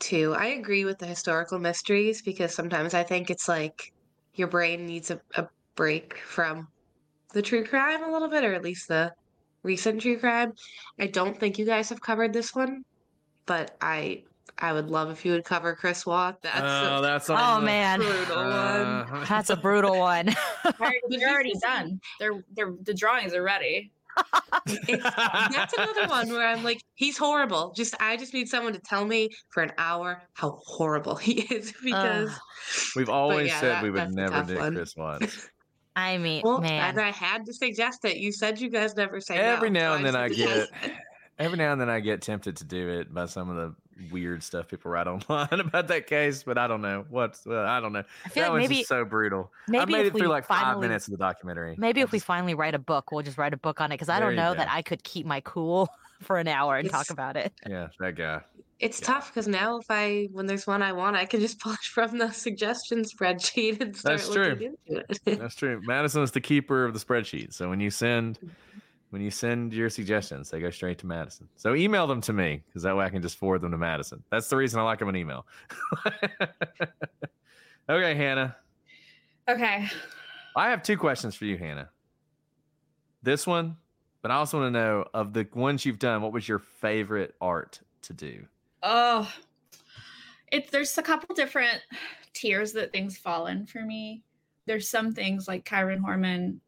two. 0.00 0.34
I 0.34 0.46
agree 0.46 0.84
with 0.84 0.98
the 0.98 1.06
historical 1.06 1.60
mysteries 1.60 2.20
because 2.20 2.52
sometimes 2.52 2.94
I 2.94 3.04
think 3.04 3.30
it's 3.30 3.48
like 3.48 3.92
your 4.34 4.48
brain 4.48 4.86
needs 4.86 5.12
a, 5.12 5.20
a 5.36 5.46
break 5.76 6.18
from 6.18 6.66
the 7.32 7.42
true 7.42 7.64
crime 7.64 8.02
a 8.02 8.10
little 8.10 8.28
bit, 8.28 8.42
or 8.42 8.52
at 8.52 8.64
least 8.64 8.88
the 8.88 9.12
recent 9.62 10.02
true 10.02 10.18
crime. 10.18 10.52
I 10.98 11.06
don't 11.06 11.38
think 11.38 11.56
you 11.56 11.64
guys 11.64 11.88
have 11.90 12.00
covered 12.00 12.32
this 12.32 12.56
one, 12.56 12.82
but 13.46 13.76
I 13.80 14.24
I 14.58 14.72
would 14.72 14.90
love 14.90 15.10
if 15.10 15.24
you 15.24 15.32
would 15.32 15.44
cover 15.44 15.74
Chris 15.74 16.06
Watt. 16.06 16.40
That's 16.42 16.60
Oh, 16.62 16.98
a 16.98 17.02
that's 17.02 17.28
Oh 17.30 17.56
the- 17.58 17.66
man, 17.66 18.00
brutal 18.00 18.38
Uh, 18.38 19.04
one. 19.06 19.24
that's 19.28 19.50
a 19.50 19.56
brutal 19.56 19.98
one. 19.98 20.26
They're, 20.78 20.92
they're 21.08 21.28
already 21.30 21.54
done. 21.60 22.00
They're 22.20 22.44
they're 22.54 22.72
the 22.82 22.94
drawings 22.94 23.34
are 23.34 23.42
ready. 23.42 23.90
It's, 24.66 25.02
that's 25.02 25.72
another 25.72 26.06
one 26.06 26.28
where 26.28 26.46
I'm 26.46 26.62
like, 26.62 26.82
he's 26.94 27.16
horrible. 27.16 27.72
Just 27.74 27.94
I 28.00 28.16
just 28.16 28.34
need 28.34 28.46
someone 28.48 28.74
to 28.74 28.78
tell 28.78 29.04
me 29.06 29.30
for 29.48 29.62
an 29.62 29.72
hour 29.78 30.22
how 30.34 30.60
horrible 30.66 31.16
he 31.16 31.40
is 31.54 31.72
because 31.82 32.30
We've 32.94 33.08
always 33.08 33.48
yeah, 33.48 33.60
said 33.60 33.70
that- 33.76 33.82
we 33.82 33.90
would 33.90 34.12
never 34.14 34.32
tough 34.32 34.48
do 34.48 34.58
one. 34.58 34.74
Chris 34.74 34.94
Watts. 34.96 35.48
I 35.96 36.16
mean, 36.18 36.42
well, 36.44 36.60
man. 36.60 36.90
and 36.90 37.00
I 37.00 37.10
had 37.10 37.44
to 37.46 37.52
suggest 37.52 38.04
it. 38.06 38.16
You 38.16 38.32
said 38.32 38.58
you 38.60 38.70
guys 38.70 38.96
never 38.96 39.20
say 39.20 39.36
no, 39.36 39.42
Every 39.42 39.68
now 39.70 39.92
so 39.92 39.96
and 39.96 40.06
then 40.06 40.16
I 40.16 40.28
just 40.28 40.38
get 40.40 40.48
suggested. 40.68 40.92
every 41.38 41.58
now 41.58 41.72
and 41.72 41.80
then 41.80 41.90
I 41.90 42.00
get 42.00 42.22
tempted 42.22 42.56
to 42.58 42.64
do 42.64 42.88
it 42.88 43.12
by 43.12 43.26
some 43.26 43.50
of 43.50 43.56
the 43.56 43.74
weird 44.10 44.42
stuff 44.42 44.68
people 44.68 44.90
write 44.90 45.06
online 45.08 45.48
about 45.60 45.88
that 45.88 46.06
case, 46.06 46.42
but 46.42 46.58
I 46.58 46.66
don't 46.66 46.82
know 46.82 47.04
what's 47.10 47.44
well, 47.44 47.64
I 47.64 47.80
don't 47.80 47.92
know. 47.92 48.04
I 48.24 48.28
feel 48.28 48.44
that 48.44 48.50
like 48.50 48.60
one's 48.60 48.70
maybe- 48.70 48.84
so 48.84 49.04
brutal. 49.04 49.52
I 49.68 49.70
maybe 49.70 49.92
made 49.92 50.00
if 50.00 50.06
it 50.06 50.10
through 50.18 50.22
we 50.22 50.26
like 50.28 50.46
five 50.46 50.62
finally- 50.62 50.88
minutes 50.88 51.06
of 51.08 51.12
the 51.12 51.18
documentary. 51.18 51.74
Maybe 51.78 52.00
if 52.00 52.12
we 52.12 52.18
finally 52.18 52.54
write 52.54 52.74
a 52.74 52.78
book, 52.78 53.12
we'll 53.12 53.22
just 53.22 53.38
write 53.38 53.52
a 53.54 53.58
book 53.58 53.80
on 53.80 53.92
it 53.92 53.94
because 53.94 54.08
I 54.08 54.20
don't 54.20 54.36
know 54.36 54.54
that 54.54 54.68
I 54.70 54.82
could 54.82 55.02
keep 55.04 55.26
my 55.26 55.40
cool 55.40 55.88
for 56.22 56.38
an 56.38 56.48
hour 56.48 56.76
and 56.76 56.88
talk 56.90 57.10
about 57.10 57.36
it. 57.36 57.52
Yeah, 57.68 57.88
that 58.00 58.14
guy. 58.16 58.40
It's 58.78 58.98
tough 58.98 59.28
because 59.28 59.46
now 59.46 59.78
if 59.78 59.86
I 59.90 60.28
when 60.32 60.46
there's 60.46 60.66
one 60.66 60.82
I 60.82 60.92
want, 60.92 61.14
I 61.14 61.24
can 61.24 61.38
just 61.38 61.60
pull 61.60 61.72
it 61.72 61.78
from 61.80 62.18
the 62.18 62.32
suggestion 62.32 63.02
spreadsheet 63.04 63.80
and 63.80 63.96
start 63.96 64.18
That's 64.18 64.28
true. 64.28 64.48
looking 64.50 64.74
into 64.86 65.04
it. 65.08 65.38
That's 65.38 65.54
true. 65.54 65.80
Madison 65.84 66.22
is 66.22 66.32
the 66.32 66.40
keeper 66.40 66.84
of 66.84 66.92
the 66.92 66.98
spreadsheet. 66.98 67.52
So 67.52 67.68
when 67.68 67.78
you 67.78 67.90
send 67.90 68.40
mm. 68.40 68.50
When 69.12 69.20
you 69.20 69.30
send 69.30 69.74
your 69.74 69.90
suggestions, 69.90 70.48
they 70.48 70.58
go 70.58 70.70
straight 70.70 70.96
to 70.98 71.06
Madison. 71.06 71.46
So 71.56 71.74
email 71.74 72.06
them 72.06 72.22
to 72.22 72.32
me 72.32 72.62
because 72.66 72.82
that 72.82 72.96
way 72.96 73.04
I 73.04 73.10
can 73.10 73.20
just 73.20 73.36
forward 73.36 73.60
them 73.60 73.70
to 73.72 73.76
Madison. 73.76 74.24
That's 74.30 74.48
the 74.48 74.56
reason 74.56 74.80
I 74.80 74.84
like 74.84 75.00
them 75.00 75.10
in 75.10 75.16
email. 75.16 75.46
okay, 77.90 78.14
Hannah. 78.14 78.56
Okay. 79.46 79.86
I 80.56 80.70
have 80.70 80.82
two 80.82 80.96
questions 80.96 81.34
for 81.34 81.44
you, 81.44 81.58
Hannah. 81.58 81.90
This 83.22 83.46
one, 83.46 83.76
but 84.22 84.30
I 84.30 84.36
also 84.36 84.58
want 84.58 84.72
to 84.72 84.80
know 84.80 85.04
of 85.12 85.34
the 85.34 85.46
ones 85.52 85.84
you've 85.84 85.98
done, 85.98 86.22
what 86.22 86.32
was 86.32 86.48
your 86.48 86.60
favorite 86.60 87.34
art 87.38 87.80
to 88.02 88.14
do? 88.14 88.46
Oh, 88.82 89.30
it's 90.50 90.70
there's 90.70 90.96
a 90.96 91.02
couple 91.02 91.34
different 91.34 91.82
tiers 92.32 92.72
that 92.72 92.92
things 92.92 93.18
fall 93.18 93.46
in 93.46 93.66
for 93.66 93.82
me. 93.82 94.22
There's 94.64 94.88
some 94.88 95.12
things 95.12 95.46
like 95.46 95.66
Kyron 95.66 96.00
Horman, 96.00 96.60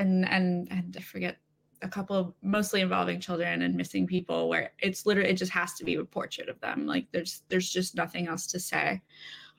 and 0.00 0.28
and 0.28 0.68
and 0.70 0.96
I 0.98 1.02
forget 1.02 1.36
a 1.82 1.88
couple 1.88 2.16
of 2.16 2.34
mostly 2.42 2.80
involving 2.80 3.20
children 3.20 3.62
and 3.62 3.74
missing 3.74 4.06
people 4.06 4.48
where 4.48 4.72
it's 4.80 5.06
literally 5.06 5.30
it 5.30 5.36
just 5.36 5.52
has 5.52 5.74
to 5.74 5.84
be 5.84 5.94
a 5.94 6.04
portrait 6.04 6.48
of 6.48 6.60
them. 6.60 6.86
Like 6.86 7.06
there's 7.12 7.42
there's 7.48 7.70
just 7.70 7.94
nothing 7.94 8.28
else 8.28 8.46
to 8.48 8.60
say, 8.60 9.00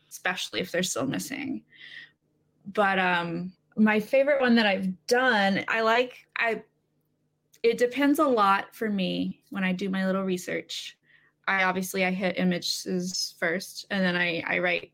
especially 0.09 0.59
if 0.59 0.71
they're 0.71 0.83
still 0.83 1.07
missing. 1.07 1.63
But 2.73 2.99
um, 2.99 3.53
my 3.75 3.99
favorite 3.99 4.41
one 4.41 4.55
that 4.55 4.65
I've 4.65 4.89
done, 5.07 5.63
I 5.67 5.81
like 5.81 6.27
I. 6.37 6.63
It 7.63 7.77
depends 7.77 8.17
a 8.17 8.25
lot 8.25 8.75
for 8.75 8.89
me 8.89 9.43
when 9.51 9.63
I 9.63 9.71
do 9.71 9.89
my 9.89 10.05
little 10.05 10.23
research. 10.23 10.97
I 11.47 11.63
obviously 11.63 12.05
I 12.05 12.11
hit 12.11 12.39
images 12.39 13.35
first, 13.39 13.85
and 13.89 14.03
then 14.03 14.15
I 14.15 14.43
I 14.47 14.59
write 14.59 14.91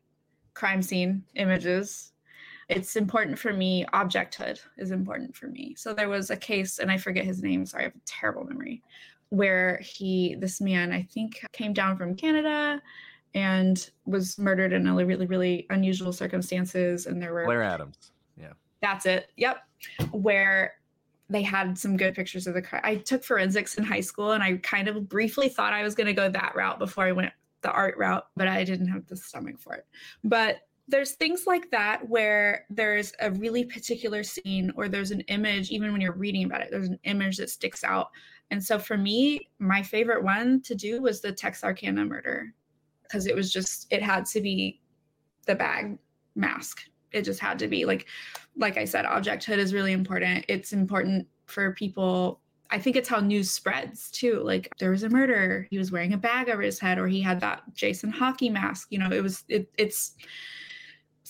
crime 0.54 0.82
scene 0.82 1.24
images. 1.34 2.12
It's 2.68 2.96
important 2.96 3.38
for 3.38 3.52
me. 3.52 3.86
Objecthood 3.94 4.60
is 4.76 4.90
important 4.90 5.34
for 5.34 5.46
me. 5.46 5.74
So 5.76 5.94
there 5.94 6.08
was 6.08 6.30
a 6.30 6.36
case, 6.36 6.78
and 6.78 6.90
I 6.90 6.98
forget 6.98 7.24
his 7.24 7.42
name. 7.42 7.64
Sorry, 7.64 7.84
I 7.84 7.86
have 7.86 7.94
a 7.94 8.00
terrible 8.04 8.44
memory. 8.44 8.82
Where 9.30 9.78
he, 9.82 10.36
this 10.38 10.60
man, 10.60 10.92
I 10.92 11.02
think, 11.02 11.44
came 11.52 11.72
down 11.72 11.96
from 11.96 12.14
Canada 12.14 12.80
and 13.34 13.90
was 14.06 14.38
murdered 14.38 14.72
in 14.72 14.86
a 14.86 14.94
really, 14.94 15.26
really 15.26 15.66
unusual 15.70 16.12
circumstances. 16.12 17.06
And 17.06 17.20
there 17.20 17.32
were 17.32 17.44
Blair 17.44 17.62
Adams. 17.62 18.12
Yeah. 18.38 18.52
that's 18.80 19.06
it. 19.06 19.30
Yep. 19.36 19.58
Where 20.12 20.74
they 21.30 21.42
had 21.42 21.78
some 21.78 21.96
good 21.96 22.14
pictures 22.14 22.46
of 22.46 22.54
the 22.54 22.62
crime. 22.62 22.80
I 22.84 22.96
took 22.96 23.22
forensics 23.22 23.76
in 23.76 23.84
high 23.84 24.00
school 24.00 24.32
and 24.32 24.42
I 24.42 24.56
kind 24.58 24.88
of 24.88 25.08
briefly 25.08 25.48
thought 25.48 25.74
I 25.74 25.82
was 25.82 25.94
going 25.94 26.06
to 26.06 26.14
go 26.14 26.30
that 26.30 26.54
route 26.54 26.78
before 26.78 27.04
I 27.04 27.12
went 27.12 27.32
the 27.60 27.70
art 27.70 27.96
route, 27.98 28.26
but 28.36 28.48
I 28.48 28.64
didn't 28.64 28.88
have 28.88 29.06
the 29.06 29.16
stomach 29.16 29.58
for 29.58 29.74
it. 29.74 29.86
But 30.24 30.60
there's 30.88 31.12
things 31.12 31.46
like 31.46 31.70
that 31.70 32.08
where 32.08 32.64
there's 32.70 33.12
a 33.20 33.30
really 33.32 33.64
particular 33.64 34.22
scene 34.22 34.72
or 34.74 34.88
there's 34.88 35.10
an 35.10 35.20
image 35.22 35.70
even 35.70 35.92
when 35.92 36.00
you're 36.00 36.12
reading 36.12 36.44
about 36.44 36.62
it 36.62 36.68
there's 36.70 36.88
an 36.88 36.98
image 37.04 37.36
that 37.36 37.50
sticks 37.50 37.84
out. 37.84 38.08
And 38.50 38.62
so 38.62 38.78
for 38.78 38.96
me 38.96 39.48
my 39.58 39.82
favorite 39.82 40.24
one 40.24 40.62
to 40.62 40.74
do 40.74 41.02
was 41.02 41.20
the 41.20 41.30
texarkana 41.30 42.04
murder 42.04 42.54
because 43.02 43.26
it 43.26 43.36
was 43.36 43.52
just 43.52 43.86
it 43.90 44.02
had 44.02 44.24
to 44.26 44.40
be 44.40 44.80
the 45.46 45.54
bag 45.54 45.98
mask. 46.34 46.80
It 47.12 47.22
just 47.22 47.40
had 47.40 47.58
to 47.58 47.68
be 47.68 47.84
like 47.84 48.06
like 48.56 48.76
i 48.78 48.84
said 48.84 49.04
objecthood 49.04 49.58
is 49.58 49.74
really 49.74 49.92
important. 49.92 50.46
It's 50.48 50.72
important 50.72 51.26
for 51.46 51.72
people 51.72 52.40
i 52.70 52.78
think 52.78 52.96
it's 52.96 53.08
how 53.08 53.20
news 53.20 53.50
spreads 53.50 54.10
too. 54.10 54.40
Like 54.42 54.70
there 54.78 54.90
was 54.90 55.02
a 55.02 55.10
murder 55.10 55.66
he 55.70 55.76
was 55.76 55.92
wearing 55.92 56.14
a 56.14 56.18
bag 56.18 56.48
over 56.48 56.62
his 56.62 56.78
head 56.78 56.98
or 56.98 57.08
he 57.08 57.20
had 57.20 57.40
that 57.40 57.62
jason 57.74 58.10
hockey 58.10 58.48
mask 58.48 58.88
you 58.90 58.98
know 58.98 59.10
it 59.10 59.22
was 59.22 59.44
it, 59.48 59.70
it's 59.76 60.14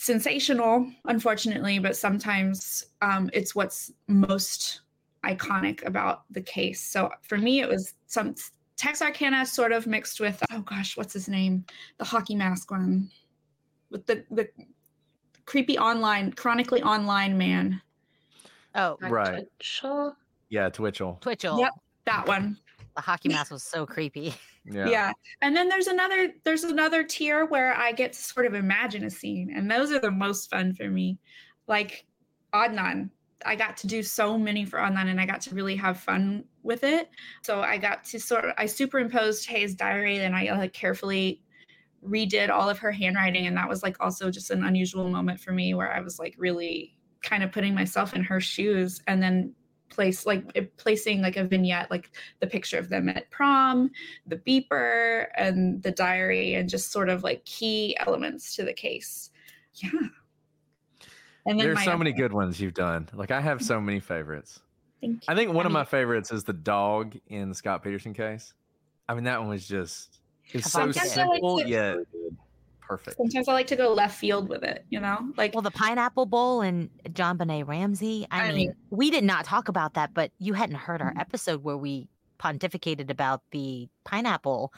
sensational 0.01 0.91
unfortunately 1.07 1.79
but 1.79 1.97
sometimes 1.97 2.87
um, 3.03 3.29
it's 3.33 3.55
what's 3.55 3.93
most 4.07 4.83
iconic 5.25 5.85
about 5.85 6.23
the 6.31 6.41
case 6.41 6.81
so 6.81 7.11
for 7.23 7.37
me 7.37 7.61
it 7.61 7.69
was 7.69 7.95
some 8.07 8.35
texarkana 8.77 9.45
sort 9.45 9.73
of 9.73 9.87
mixed 9.87 10.21
with 10.21 10.41
oh 10.53 10.61
gosh 10.61 10.97
what's 10.97 11.13
his 11.13 11.29
name 11.29 11.65
the 11.99 12.05
hockey 12.05 12.37
mask 12.37 12.71
one 12.71 13.11
with 13.91 14.07
the 14.07 14.25
the 14.31 14.49
creepy 15.47 15.77
online 15.77 16.33
chronically 16.33 16.83
online 16.83 17.37
man 17.37 17.81
Oh, 18.75 18.97
Right. 19.01 19.45
Twitchell? 19.59 20.17
Yeah, 20.51 20.69
Twitchell. 20.69 21.19
Twitchell. 21.21 21.59
Yep, 21.59 21.73
that 22.07 22.27
one. 22.29 22.59
The 22.95 23.03
hockey 23.03 23.29
mask 23.29 23.51
was 23.51 23.63
so 23.63 23.87
creepy. 23.87 24.35
Yeah. 24.73 25.13
And 25.41 25.57
then 25.57 25.69
there's 25.69 25.87
another 25.87 26.31
there's 26.45 26.65
another 26.65 27.05
tier 27.05 27.47
where 27.47 27.75
I 27.77 27.93
get 27.93 28.13
to 28.13 28.19
sort 28.19 28.47
of 28.47 28.55
imagine 28.55 29.05
a 29.05 29.11
scene 29.11 29.53
and 29.55 29.71
those 29.71 29.91
are 29.93 30.01
the 30.01 30.11
most 30.11 30.51
fun 30.51 30.75
for 30.75 30.89
me. 30.89 31.19
Like 31.67 32.07
Adnan. 32.53 33.11
I 33.47 33.55
got 33.55 33.77
to 33.79 33.87
do 33.87 34.03
so 34.03 34.37
many 34.37 34.65
for 34.65 34.81
Adnan 34.81 35.07
and 35.09 35.21
I 35.21 35.25
got 35.25 35.41
to 35.43 35.55
really 35.55 35.77
have 35.77 36.01
fun 36.01 36.45
with 36.65 36.83
it. 36.83 37.09
So 37.43 37.61
I 37.61 37.79
got 37.79 38.03
to 38.07 38.19
sort 38.19 38.45
of 38.45 38.53
I 38.59 38.67
superimposed 38.67 39.47
Hae's 39.47 39.75
diary 39.75 40.19
and 40.19 40.35
I 40.35 40.53
like 40.57 40.73
carefully 40.73 41.43
redid 42.05 42.51
all 42.51 42.69
of 42.69 42.79
her 42.79 42.91
handwriting 42.91 43.47
and 43.47 43.57
that 43.57 43.69
was 43.69 43.83
like 43.83 43.97
also 44.01 44.31
just 44.31 44.51
an 44.51 44.65
unusual 44.65 45.09
moment 45.09 45.41
for 45.41 45.53
me 45.53 45.75
where 45.75 45.93
I 45.93 46.01
was 46.01 46.19
like 46.19 46.35
really 46.37 46.97
kind 47.23 47.43
of 47.43 47.53
putting 47.53 47.75
myself 47.75 48.15
in 48.15 48.23
her 48.23 48.41
shoes 48.41 49.03
and 49.07 49.23
then 49.23 49.55
place 49.89 50.27
like 50.27 50.45
eh, 50.55 50.65
placing 50.77 51.21
like 51.21 51.37
a 51.37 51.45
vignette 51.45 51.91
like 51.91 52.11
the 52.41 52.47
picture 52.47 52.79
of 52.79 52.89
them 52.89 53.09
at 53.09 53.31
prom 53.31 53.91
the 54.27 54.37
beeper 54.37 55.27
and 55.37 55.83
the 55.83 55.91
diary 55.91 56.55
and 56.55 56.69
just 56.69 56.93
sort 56.93 57.09
of 57.09 57.23
like 57.25 57.45
key 57.45 57.97
elements 58.01 58.55
to 58.57 58.65
the 58.65 58.73
case 58.73 59.31
yeah 59.75 59.91
and 61.49 61.59
then 61.59 61.67
There's 61.67 61.85
so 61.85 61.97
many 61.97 62.13
good 62.13 62.35
ones 62.35 62.61
you've 62.61 62.75
done. 62.75 63.09
Like 63.15 63.31
I 63.31 63.41
have 63.41 63.63
so 63.63 63.77
mm-hmm. 63.77 63.87
many 63.87 64.01
favorites. 64.01 64.61
Thank 65.01 65.23
I 65.29 65.35
think 65.35 65.55
one 65.55 65.65
of 65.65 65.73
my 65.73 65.85
favorites 65.85 66.31
is 66.31 66.45
the 66.45 66.53
dog 66.53 67.17
in 67.29 67.49
the 67.49 67.55
Scott 67.55 67.83
Peterson 67.83 68.13
case. 68.13 68.53
I 69.09 69.15
mean, 69.15 69.25
that 69.25 69.41
one 69.41 69.49
was 69.49 69.67
just 69.67 70.19
it's 70.53 70.71
so 70.71 70.81
Sometimes 70.81 71.17
I 71.17 71.25
like 71.25 71.33
simple 71.33 71.59
to- 71.61 71.69
yet 71.69 71.97
perfect. 72.89 73.17
sometimes 73.17 73.49
i 73.49 73.53
like 73.53 73.67
to 73.67 73.77
go 73.77 73.93
left 73.93 74.19
field 74.19 74.49
with 74.49 74.63
it 74.63 74.85
you 74.89 74.99
know 74.99 75.19
like 75.37 75.55
well 75.55 75.63
the 75.63 75.71
pineapple 75.71 76.27
bowl 76.27 76.63
and 76.63 76.89
JonBenét 77.11 77.69
ramsey 77.69 78.27
i, 78.31 78.43
I 78.43 78.47
mean, 78.49 78.57
mean- 78.57 78.75
we 78.91 79.11
did 79.11 79.25
not 79.25 79.45
talk 79.45 79.69
about 79.69 79.95
that 79.95 80.15
but 80.15 80.31
you 80.39 80.55
hadn't 80.55 80.77
heard 80.77 81.03
our 81.03 81.11
mm-hmm. 81.11 81.21
episode 81.21 81.63
where 81.63 81.77
we 81.77 82.09
pontificated 82.39 83.11
about 83.11 83.43
the 83.51 83.89
pineapple 84.05 84.73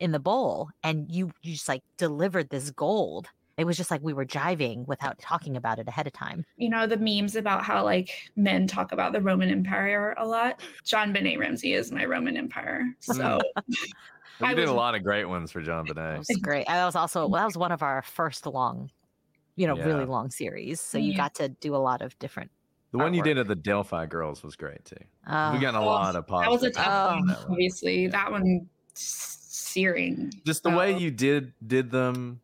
in 0.00 0.12
the 0.12 0.18
bowl 0.18 0.70
and 0.82 1.10
you, 1.10 1.30
you 1.42 1.52
just 1.52 1.68
like 1.68 1.82
delivered 1.96 2.50
this 2.50 2.70
gold 2.70 3.28
it 3.62 3.66
was 3.66 3.76
just 3.76 3.90
like 3.92 4.00
we 4.02 4.12
were 4.12 4.26
jiving 4.26 4.84
without 4.88 5.16
talking 5.20 5.56
about 5.56 5.78
it 5.78 5.86
ahead 5.86 6.06
of 6.08 6.12
time 6.12 6.44
you 6.56 6.68
know 6.68 6.84
the 6.84 6.96
memes 6.96 7.36
about 7.36 7.62
how 7.64 7.84
like 7.84 8.10
men 8.34 8.66
talk 8.66 8.90
about 8.90 9.12
the 9.12 9.20
roman 9.20 9.48
empire 9.48 10.14
a 10.18 10.26
lot 10.26 10.60
JonBenét 10.84 11.38
ramsey 11.38 11.74
is 11.74 11.92
my 11.92 12.04
roman 12.04 12.36
empire 12.36 12.84
so 13.00 13.14
mm. 13.14 13.40
You 14.40 14.46
I 14.48 14.54
did 14.54 14.66
a 14.66 14.72
lot 14.72 14.96
of 14.96 15.04
great 15.04 15.26
ones 15.26 15.52
for 15.52 15.62
JonBenét. 15.62 16.14
it 16.14 16.18
was 16.18 16.40
great 16.42 16.66
that 16.66 16.84
was 16.84 16.96
also 16.96 17.28
that 17.28 17.44
was 17.44 17.56
one 17.56 17.70
of 17.70 17.82
our 17.82 18.02
first 18.02 18.44
long 18.46 18.90
you 19.54 19.68
know 19.68 19.76
really 19.76 20.04
long 20.06 20.30
series 20.30 20.80
so 20.80 20.98
you 20.98 21.12
Yeah. 21.12 21.16
got 21.18 21.34
to 21.36 21.48
do 21.48 21.76
a 21.76 21.78
lot 21.78 22.02
of 22.02 22.18
different 22.18 22.50
The 22.90 22.98
one 22.98 23.14
you 23.14 23.22
did 23.22 23.38
at 23.38 23.46
the 23.46 23.54
Delphi 23.54 24.06
Girls 24.06 24.42
was 24.42 24.56
great 24.56 24.84
too. 24.84 24.96
Oh. 25.28 25.52
we 25.52 25.60
got 25.60 25.74
a 25.74 25.78
Oh, 25.78 25.84
lot 25.86 26.16
of 26.16 26.26
that 26.26 26.50
was 26.50 26.62
a 26.64 26.70
tough 26.70 26.86
oh. 26.88 27.06
one 27.12 27.18
on 27.20 27.26
that 27.28 27.38
one. 27.42 27.50
obviously 27.52 28.06
that 28.08 28.30
one 28.32 28.68
searing 28.94 30.32
Just 30.44 30.62
the 30.62 30.70
way 30.70 30.96
you 30.96 31.10
did 31.10 31.52
did 31.66 31.90
them. 31.90 32.40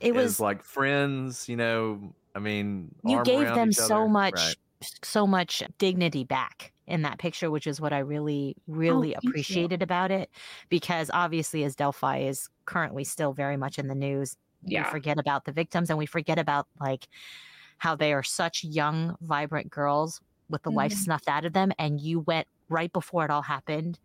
It 0.00 0.14
was- 0.14 0.40
like 0.40 0.62
friends. 0.62 1.48
You 1.48 1.56
know, 1.56 2.14
I 2.34 2.38
mean, 2.38 2.94
you 3.04 3.22
gave 3.24 3.46
them 3.54 3.72
so 3.72 4.02
other. 4.02 4.08
much 4.08 4.34
Right. 4.34 4.54
so 5.02 5.26
much 5.26 5.62
dignity 5.78 6.24
back 6.24 6.72
in 6.86 7.02
that 7.02 7.18
picture 7.18 7.50
which 7.50 7.66
is 7.66 7.80
what 7.80 7.92
i 7.92 7.98
really 7.98 8.54
really 8.68 9.12
thank 9.12 9.24
you. 9.24 9.30
appreciated 9.30 9.82
about 9.82 10.12
it 10.12 10.30
because 10.68 11.10
obviously 11.14 11.64
as 11.64 11.74
delphi 11.74 12.18
is 12.18 12.48
currently 12.66 13.02
still 13.02 13.32
very 13.32 13.56
much 13.56 13.76
in 13.78 13.88
the 13.88 13.94
news 13.94 14.36
Yeah. 14.62 14.84
we 14.84 14.90
forget 14.90 15.18
about 15.18 15.46
the 15.46 15.50
victims 15.52 15.88
and 15.90 15.98
we 15.98 16.06
forget 16.06 16.38
about 16.38 16.68
like 16.78 17.08
how 17.78 17.96
they 17.96 18.12
are 18.12 18.22
such 18.22 18.62
young 18.62 19.16
vibrant 19.22 19.68
girls 19.70 20.20
with 20.48 20.62
the 20.62 20.70
life 20.70 20.92
Mhm. 20.92 20.96
snuffed 20.96 21.28
out 21.28 21.44
of 21.44 21.54
them 21.54 21.72
and 21.78 22.00
you 22.00 22.20
went 22.20 22.46
right 22.68 22.92
before 22.92 23.24
it 23.24 23.30
all 23.32 23.42
happened 23.42 23.98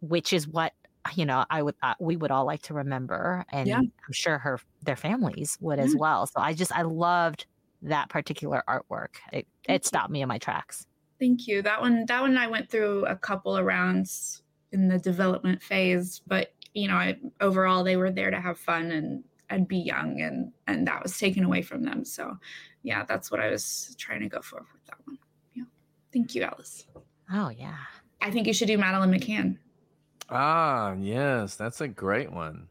which 0.00 0.32
is 0.32 0.48
what 0.48 0.72
you 1.16 1.24
know 1.26 1.44
i 1.50 1.62
would 1.62 1.74
uh, 1.82 1.94
we 2.00 2.16
would 2.16 2.30
all 2.30 2.44
like 2.44 2.62
to 2.62 2.74
remember 2.74 3.44
and 3.52 3.68
Yeah. 3.68 3.78
i'm 3.78 4.12
sure 4.12 4.38
her 4.38 4.60
their 4.82 4.96
families 4.96 5.56
would 5.60 5.78
as 5.78 5.94
well 5.96 6.26
so 6.26 6.40
i 6.40 6.52
just 6.52 6.72
i 6.76 6.82
loved 6.82 7.46
that 7.82 8.08
particular 8.08 8.62
artwork 8.68 9.16
it, 9.32 9.46
it 9.68 9.86
stopped 9.86 10.10
me 10.10 10.22
in 10.22 10.28
my 10.28 10.38
tracks 10.38 10.86
Thank 11.18 11.46
you. 11.46 11.60
That 11.60 11.82
one 11.82 12.06
that 12.06 12.22
one 12.22 12.38
I 12.38 12.46
went 12.46 12.70
through 12.70 13.04
a 13.04 13.14
couple 13.14 13.54
of 13.54 13.66
rounds 13.66 14.42
in 14.72 14.88
the 14.88 14.98
development 14.98 15.62
phase, 15.62 16.22
but 16.26 16.54
you 16.72 16.88
know, 16.88 16.94
I, 16.94 17.18
overall 17.42 17.84
they 17.84 17.96
were 17.98 18.10
there 18.10 18.30
to 18.30 18.40
have 18.40 18.58
fun 18.58 18.90
and 18.90 19.22
and 19.50 19.68
be 19.68 19.76
young 19.76 20.22
and 20.22 20.50
and 20.66 20.86
that 20.86 21.02
was 21.02 21.18
taken 21.18 21.44
away 21.44 21.60
from 21.60 21.82
them. 21.82 22.06
So, 22.06 22.38
yeah, 22.84 23.04
that's 23.04 23.30
what 23.30 23.38
I 23.38 23.50
was 23.50 23.94
trying 23.98 24.20
to 24.20 24.30
go 24.30 24.40
for 24.40 24.64
with 24.72 24.86
that 24.86 24.96
one. 25.04 25.18
Yeah. 25.52 25.64
Thank 26.10 26.34
you, 26.34 26.42
Alice. 26.42 26.86
oh 27.30 27.50
yeah 27.50 27.76
I 28.22 28.30
think 28.30 28.46
you 28.46 28.54
should 28.54 28.68
do 28.68 28.78
Madeleine 28.78 29.12
McCann. 29.12 29.58
Ah, 30.30 30.94
yes, 30.98 31.56
that's 31.56 31.80
a 31.80 31.88
great 31.88 32.32
one. 32.32 32.68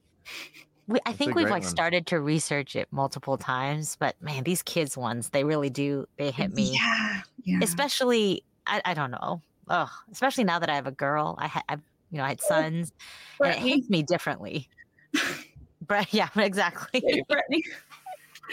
we, 0.87 0.99
i 1.05 1.09
That's 1.11 1.17
think 1.17 1.35
we've 1.35 1.49
like 1.49 1.63
one. 1.63 1.69
started 1.69 2.07
to 2.07 2.19
research 2.19 2.75
it 2.75 2.87
multiple 2.91 3.37
times 3.37 3.95
but 3.99 4.15
man 4.21 4.43
these 4.43 4.61
kids 4.63 4.97
ones 4.97 5.29
they 5.29 5.43
really 5.43 5.69
do 5.69 6.07
they 6.17 6.31
hit 6.31 6.53
me 6.55 6.71
Yeah. 6.73 7.21
Yeah. 7.43 7.59
especially 7.61 8.43
I, 8.65 8.81
I 8.85 8.93
don't 8.95 9.11
know 9.11 9.41
oh 9.67 9.89
especially 10.11 10.45
now 10.45 10.57
that 10.59 10.69
i 10.69 10.75
have 10.75 10.87
a 10.87 10.91
girl 10.91 11.35
i 11.39 11.47
had 11.47 11.63
I've, 11.69 11.81
you 12.11 12.17
know 12.17 12.23
i 12.23 12.29
had 12.29 12.41
sons 12.41 12.91
and 13.39 13.49
it 13.53 13.57
hits 13.59 13.89
me 13.89 14.01
differently 14.03 14.67
Brett, 15.81 16.07
yeah 16.13 16.29
exactly 16.35 17.03
Hey, 17.05 17.23
Brittany. 17.27 17.63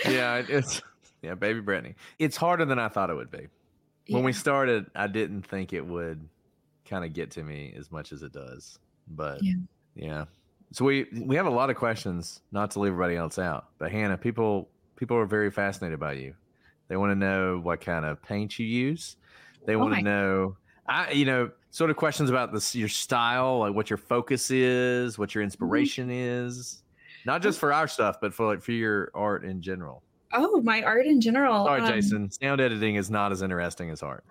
Yeah, 0.07 0.37
it- 0.37 0.51
it's 0.51 0.83
yeah, 1.23 1.35
baby 1.35 1.61
Brittany. 1.61 1.95
It's 2.19 2.37
harder 2.37 2.65
than 2.67 2.79
I 2.79 2.89
thought 2.89 3.09
it 3.11 3.15
would 3.15 3.31
be. 3.31 3.47
When 4.11 4.23
we 4.23 4.33
started, 4.35 4.87
I 4.95 5.07
didn't 5.09 5.43
think 5.43 5.73
it 5.73 5.85
would 5.85 6.29
kind 6.89 7.03
of 7.05 7.13
get 7.15 7.31
to 7.33 7.43
me 7.43 7.75
as 7.77 7.91
much 7.91 8.13
as 8.13 8.23
it 8.23 8.33
does. 8.33 8.79
But 9.09 9.43
Yeah. 9.43 9.55
yeah. 9.95 10.25
So 10.73 10.85
we 10.85 11.07
we 11.23 11.37
have 11.37 11.47
a 11.47 11.51
lot 11.51 11.71
of 11.71 11.77
questions, 11.77 12.41
not 12.53 12.71
to 12.73 12.81
leave 12.81 12.93
everybody 12.93 13.17
else 13.17 13.39
out. 13.39 13.69
But 13.79 13.91
Hannah, 13.93 14.19
people 14.19 14.69
people 14.97 15.17
are 15.17 15.27
very 15.27 15.51
fascinated 15.51 16.01
by 16.01 16.13
you. 16.15 16.35
They 16.89 16.97
want 16.97 17.11
to 17.13 17.17
know 17.17 17.59
what 17.63 17.81
kind 17.81 18.05
of 18.05 18.23
paint 18.23 18.59
you 18.59 18.67
use. 18.67 19.17
They 19.65 19.75
Oh 19.75 19.79
want 19.79 19.91
my- 19.93 19.99
to 19.99 20.05
know 20.05 20.57
I 20.89 21.11
you 21.11 21.25
know, 21.25 21.51
sort 21.71 21.91
of 21.91 21.97
questions 21.97 22.31
about 22.31 22.53
this 22.53 22.75
your 22.75 22.89
style, 22.89 23.59
like 23.61 23.75
what 23.75 23.91
your 23.91 23.97
focus 23.97 24.51
is, 24.51 25.19
what 25.19 25.35
your 25.35 25.43
Mm-hmm. 25.43 25.47
inspiration 25.47 26.11
is. 26.11 26.83
Not 27.25 27.43
just 27.43 27.59
for 27.59 27.73
our 27.73 27.89
stuff, 27.89 28.19
but 28.21 28.33
for 28.33 28.47
like 28.47 28.63
for 28.63 28.71
your 28.73 29.11
art 29.15 29.45
in 29.45 29.61
general. 29.61 30.03
Oh, 30.33 30.61
my 30.63 30.83
art 30.83 31.07
in 31.07 31.21
general. 31.21 31.65
Sorry, 31.67 31.81
um, 31.81 31.89
Jason. 31.89 32.31
Sound 32.31 32.61
editing 32.61 32.97
is 32.97 33.11
not 33.11 33.33
as 33.33 33.43
interesting 33.43 33.91
as 33.91 34.03
art. 34.03 34.25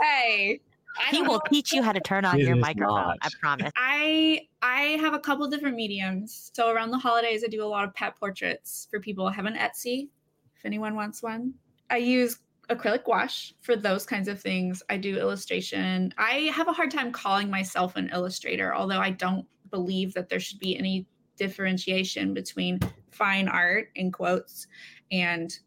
Hey. 0.00 0.60
I 0.98 1.10
he 1.10 1.22
will 1.22 1.34
know. 1.34 1.40
teach 1.50 1.72
you 1.72 1.82
how 1.82 1.92
to 1.92 2.00
turn 2.00 2.24
on 2.24 2.40
It 2.40 2.46
your 2.46 2.56
microphone 2.56 2.94
not. 2.96 3.18
i 3.22 3.28
promise 3.40 3.72
I 3.76 4.48
I 4.62 4.80
have 5.00 5.14
a 5.14 5.18
couple 5.18 5.46
different 5.48 5.76
mediums. 5.76 6.50
So 6.54 6.70
around 6.70 6.90
the 6.90 6.98
holidays, 6.98 7.44
I 7.44 7.48
do 7.48 7.62
a 7.62 7.66
lot 7.66 7.84
of 7.84 7.94
pet 7.94 8.14
portraits 8.18 8.88
for 8.90 9.00
people. 9.00 9.26
I 9.26 9.32
have 9.32 9.46
an 9.46 9.54
Etsy, 9.54 10.08
if 10.56 10.64
anyone 10.64 10.94
wants 10.96 11.22
one. 11.22 11.54
I 11.90 11.98
use 11.98 12.38
acrylic 12.68 13.04
gouache 13.04 13.54
for 13.62 13.76
those 13.76 14.04
kinds 14.04 14.28
of 14.28 14.40
things. 14.40 14.82
I 14.90 14.96
do 14.98 15.16
illustration. 15.16 16.12
I 16.18 16.50
have 16.52 16.68
a 16.68 16.72
hard 16.72 16.90
time 16.90 17.12
calling 17.12 17.48
myself 17.50 17.96
an 17.96 18.10
illustrator, 18.12 18.74
although 18.74 18.98
I 18.98 19.10
don't 19.10 19.46
believe 19.70 20.12
that 20.14 20.28
there 20.28 20.40
should 20.40 20.58
be 20.58 20.76
any 20.76 21.06
differentiation 21.36 22.34
between 22.34 22.80
fine 23.10 23.48
art 23.48 23.88
in 23.94 24.10
quotes 24.12 24.66
and 25.12 25.58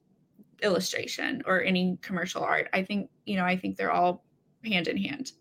illustration 0.61 1.41
or 1.45 1.63
any 1.63 1.97
commercial 2.01 2.43
art. 2.43 2.69
I 2.73 2.83
think, 2.83 3.09
you 3.25 3.35
know, 3.37 3.45
I 3.45 3.55
think 3.57 3.77
they're 3.77 3.91
all 3.91 4.23
hand 4.65 4.87
in 4.87 4.97
hand. 4.97 5.33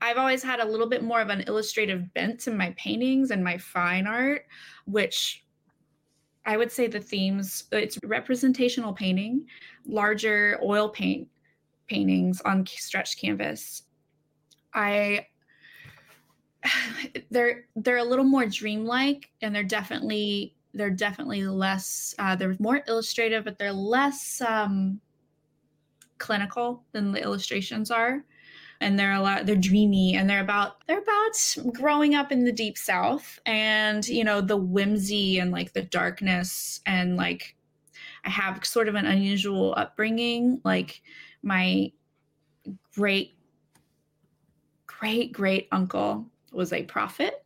I've 0.00 0.18
always 0.18 0.42
had 0.42 0.60
a 0.60 0.64
little 0.64 0.88
bit 0.88 1.02
more 1.02 1.20
of 1.20 1.30
an 1.30 1.42
illustrative 1.46 2.12
bent 2.12 2.40
to 2.40 2.50
my 2.50 2.74
paintings 2.76 3.30
and 3.30 3.42
my 3.42 3.56
fine 3.58 4.06
art, 4.06 4.46
which 4.84 5.44
I 6.44 6.56
would 6.56 6.70
say 6.70 6.86
the 6.86 7.00
themes 7.00 7.64
it's 7.72 7.98
representational 8.04 8.92
painting, 8.92 9.46
larger 9.86 10.60
oil 10.62 10.88
paint 10.88 11.28
paintings 11.88 12.40
on 12.42 12.66
stretched 12.66 13.20
canvas. 13.20 13.82
I 14.74 15.26
they're 17.30 17.64
they're 17.76 17.98
a 17.98 18.04
little 18.04 18.24
more 18.24 18.46
dreamlike 18.46 19.30
and 19.42 19.54
they're 19.54 19.64
definitely 19.64 20.54
they're 20.74 20.90
definitely 20.90 21.46
less 21.46 22.14
uh, 22.18 22.36
they're 22.36 22.56
more 22.58 22.82
illustrative 22.86 23.44
but 23.44 23.58
they're 23.58 23.72
less 23.72 24.40
um, 24.42 25.00
clinical 26.18 26.84
than 26.92 27.12
the 27.12 27.22
illustrations 27.22 27.90
are 27.90 28.24
and 28.80 28.98
they're 28.98 29.12
a 29.12 29.20
lot 29.20 29.46
they're 29.46 29.56
dreamy 29.56 30.16
and 30.16 30.28
they're 30.28 30.40
about 30.40 30.86
they're 30.86 30.98
about 30.98 31.72
growing 31.72 32.14
up 32.14 32.32
in 32.32 32.44
the 32.44 32.52
deep 32.52 32.76
south 32.76 33.38
and 33.46 34.06
you 34.08 34.24
know 34.24 34.40
the 34.40 34.56
whimsy 34.56 35.38
and 35.38 35.50
like 35.50 35.72
the 35.72 35.82
darkness 35.82 36.80
and 36.86 37.16
like 37.16 37.56
i 38.24 38.30
have 38.30 38.64
sort 38.64 38.88
of 38.88 38.94
an 38.94 39.06
unusual 39.06 39.74
upbringing 39.76 40.60
like 40.64 41.00
my 41.42 41.90
great 42.94 43.36
great 44.86 45.32
great 45.32 45.68
uncle 45.72 46.26
was 46.52 46.72
a 46.72 46.82
prophet 46.84 47.44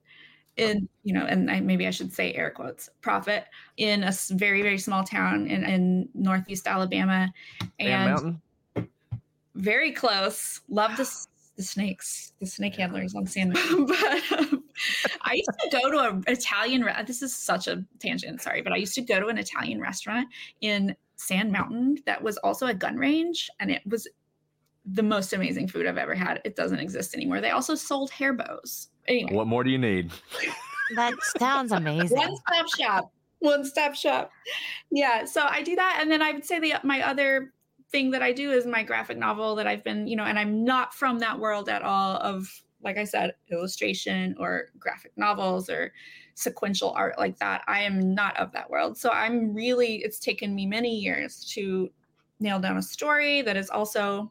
in 0.57 0.89
you 1.05 1.15
know 1.15 1.25
and 1.25 1.51
I, 1.51 1.61
maybe 1.61 1.87
i 1.87 1.91
should 1.91 2.13
say 2.13 2.33
air 2.35 2.51
quotes 2.51 2.89
prophet 3.01 3.45
in 3.77 4.03
a 4.05 4.13
very 4.31 4.63
very 4.63 4.79
small 4.79 5.05
town 5.05 5.47
in, 5.47 5.65
in 5.65 6.09
northeast 6.15 6.67
alabama 6.67 7.33
and 7.79 8.11
Mountain? 8.11 8.43
Very 9.61 9.93
close. 9.93 10.61
Love 10.69 10.97
the, 10.97 11.09
the 11.57 11.63
snakes 11.63 12.33
the 12.41 12.47
snake 12.47 12.77
handlers 12.77 13.15
on 13.15 13.27
sand 13.35 13.53
mountain. 13.53 13.85
but 13.87 14.39
um, 14.39 14.65
i 15.23 15.35
used 15.35 15.51
to 15.61 15.69
go 15.71 15.91
to 15.91 15.99
an 15.99 16.25
italian 16.27 16.83
re- 16.83 16.95
this 17.07 17.21
is 17.21 17.35
such 17.35 17.69
a 17.69 17.85
tangent 17.99 18.41
sorry 18.41 18.63
but 18.63 18.73
i 18.73 18.77
used 18.77 18.95
to 18.95 19.03
go 19.03 19.21
to 19.21 19.27
an 19.27 19.37
italian 19.37 19.79
restaurant 19.79 20.27
in 20.63 20.97
sand 21.17 21.53
mountain 21.53 21.99
that 22.07 22.23
was 22.23 22.39
also 22.39 22.67
a 22.69 22.73
gun 22.73 22.97
range 22.97 23.51
and 23.61 23.71
it 23.71 23.83
was 23.87 24.09
the 24.87 25.03
most 25.03 25.33
amazing 25.33 25.69
food 25.69 25.87
i've 25.87 25.99
ever 25.99 26.15
had. 26.15 26.41
It 26.45 26.57
doesn't 26.57 26.79
exist 26.79 27.15
anymore. 27.15 27.41
They 27.41 27.51
also 27.51 27.75
sold 27.75 28.11
hair 28.11 28.33
bows. 28.33 28.89
Anyway. 29.07 29.35
What 29.35 29.47
more 29.47 29.65
do 29.65 29.71
you 29.71 29.79
need? 29.79 30.11
That 30.97 31.15
sounds 31.39 31.73
amazing. 31.73 32.17
one 32.17 32.37
stop 32.37 32.69
shop. 32.79 33.13
One 33.41 33.65
stop 33.65 33.95
shop. 33.95 34.31
Yeah 34.91 35.25
so 35.25 35.43
i 35.43 35.63
do 35.63 35.77
that 35.77 35.99
and 36.01 36.11
then 36.11 36.23
i 36.23 36.33
would 36.33 36.45
say 36.45 36.59
the 36.59 36.75
my 36.83 37.03
other 37.03 37.53
thing 37.91 38.11
that 38.11 38.23
i 38.23 38.33
do 38.33 38.51
is 38.51 38.67
my 38.67 38.83
graphic 38.83 39.19
novel 39.19 39.55
that 39.55 39.67
i've 39.67 39.85
been 39.85 40.07
you 40.07 40.17
know 40.17 40.25
and 40.25 40.39
i'm 40.39 40.65
not 40.65 40.95
from 40.95 41.19
that 41.19 41.39
world 41.39 41.69
at 41.69 41.83
all 41.83 42.17
of 42.17 42.49
like 42.83 42.97
i 42.97 43.05
said 43.05 43.33
illustration 43.51 44.35
or 44.39 44.67
graphic 44.79 45.13
novels 45.17 45.69
or 45.69 45.93
sequential 46.35 46.93
art 46.93 47.19
like 47.19 47.39
that 47.39 47.63
i 47.67 47.81
am 47.81 48.15
not 48.15 48.37
of 48.39 48.53
that 48.53 48.69
world 48.71 48.97
so 48.97 49.11
i'm 49.11 49.53
really 49.55 49.97
it's 49.97 50.19
taken 50.19 50.55
me 50.55 50.65
many 50.67 50.97
years 50.99 51.45
to 51.45 51.91
nail 52.39 52.59
down 52.59 52.77
a 52.79 52.83
story 52.83 53.43
that 53.43 53.57
is 53.57 53.69
also 53.71 54.31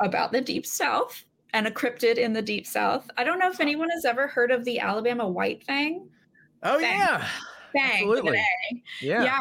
about 0.00 0.32
the 0.32 0.40
deep 0.40 0.66
south 0.66 1.24
and 1.54 1.66
a 1.66 1.70
cryptid 1.70 2.16
in 2.16 2.32
the 2.32 2.42
deep 2.42 2.66
south 2.66 3.08
i 3.16 3.22
don't 3.22 3.38
know 3.38 3.48
if 3.50 3.60
anyone 3.60 3.90
has 3.90 4.04
ever 4.04 4.26
heard 4.26 4.50
of 4.50 4.64
the 4.64 4.80
alabama 4.80 5.28
white 5.28 5.62
thang 5.64 6.08
Oh 6.62 6.78
Thang. 6.78 6.98
yeah. 6.98 7.26
An 7.74 7.80
Absolutely. 7.92 8.40
Yeah. 9.00 9.24
Yeah. 9.24 9.40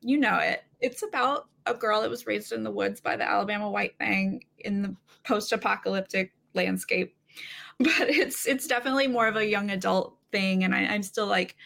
You 0.00 0.18
know 0.18 0.38
it. 0.38 0.64
It's 0.80 1.02
about 1.02 1.48
a 1.66 1.74
girl 1.74 2.00
that 2.00 2.10
was 2.10 2.26
raised 2.26 2.52
in 2.52 2.62
the 2.62 2.70
woods 2.70 3.00
by 3.00 3.16
the 3.16 3.28
Alabama 3.28 3.70
White 3.70 3.98
Thang 3.98 4.42
in 4.58 4.82
the 4.82 4.96
post-apocalyptic 5.24 6.32
landscape. 6.54 7.14
But 7.78 8.08
it's 8.08 8.46
it's 8.46 8.66
definitely 8.66 9.06
more 9.06 9.28
of 9.28 9.36
a 9.36 9.46
young 9.46 9.68
adult 9.68 10.16
thing. 10.32 10.64
And 10.64 10.74
I, 10.74 10.86
I'm 10.86 11.02
still 11.02 11.26
like 11.26 11.56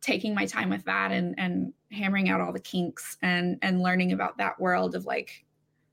taking 0.00 0.32
my 0.32 0.46
time 0.46 0.70
with 0.70 0.84
that 0.84 1.10
and 1.10 1.34
and 1.36 1.72
hammering 1.90 2.28
out 2.28 2.40
all 2.40 2.52
the 2.52 2.60
kinks 2.60 3.16
and 3.22 3.58
and 3.60 3.82
learning 3.82 4.12
about 4.12 4.38
that 4.38 4.60
world 4.60 4.94
of 4.94 5.04
like 5.04 5.44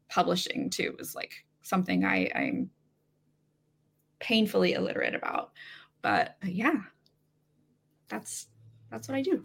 publishing 0.08 0.70
too 0.70 0.96
is 1.00 1.16
like 1.16 1.46
something 1.64 2.06
I, 2.06 2.30
I'm 2.36 2.70
painfully 4.20 4.74
illiterate 4.74 5.16
about. 5.16 5.52
But 6.02 6.38
uh, 6.44 6.48
yeah, 6.48 6.82
that's 8.08 8.48
that's 8.92 9.08
what 9.08 9.18
I 9.18 9.22
do. 9.22 9.44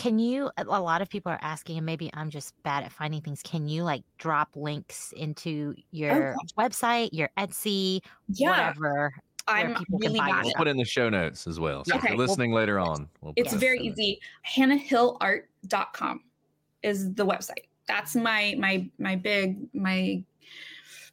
Can 0.00 0.18
you? 0.18 0.50
A 0.56 0.62
a 0.62 0.80
lot 0.80 1.02
of 1.02 1.10
people 1.10 1.30
are 1.30 1.38
asking, 1.42 1.76
and 1.76 1.84
maybe 1.84 2.10
I'm 2.14 2.30
just 2.30 2.54
bad 2.62 2.84
at 2.84 2.90
finding 2.90 3.20
things. 3.20 3.42
Can 3.42 3.68
you 3.68 3.84
like 3.84 4.02
drop 4.16 4.48
links 4.56 5.12
into 5.14 5.74
oh, 5.76 5.82
your 5.90 6.36
website, 6.58 7.10
your 7.12 7.28
Etsy, 7.36 8.00
Yeah. 8.28 8.68
whatever? 8.68 9.12
I'm 9.46 9.76
really 9.90 10.18
find 10.18 10.32
bad 10.32 10.44
We'll 10.44 10.54
put 10.54 10.68
in 10.68 10.78
the 10.78 10.84
show 10.84 11.10
notes 11.10 11.46
as 11.46 11.60
well. 11.60 11.84
So 11.84 11.92
if 11.92 11.98
Okay, 11.98 12.08
you're 12.10 12.18
well, 12.18 12.28
listening 12.28 12.52
later 12.52 12.78
on, 12.78 13.08
we'll 13.20 13.34
It's 13.36 13.52
very 13.52 13.78
the 13.78 13.84
show 13.84 13.90
easy. 13.92 14.20
hannahhillart.com 14.48 16.22
is 16.82 17.12
the 17.14 17.26
website. 17.26 17.66
That's 17.86 18.14
my 18.16 18.54
my 18.58 18.88
my 18.98 19.16
big 19.16 19.58
my 19.74 20.22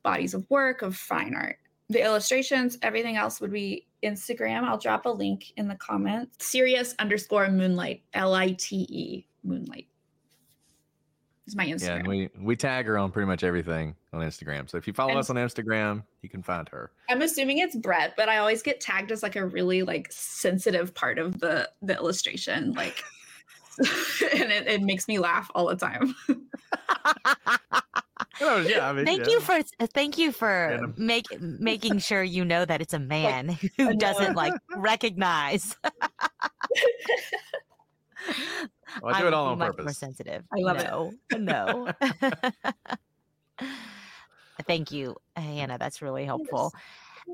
bodies 0.03 0.33
of 0.33 0.49
work 0.49 0.81
of 0.81 0.95
fine 0.95 1.35
art. 1.35 1.57
The 1.89 2.01
illustrations, 2.03 2.77
everything 2.81 3.17
else 3.17 3.41
would 3.41 3.51
be 3.51 3.86
Instagram. 4.03 4.63
I'll 4.63 4.77
drop 4.77 5.05
a 5.05 5.09
link 5.09 5.53
in 5.57 5.67
the 5.67 5.75
comments. 5.75 6.45
Serious 6.45 6.93
underscore 6.99 7.47
moonlite, 7.47 8.01
L 8.13 8.33
I 8.33 8.51
T 8.51 8.85
E 8.89 9.27
moonlite 9.45 9.87
is 11.47 11.55
my 11.55 11.63
Yeah, 11.63 11.75
Instagram. 11.75 11.99
and 11.99 12.07
we 12.07 12.29
we 12.41 12.55
tag 12.57 12.85
her 12.87 12.97
on 12.97 13.09
pretty 13.11 13.25
much 13.27 13.43
everything 13.43 13.95
on 14.13 14.19
Instagram. 14.21 14.69
So 14.69 14.77
if 14.77 14.85
you 14.85 14.93
follow 14.93 15.11
And- 15.11 15.19
us 15.19 15.29
on 15.29 15.37
Instagram, 15.37 16.03
you 16.21 16.29
can 16.29 16.43
find 16.43 16.67
her. 16.69 16.91
I'm 17.09 17.21
assuming 17.21 17.59
it's 17.59 17.75
Brett, 17.75 18.15
but 18.17 18.27
I 18.29 18.37
always 18.37 18.61
get 18.61 18.81
tagged 18.81 19.11
as 19.11 19.23
like 19.23 19.35
a 19.37 19.45
really 19.45 19.83
like 19.83 20.11
sensitive 20.11 20.93
part 20.93 21.17
of 21.19 21.39
the 21.39 21.69
the 21.81 21.95
illustration, 21.95 22.73
like, 22.73 23.01
and 23.79 24.51
it, 24.51 24.67
it 24.67 24.81
makes 24.81 25.07
me 25.07 25.19
laugh 25.19 25.49
all 25.55 25.67
the 25.67 25.75
time. 25.77 26.13
Oh 28.41 28.57
yeah, 28.59 28.87
I 28.87 28.93
mean, 28.93 29.05
Thank 29.05 29.25
yeah. 29.25 29.33
you 29.33 29.39
for 29.41 29.53
uh, 29.79 29.87
thank 29.87 30.17
you 30.17 30.31
for 30.31 30.93
make 30.95 31.25
making 31.41 31.99
sure 31.99 32.21
you 32.23 32.45
know 32.45 32.65
that 32.65 32.81
it's 32.81 32.93
a 32.93 32.99
man 32.99 33.57
who 33.77 33.95
doesn't 33.95 34.35
like 34.35 34.53
recognize. 34.75 35.75
Well, 39.01 39.13
I 39.15 39.19
do 39.19 39.21
it 39.21 39.23
would 39.25 39.33
all 39.33 39.45
be 39.47 39.51
on 39.53 39.57
much 39.57 39.67
purpose. 39.71 39.85
More 39.85 39.93
sensitive. 39.93 40.43
I 40.55 40.59
love 40.59 40.77
it. 40.77 41.39
no, 41.39 41.93
No. 43.59 43.67
Thank 44.65 44.91
you, 44.91 45.15
Hannah. 45.35 45.77
That's 45.77 46.01
really 46.01 46.25
helpful. 46.25 46.73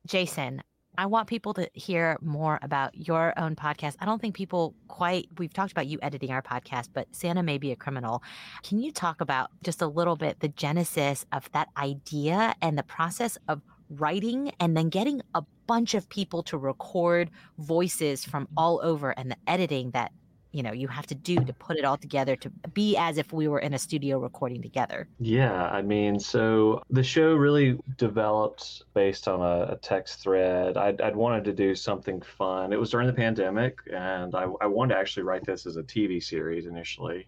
Jason, 0.07 0.61
I 0.97 1.07
want 1.07 1.27
people 1.27 1.53
to 1.55 1.69
hear 1.73 2.17
more 2.21 2.59
about 2.61 2.95
your 2.95 3.33
own 3.37 3.55
podcast. 3.55 3.95
I 3.99 4.05
don't 4.05 4.21
think 4.21 4.35
people 4.35 4.75
quite, 4.87 5.27
we've 5.37 5.53
talked 5.53 5.71
about 5.71 5.87
you 5.87 5.99
editing 6.01 6.31
our 6.31 6.41
podcast, 6.41 6.89
but 6.93 7.07
Santa 7.11 7.41
may 7.41 7.57
be 7.57 7.71
a 7.71 7.75
criminal. 7.75 8.21
Can 8.63 8.79
you 8.79 8.91
talk 8.91 9.21
about 9.21 9.49
just 9.63 9.81
a 9.81 9.87
little 9.87 10.15
bit 10.15 10.39
the 10.39 10.49
genesis 10.49 11.25
of 11.31 11.51
that 11.53 11.69
idea 11.77 12.55
and 12.61 12.77
the 12.77 12.83
process 12.83 13.37
of 13.47 13.61
writing 13.89 14.51
and 14.59 14.75
then 14.75 14.89
getting 14.89 15.21
a 15.33 15.43
bunch 15.67 15.93
of 15.93 16.09
people 16.09 16.43
to 16.43 16.57
record 16.57 17.29
voices 17.57 18.23
from 18.23 18.45
mm-hmm. 18.45 18.57
all 18.57 18.79
over 18.83 19.11
and 19.11 19.31
the 19.31 19.37
editing 19.47 19.91
that 19.91 20.11
you 20.53 20.63
know 20.63 20.71
you 20.71 20.87
have 20.87 21.07
to 21.07 21.15
do 21.15 21.35
to 21.35 21.51
put 21.53 21.77
it 21.77 21.83
all 21.83 21.97
together 21.97 22.35
to 22.37 22.49
be 22.73 22.95
as 22.95 23.17
if 23.17 23.33
we 23.33 23.47
were 23.47 23.59
in 23.59 23.73
a 23.73 23.79
studio 23.79 24.19
recording 24.19 24.61
together 24.61 25.07
Yeah, 25.19 25.67
I 25.67 25.81
mean, 25.81 26.19
so 26.19 26.83
the 26.89 27.03
show 27.03 27.33
really 27.33 27.79
developed 27.97 28.83
based 28.93 29.27
on 29.27 29.41
a, 29.41 29.73
a 29.73 29.77
text 29.77 30.21
thread. 30.21 30.77
I'd, 30.77 31.01
I'd 31.01 31.15
wanted 31.15 31.43
to 31.45 31.53
do 31.53 31.75
something 31.75 32.21
fun. 32.21 32.71
It 32.71 32.79
was 32.79 32.91
during 32.91 33.07
the 33.07 33.13
pandemic, 33.13 33.79
and 33.91 34.35
I, 34.35 34.45
I 34.61 34.67
wanted 34.67 34.93
to 34.93 34.99
actually 34.99 35.23
write 35.23 35.45
this 35.45 35.65
as 35.65 35.77
a 35.77 35.83
TV 35.83 36.23
series 36.23 36.65
initially. 36.65 37.27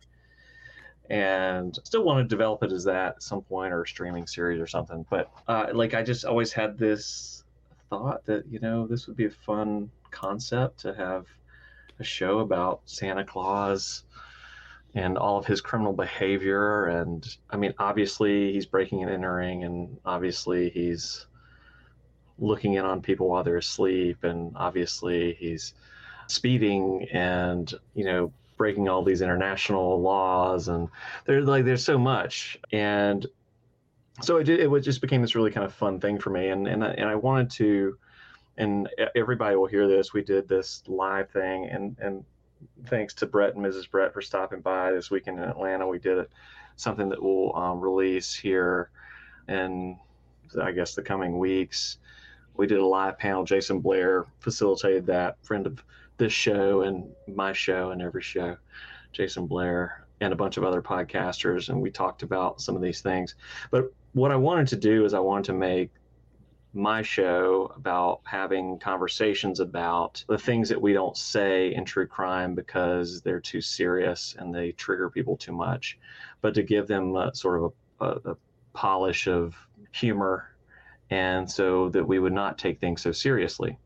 And 1.10 1.78
still 1.84 2.04
want 2.04 2.28
to 2.28 2.36
develop 2.36 2.64
it 2.64 2.72
as 2.72 2.84
that 2.86 3.16
at 3.16 3.24
some 3.24 3.42
point 3.42 3.74
or 3.74 3.84
a 3.84 3.88
streaming 3.88 4.26
series 4.26 4.60
or 4.60 4.68
something. 4.68 5.06
But 5.10 5.32
uh, 5.48 5.68
like, 5.74 5.94
I 5.94 6.02
just 6.02 6.26
always 6.26 6.52
had 6.52 6.78
this 6.78 7.44
thought 7.90 8.26
that, 8.26 8.48
you 8.50 8.60
know, 8.60 8.88
this 8.88 9.06
would 9.08 9.16
be 9.16 9.26
a 9.26 9.32
fun 9.32 9.92
concept 10.10 10.80
to 10.80 10.96
have 10.96 11.26
a 12.00 12.04
show 12.04 12.40
about 12.40 12.82
Santa 12.86 13.24
Claus 13.24 14.04
and 14.94 15.18
all 15.18 15.38
of 15.38 15.46
his 15.46 15.62
criminal 15.62 15.94
behavior. 15.94 16.86
And 16.86 17.26
I 17.50 17.58
mean, 17.58 17.74
obviously, 17.78 18.54
he's 18.54 18.66
breaking 18.66 19.04
and 19.04 19.12
entering, 19.12 19.64
and 19.64 19.98
obviously, 20.06 20.70
he's 20.70 21.26
looking 22.38 22.74
in 22.74 22.86
on 22.86 23.02
people 23.02 23.30
while 23.30 23.44
they're 23.44 23.58
asleep, 23.58 24.24
and 24.24 24.54
obviously, 24.56 25.34
he's 25.34 25.74
speeding 26.28 27.08
and, 27.12 27.74
you 27.94 28.06
know, 28.06 28.32
breaking 28.58 28.90
all 28.90 29.04
these 29.04 29.22
international 29.22 30.02
laws. 30.02 30.70
And 30.70 30.88
there's 31.26 31.46
like, 31.46 31.66
there's 31.66 31.84
so 31.84 31.98
much. 31.98 32.58
And 32.72 33.26
so 34.22 34.38
it, 34.38 34.48
it 34.48 34.80
just 34.82 35.02
became 35.02 35.22
this 35.22 35.36
really 35.36 35.52
kind 35.52 35.66
of 35.66 35.74
fun 35.74 36.00
thing 36.00 36.20
for 36.20 36.30
me. 36.30 36.50
And, 36.50 36.68
and, 36.68 36.84
I, 36.84 36.92
and 36.92 37.10
I 37.10 37.16
wanted 37.16 37.50
to, 37.52 37.98
and 38.58 38.90
everybody 39.16 39.56
will 39.56 39.68
hear 39.68 39.88
this. 39.88 40.14
We 40.14 40.24
did 40.24 40.48
this 40.48 40.84
live 40.88 41.30
thing, 41.30 41.66
and 41.66 41.98
and 42.00 42.24
thanks 42.86 43.14
to 43.16 43.26
Brett 43.26 43.56
and 43.56 43.66
Mrs. 43.66 43.90
Brett 43.90 44.14
for 44.14 44.22
stopping 44.22 44.62
by 44.62 44.92
this 44.92 45.12
weekend 45.12 45.40
in 45.40 45.46
Atlanta. 45.46 45.88
We 45.88 46.00
did 46.00 46.28
something 46.76 47.10
that 47.10 47.22
we'll 47.22 47.56
um, 47.56 47.80
release 47.80 48.34
here, 48.34 48.90
in 49.48 49.98
I 50.62 50.72
guess 50.72 50.96
the 50.96 51.02
coming 51.02 51.38
weeks. 51.38 51.98
We 52.56 52.68
did 52.68 52.80
a 52.80 52.86
live 52.86 53.18
panel. 53.18 53.44
Jason 53.44 53.80
Blair 53.80 54.26
facilitated 54.40 55.06
that, 55.08 55.38
friend 55.44 55.68
of 55.68 55.84
this 56.18 56.32
show 56.32 56.82
and 56.82 57.10
my 57.28 57.52
show 57.52 57.92
and 57.92 58.02
every 58.02 58.22
show, 58.22 58.56
Jason 59.12 59.48
Blair, 59.48 60.06
and 60.22 60.32
a 60.32 60.36
bunch 60.36 60.56
of 60.56 60.64
other 60.64 60.82
podcasters, 60.82 61.68
and 61.70 61.82
we 61.82 61.92
talked 61.92 62.24
about 62.24 62.62
some 62.62 62.76
of 62.76 62.82
these 62.82 63.02
things. 63.02 63.36
But 63.72 63.92
what 64.14 64.32
I 64.32 64.38
wanted 64.38 64.68
to 64.70 64.78
do 64.78 65.04
is 65.04 65.14
I 65.14 65.20
wanted 65.20 65.46
to 65.46 65.54
make 65.54 65.92
my 66.76 67.02
show 67.02 67.72
about 67.76 68.22
having 68.26 68.78
conversations 68.80 69.60
about 69.60 70.24
the 70.28 70.38
things 70.38 70.68
that 70.70 70.82
we 70.82 70.94
don't 70.94 71.16
say 71.16 71.74
in 71.74 71.86
true 71.86 72.06
crime 72.06 72.54
because 72.54 73.22
they're 73.22 73.40
too 73.40 73.62
serious 73.62 74.36
and 74.38 74.54
they 74.54 74.74
trigger 74.74 75.10
people 75.10 75.38
too 75.38 75.54
much, 75.54 75.98
but 76.42 76.54
to 76.54 76.64
give 76.64 76.88
them 76.88 77.16
a, 77.16 77.34
sort 77.34 77.64
of 77.64 77.74
a, 78.02 78.06
a, 78.06 78.32
a 78.32 78.38
polish 78.74 79.28
of 79.28 79.56
humor 79.94 80.50
and 81.10 81.50
so 81.50 81.90
that 81.90 82.06
we 82.06 82.20
would 82.20 82.34
not 82.34 82.58
take 82.58 82.80
things 82.80 83.02
so 83.02 83.12
seriously. 83.12 83.78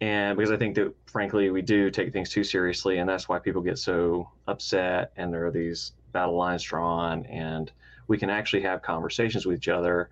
And 0.00 0.38
because 0.38 0.50
I 0.50 0.56
think 0.56 0.76
that, 0.76 0.94
frankly, 1.06 1.50
we 1.50 1.60
do 1.60 1.90
take 1.90 2.12
things 2.12 2.30
too 2.30 2.44
seriously, 2.44 2.98
and 2.98 3.08
that's 3.08 3.28
why 3.28 3.38
people 3.38 3.60
get 3.60 3.78
so 3.78 4.30
upset, 4.48 5.12
and 5.16 5.30
there 5.30 5.44
are 5.44 5.50
these 5.50 5.92
battle 6.12 6.36
lines 6.36 6.62
drawn, 6.62 7.26
and 7.26 7.70
we 8.08 8.16
can 8.16 8.30
actually 8.30 8.62
have 8.62 8.80
conversations 8.80 9.44
with 9.44 9.58
each 9.58 9.68
other 9.68 10.08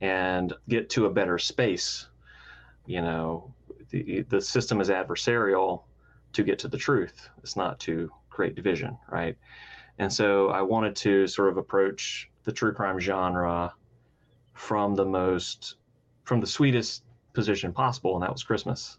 and 0.00 0.52
get 0.68 0.90
to 0.90 1.06
a 1.06 1.10
better 1.10 1.38
space. 1.38 2.08
You 2.86 3.02
know, 3.02 3.52
the, 3.90 4.22
the 4.28 4.40
system 4.40 4.80
is 4.80 4.88
adversarial 4.88 5.82
to 6.32 6.42
get 6.42 6.58
to 6.60 6.68
the 6.68 6.78
truth, 6.78 7.28
it's 7.42 7.56
not 7.56 7.80
to 7.80 8.10
create 8.28 8.54
division, 8.54 8.96
right? 9.10 9.36
And 9.98 10.12
so 10.12 10.50
I 10.50 10.62
wanted 10.62 10.94
to 10.96 11.26
sort 11.26 11.48
of 11.48 11.56
approach 11.56 12.30
the 12.44 12.52
true 12.52 12.72
crime 12.72 13.00
genre 13.00 13.74
from 14.54 14.94
the 14.94 15.04
most, 15.04 15.76
from 16.24 16.40
the 16.40 16.46
sweetest 16.46 17.02
position 17.32 17.72
possible, 17.72 18.14
and 18.14 18.22
that 18.22 18.32
was 18.32 18.42
Christmas. 18.42 18.98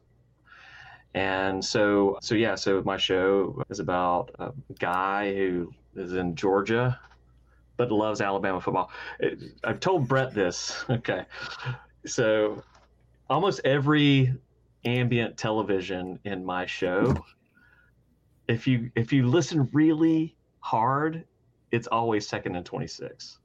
And 1.13 1.63
so, 1.63 2.17
so 2.21 2.35
yeah, 2.35 2.55
so 2.55 2.81
my 2.83 2.97
show 2.97 3.63
is 3.69 3.79
about 3.79 4.31
a 4.39 4.51
guy 4.79 5.33
who 5.33 5.73
is 5.95 6.13
in 6.13 6.35
Georgia 6.35 6.99
but 7.79 7.89
loves 7.91 8.19
Alabama 8.19 8.59
football. 8.59 8.91
It, 9.21 9.39
I've 9.63 9.79
told 9.79 10.07
Brett 10.07 10.35
this. 10.35 10.85
Okay. 10.89 11.23
So 12.05 12.61
almost 13.29 13.61
every 13.63 14.33
ambient 14.83 15.37
television 15.37 16.19
in 16.25 16.43
my 16.43 16.65
show, 16.65 17.15
if 18.49 18.67
you 18.67 18.91
if 18.95 19.13
you 19.13 19.27
listen 19.27 19.69
really 19.71 20.35
hard, 20.59 21.23
it's 21.71 21.87
always 21.87 22.27
second 22.27 22.55
and 22.57 22.65
26. 22.65 23.39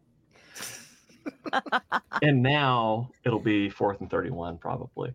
and 2.23 2.43
now 2.43 3.11
it'll 3.25 3.39
be 3.39 3.71
fourth 3.71 4.01
and 4.01 4.11
31 4.11 4.59
probably. 4.59 5.15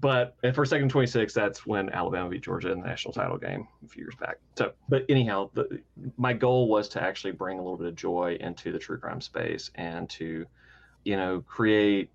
But 0.00 0.36
for 0.54 0.64
second 0.64 0.90
26, 0.90 1.32
that's 1.32 1.66
when 1.66 1.88
Alabama 1.90 2.28
beat 2.28 2.42
Georgia 2.42 2.70
in 2.72 2.80
the 2.80 2.86
national 2.86 3.14
title 3.14 3.38
game 3.38 3.66
a 3.84 3.88
few 3.88 4.02
years 4.02 4.14
back. 4.16 4.36
So, 4.56 4.72
but 4.88 5.04
anyhow, 5.08 5.50
the, 5.54 5.80
my 6.16 6.32
goal 6.32 6.68
was 6.68 6.88
to 6.90 7.02
actually 7.02 7.32
bring 7.32 7.58
a 7.58 7.62
little 7.62 7.78
bit 7.78 7.86
of 7.86 7.94
joy 7.94 8.36
into 8.40 8.72
the 8.72 8.78
true 8.78 8.98
crime 8.98 9.20
space 9.20 9.70
and 9.76 10.08
to, 10.10 10.44
you 11.04 11.16
know, 11.16 11.40
create. 11.46 12.10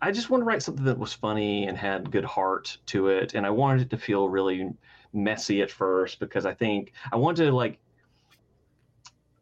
I 0.00 0.10
just 0.10 0.30
wanted 0.30 0.44
to 0.44 0.46
write 0.46 0.62
something 0.62 0.84
that 0.86 0.98
was 0.98 1.12
funny 1.12 1.66
and 1.66 1.76
had 1.76 2.10
good 2.10 2.24
heart 2.24 2.78
to 2.86 3.08
it, 3.08 3.34
and 3.34 3.44
I 3.44 3.50
wanted 3.50 3.82
it 3.82 3.90
to 3.90 3.98
feel 3.98 4.28
really 4.28 4.70
messy 5.12 5.60
at 5.60 5.70
first 5.70 6.18
because 6.20 6.46
I 6.46 6.54
think 6.54 6.92
I 7.12 7.16
wanted 7.16 7.46
to 7.46 7.52
like. 7.52 7.78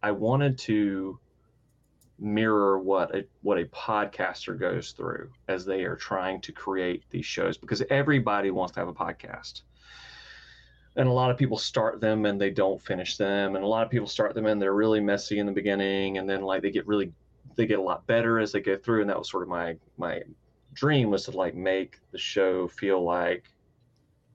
I 0.02 0.10
wanted 0.12 0.58
to 0.58 1.20
mirror 2.18 2.78
what 2.78 3.14
a 3.14 3.24
what 3.42 3.58
a 3.58 3.64
podcaster 3.66 4.58
goes 4.58 4.92
through 4.92 5.30
as 5.46 5.64
they 5.64 5.84
are 5.84 5.96
trying 5.96 6.40
to 6.40 6.52
create 6.52 7.04
these 7.10 7.26
shows 7.26 7.56
because 7.56 7.82
everybody 7.90 8.50
wants 8.50 8.72
to 8.74 8.80
have 8.80 8.88
a 8.88 8.92
podcast. 8.92 9.62
And 10.96 11.08
a 11.08 11.12
lot 11.12 11.30
of 11.30 11.36
people 11.36 11.58
start 11.58 12.00
them 12.00 12.26
and 12.26 12.40
they 12.40 12.50
don't 12.50 12.82
finish 12.82 13.16
them. 13.16 13.54
And 13.54 13.64
a 13.64 13.68
lot 13.68 13.84
of 13.84 13.90
people 13.90 14.08
start 14.08 14.34
them 14.34 14.46
and 14.46 14.60
they're 14.60 14.74
really 14.74 15.00
messy 15.00 15.38
in 15.38 15.46
the 15.46 15.52
beginning. 15.52 16.18
And 16.18 16.28
then 16.28 16.42
like 16.42 16.60
they 16.62 16.72
get 16.72 16.88
really 16.88 17.12
they 17.54 17.66
get 17.66 17.78
a 17.78 17.82
lot 17.82 18.06
better 18.06 18.40
as 18.40 18.50
they 18.50 18.60
go 18.60 18.76
through. 18.76 19.02
And 19.02 19.10
that 19.10 19.18
was 19.18 19.30
sort 19.30 19.44
of 19.44 19.48
my 19.48 19.76
my 19.96 20.22
dream 20.74 21.10
was 21.10 21.24
to 21.24 21.30
like 21.30 21.54
make 21.54 22.00
the 22.10 22.18
show 22.18 22.66
feel 22.66 23.02
like 23.02 23.52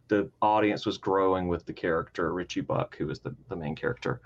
the 0.07 0.29
audience 0.41 0.85
was 0.85 0.97
growing 0.97 1.47
with 1.47 1.65
the 1.65 1.73
character 1.73 2.33
richie 2.33 2.61
buck 2.61 2.95
who 2.97 3.07
was 3.07 3.19
the, 3.19 3.35
the 3.49 3.55
main 3.55 3.75
character. 3.75 4.21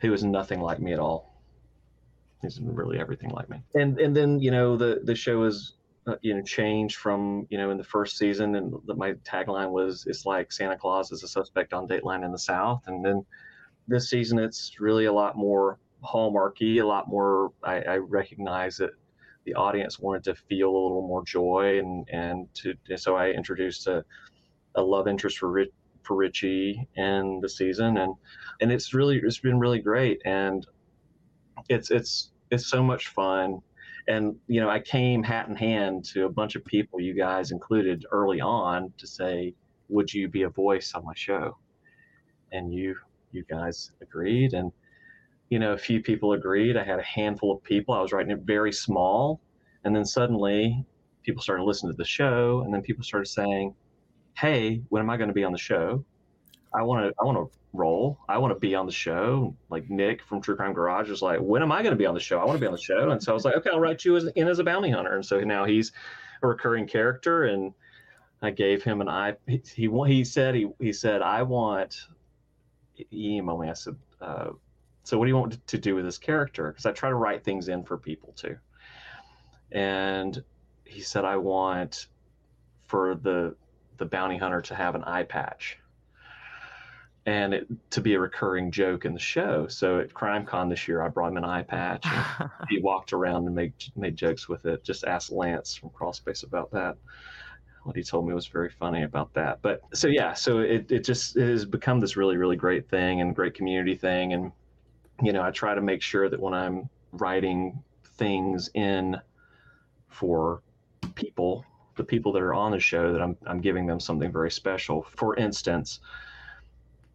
Who 0.00 0.10
was 0.10 0.22
nothing 0.22 0.60
like 0.60 0.80
me 0.80 0.92
at 0.92 0.98
all 0.98 1.29
he's 2.42 2.60
really 2.60 2.98
everything 2.98 3.30
like 3.30 3.48
me. 3.48 3.62
And 3.74 3.98
and 3.98 4.16
then 4.16 4.40
you 4.40 4.50
know 4.50 4.76
the 4.76 5.00
the 5.02 5.14
show 5.14 5.44
is 5.44 5.74
uh, 6.06 6.16
you 6.22 6.34
know 6.34 6.42
changed 6.42 6.96
from 6.96 7.46
you 7.50 7.58
know 7.58 7.70
in 7.70 7.78
the 7.78 7.84
first 7.84 8.16
season 8.16 8.54
and 8.54 8.74
the, 8.86 8.94
my 8.94 9.12
tagline 9.24 9.70
was 9.70 10.06
it's 10.06 10.26
like 10.26 10.52
Santa 10.52 10.76
Claus 10.76 11.12
is 11.12 11.22
a 11.22 11.28
suspect 11.28 11.72
on 11.72 11.86
Dateline 11.86 12.24
in 12.24 12.32
the 12.32 12.38
South, 12.38 12.82
and 12.86 13.04
then 13.04 13.24
this 13.88 14.08
season 14.08 14.38
it's 14.38 14.80
really 14.80 15.06
a 15.06 15.12
lot 15.12 15.36
more 15.36 15.78
hallmarky, 16.02 16.80
a 16.80 16.86
lot 16.86 17.08
more. 17.08 17.52
I, 17.62 17.82
I 17.82 17.96
recognize 17.96 18.78
that 18.78 18.90
the 19.44 19.54
audience 19.54 19.98
wanted 19.98 20.24
to 20.24 20.34
feel 20.34 20.70
a 20.70 20.82
little 20.82 21.06
more 21.06 21.24
joy, 21.24 21.78
and 21.78 22.08
and 22.10 22.54
to 22.54 22.74
so 22.96 23.16
I 23.16 23.30
introduced 23.30 23.86
a 23.86 24.04
a 24.74 24.82
love 24.82 25.08
interest 25.08 25.38
for 25.38 25.50
Rich, 25.50 25.70
for 26.02 26.16
Richie 26.16 26.88
in 26.94 27.40
the 27.40 27.48
season, 27.48 27.98
and 27.98 28.14
and 28.60 28.72
it's 28.72 28.94
really 28.94 29.20
it's 29.22 29.38
been 29.38 29.58
really 29.58 29.80
great, 29.80 30.22
and 30.24 30.66
it's 31.70 31.90
it's 31.90 32.32
it's 32.50 32.66
so 32.66 32.82
much 32.82 33.08
fun. 33.08 33.60
And 34.08 34.36
you 34.48 34.60
know 34.60 34.68
i 34.68 34.80
came 34.80 35.22
hat 35.22 35.48
in 35.48 35.54
hand 35.54 36.04
to 36.12 36.26
a 36.26 36.28
bunch 36.28 36.56
of 36.56 36.64
people 36.64 37.00
you 37.00 37.14
guys 37.14 37.52
included 37.52 38.04
early 38.10 38.40
on 38.40 38.92
to 38.98 39.06
say 39.06 39.54
would 39.88 40.12
you 40.12 40.28
be 40.28 40.42
a 40.42 40.48
voice 40.48 40.92
on 40.94 41.04
my 41.04 41.14
show? 41.14 41.56
And 42.52 42.72
you 42.74 42.96
you 43.32 43.44
guys 43.48 43.92
agreed. 44.02 44.52
And 44.54 44.72
you 45.50 45.58
know 45.58 45.72
a 45.72 45.78
few 45.78 46.02
people 46.02 46.32
agreed. 46.32 46.76
I 46.76 46.84
had 46.84 46.98
a 46.98 47.04
handful 47.04 47.52
of 47.52 47.62
people. 47.62 47.94
I 47.94 48.00
was 48.02 48.12
writing 48.12 48.32
it 48.32 48.40
very 48.40 48.72
small. 48.72 49.40
And 49.84 49.94
then 49.94 50.04
suddenly 50.04 50.84
people 51.22 51.42
started 51.42 51.64
listening 51.64 51.92
to 51.92 51.96
the 51.96 52.04
show. 52.04 52.62
And 52.64 52.74
then 52.74 52.82
people 52.82 53.04
started 53.04 53.26
saying 53.26 53.74
hey 54.36 54.80
when 54.88 55.02
am 55.02 55.10
i 55.10 55.16
going 55.16 55.28
to 55.28 55.34
be 55.34 55.44
on 55.44 55.52
the 55.52 55.58
show 55.58 56.04
i 56.74 56.82
want 56.82 57.06
to 57.06 57.14
i 57.20 57.24
want 57.24 57.36
to 57.36 57.60
role. 57.72 58.18
I 58.28 58.38
want 58.38 58.52
to 58.52 58.58
be 58.58 58.74
on 58.74 58.86
the 58.86 58.92
show. 58.92 59.54
Like 59.68 59.88
Nick 59.90 60.22
from 60.22 60.40
True 60.40 60.56
Crime 60.56 60.72
Garage 60.72 61.08
was 61.08 61.22
like, 61.22 61.38
when 61.38 61.62
am 61.62 61.72
I 61.72 61.82
going 61.82 61.92
to 61.92 61.98
be 61.98 62.06
on 62.06 62.14
the 62.14 62.20
show? 62.20 62.38
I 62.38 62.44
want 62.44 62.56
to 62.56 62.60
be 62.60 62.66
on 62.66 62.72
the 62.72 62.80
show. 62.80 63.10
And 63.10 63.22
so 63.22 63.32
I 63.32 63.34
was 63.34 63.44
like, 63.44 63.56
okay, 63.56 63.70
I'll 63.70 63.80
write 63.80 64.04
you 64.04 64.16
as, 64.16 64.26
in 64.34 64.48
as 64.48 64.58
a 64.58 64.64
bounty 64.64 64.90
hunter. 64.90 65.14
And 65.14 65.24
so 65.24 65.40
now 65.40 65.64
he's 65.64 65.92
a 66.42 66.46
recurring 66.46 66.86
character. 66.86 67.44
And 67.44 67.72
I 68.42 68.50
gave 68.50 68.82
him 68.82 69.00
an 69.00 69.08
I. 69.08 69.36
He 69.46 69.62
he, 69.74 69.88
he 70.06 70.24
said 70.24 70.54
he 70.54 70.68
he 70.80 70.92
said 70.92 71.22
I 71.22 71.42
want. 71.42 72.06
He 72.94 73.40
emailed 73.40 73.60
me. 73.60 73.70
I 73.70 73.74
said, 73.74 73.96
uh, 74.20 74.50
so 75.04 75.18
what 75.18 75.24
do 75.24 75.30
you 75.30 75.36
want 75.36 75.66
to 75.66 75.78
do 75.78 75.94
with 75.94 76.04
this 76.04 76.18
character? 76.18 76.68
Because 76.68 76.86
I 76.86 76.92
try 76.92 77.08
to 77.08 77.14
write 77.14 77.44
things 77.44 77.68
in 77.68 77.82
for 77.84 77.96
people 77.96 78.32
too. 78.32 78.56
And 79.72 80.42
he 80.84 81.00
said, 81.00 81.24
I 81.24 81.36
want 81.36 82.08
for 82.86 83.14
the 83.14 83.54
the 83.98 84.06
bounty 84.06 84.38
hunter 84.38 84.62
to 84.62 84.74
have 84.74 84.94
an 84.94 85.04
eye 85.04 85.22
patch 85.22 85.79
and 87.26 87.52
it, 87.52 87.66
to 87.90 88.00
be 88.00 88.14
a 88.14 88.20
recurring 88.20 88.70
joke 88.70 89.04
in 89.04 89.12
the 89.12 89.20
show. 89.20 89.66
So 89.68 90.00
at 90.00 90.12
CrimeCon 90.14 90.70
this 90.70 90.88
year, 90.88 91.02
I 91.02 91.08
brought 91.08 91.30
him 91.30 91.36
an 91.36 91.44
eye 91.44 91.62
patch. 91.62 92.06
And 92.06 92.50
he 92.68 92.80
walked 92.80 93.12
around 93.12 93.46
and 93.46 93.54
made 93.54 93.72
made 93.96 94.16
jokes 94.16 94.48
with 94.48 94.64
it. 94.64 94.84
Just 94.84 95.04
asked 95.04 95.30
Lance 95.30 95.74
from 95.74 95.90
Crawlspace 95.90 96.44
about 96.44 96.70
that. 96.72 96.96
What 97.84 97.96
he 97.96 98.02
told 98.02 98.26
me 98.26 98.34
was 98.34 98.46
very 98.46 98.70
funny 98.70 99.02
about 99.02 99.32
that. 99.34 99.60
But 99.62 99.82
so 99.92 100.08
yeah, 100.08 100.32
so 100.32 100.60
it 100.60 100.90
it 100.90 101.04
just 101.04 101.36
it 101.36 101.48
has 101.48 101.64
become 101.64 102.00
this 102.00 102.16
really 102.16 102.36
really 102.36 102.56
great 102.56 102.88
thing 102.88 103.20
and 103.20 103.34
great 103.34 103.54
community 103.54 103.94
thing. 103.94 104.32
And 104.32 104.52
you 105.22 105.32
know, 105.32 105.42
I 105.42 105.50
try 105.50 105.74
to 105.74 105.82
make 105.82 106.02
sure 106.02 106.30
that 106.30 106.40
when 106.40 106.54
I'm 106.54 106.88
writing 107.12 107.82
things 108.16 108.70
in 108.74 109.16
for 110.08 110.62
people, 111.14 111.64
the 111.96 112.04
people 112.04 112.32
that 112.32 112.42
are 112.42 112.54
on 112.54 112.72
the 112.72 112.80
show, 112.80 113.12
that 113.12 113.20
I'm 113.20 113.36
I'm 113.46 113.60
giving 113.60 113.86
them 113.86 114.00
something 114.00 114.32
very 114.32 114.50
special. 114.50 115.02
For 115.02 115.36
instance 115.36 116.00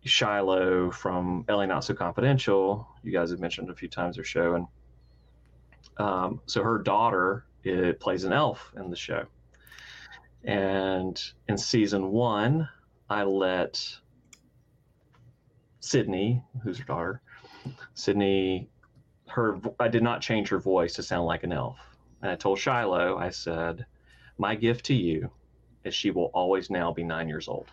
Shiloh 0.06 0.92
from 0.92 1.46
LA 1.50 1.66
Not 1.66 1.84
So 1.84 1.94
Confidential. 1.94 2.88
You 3.04 3.12
guys 3.12 3.32
have 3.32 3.40
mentioned 3.40 3.70
a 3.70 3.76
few 3.76 3.88
times 3.88 4.16
their 4.16 4.24
show, 4.24 4.56
and 4.56 4.68
um, 5.98 6.42
so 6.46 6.62
her 6.64 6.78
daughter 6.78 7.46
it 7.64 8.00
plays 8.00 8.24
an 8.24 8.32
elf 8.32 8.72
in 8.78 8.90
the 8.90 8.96
show. 8.96 9.26
And 10.44 11.20
in 11.50 11.58
season 11.58 12.12
one, 12.12 12.70
I 13.10 13.24
let 13.24 13.84
Sydney, 15.80 16.44
who's 16.64 16.78
her 16.78 16.86
daughter, 16.86 17.22
Sydney, 17.96 18.70
her 19.28 19.60
I 19.80 19.88
did 19.88 20.04
not 20.04 20.22
change 20.22 20.50
her 20.50 20.60
voice 20.60 20.94
to 20.94 21.04
sound 21.04 21.26
like 21.26 21.44
an 21.44 21.52
elf. 21.52 21.80
And 22.22 22.30
I 22.30 22.36
told 22.36 22.60
Shiloh, 22.60 23.18
I 23.18 23.32
said, 23.32 23.86
my 24.38 24.54
gift 24.54 24.86
to 24.86 24.94
you 24.94 25.32
is 25.84 25.96
she 25.96 26.12
will 26.12 26.30
always 26.34 26.70
now 26.70 26.94
be 26.94 27.04
nine 27.04 27.28
years 27.28 27.48
old 27.48 27.72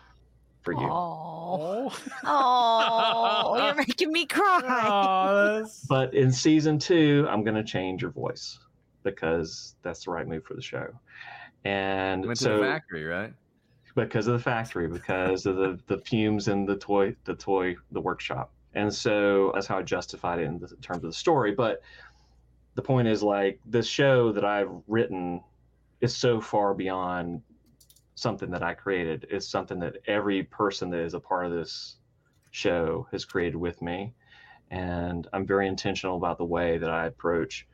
for 0.63 0.73
you. 0.73 0.79
Oh, 0.81 1.93
oh, 2.23 3.63
you're 3.63 3.75
making 3.87 4.11
me 4.11 4.25
cry. 4.25 5.63
But 5.89 6.13
in 6.13 6.31
season 6.31 6.79
two, 6.79 7.27
I'm 7.29 7.43
going 7.43 7.55
to 7.55 7.63
change 7.63 8.01
your 8.01 8.11
voice 8.11 8.59
because 9.03 9.75
that's 9.83 10.05
the 10.05 10.11
right 10.11 10.27
move 10.27 10.45
for 10.45 10.53
the 10.53 10.61
show. 10.61 10.87
And 11.65 12.25
Went 12.25 12.39
to 12.39 12.49
the 12.49 12.59
factory, 12.59 13.03
right? 13.05 13.33
because 13.95 14.27
of 14.27 14.33
the 14.33 14.39
factory, 14.39 14.87
because 14.87 15.45
of 15.45 15.55
the, 15.55 15.79
the 15.87 15.99
fumes 15.99 16.47
in 16.47 16.65
the 16.65 16.75
toy, 16.75 17.15
the 17.25 17.35
toy, 17.35 17.75
the 17.91 18.01
workshop. 18.01 18.51
And 18.73 18.91
so 18.91 19.51
that's 19.53 19.67
how 19.67 19.77
I 19.77 19.83
justified 19.83 20.39
it 20.39 20.43
in, 20.43 20.57
the, 20.59 20.67
in 20.67 20.77
terms 20.77 21.03
of 21.03 21.11
the 21.11 21.13
story. 21.13 21.51
But 21.51 21.81
the 22.75 22.81
point 22.81 23.07
is 23.07 23.21
like 23.21 23.59
this 23.65 23.85
show 23.85 24.31
that 24.31 24.43
I've 24.43 24.71
written 24.87 25.41
is 26.01 26.15
so 26.15 26.41
far 26.41 26.73
beyond 26.73 27.41
something 28.15 28.51
that 28.51 28.63
I 28.63 28.73
created. 28.73 29.27
It's 29.29 29.47
something 29.47 29.79
that 29.79 29.97
every 30.07 30.43
person 30.43 30.89
that 30.91 30.99
is 30.99 31.13
a 31.13 31.19
part 31.19 31.45
of 31.45 31.51
this 31.51 31.97
show 32.51 33.07
has 33.11 33.25
created 33.25 33.55
with 33.55 33.81
me. 33.81 34.13
And 34.69 35.27
I'm 35.33 35.45
very 35.45 35.67
intentional 35.67 36.17
about 36.17 36.37
the 36.37 36.45
way 36.45 36.77
that 36.77 36.89
I 36.89 37.05
approach 37.05 37.67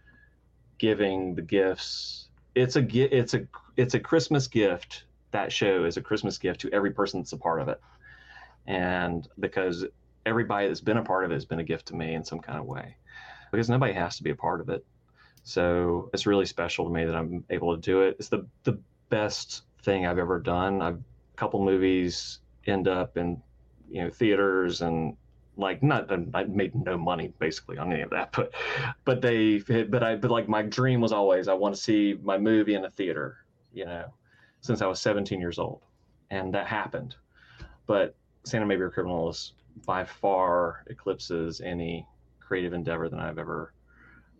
giving 0.77 1.35
the 1.35 1.41
gifts. 1.41 2.27
It's 2.55 2.75
a 2.75 3.15
it's 3.15 3.33
a 3.33 3.47
it's 3.77 3.93
a 3.93 3.99
Christmas 3.99 4.47
gift. 4.47 5.03
That 5.31 5.51
show 5.51 5.85
is 5.85 5.97
a 5.97 6.01
Christmas 6.01 6.37
gift 6.37 6.61
to 6.61 6.73
every 6.73 6.91
person 6.91 7.19
that's 7.19 7.33
a 7.33 7.37
part 7.37 7.61
of 7.61 7.67
it. 7.69 7.79
And 8.65 9.27
because 9.39 9.85
everybody 10.25 10.67
that's 10.67 10.81
been 10.81 10.97
a 10.97 11.03
part 11.03 11.25
of 11.25 11.31
it 11.31 11.35
has 11.35 11.45
been 11.45 11.59
a 11.59 11.63
gift 11.63 11.87
to 11.87 11.95
me 11.95 12.13
in 12.13 12.23
some 12.23 12.39
kind 12.39 12.59
of 12.59 12.65
way. 12.65 12.95
Because 13.51 13.69
nobody 13.69 13.93
has 13.93 14.17
to 14.17 14.23
be 14.23 14.31
a 14.31 14.35
part 14.35 14.61
of 14.61 14.69
it. 14.69 14.85
So 15.43 16.09
it's 16.13 16.25
really 16.25 16.45
special 16.45 16.85
to 16.85 16.91
me 16.91 17.05
that 17.05 17.15
I'm 17.15 17.43
able 17.49 17.75
to 17.75 17.81
do 17.81 18.01
it. 18.01 18.17
It's 18.19 18.29
the 18.29 18.47
the 18.63 18.79
best 19.09 19.63
thing 19.83 20.05
I've 20.05 20.19
ever 20.19 20.39
done. 20.39 20.81
I've 20.81 20.95
a 20.97 21.37
couple 21.37 21.63
movies 21.63 22.39
end 22.67 22.87
up 22.87 23.17
in 23.17 23.41
you 23.89 24.03
know 24.03 24.09
theaters 24.09 24.81
and 24.81 25.15
like 25.57 25.83
not 25.83 26.09
I 26.33 26.43
made 26.45 26.73
no 26.73 26.97
money 26.97 27.33
basically 27.39 27.77
on 27.77 27.91
any 27.91 28.01
of 28.01 28.09
that, 28.11 28.31
but 28.35 28.53
but 29.05 29.21
they 29.21 29.59
but 29.59 30.03
I 30.03 30.15
but 30.15 30.31
like 30.31 30.47
my 30.47 30.61
dream 30.61 31.01
was 31.01 31.11
always 31.11 31.47
I 31.47 31.53
want 31.53 31.75
to 31.75 31.81
see 31.81 32.17
my 32.23 32.37
movie 32.37 32.75
in 32.75 32.85
a 32.85 32.89
theater, 32.89 33.37
you 33.73 33.85
know, 33.85 34.05
since 34.61 34.81
I 34.81 34.87
was 34.87 34.99
17 35.01 35.39
years 35.39 35.59
old, 35.59 35.81
and 36.29 36.53
that 36.53 36.67
happened. 36.67 37.15
But 37.85 38.15
Santa 38.43 38.65
Maybe 38.65 38.83
a 38.83 38.89
Criminal 38.89 39.29
is 39.29 39.53
by 39.85 40.03
far 40.05 40.83
eclipses 40.87 41.61
any 41.61 42.05
creative 42.39 42.73
endeavor 42.73 43.09
that 43.09 43.19
I've 43.19 43.37
ever 43.37 43.73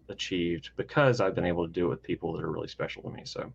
achieved 0.10 0.72
because 0.76 1.22
I've 1.22 1.36
been 1.36 1.46
able 1.46 1.68
to 1.68 1.72
do 1.72 1.86
it 1.86 1.90
with 1.90 2.04
people 2.04 2.34
that 2.34 2.44
are 2.44 2.52
really 2.52 2.68
special 2.68 3.04
to 3.04 3.10
me. 3.10 3.22
So, 3.26 3.52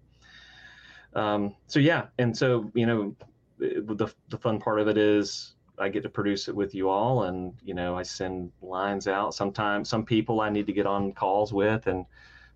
um, 1.15 1.55
so 1.67 1.81
yeah, 1.81 2.07
and 2.19 2.37
so 2.37 2.71
you 2.75 2.87
know, 2.87 3.17
the 3.59 4.13
the 4.29 4.39
fun 4.39 4.61
part 4.61 4.81
of 4.81 4.89
it 4.89 4.99
is 4.99 5.55
I 5.79 5.89
get 5.89 6.03
to 6.03 6.09
produce 6.09 6.49
it 6.49 6.55
with 6.55 6.75
you 6.75 6.89
all, 6.89 7.25
and 7.25 7.55
you 7.65 7.75
know, 7.75 7.97
I 7.97 8.03
send 8.03 8.53
lines 8.63 9.07
out. 9.07 9.35
Sometimes 9.35 9.89
some 9.89 10.05
people 10.05 10.41
I 10.41 10.51
need 10.51 10.67
to 10.67 10.73
get 10.73 10.87
on 10.87 11.13
calls 11.13 11.53
with 11.53 11.87
and 11.87 12.05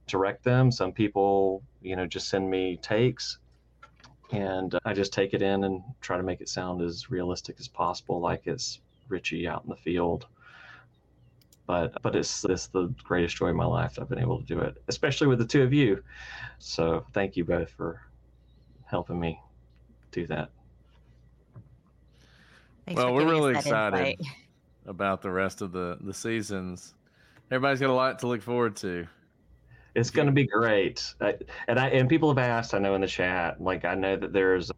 direct 0.07 0.45
them. 0.45 0.71
Some 0.73 0.93
people, 0.93 1.63
you 1.83 1.97
know, 1.97 2.07
just 2.07 2.29
send 2.29 2.51
me 2.51 2.79
takes, 2.83 3.39
and 4.33 4.77
I 4.85 4.93
just 4.93 5.13
take 5.13 5.35
it 5.35 5.43
in 5.43 5.65
and 5.65 5.83
try 6.01 6.17
to 6.17 6.23
make 6.23 6.41
it 6.41 6.49
sound 6.49 6.83
as 6.83 7.11
realistic 7.11 7.57
as 7.61 7.69
possible, 7.69 8.21
like 8.21 8.47
it's 8.47 8.81
Richie 9.09 9.47
out 9.47 9.65
in 9.65 9.71
the 9.71 9.77
field. 9.77 10.27
But 11.67 12.01
but 12.03 12.17
it's 12.17 12.45
it's 12.45 12.69
the 12.69 12.93
greatest 13.05 13.37
joy 13.37 13.51
of 13.51 13.57
my 13.57 13.67
life. 13.67 13.99
I've 14.01 14.09
been 14.09 14.19
able 14.19 14.41
to 14.41 14.47
do 14.47 14.59
it, 14.61 14.83
especially 14.89 15.27
with 15.29 15.39
the 15.39 15.45
two 15.45 15.63
of 15.63 15.73
you. 15.73 16.03
So 16.59 17.05
thank 17.13 17.37
you 17.37 17.45
both 17.45 17.71
for 17.71 18.01
helping 18.89 19.21
me 19.21 19.41
do 20.11 20.27
that. 20.27 20.51
Thanks 22.87 23.03
well, 23.03 23.13
we're 23.13 23.29
really 23.29 23.55
excited 23.55 23.99
insight. 23.99 24.21
about 24.87 25.21
the 25.21 25.31
rest 25.31 25.61
of 25.61 25.73
the 25.73 25.99
the 26.01 26.15
seasons. 26.15 26.95
Everybody's 27.51 27.81
got 27.81 27.91
a 27.91 27.95
lot 27.95 28.19
to 28.21 28.27
look 28.27 28.43
forward 28.43 28.77
to. 28.77 29.07
It's 29.95 30.11
going 30.11 30.27
to 30.27 30.33
be 30.33 30.47
great. 30.47 31.15
I, 31.21 31.35
and 31.67 31.79
I 31.79 31.89
and 31.89 32.09
people 32.09 32.29
have 32.31 32.39
asked. 32.39 32.73
I 32.73 32.79
know 32.79 32.95
in 32.95 33.01
the 33.01 33.07
chat. 33.07 33.61
Like 33.61 33.85
I 33.85 33.95
know 33.95 34.17
that 34.17 34.33
there's 34.33 34.71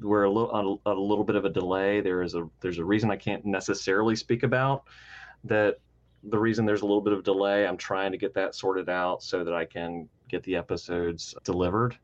we're 0.00 0.24
a 0.24 0.30
little 0.30 0.80
a, 0.84 0.92
a 0.92 0.94
little 0.94 1.24
bit 1.24 1.36
of 1.36 1.44
a 1.44 1.50
delay. 1.50 2.00
There 2.00 2.22
is 2.22 2.34
a 2.34 2.48
there's 2.60 2.78
a 2.78 2.84
reason 2.84 3.10
I 3.10 3.16
can't 3.16 3.44
necessarily 3.44 4.16
speak 4.16 4.42
about 4.42 4.84
that. 5.44 5.78
The 6.24 6.38
reason 6.38 6.66
there's 6.66 6.82
a 6.82 6.86
little 6.86 7.00
bit 7.00 7.12
of 7.12 7.22
delay, 7.22 7.64
I'm 7.64 7.76
trying 7.76 8.10
to 8.10 8.18
get 8.18 8.34
that 8.34 8.56
sorted 8.56 8.88
out 8.88 9.22
so 9.22 9.44
that 9.44 9.54
I 9.54 9.64
can 9.64 10.08
get 10.28 10.42
the 10.42 10.56
episodes 10.56 11.32
delivered 11.44 11.96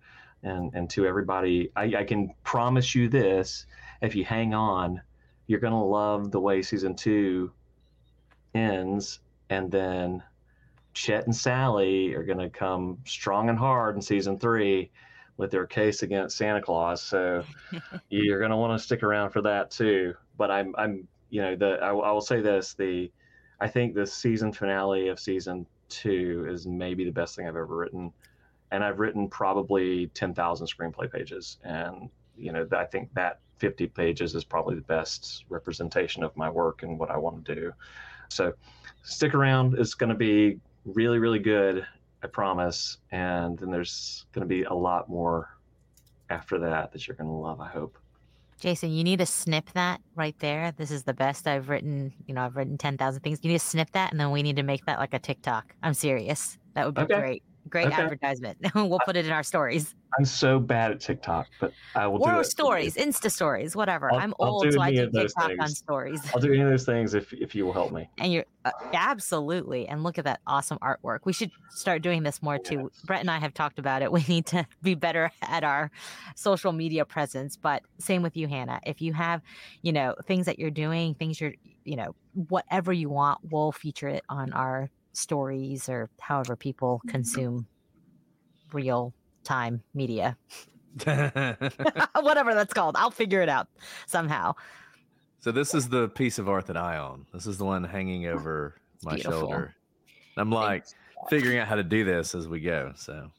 and 0.45 0.73
and 0.75 0.89
to 0.91 1.07
everybody. 1.07 1.71
I, 1.75 1.95
I 1.99 2.05
can 2.05 2.33
promise 2.45 2.95
you 2.95 3.09
this: 3.09 3.67
if 4.01 4.15
you 4.15 4.25
hang 4.25 4.55
on, 4.55 5.03
you're 5.47 5.61
going 5.61 5.73
to 5.73 5.79
love 5.79 6.31
the 6.31 6.41
way 6.41 6.63
season 6.63 6.95
two 6.95 7.51
ends, 8.55 9.21
and 9.51 9.71
then 9.71 10.23
Chet 10.93 11.27
and 11.27 11.35
Sally 11.35 12.15
are 12.15 12.23
going 12.23 12.39
to 12.39 12.51
come 12.51 12.99
strong 13.05 13.49
and 13.49 13.59
hard 13.59 13.97
in 13.97 14.03
season 14.03 14.39
three 14.39 14.91
with 15.37 15.51
their 15.51 15.67
case 15.67 16.03
against 16.03 16.37
Santa 16.37 16.63
Claus. 16.63 17.03
So 17.03 17.45
you're 18.09 18.39
going 18.39 18.53
to 18.53 18.57
want 18.57 18.79
to 18.79 18.85
stick 18.85 19.03
around 19.03 19.31
for 19.31 19.43
that 19.43 19.71
too. 19.71 20.15
But 20.39 20.51
I'm, 20.51 20.75
I'm, 20.79 21.09
you 21.31 21.43
know, 21.43 21.57
the 21.57 21.79
I, 21.83 21.89
I 21.89 22.13
will 22.13 22.21
say 22.21 22.41
this: 22.41 22.75
the 22.75 23.11
I 23.61 23.69
think 23.69 23.95
the 23.95 24.07
season 24.07 24.53
finale 24.53 25.09
of 25.09 25.19
season 25.19 25.67
two 25.89 26.47
is 26.49 26.67
maybe 26.67 27.05
the 27.05 27.11
best 27.11 27.37
thing 27.37 27.47
I've 27.47 27.57
ever 27.57 27.77
written, 27.77 28.13
and 28.71 28.85
I've 28.85 28.99
written 28.99 29.29
probably 29.29 30.09
ten 30.09 30.35
thousand 30.35 30.67
screenplay 30.67 31.11
pages, 31.11 31.59
and 31.65 32.11
you 32.37 32.53
know, 32.53 32.67
I 32.73 32.85
think 32.85 33.13
that 33.15 33.39
50 33.59 33.87
pages 33.89 34.35
is 34.35 34.45
probably 34.45 34.75
the 34.75 34.83
best 34.83 35.45
representation 35.49 36.23
of 36.25 36.37
my 36.37 36.51
work 36.51 36.83
and 36.83 36.99
what 36.99 37.11
I 37.11 37.17
want 37.17 37.45
to 37.45 37.55
do. 37.55 37.73
So 38.29 38.53
stick 39.03 39.35
around. 39.35 39.79
It's 39.79 39.95
going 39.95 40.09
to 40.11 40.17
be 40.17 40.59
really, 40.85 41.19
really 41.19 41.39
good. 41.39 41.87
I 42.23 42.27
promise. 42.27 42.99
And 43.13 43.59
then 43.59 43.71
there's 43.71 44.27
going 44.33 44.43
to 44.43 44.49
be 44.49 44.65
a 44.65 44.73
lot 44.73 45.09
more 45.09 45.51
after 46.31 46.59
that 46.59 46.91
that 46.93 47.07
you're 47.07 47.17
going 47.17 47.29
to 47.29 47.35
love, 47.35 47.61
I 47.61 47.69
hope. 47.69 47.99
Jason, 48.59 48.91
you 48.91 49.05
need 49.05 49.19
to 49.19 49.27
snip 49.27 49.71
that 49.75 50.01
right 50.15 50.37
there. 50.39 50.73
This 50.73 50.91
is 50.91 51.05
the 51.05 51.13
best 51.13 51.47
I've 51.47 51.69
written. 51.69 52.15
You 52.27 52.35
know, 52.35 52.43
I've 52.43 52.57
written 52.57 52.79
10,000 52.79 53.21
things. 53.21 53.41
You 53.43 53.51
need 53.53 53.59
to 53.59 53.65
snip 53.65 53.91
that, 53.93 54.11
and 54.11 54.19
then 54.19 54.31
we 54.31 54.43
need 54.43 54.57
to 54.57 54.63
make 54.63 54.87
that 54.87 54.99
like 54.99 55.13
a 55.13 55.19
TikTok. 55.19 55.75
I'm 55.83 55.93
serious. 55.95 56.57
That 56.75 56.87
would 56.87 56.95
be 56.95 57.03
Okay. 57.03 57.21
great. 57.21 57.43
Great 57.69 57.87
Okay. 57.87 58.03
advertisement. 58.03 58.59
we'll 58.75 59.01
put 59.05 59.17
it 59.17 59.27
in 59.27 59.33
our 59.33 59.43
stories. 59.43 59.95
I'm 60.19 60.25
so 60.25 60.61
bad 60.61 60.93
at 60.93 61.01
TikTok, 61.01 61.47
but 61.61 61.73
I 61.97 62.07
will 62.07 62.19
do 62.19 62.25
Or 62.27 62.41
it. 62.43 62.45
stories, 62.45 62.95
Insta 62.95 63.31
stories, 63.31 63.75
whatever. 63.75 64.13
I'll- 64.13 64.21
I'm 64.21 64.35
old, 64.39 64.71
so 64.73 64.81
I 64.81 64.93
do 64.93 65.11
TikTok 65.11 65.51
on 65.59 65.69
stories. 65.69 66.21
I'll 66.33 66.41
do 66.41 66.53
any 66.53 66.61
of 66.61 66.69
those 66.69 66.85
things 66.85 67.15
if, 67.15 67.33
if 67.33 67.55
you 67.55 67.65
will 67.67 67.73
help 67.73 67.93
me. 67.93 68.09
And 68.19 68.33
you're 68.33 68.45
uh, 68.65 68.71
absolutely. 68.93 69.89
And 69.89 70.03
look 70.05 70.19
at 70.19 70.25
that 70.25 70.41
awesome 70.47 70.79
artwork. 70.79 71.21
We 71.25 71.33
should 71.33 71.51
start 71.71 72.03
doing 72.03 72.23
this 72.23 72.43
more 72.43 72.59
too. 72.59 72.91
Brett 73.05 73.21
and 73.21 73.31
I 73.31 73.39
have 73.39 73.55
talked 73.55 73.79
about 73.79 74.03
it. 74.03 74.13
We 74.15 74.25
need 74.29 74.47
to 74.47 74.67
be 74.83 74.95
better 74.95 75.31
at 75.43 75.65
our 75.65 75.91
social 76.37 76.73
media 76.73 77.05
presence. 77.05 77.57
But 77.57 77.83
same 77.99 78.23
with 78.23 78.37
you, 78.37 78.47
Hannah. 78.47 78.81
If 78.87 79.03
you 79.03 79.13
have, 79.15 79.43
you 79.83 79.93
know, 79.93 80.15
things 80.27 80.47
that 80.47 80.59
you're 80.61 80.71
doing, 80.71 81.15
things 81.15 81.41
you're, 81.41 81.55
you 81.85 81.97
know, 81.97 82.15
whatever 82.35 82.93
you 82.93 83.09
want, 83.09 83.41
we'll 83.51 83.73
feature 83.73 84.09
it 84.09 84.23
on 84.29 84.53
our 84.53 84.91
stories 85.17 85.89
or 85.89 86.11
however 86.21 86.57
people 86.57 86.99
mm-hmm. 86.99 87.11
consume 87.11 87.67
real 88.73 89.15
time 89.45 89.83
media. 89.95 90.37
whatever 91.05 92.55
that's 92.55 92.73
called. 92.73 92.95
I'll 92.97 93.11
figure 93.11 93.43
it 93.43 93.49
out 93.49 93.67
somehow. 94.07 94.55
So 95.41 95.53
this 95.53 95.75
is 95.75 95.89
the 95.89 96.09
piece 96.09 96.39
of 96.39 96.49
art 96.49 96.67
that 96.67 96.77
I 96.77 96.99
own. 96.99 97.27
This 97.33 97.47
is 97.47 97.59
the 97.59 97.65
one 97.65 97.85
hanging 97.85 98.27
ah, 98.29 98.31
over 98.31 98.77
my 99.03 99.15
beautiful. 99.15 99.41
shoulder. 99.41 99.75
I'm 100.37 100.51
like 100.51 100.87
figuring 101.29 101.59
out 101.59 101.69
how 101.69 101.75
to 101.75 101.83
do 101.83 102.05
this 102.05 102.35
as 102.35 102.49
we 102.49 102.61
go. 102.61 102.93
So 102.97 103.31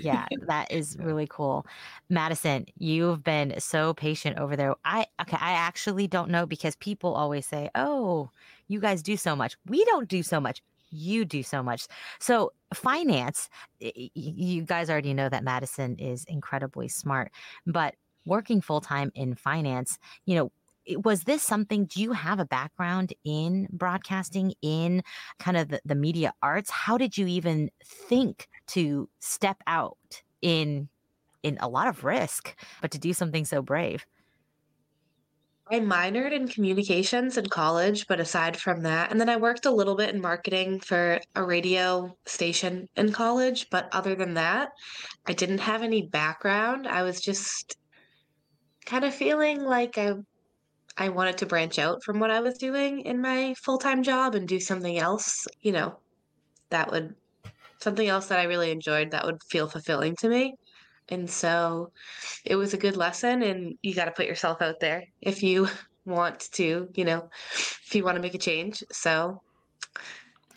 yeah, 0.00 0.26
that 0.46 0.70
is 0.70 0.96
really 1.00 1.26
cool. 1.28 1.66
Madison, 2.08 2.66
you've 2.78 3.22
been 3.22 3.54
so 3.58 3.94
patient 3.94 4.38
over 4.38 4.56
there. 4.56 4.74
I 4.84 5.06
okay, 5.20 5.36
I 5.40 5.52
actually 5.52 6.06
don't 6.06 6.30
know 6.30 6.46
because 6.46 6.76
people 6.76 7.14
always 7.14 7.46
say, 7.46 7.70
"Oh, 7.74 8.30
you 8.68 8.80
guys 8.80 9.02
do 9.02 9.16
so 9.16 9.36
much." 9.36 9.56
We 9.66 9.84
don't 9.84 10.08
do 10.08 10.22
so 10.22 10.40
much. 10.40 10.62
You 10.96 11.24
do 11.24 11.42
so 11.42 11.62
much. 11.62 11.86
So, 12.18 12.52
finance, 12.74 13.48
you 13.80 14.62
guys 14.62 14.90
already 14.90 15.14
know 15.14 15.28
that 15.28 15.44
Madison 15.44 15.96
is 15.98 16.24
incredibly 16.24 16.88
smart, 16.88 17.30
but 17.66 17.94
working 18.24 18.60
full 18.60 18.80
time 18.80 19.12
in 19.14 19.34
finance, 19.34 19.98
you 20.24 20.34
know, 20.36 20.52
was 21.02 21.24
this 21.24 21.42
something 21.42 21.84
do 21.86 22.00
you 22.00 22.12
have 22.12 22.38
a 22.38 22.44
background 22.44 23.12
in 23.24 23.66
broadcasting 23.72 24.54
in 24.62 25.02
kind 25.38 25.56
of 25.56 25.68
the, 25.68 25.80
the 25.84 25.94
media 25.96 26.32
arts 26.42 26.70
how 26.70 26.96
did 26.96 27.18
you 27.18 27.26
even 27.26 27.70
think 27.84 28.48
to 28.68 29.08
step 29.18 29.56
out 29.66 30.22
in 30.42 30.88
in 31.42 31.58
a 31.60 31.68
lot 31.68 31.88
of 31.88 32.04
risk 32.04 32.56
but 32.80 32.90
to 32.92 32.98
do 32.98 33.12
something 33.12 33.44
so 33.44 33.60
brave 33.60 34.06
I 35.68 35.80
minored 35.80 36.32
in 36.32 36.48
communications 36.48 37.36
in 37.36 37.46
college, 37.46 38.06
but 38.06 38.20
aside 38.20 38.56
from 38.56 38.82
that, 38.82 39.10
and 39.10 39.20
then 39.20 39.28
I 39.28 39.36
worked 39.36 39.66
a 39.66 39.70
little 39.70 39.96
bit 39.96 40.14
in 40.14 40.20
marketing 40.20 40.80
for 40.80 41.20
a 41.34 41.44
radio 41.44 42.16
station 42.24 42.88
in 42.96 43.12
college, 43.12 43.68
but 43.70 43.88
other 43.92 44.14
than 44.14 44.34
that, 44.34 44.70
I 45.26 45.32
didn't 45.32 45.58
have 45.58 45.82
any 45.82 46.02
background. 46.02 46.86
I 46.86 47.02
was 47.02 47.20
just 47.20 47.76
kind 48.86 49.04
of 49.04 49.14
feeling 49.14 49.62
like 49.64 49.98
I 49.98 50.14
I 50.98 51.10
wanted 51.10 51.38
to 51.38 51.46
branch 51.46 51.78
out 51.78 52.02
from 52.04 52.20
what 52.20 52.30
I 52.30 52.40
was 52.40 52.58
doing 52.58 53.00
in 53.02 53.20
my 53.20 53.54
full-time 53.64 54.02
job 54.02 54.34
and 54.34 54.48
do 54.48 54.60
something 54.60 54.98
else, 54.98 55.46
you 55.60 55.72
know, 55.72 56.00
that 56.70 56.90
would 56.90 57.14
something 57.80 58.08
else 58.08 58.28
that 58.28 58.40
I 58.40 58.44
really 58.44 58.70
enjoyed 58.70 59.10
that 59.12 59.24
would 59.26 59.42
feel 59.50 59.68
fulfilling 59.68 60.16
to 60.16 60.28
me. 60.28 60.54
And 61.08 61.28
so 61.28 61.92
it 62.44 62.56
was 62.56 62.74
a 62.74 62.78
good 62.78 62.96
lesson, 62.96 63.42
and 63.42 63.78
you 63.82 63.94
got 63.94 64.06
to 64.06 64.10
put 64.10 64.26
yourself 64.26 64.60
out 64.60 64.80
there 64.80 65.04
if 65.20 65.42
you 65.42 65.68
want 66.04 66.48
to, 66.52 66.88
you 66.94 67.04
know, 67.04 67.28
if 67.52 67.94
you 67.94 68.04
want 68.04 68.16
to 68.16 68.22
make 68.22 68.34
a 68.34 68.38
change. 68.38 68.82
So 68.92 69.42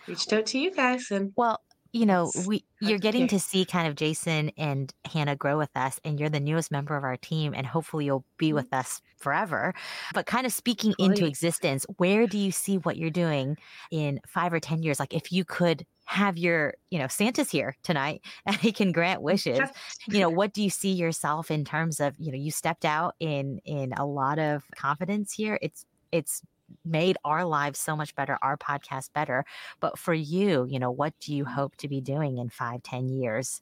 reached 0.07 0.33
out 0.33 0.45
to 0.47 0.59
you 0.59 0.71
guys 0.71 1.11
and 1.11 1.31
well 1.35 1.61
you 1.91 2.05
know 2.05 2.31
we 2.47 2.63
you're 2.81 2.97
getting 2.97 3.27
to 3.27 3.39
see 3.39 3.63
kind 3.63 3.87
of 3.87 3.95
jason 3.95 4.51
and 4.57 4.91
hannah 5.05 5.35
grow 5.35 5.57
with 5.57 5.69
us 5.75 5.99
and 6.03 6.19
you're 6.19 6.29
the 6.29 6.39
newest 6.39 6.71
member 6.71 6.97
of 6.97 7.03
our 7.03 7.17
team 7.17 7.53
and 7.55 7.65
hopefully 7.67 8.05
you'll 8.05 8.25
be 8.37 8.51
with 8.51 8.65
mm-hmm. 8.65 8.79
us 8.79 9.01
forever. 9.19 9.73
But 10.13 10.25
kind 10.25 10.45
of 10.45 10.53
speaking 10.53 10.93
into 10.97 11.25
existence 11.25 11.85
where 11.97 12.25
do 12.25 12.37
you 12.37 12.51
see 12.51 12.77
what 12.77 12.97
you're 12.97 13.09
doing 13.09 13.57
in 13.91 14.19
five 14.27 14.53
or 14.53 14.59
ten 14.59 14.81
years? 14.81 14.99
Like 14.99 15.13
if 15.13 15.31
you 15.31 15.45
could 15.45 15.85
have 16.09 16.39
your 16.39 16.73
you 16.89 16.97
know 16.97 17.07
santa's 17.07 17.51
here 17.51 17.77
tonight 17.83 18.21
and 18.47 18.55
he 18.55 18.71
can 18.71 18.91
grant 18.91 19.19
mm, 19.19 19.25
wishes 19.25 19.59
you 20.07 20.19
know 20.19 20.29
what 20.29 20.53
do 20.53 20.63
you 20.63 20.69
see 20.69 20.91
yourself 20.91 21.51
in 21.51 21.63
terms 21.63 21.99
of 21.99 22.15
you 22.17 22.31
know 22.31 22.37
you 22.37 22.49
stepped 22.49 22.83
out 22.83 23.13
in 23.19 23.59
in 23.63 23.93
a 23.93 24.03
lot 24.03 24.39
of 24.39 24.63
confidence 24.75 25.31
here 25.31 25.59
it's 25.61 25.85
it's 26.11 26.41
made 26.83 27.15
our 27.23 27.45
lives 27.45 27.79
so 27.79 27.95
much 27.95 28.15
better 28.15 28.39
our 28.41 28.57
podcast 28.57 29.13
better 29.13 29.45
but 29.79 29.99
for 29.99 30.13
you 30.13 30.65
you 30.67 30.79
know 30.79 30.89
what 30.89 31.13
do 31.19 31.35
you 31.35 31.43
mm-hmm. 31.43 31.53
hope 31.53 31.75
to 31.75 31.87
be 31.87 32.01
doing 32.01 32.39
in 32.39 32.49
five 32.49 32.81
ten 32.81 33.07
years 33.07 33.61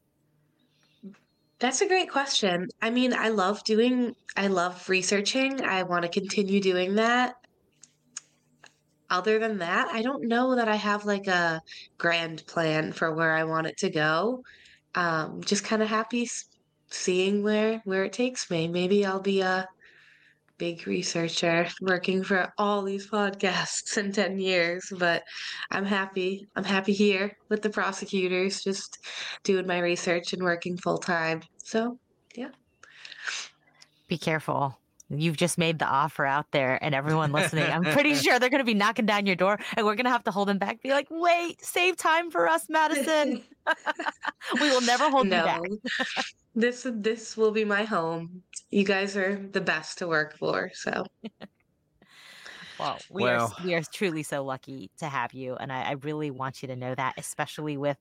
mm, 1.05 1.13
That's 1.59 1.81
a 1.81 1.87
great 1.87 2.09
question. 2.09 2.67
I 2.81 2.91
mean, 2.91 3.13
I 3.13 3.29
love 3.29 3.63
doing, 3.63 4.15
I 4.35 4.47
love 4.47 4.87
researching. 4.87 5.65
I 5.65 5.83
want 5.83 6.03
to 6.03 6.09
continue 6.09 6.61
doing 6.61 6.95
that. 6.95 7.35
Other 9.09 9.39
than 9.39 9.59
that, 9.59 9.87
I 9.87 10.01
don't 10.01 10.27
know 10.27 10.55
that 10.55 10.67
I 10.67 10.75
have 10.75 11.05
like 11.05 11.27
a 11.27 11.61
grand 11.97 12.45
plan 12.45 12.91
for 12.91 13.13
where 13.13 13.33
I 13.33 13.45
want 13.45 13.67
it 13.67 13.77
to 13.77 13.89
go. 13.89 14.43
Um, 14.95 15.41
just 15.43 15.63
kind 15.63 15.81
of 15.81 15.87
happy 15.87 16.29
seeing 16.89 17.43
where 17.43 17.81
where 17.85 18.03
it 18.03 18.13
takes 18.13 18.49
me. 18.49 18.67
Maybe 18.67 19.05
I'll 19.05 19.21
be 19.21 19.41
a 19.41 19.67
big 20.57 20.87
researcher 20.87 21.67
working 21.81 22.23
for 22.23 22.51
all 22.57 22.81
these 22.81 23.09
podcasts 23.09 23.97
in 23.97 24.11
10 24.11 24.39
years, 24.39 24.91
but 24.97 25.23
I'm 25.71 25.85
happy. 25.85 26.47
I'm 26.55 26.63
happy 26.63 26.93
here 26.93 27.37
with 27.49 27.61
the 27.61 27.69
prosecutors, 27.69 28.63
just 28.63 28.99
doing 29.43 29.67
my 29.67 29.79
research 29.79 30.33
and 30.33 30.43
working 30.43 30.77
full 30.77 30.97
time. 30.97 31.41
So, 31.63 31.99
yeah. 32.35 32.49
be 34.07 34.17
careful 34.17 34.79
you've 35.09 35.37
just 35.37 35.57
made 35.57 35.79
the 35.79 35.85
offer 35.85 36.25
out 36.25 36.45
there 36.51 36.77
and 36.83 36.93
everyone 36.93 37.31
listening 37.31 37.63
i'm 37.63 37.83
pretty 37.83 38.13
sure 38.23 38.39
they're 38.39 38.49
going 38.49 38.59
to 38.59 38.65
be 38.65 38.73
knocking 38.73 39.05
down 39.05 39.25
your 39.25 39.35
door 39.35 39.57
and 39.77 39.85
we're 39.85 39.95
going 39.95 40.05
to 40.05 40.09
have 40.11 40.23
to 40.23 40.31
hold 40.31 40.47
them 40.47 40.57
back 40.57 40.81
be 40.81 40.89
like 40.89 41.07
wait 41.09 41.63
save 41.63 41.95
time 41.95 42.29
for 42.29 42.47
us 42.47 42.65
madison 42.69 43.41
we 44.61 44.69
will 44.69 44.81
never 44.81 45.09
hold 45.09 45.25
you 45.25 45.31
back 45.31 45.61
No. 45.61 45.77
This 46.55 46.87
this 46.89 47.37
will 47.37 47.51
be 47.51 47.63
my 47.65 47.83
home. 47.83 48.41
You 48.71 48.83
guys 48.83 49.15
are 49.15 49.37
the 49.51 49.61
best 49.61 49.99
to 49.99 50.07
work 50.07 50.35
for, 50.37 50.71
so 50.73 51.05
Well, 52.79 52.97
we 53.09 53.23
are 53.23 53.37
Well- 53.37 53.53
s- 53.57 53.63
we 53.63 53.73
are 53.75 53.81
truly 53.93 54.23
so 54.23 54.43
lucky 54.43 54.89
to 54.97 55.05
have 55.07 55.33
you, 55.33 55.55
and 55.55 55.71
I, 55.71 55.83
I 55.83 55.91
really 55.91 56.31
want 56.31 56.61
you 56.61 56.67
to 56.69 56.75
know 56.75 56.95
that, 56.95 57.13
especially 57.17 57.77
with 57.77 57.97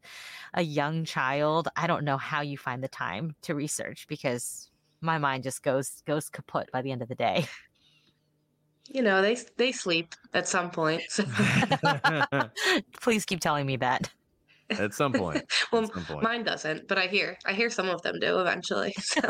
a 0.54 0.62
young 0.62 1.04
child. 1.04 1.68
I 1.76 1.86
don't 1.86 2.04
know 2.04 2.16
how 2.18 2.40
you 2.42 2.56
find 2.58 2.82
the 2.82 2.88
time 2.88 3.34
to 3.42 3.54
research 3.54 4.06
because 4.08 4.70
my 5.00 5.18
mind 5.18 5.42
just 5.42 5.62
goes 5.62 6.02
goes 6.06 6.28
kaput 6.28 6.70
by 6.72 6.82
the 6.82 6.92
end 6.92 7.02
of 7.02 7.08
the 7.08 7.14
day. 7.14 7.46
you 8.90 9.02
know, 9.02 9.22
they 9.22 9.36
they 9.56 9.72
sleep 9.72 10.14
at 10.34 10.48
some 10.48 10.70
point. 10.70 11.02
So 11.08 11.24
Please 13.00 13.24
keep 13.24 13.40
telling 13.40 13.66
me 13.66 13.76
that. 13.76 14.10
At 14.70 14.94
some 14.94 15.12
point. 15.12 15.44
well, 15.72 15.86
some 15.86 16.04
point. 16.04 16.22
mine 16.22 16.42
doesn't, 16.42 16.88
but 16.88 16.98
I 16.98 17.06
hear 17.06 17.38
I 17.46 17.52
hear 17.52 17.70
some 17.70 17.88
of 17.88 18.02
them 18.02 18.18
do 18.20 18.40
eventually. 18.40 18.94
So 18.98 19.20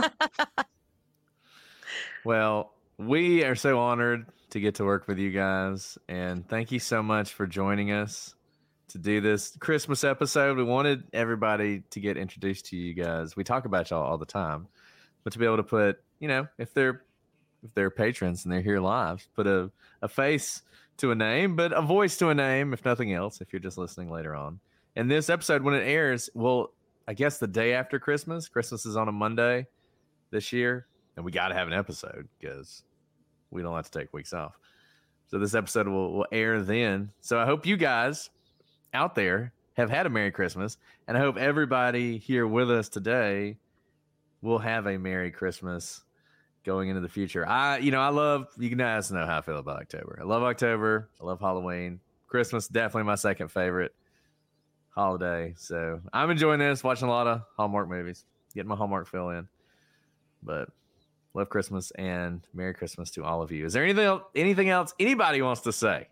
Well, 2.25 2.73
we 2.99 3.45
are 3.45 3.55
so 3.55 3.79
honored 3.79 4.27
to 4.51 4.61
get 4.61 4.77
to 4.77 4.85
work 4.85 5.07
with 5.07 5.19
you 5.19 5.31
guys, 5.31 5.99
and 6.09 6.49
thank 6.49 6.73
you 6.73 6.79
so 6.79 7.03
much 7.03 7.33
for 7.33 7.47
joining 7.47 7.93
us 7.93 8.35
to 8.89 8.99
do 8.99 9.21
this 9.21 9.57
Christmas 9.61 10.05
episode. 10.05 10.57
We 10.57 10.65
wanted 10.65 11.05
everybody 11.13 11.83
to 11.91 12.01
get 12.01 12.17
introduced 12.17 12.67
to 12.67 12.77
you 12.77 12.95
guys. 12.95 13.37
We 13.37 13.45
talk 13.45 13.65
about 13.65 13.91
y'all 13.91 14.03
all 14.03 14.19
the 14.19 14.27
time, 14.27 14.69
but 15.27 15.33
to 15.33 15.41
be 15.41 15.45
able 15.45 15.57
to 15.57 15.65
put, 15.65 15.99
you 16.21 16.29
know, 16.29 16.47
if 16.57 16.73
they're 16.73 17.03
if 17.65 17.75
they're 17.75 17.91
patrons 17.91 18.45
and 18.45 18.55
they're 18.55 18.63
here 18.63 18.79
live, 18.79 19.27
put 19.35 19.49
a, 19.49 19.73
a 20.01 20.07
face 20.07 20.63
to 20.99 21.11
a 21.11 21.17
name, 21.17 21.57
but 21.57 21.73
a 21.73 21.83
voice 21.83 22.17
to 22.19 22.29
a 22.29 22.35
name, 22.35 22.73
if 22.73 22.85
nothing 22.85 23.13
else, 23.13 23.41
if 23.41 23.53
you're 23.53 23.59
just 23.59 23.77
listening 23.77 24.09
later 24.09 24.37
on. 24.37 24.61
And 24.95 25.11
this 25.11 25.29
episode, 25.29 25.63
when 25.63 25.75
it 25.75 25.83
airs, 25.83 26.31
well, 26.33 26.75
I 27.09 27.15
guess 27.15 27.39
the 27.39 27.49
day 27.49 27.73
after 27.73 27.99
Christmas. 27.99 28.49
Christmas 28.49 28.87
is 28.87 28.97
on 28.97 29.09
a 29.09 29.13
Monday 29.13 29.67
this 30.31 30.53
year, 30.53 30.87
and 31.17 31.25
we 31.25 31.33
got 31.33 31.49
to 31.49 31.55
have 31.55 31.67
an 31.67 31.75
episode 31.75 32.29
because 32.39 32.85
we 33.51 33.63
don't 33.63 33.73
like 33.73 33.87
to 33.87 33.99
take 33.99 34.15
weeks 34.15 34.33
off. 34.33 34.57
So 35.27 35.41
this 35.41 35.57
episode 35.57 35.89
will, 35.89 36.13
will 36.13 36.27
air 36.31 36.63
then. 36.63 37.11
So 37.21 37.37
I 37.41 37.47
hope 37.47 37.67
you 37.67 37.77
guys 37.77 38.31
out 38.95 39.17
there 39.17 39.53
have 39.77 39.91
had 39.91 40.07
a 40.07 40.09
Merry 40.09 40.31
Christmas, 40.31 40.79
and 41.09 41.17
I 41.17 41.21
hope 41.21 41.37
everybody 41.37 42.17
here 42.17 42.47
with 42.47 42.71
us 42.71 42.89
today 42.89 43.57
will 44.43 44.59
have 44.59 44.87
a 44.87 44.99
Merry 44.99 45.31
Christmas 45.31 46.03
going 46.65 46.89
into 46.89 47.01
the 47.01 47.09
future. 47.09 47.47
I, 47.47 47.79
you 47.79 47.91
know, 47.91 48.01
I 48.01 48.09
love 48.09 48.49
you 48.59 48.69
Can 48.69 48.79
guys 48.79 49.11
know 49.11 49.25
how 49.25 49.39
I 49.39 49.41
feel 49.41 49.59
about 49.59 49.81
October. 49.81 50.19
I 50.21 50.25
love 50.25 50.43
October. 50.43 51.09
I 51.21 51.25
love 51.25 51.41
Halloween. 51.41 52.01
Christmas 52.27 52.69
definitely 52.69 53.05
my 53.05 53.15
second 53.15 53.49
favorite 53.49 53.95
holiday. 54.91 55.55
So 55.57 56.01
I'm 56.13 56.31
enjoying 56.31 56.59
this, 56.59 56.83
watching 56.83 57.09
a 57.09 57.11
lot 57.11 57.27
of 57.27 57.43
Hallmark 57.57 57.89
movies, 57.89 58.25
getting 58.55 58.69
my 58.69 58.75
Hallmark 58.75 59.07
fill 59.07 59.31
in. 59.31 59.49
But 60.43 60.69
love 61.35 61.49
Christmas 61.49 61.93
and 61.93 62.47
Merry 62.53 62.75
Christmas 62.75 63.11
to 63.13 63.25
all 63.25 63.43
of 63.43 63.53
you. 63.53 63.65
Is 63.65 63.73
there 63.73 63.85
anything 63.85 64.05
else, 64.05 64.23
anything 64.35 64.69
else 64.69 64.93
anybody 64.99 65.43
wants 65.43 65.61
to 65.63 65.73
say 65.73 66.09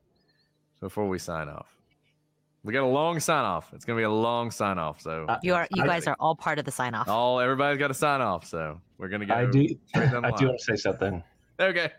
before 0.80 1.08
we 1.08 1.18
sign 1.18 1.48
off? 1.48 1.73
We 2.64 2.72
got 2.72 2.82
a 2.82 2.86
long 2.86 3.20
sign 3.20 3.44
off. 3.44 3.70
It's 3.74 3.84
gonna 3.84 3.98
be 3.98 4.04
a 4.04 4.10
long 4.10 4.50
sign 4.50 4.78
off. 4.78 5.00
So 5.00 5.26
Uh, 5.28 5.38
You 5.42 5.54
are 5.54 5.68
you 5.70 5.84
guys 5.84 6.06
are 6.06 6.16
all 6.18 6.34
part 6.34 6.58
of 6.58 6.64
the 6.64 6.70
sign 6.72 6.94
off. 6.94 7.08
all 7.08 7.38
everybody's 7.38 7.78
got 7.78 7.90
a 7.90 7.94
sign 7.94 8.20
off. 8.22 8.46
So 8.46 8.80
we're 8.98 9.08
gonna 9.08 9.26
go. 9.26 9.34
I 9.34 9.46
do. 9.46 9.68
straight 9.86 10.10
down 10.10 10.22
the 10.22 10.28
I 10.34 10.36
do 10.38 10.46
want 10.46 10.58
to 10.58 10.64
say 10.64 10.76
something. 10.76 11.22
Okay. 11.60 11.92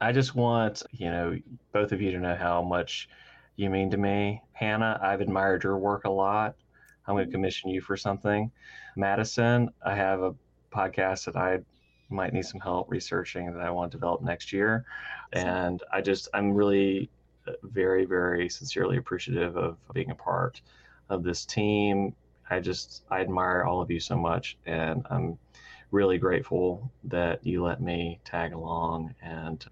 I 0.00 0.12
just 0.12 0.34
want 0.34 0.82
you 0.92 1.10
know 1.10 1.36
both 1.72 1.90
of 1.92 2.00
you 2.00 2.12
to 2.12 2.18
know 2.18 2.36
how 2.36 2.62
much 2.62 3.08
you 3.56 3.68
mean 3.68 3.90
to 3.90 3.96
me, 3.96 4.40
Hannah. 4.52 4.98
I've 5.02 5.20
admired 5.20 5.64
your 5.64 5.76
work 5.78 6.04
a 6.04 6.10
lot. 6.10 6.54
I'm 7.06 7.16
going 7.16 7.26
to 7.26 7.32
commission 7.32 7.68
you 7.70 7.80
for 7.80 7.96
something. 7.96 8.50
Madison, 8.96 9.70
I 9.84 9.94
have 9.94 10.22
a 10.22 10.34
podcast 10.72 11.24
that 11.26 11.36
I 11.36 11.58
might 12.10 12.32
need 12.32 12.44
some 12.44 12.60
help 12.60 12.90
researching 12.90 13.52
that 13.52 13.60
I 13.60 13.70
want 13.70 13.90
to 13.92 13.98
develop 13.98 14.22
next 14.22 14.52
year, 14.52 14.84
and 15.32 15.82
I 15.92 16.00
just 16.00 16.28
I'm 16.32 16.52
really 16.52 17.10
very 17.62 18.04
very 18.04 18.48
sincerely 18.48 18.96
appreciative 18.96 19.56
of 19.56 19.76
being 19.92 20.10
a 20.10 20.14
part 20.14 20.60
of 21.08 21.22
this 21.22 21.44
team. 21.44 22.14
I 22.50 22.60
just 22.60 23.04
I 23.10 23.20
admire 23.20 23.64
all 23.64 23.80
of 23.80 23.90
you 23.90 24.00
so 24.00 24.16
much, 24.16 24.58
and 24.66 25.06
I'm 25.10 25.38
really 25.90 26.18
grateful 26.18 26.90
that 27.04 27.44
you 27.46 27.62
let 27.62 27.80
me 27.80 28.20
tag 28.24 28.52
along 28.52 29.14
and 29.22 29.64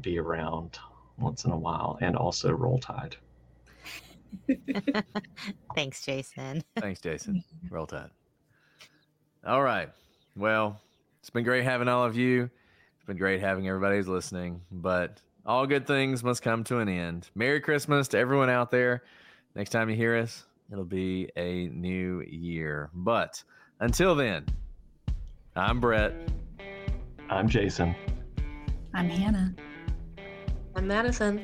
be 0.00 0.18
around 0.18 0.78
once 1.18 1.44
in 1.44 1.50
a 1.50 1.56
while 1.56 1.98
and 2.00 2.16
also 2.16 2.52
roll 2.52 2.78
tide. 2.78 3.16
Thanks, 5.74 6.04
Jason. 6.04 6.62
Thanks, 6.76 7.00
Jason. 7.00 7.42
Roll 7.70 7.86
Tide. 7.86 8.10
All 9.46 9.62
right. 9.62 9.88
Well, 10.36 10.80
it's 11.20 11.30
been 11.30 11.44
great 11.44 11.64
having 11.64 11.88
all 11.88 12.04
of 12.04 12.16
you. 12.16 12.50
It's 12.96 13.06
been 13.06 13.16
great 13.16 13.40
having 13.40 13.68
everybody 13.68 13.96
who's 13.96 14.08
listening, 14.08 14.60
but 14.70 15.20
all 15.46 15.66
good 15.66 15.86
things 15.86 16.24
must 16.24 16.42
come 16.42 16.64
to 16.64 16.78
an 16.78 16.88
end. 16.88 17.30
Merry 17.34 17.60
Christmas 17.60 18.08
to 18.08 18.18
everyone 18.18 18.50
out 18.50 18.70
there. 18.70 19.04
Next 19.54 19.70
time 19.70 19.88
you 19.88 19.96
hear 19.96 20.16
us, 20.16 20.44
it'll 20.70 20.84
be 20.84 21.30
a 21.36 21.68
new 21.68 22.22
year. 22.22 22.90
But 22.92 23.42
until 23.80 24.14
then, 24.14 24.44
I'm 25.54 25.80
Brett. 25.80 26.12
I'm 27.30 27.48
Jason. 27.48 27.94
I'm 28.92 29.08
Hannah. 29.08 29.54
I'm 30.74 30.86
Madison. 30.86 31.40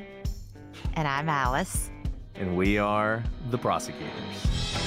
And 0.95 1.07
I'm 1.07 1.29
Alice. 1.29 1.89
And 2.35 2.57
we 2.57 2.77
are 2.77 3.23
the 3.51 3.57
prosecutors. 3.57 4.82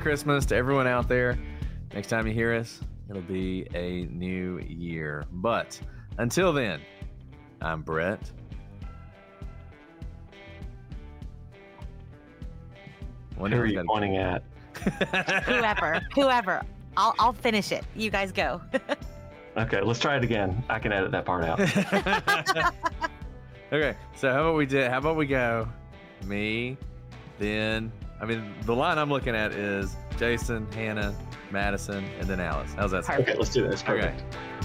Christmas 0.00 0.46
to 0.46 0.56
everyone 0.56 0.86
out 0.86 1.08
there. 1.08 1.38
Next 1.94 2.08
time 2.08 2.26
you 2.26 2.32
hear 2.32 2.54
us, 2.54 2.80
it'll 3.08 3.22
be 3.22 3.66
a 3.74 4.06
new 4.06 4.58
year. 4.60 5.24
But 5.32 5.78
until 6.18 6.52
then, 6.52 6.80
I'm 7.60 7.82
Brett. 7.82 8.20
Wonder 13.36 13.56
Who 13.58 13.62
are 13.62 13.66
you 13.66 13.74
got 13.74 13.84
a- 13.84 13.88
pointing 13.88 14.16
at? 14.16 14.42
whoever, 15.44 16.00
whoever. 16.14 16.62
I'll 16.96 17.14
I'll 17.18 17.32
finish 17.32 17.72
it. 17.72 17.84
You 17.94 18.10
guys 18.10 18.32
go. 18.32 18.60
Okay, 19.56 19.80
let's 19.82 19.98
try 19.98 20.16
it 20.16 20.22
again. 20.22 20.62
I 20.68 20.78
can 20.78 20.92
edit 20.92 21.10
that 21.10 21.24
part 21.24 21.42
out. 21.44 21.58
Okay, 23.72 23.96
so 24.16 24.32
how 24.32 24.42
about 24.42 24.56
we 24.56 24.64
did? 24.64 24.88
How 24.90 24.98
about 24.98 25.16
we 25.16 25.26
go? 25.26 25.68
Me, 26.24 26.76
then 27.40 27.92
I 28.20 28.26
mean 28.26 28.54
the 28.66 28.74
line 28.74 28.98
I'm 28.98 29.10
looking 29.10 29.34
at 29.34 29.52
is 29.52 29.96
Jason, 30.18 30.70
Hannah, 30.72 31.14
Madison, 31.50 32.04
and 32.18 32.28
then 32.28 32.40
Alice. 32.40 32.72
How's 32.76 32.90
that? 32.90 33.04
sound? 33.04 33.22
okay, 33.22 33.34
let's 33.34 33.50
do 33.50 33.66
this. 33.66 33.82
Okay. 33.82 33.92
Perfect. 33.92 34.22
Maybe 34.34 34.59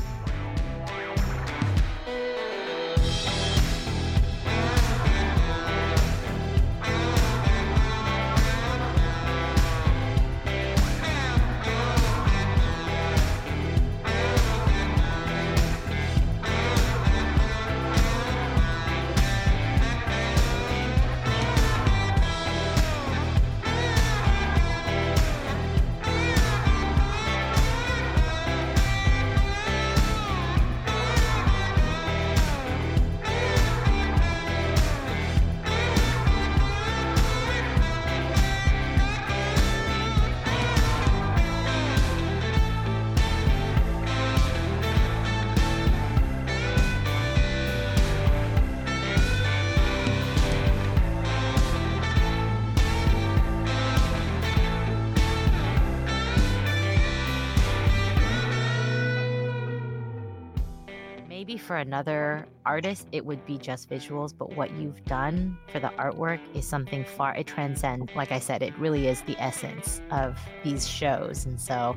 for 61.66 61.78
another 61.78 62.46
artist, 62.66 63.08
it 63.12 63.26
would 63.26 63.46
be 63.46 63.58
just 63.58 63.90
visuals, 63.90 64.34
but 64.38 64.56
what 64.56 64.72
you've 64.76 65.04
done 65.06 65.58
for 65.72 65.80
the 65.80 65.90
artwork 65.98 66.40
is 66.54 66.66
something 66.68 67.04
far, 67.04 67.36
it 67.36 67.48
transcends. 67.48 68.14
Like 68.16 68.32
I 68.32 68.40
said, 68.40 68.62
it 68.62 68.78
really 68.78 69.08
is 69.08 69.22
the 69.24 69.36
essence 69.40 70.00
of 70.12 70.40
these 70.64 70.88
shows. 70.88 71.46
And 71.46 71.60
so 71.60 71.96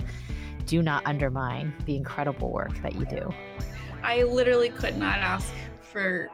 do 0.66 0.82
not 0.82 1.02
undermine 1.06 1.74
the 1.84 1.96
incredible 1.96 2.50
work 2.50 2.80
that 2.82 2.94
you 2.94 3.04
do. 3.04 3.30
I 4.02 4.22
literally 4.22 4.70
could 4.70 4.96
not 4.96 5.18
ask 5.18 5.52
for 5.80 6.28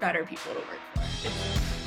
better 0.00 0.24
people 0.24 0.52
to 0.52 0.60
work 0.60 0.78
for. 0.94 1.83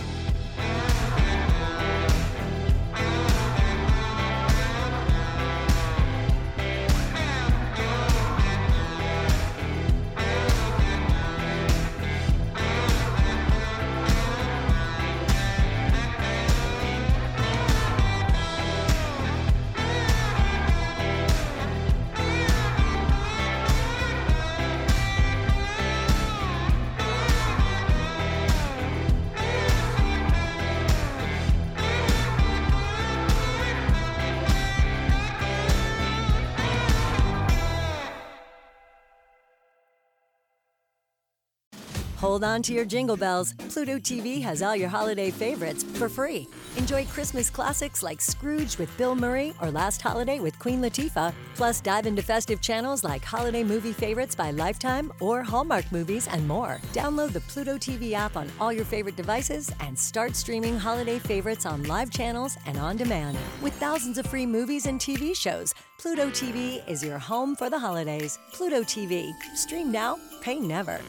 Hold 42.37 42.43
on 42.43 42.61
to 42.61 42.71
your 42.73 42.85
jingle 42.85 43.17
bells. 43.17 43.55
Pluto 43.67 43.97
TV 43.97 44.39
has 44.43 44.61
all 44.61 44.75
your 44.75 44.89
holiday 44.89 45.31
favorites 45.31 45.81
for 45.81 46.07
free. 46.07 46.47
Enjoy 46.75 47.03
Christmas 47.05 47.49
classics 47.49 48.03
like 48.03 48.21
Scrooge 48.21 48.77
with 48.77 48.95
Bill 48.95 49.15
Murray 49.15 49.55
or 49.59 49.71
Last 49.71 50.03
Holiday 50.03 50.39
with 50.39 50.59
Queen 50.59 50.79
Latifah. 50.79 51.33
Plus, 51.55 51.81
dive 51.81 52.05
into 52.05 52.21
festive 52.21 52.61
channels 52.61 53.03
like 53.03 53.25
Holiday 53.25 53.63
Movie 53.63 53.91
Favorites 53.91 54.35
by 54.35 54.51
Lifetime 54.51 55.11
or 55.19 55.41
Hallmark 55.41 55.91
Movies 55.91 56.27
and 56.27 56.47
more. 56.47 56.79
Download 56.93 57.33
the 57.33 57.41
Pluto 57.41 57.75
TV 57.75 58.13
app 58.13 58.37
on 58.37 58.47
all 58.59 58.71
your 58.71 58.85
favorite 58.85 59.15
devices 59.15 59.71
and 59.79 59.97
start 59.97 60.35
streaming 60.35 60.77
holiday 60.77 61.17
favorites 61.17 61.65
on 61.65 61.81
live 61.85 62.11
channels 62.11 62.55
and 62.67 62.77
on 62.77 62.97
demand. 62.97 63.35
With 63.63 63.73
thousands 63.79 64.19
of 64.19 64.27
free 64.27 64.45
movies 64.45 64.85
and 64.85 64.99
TV 64.99 65.35
shows, 65.35 65.73
Pluto 65.97 66.29
TV 66.29 66.87
is 66.87 67.03
your 67.03 67.17
home 67.17 67.55
for 67.55 67.71
the 67.71 67.79
holidays. 67.79 68.37
Pluto 68.53 68.83
TV. 68.83 69.33
Stream 69.55 69.91
now, 69.91 70.19
pay 70.43 70.59
never. 70.59 71.01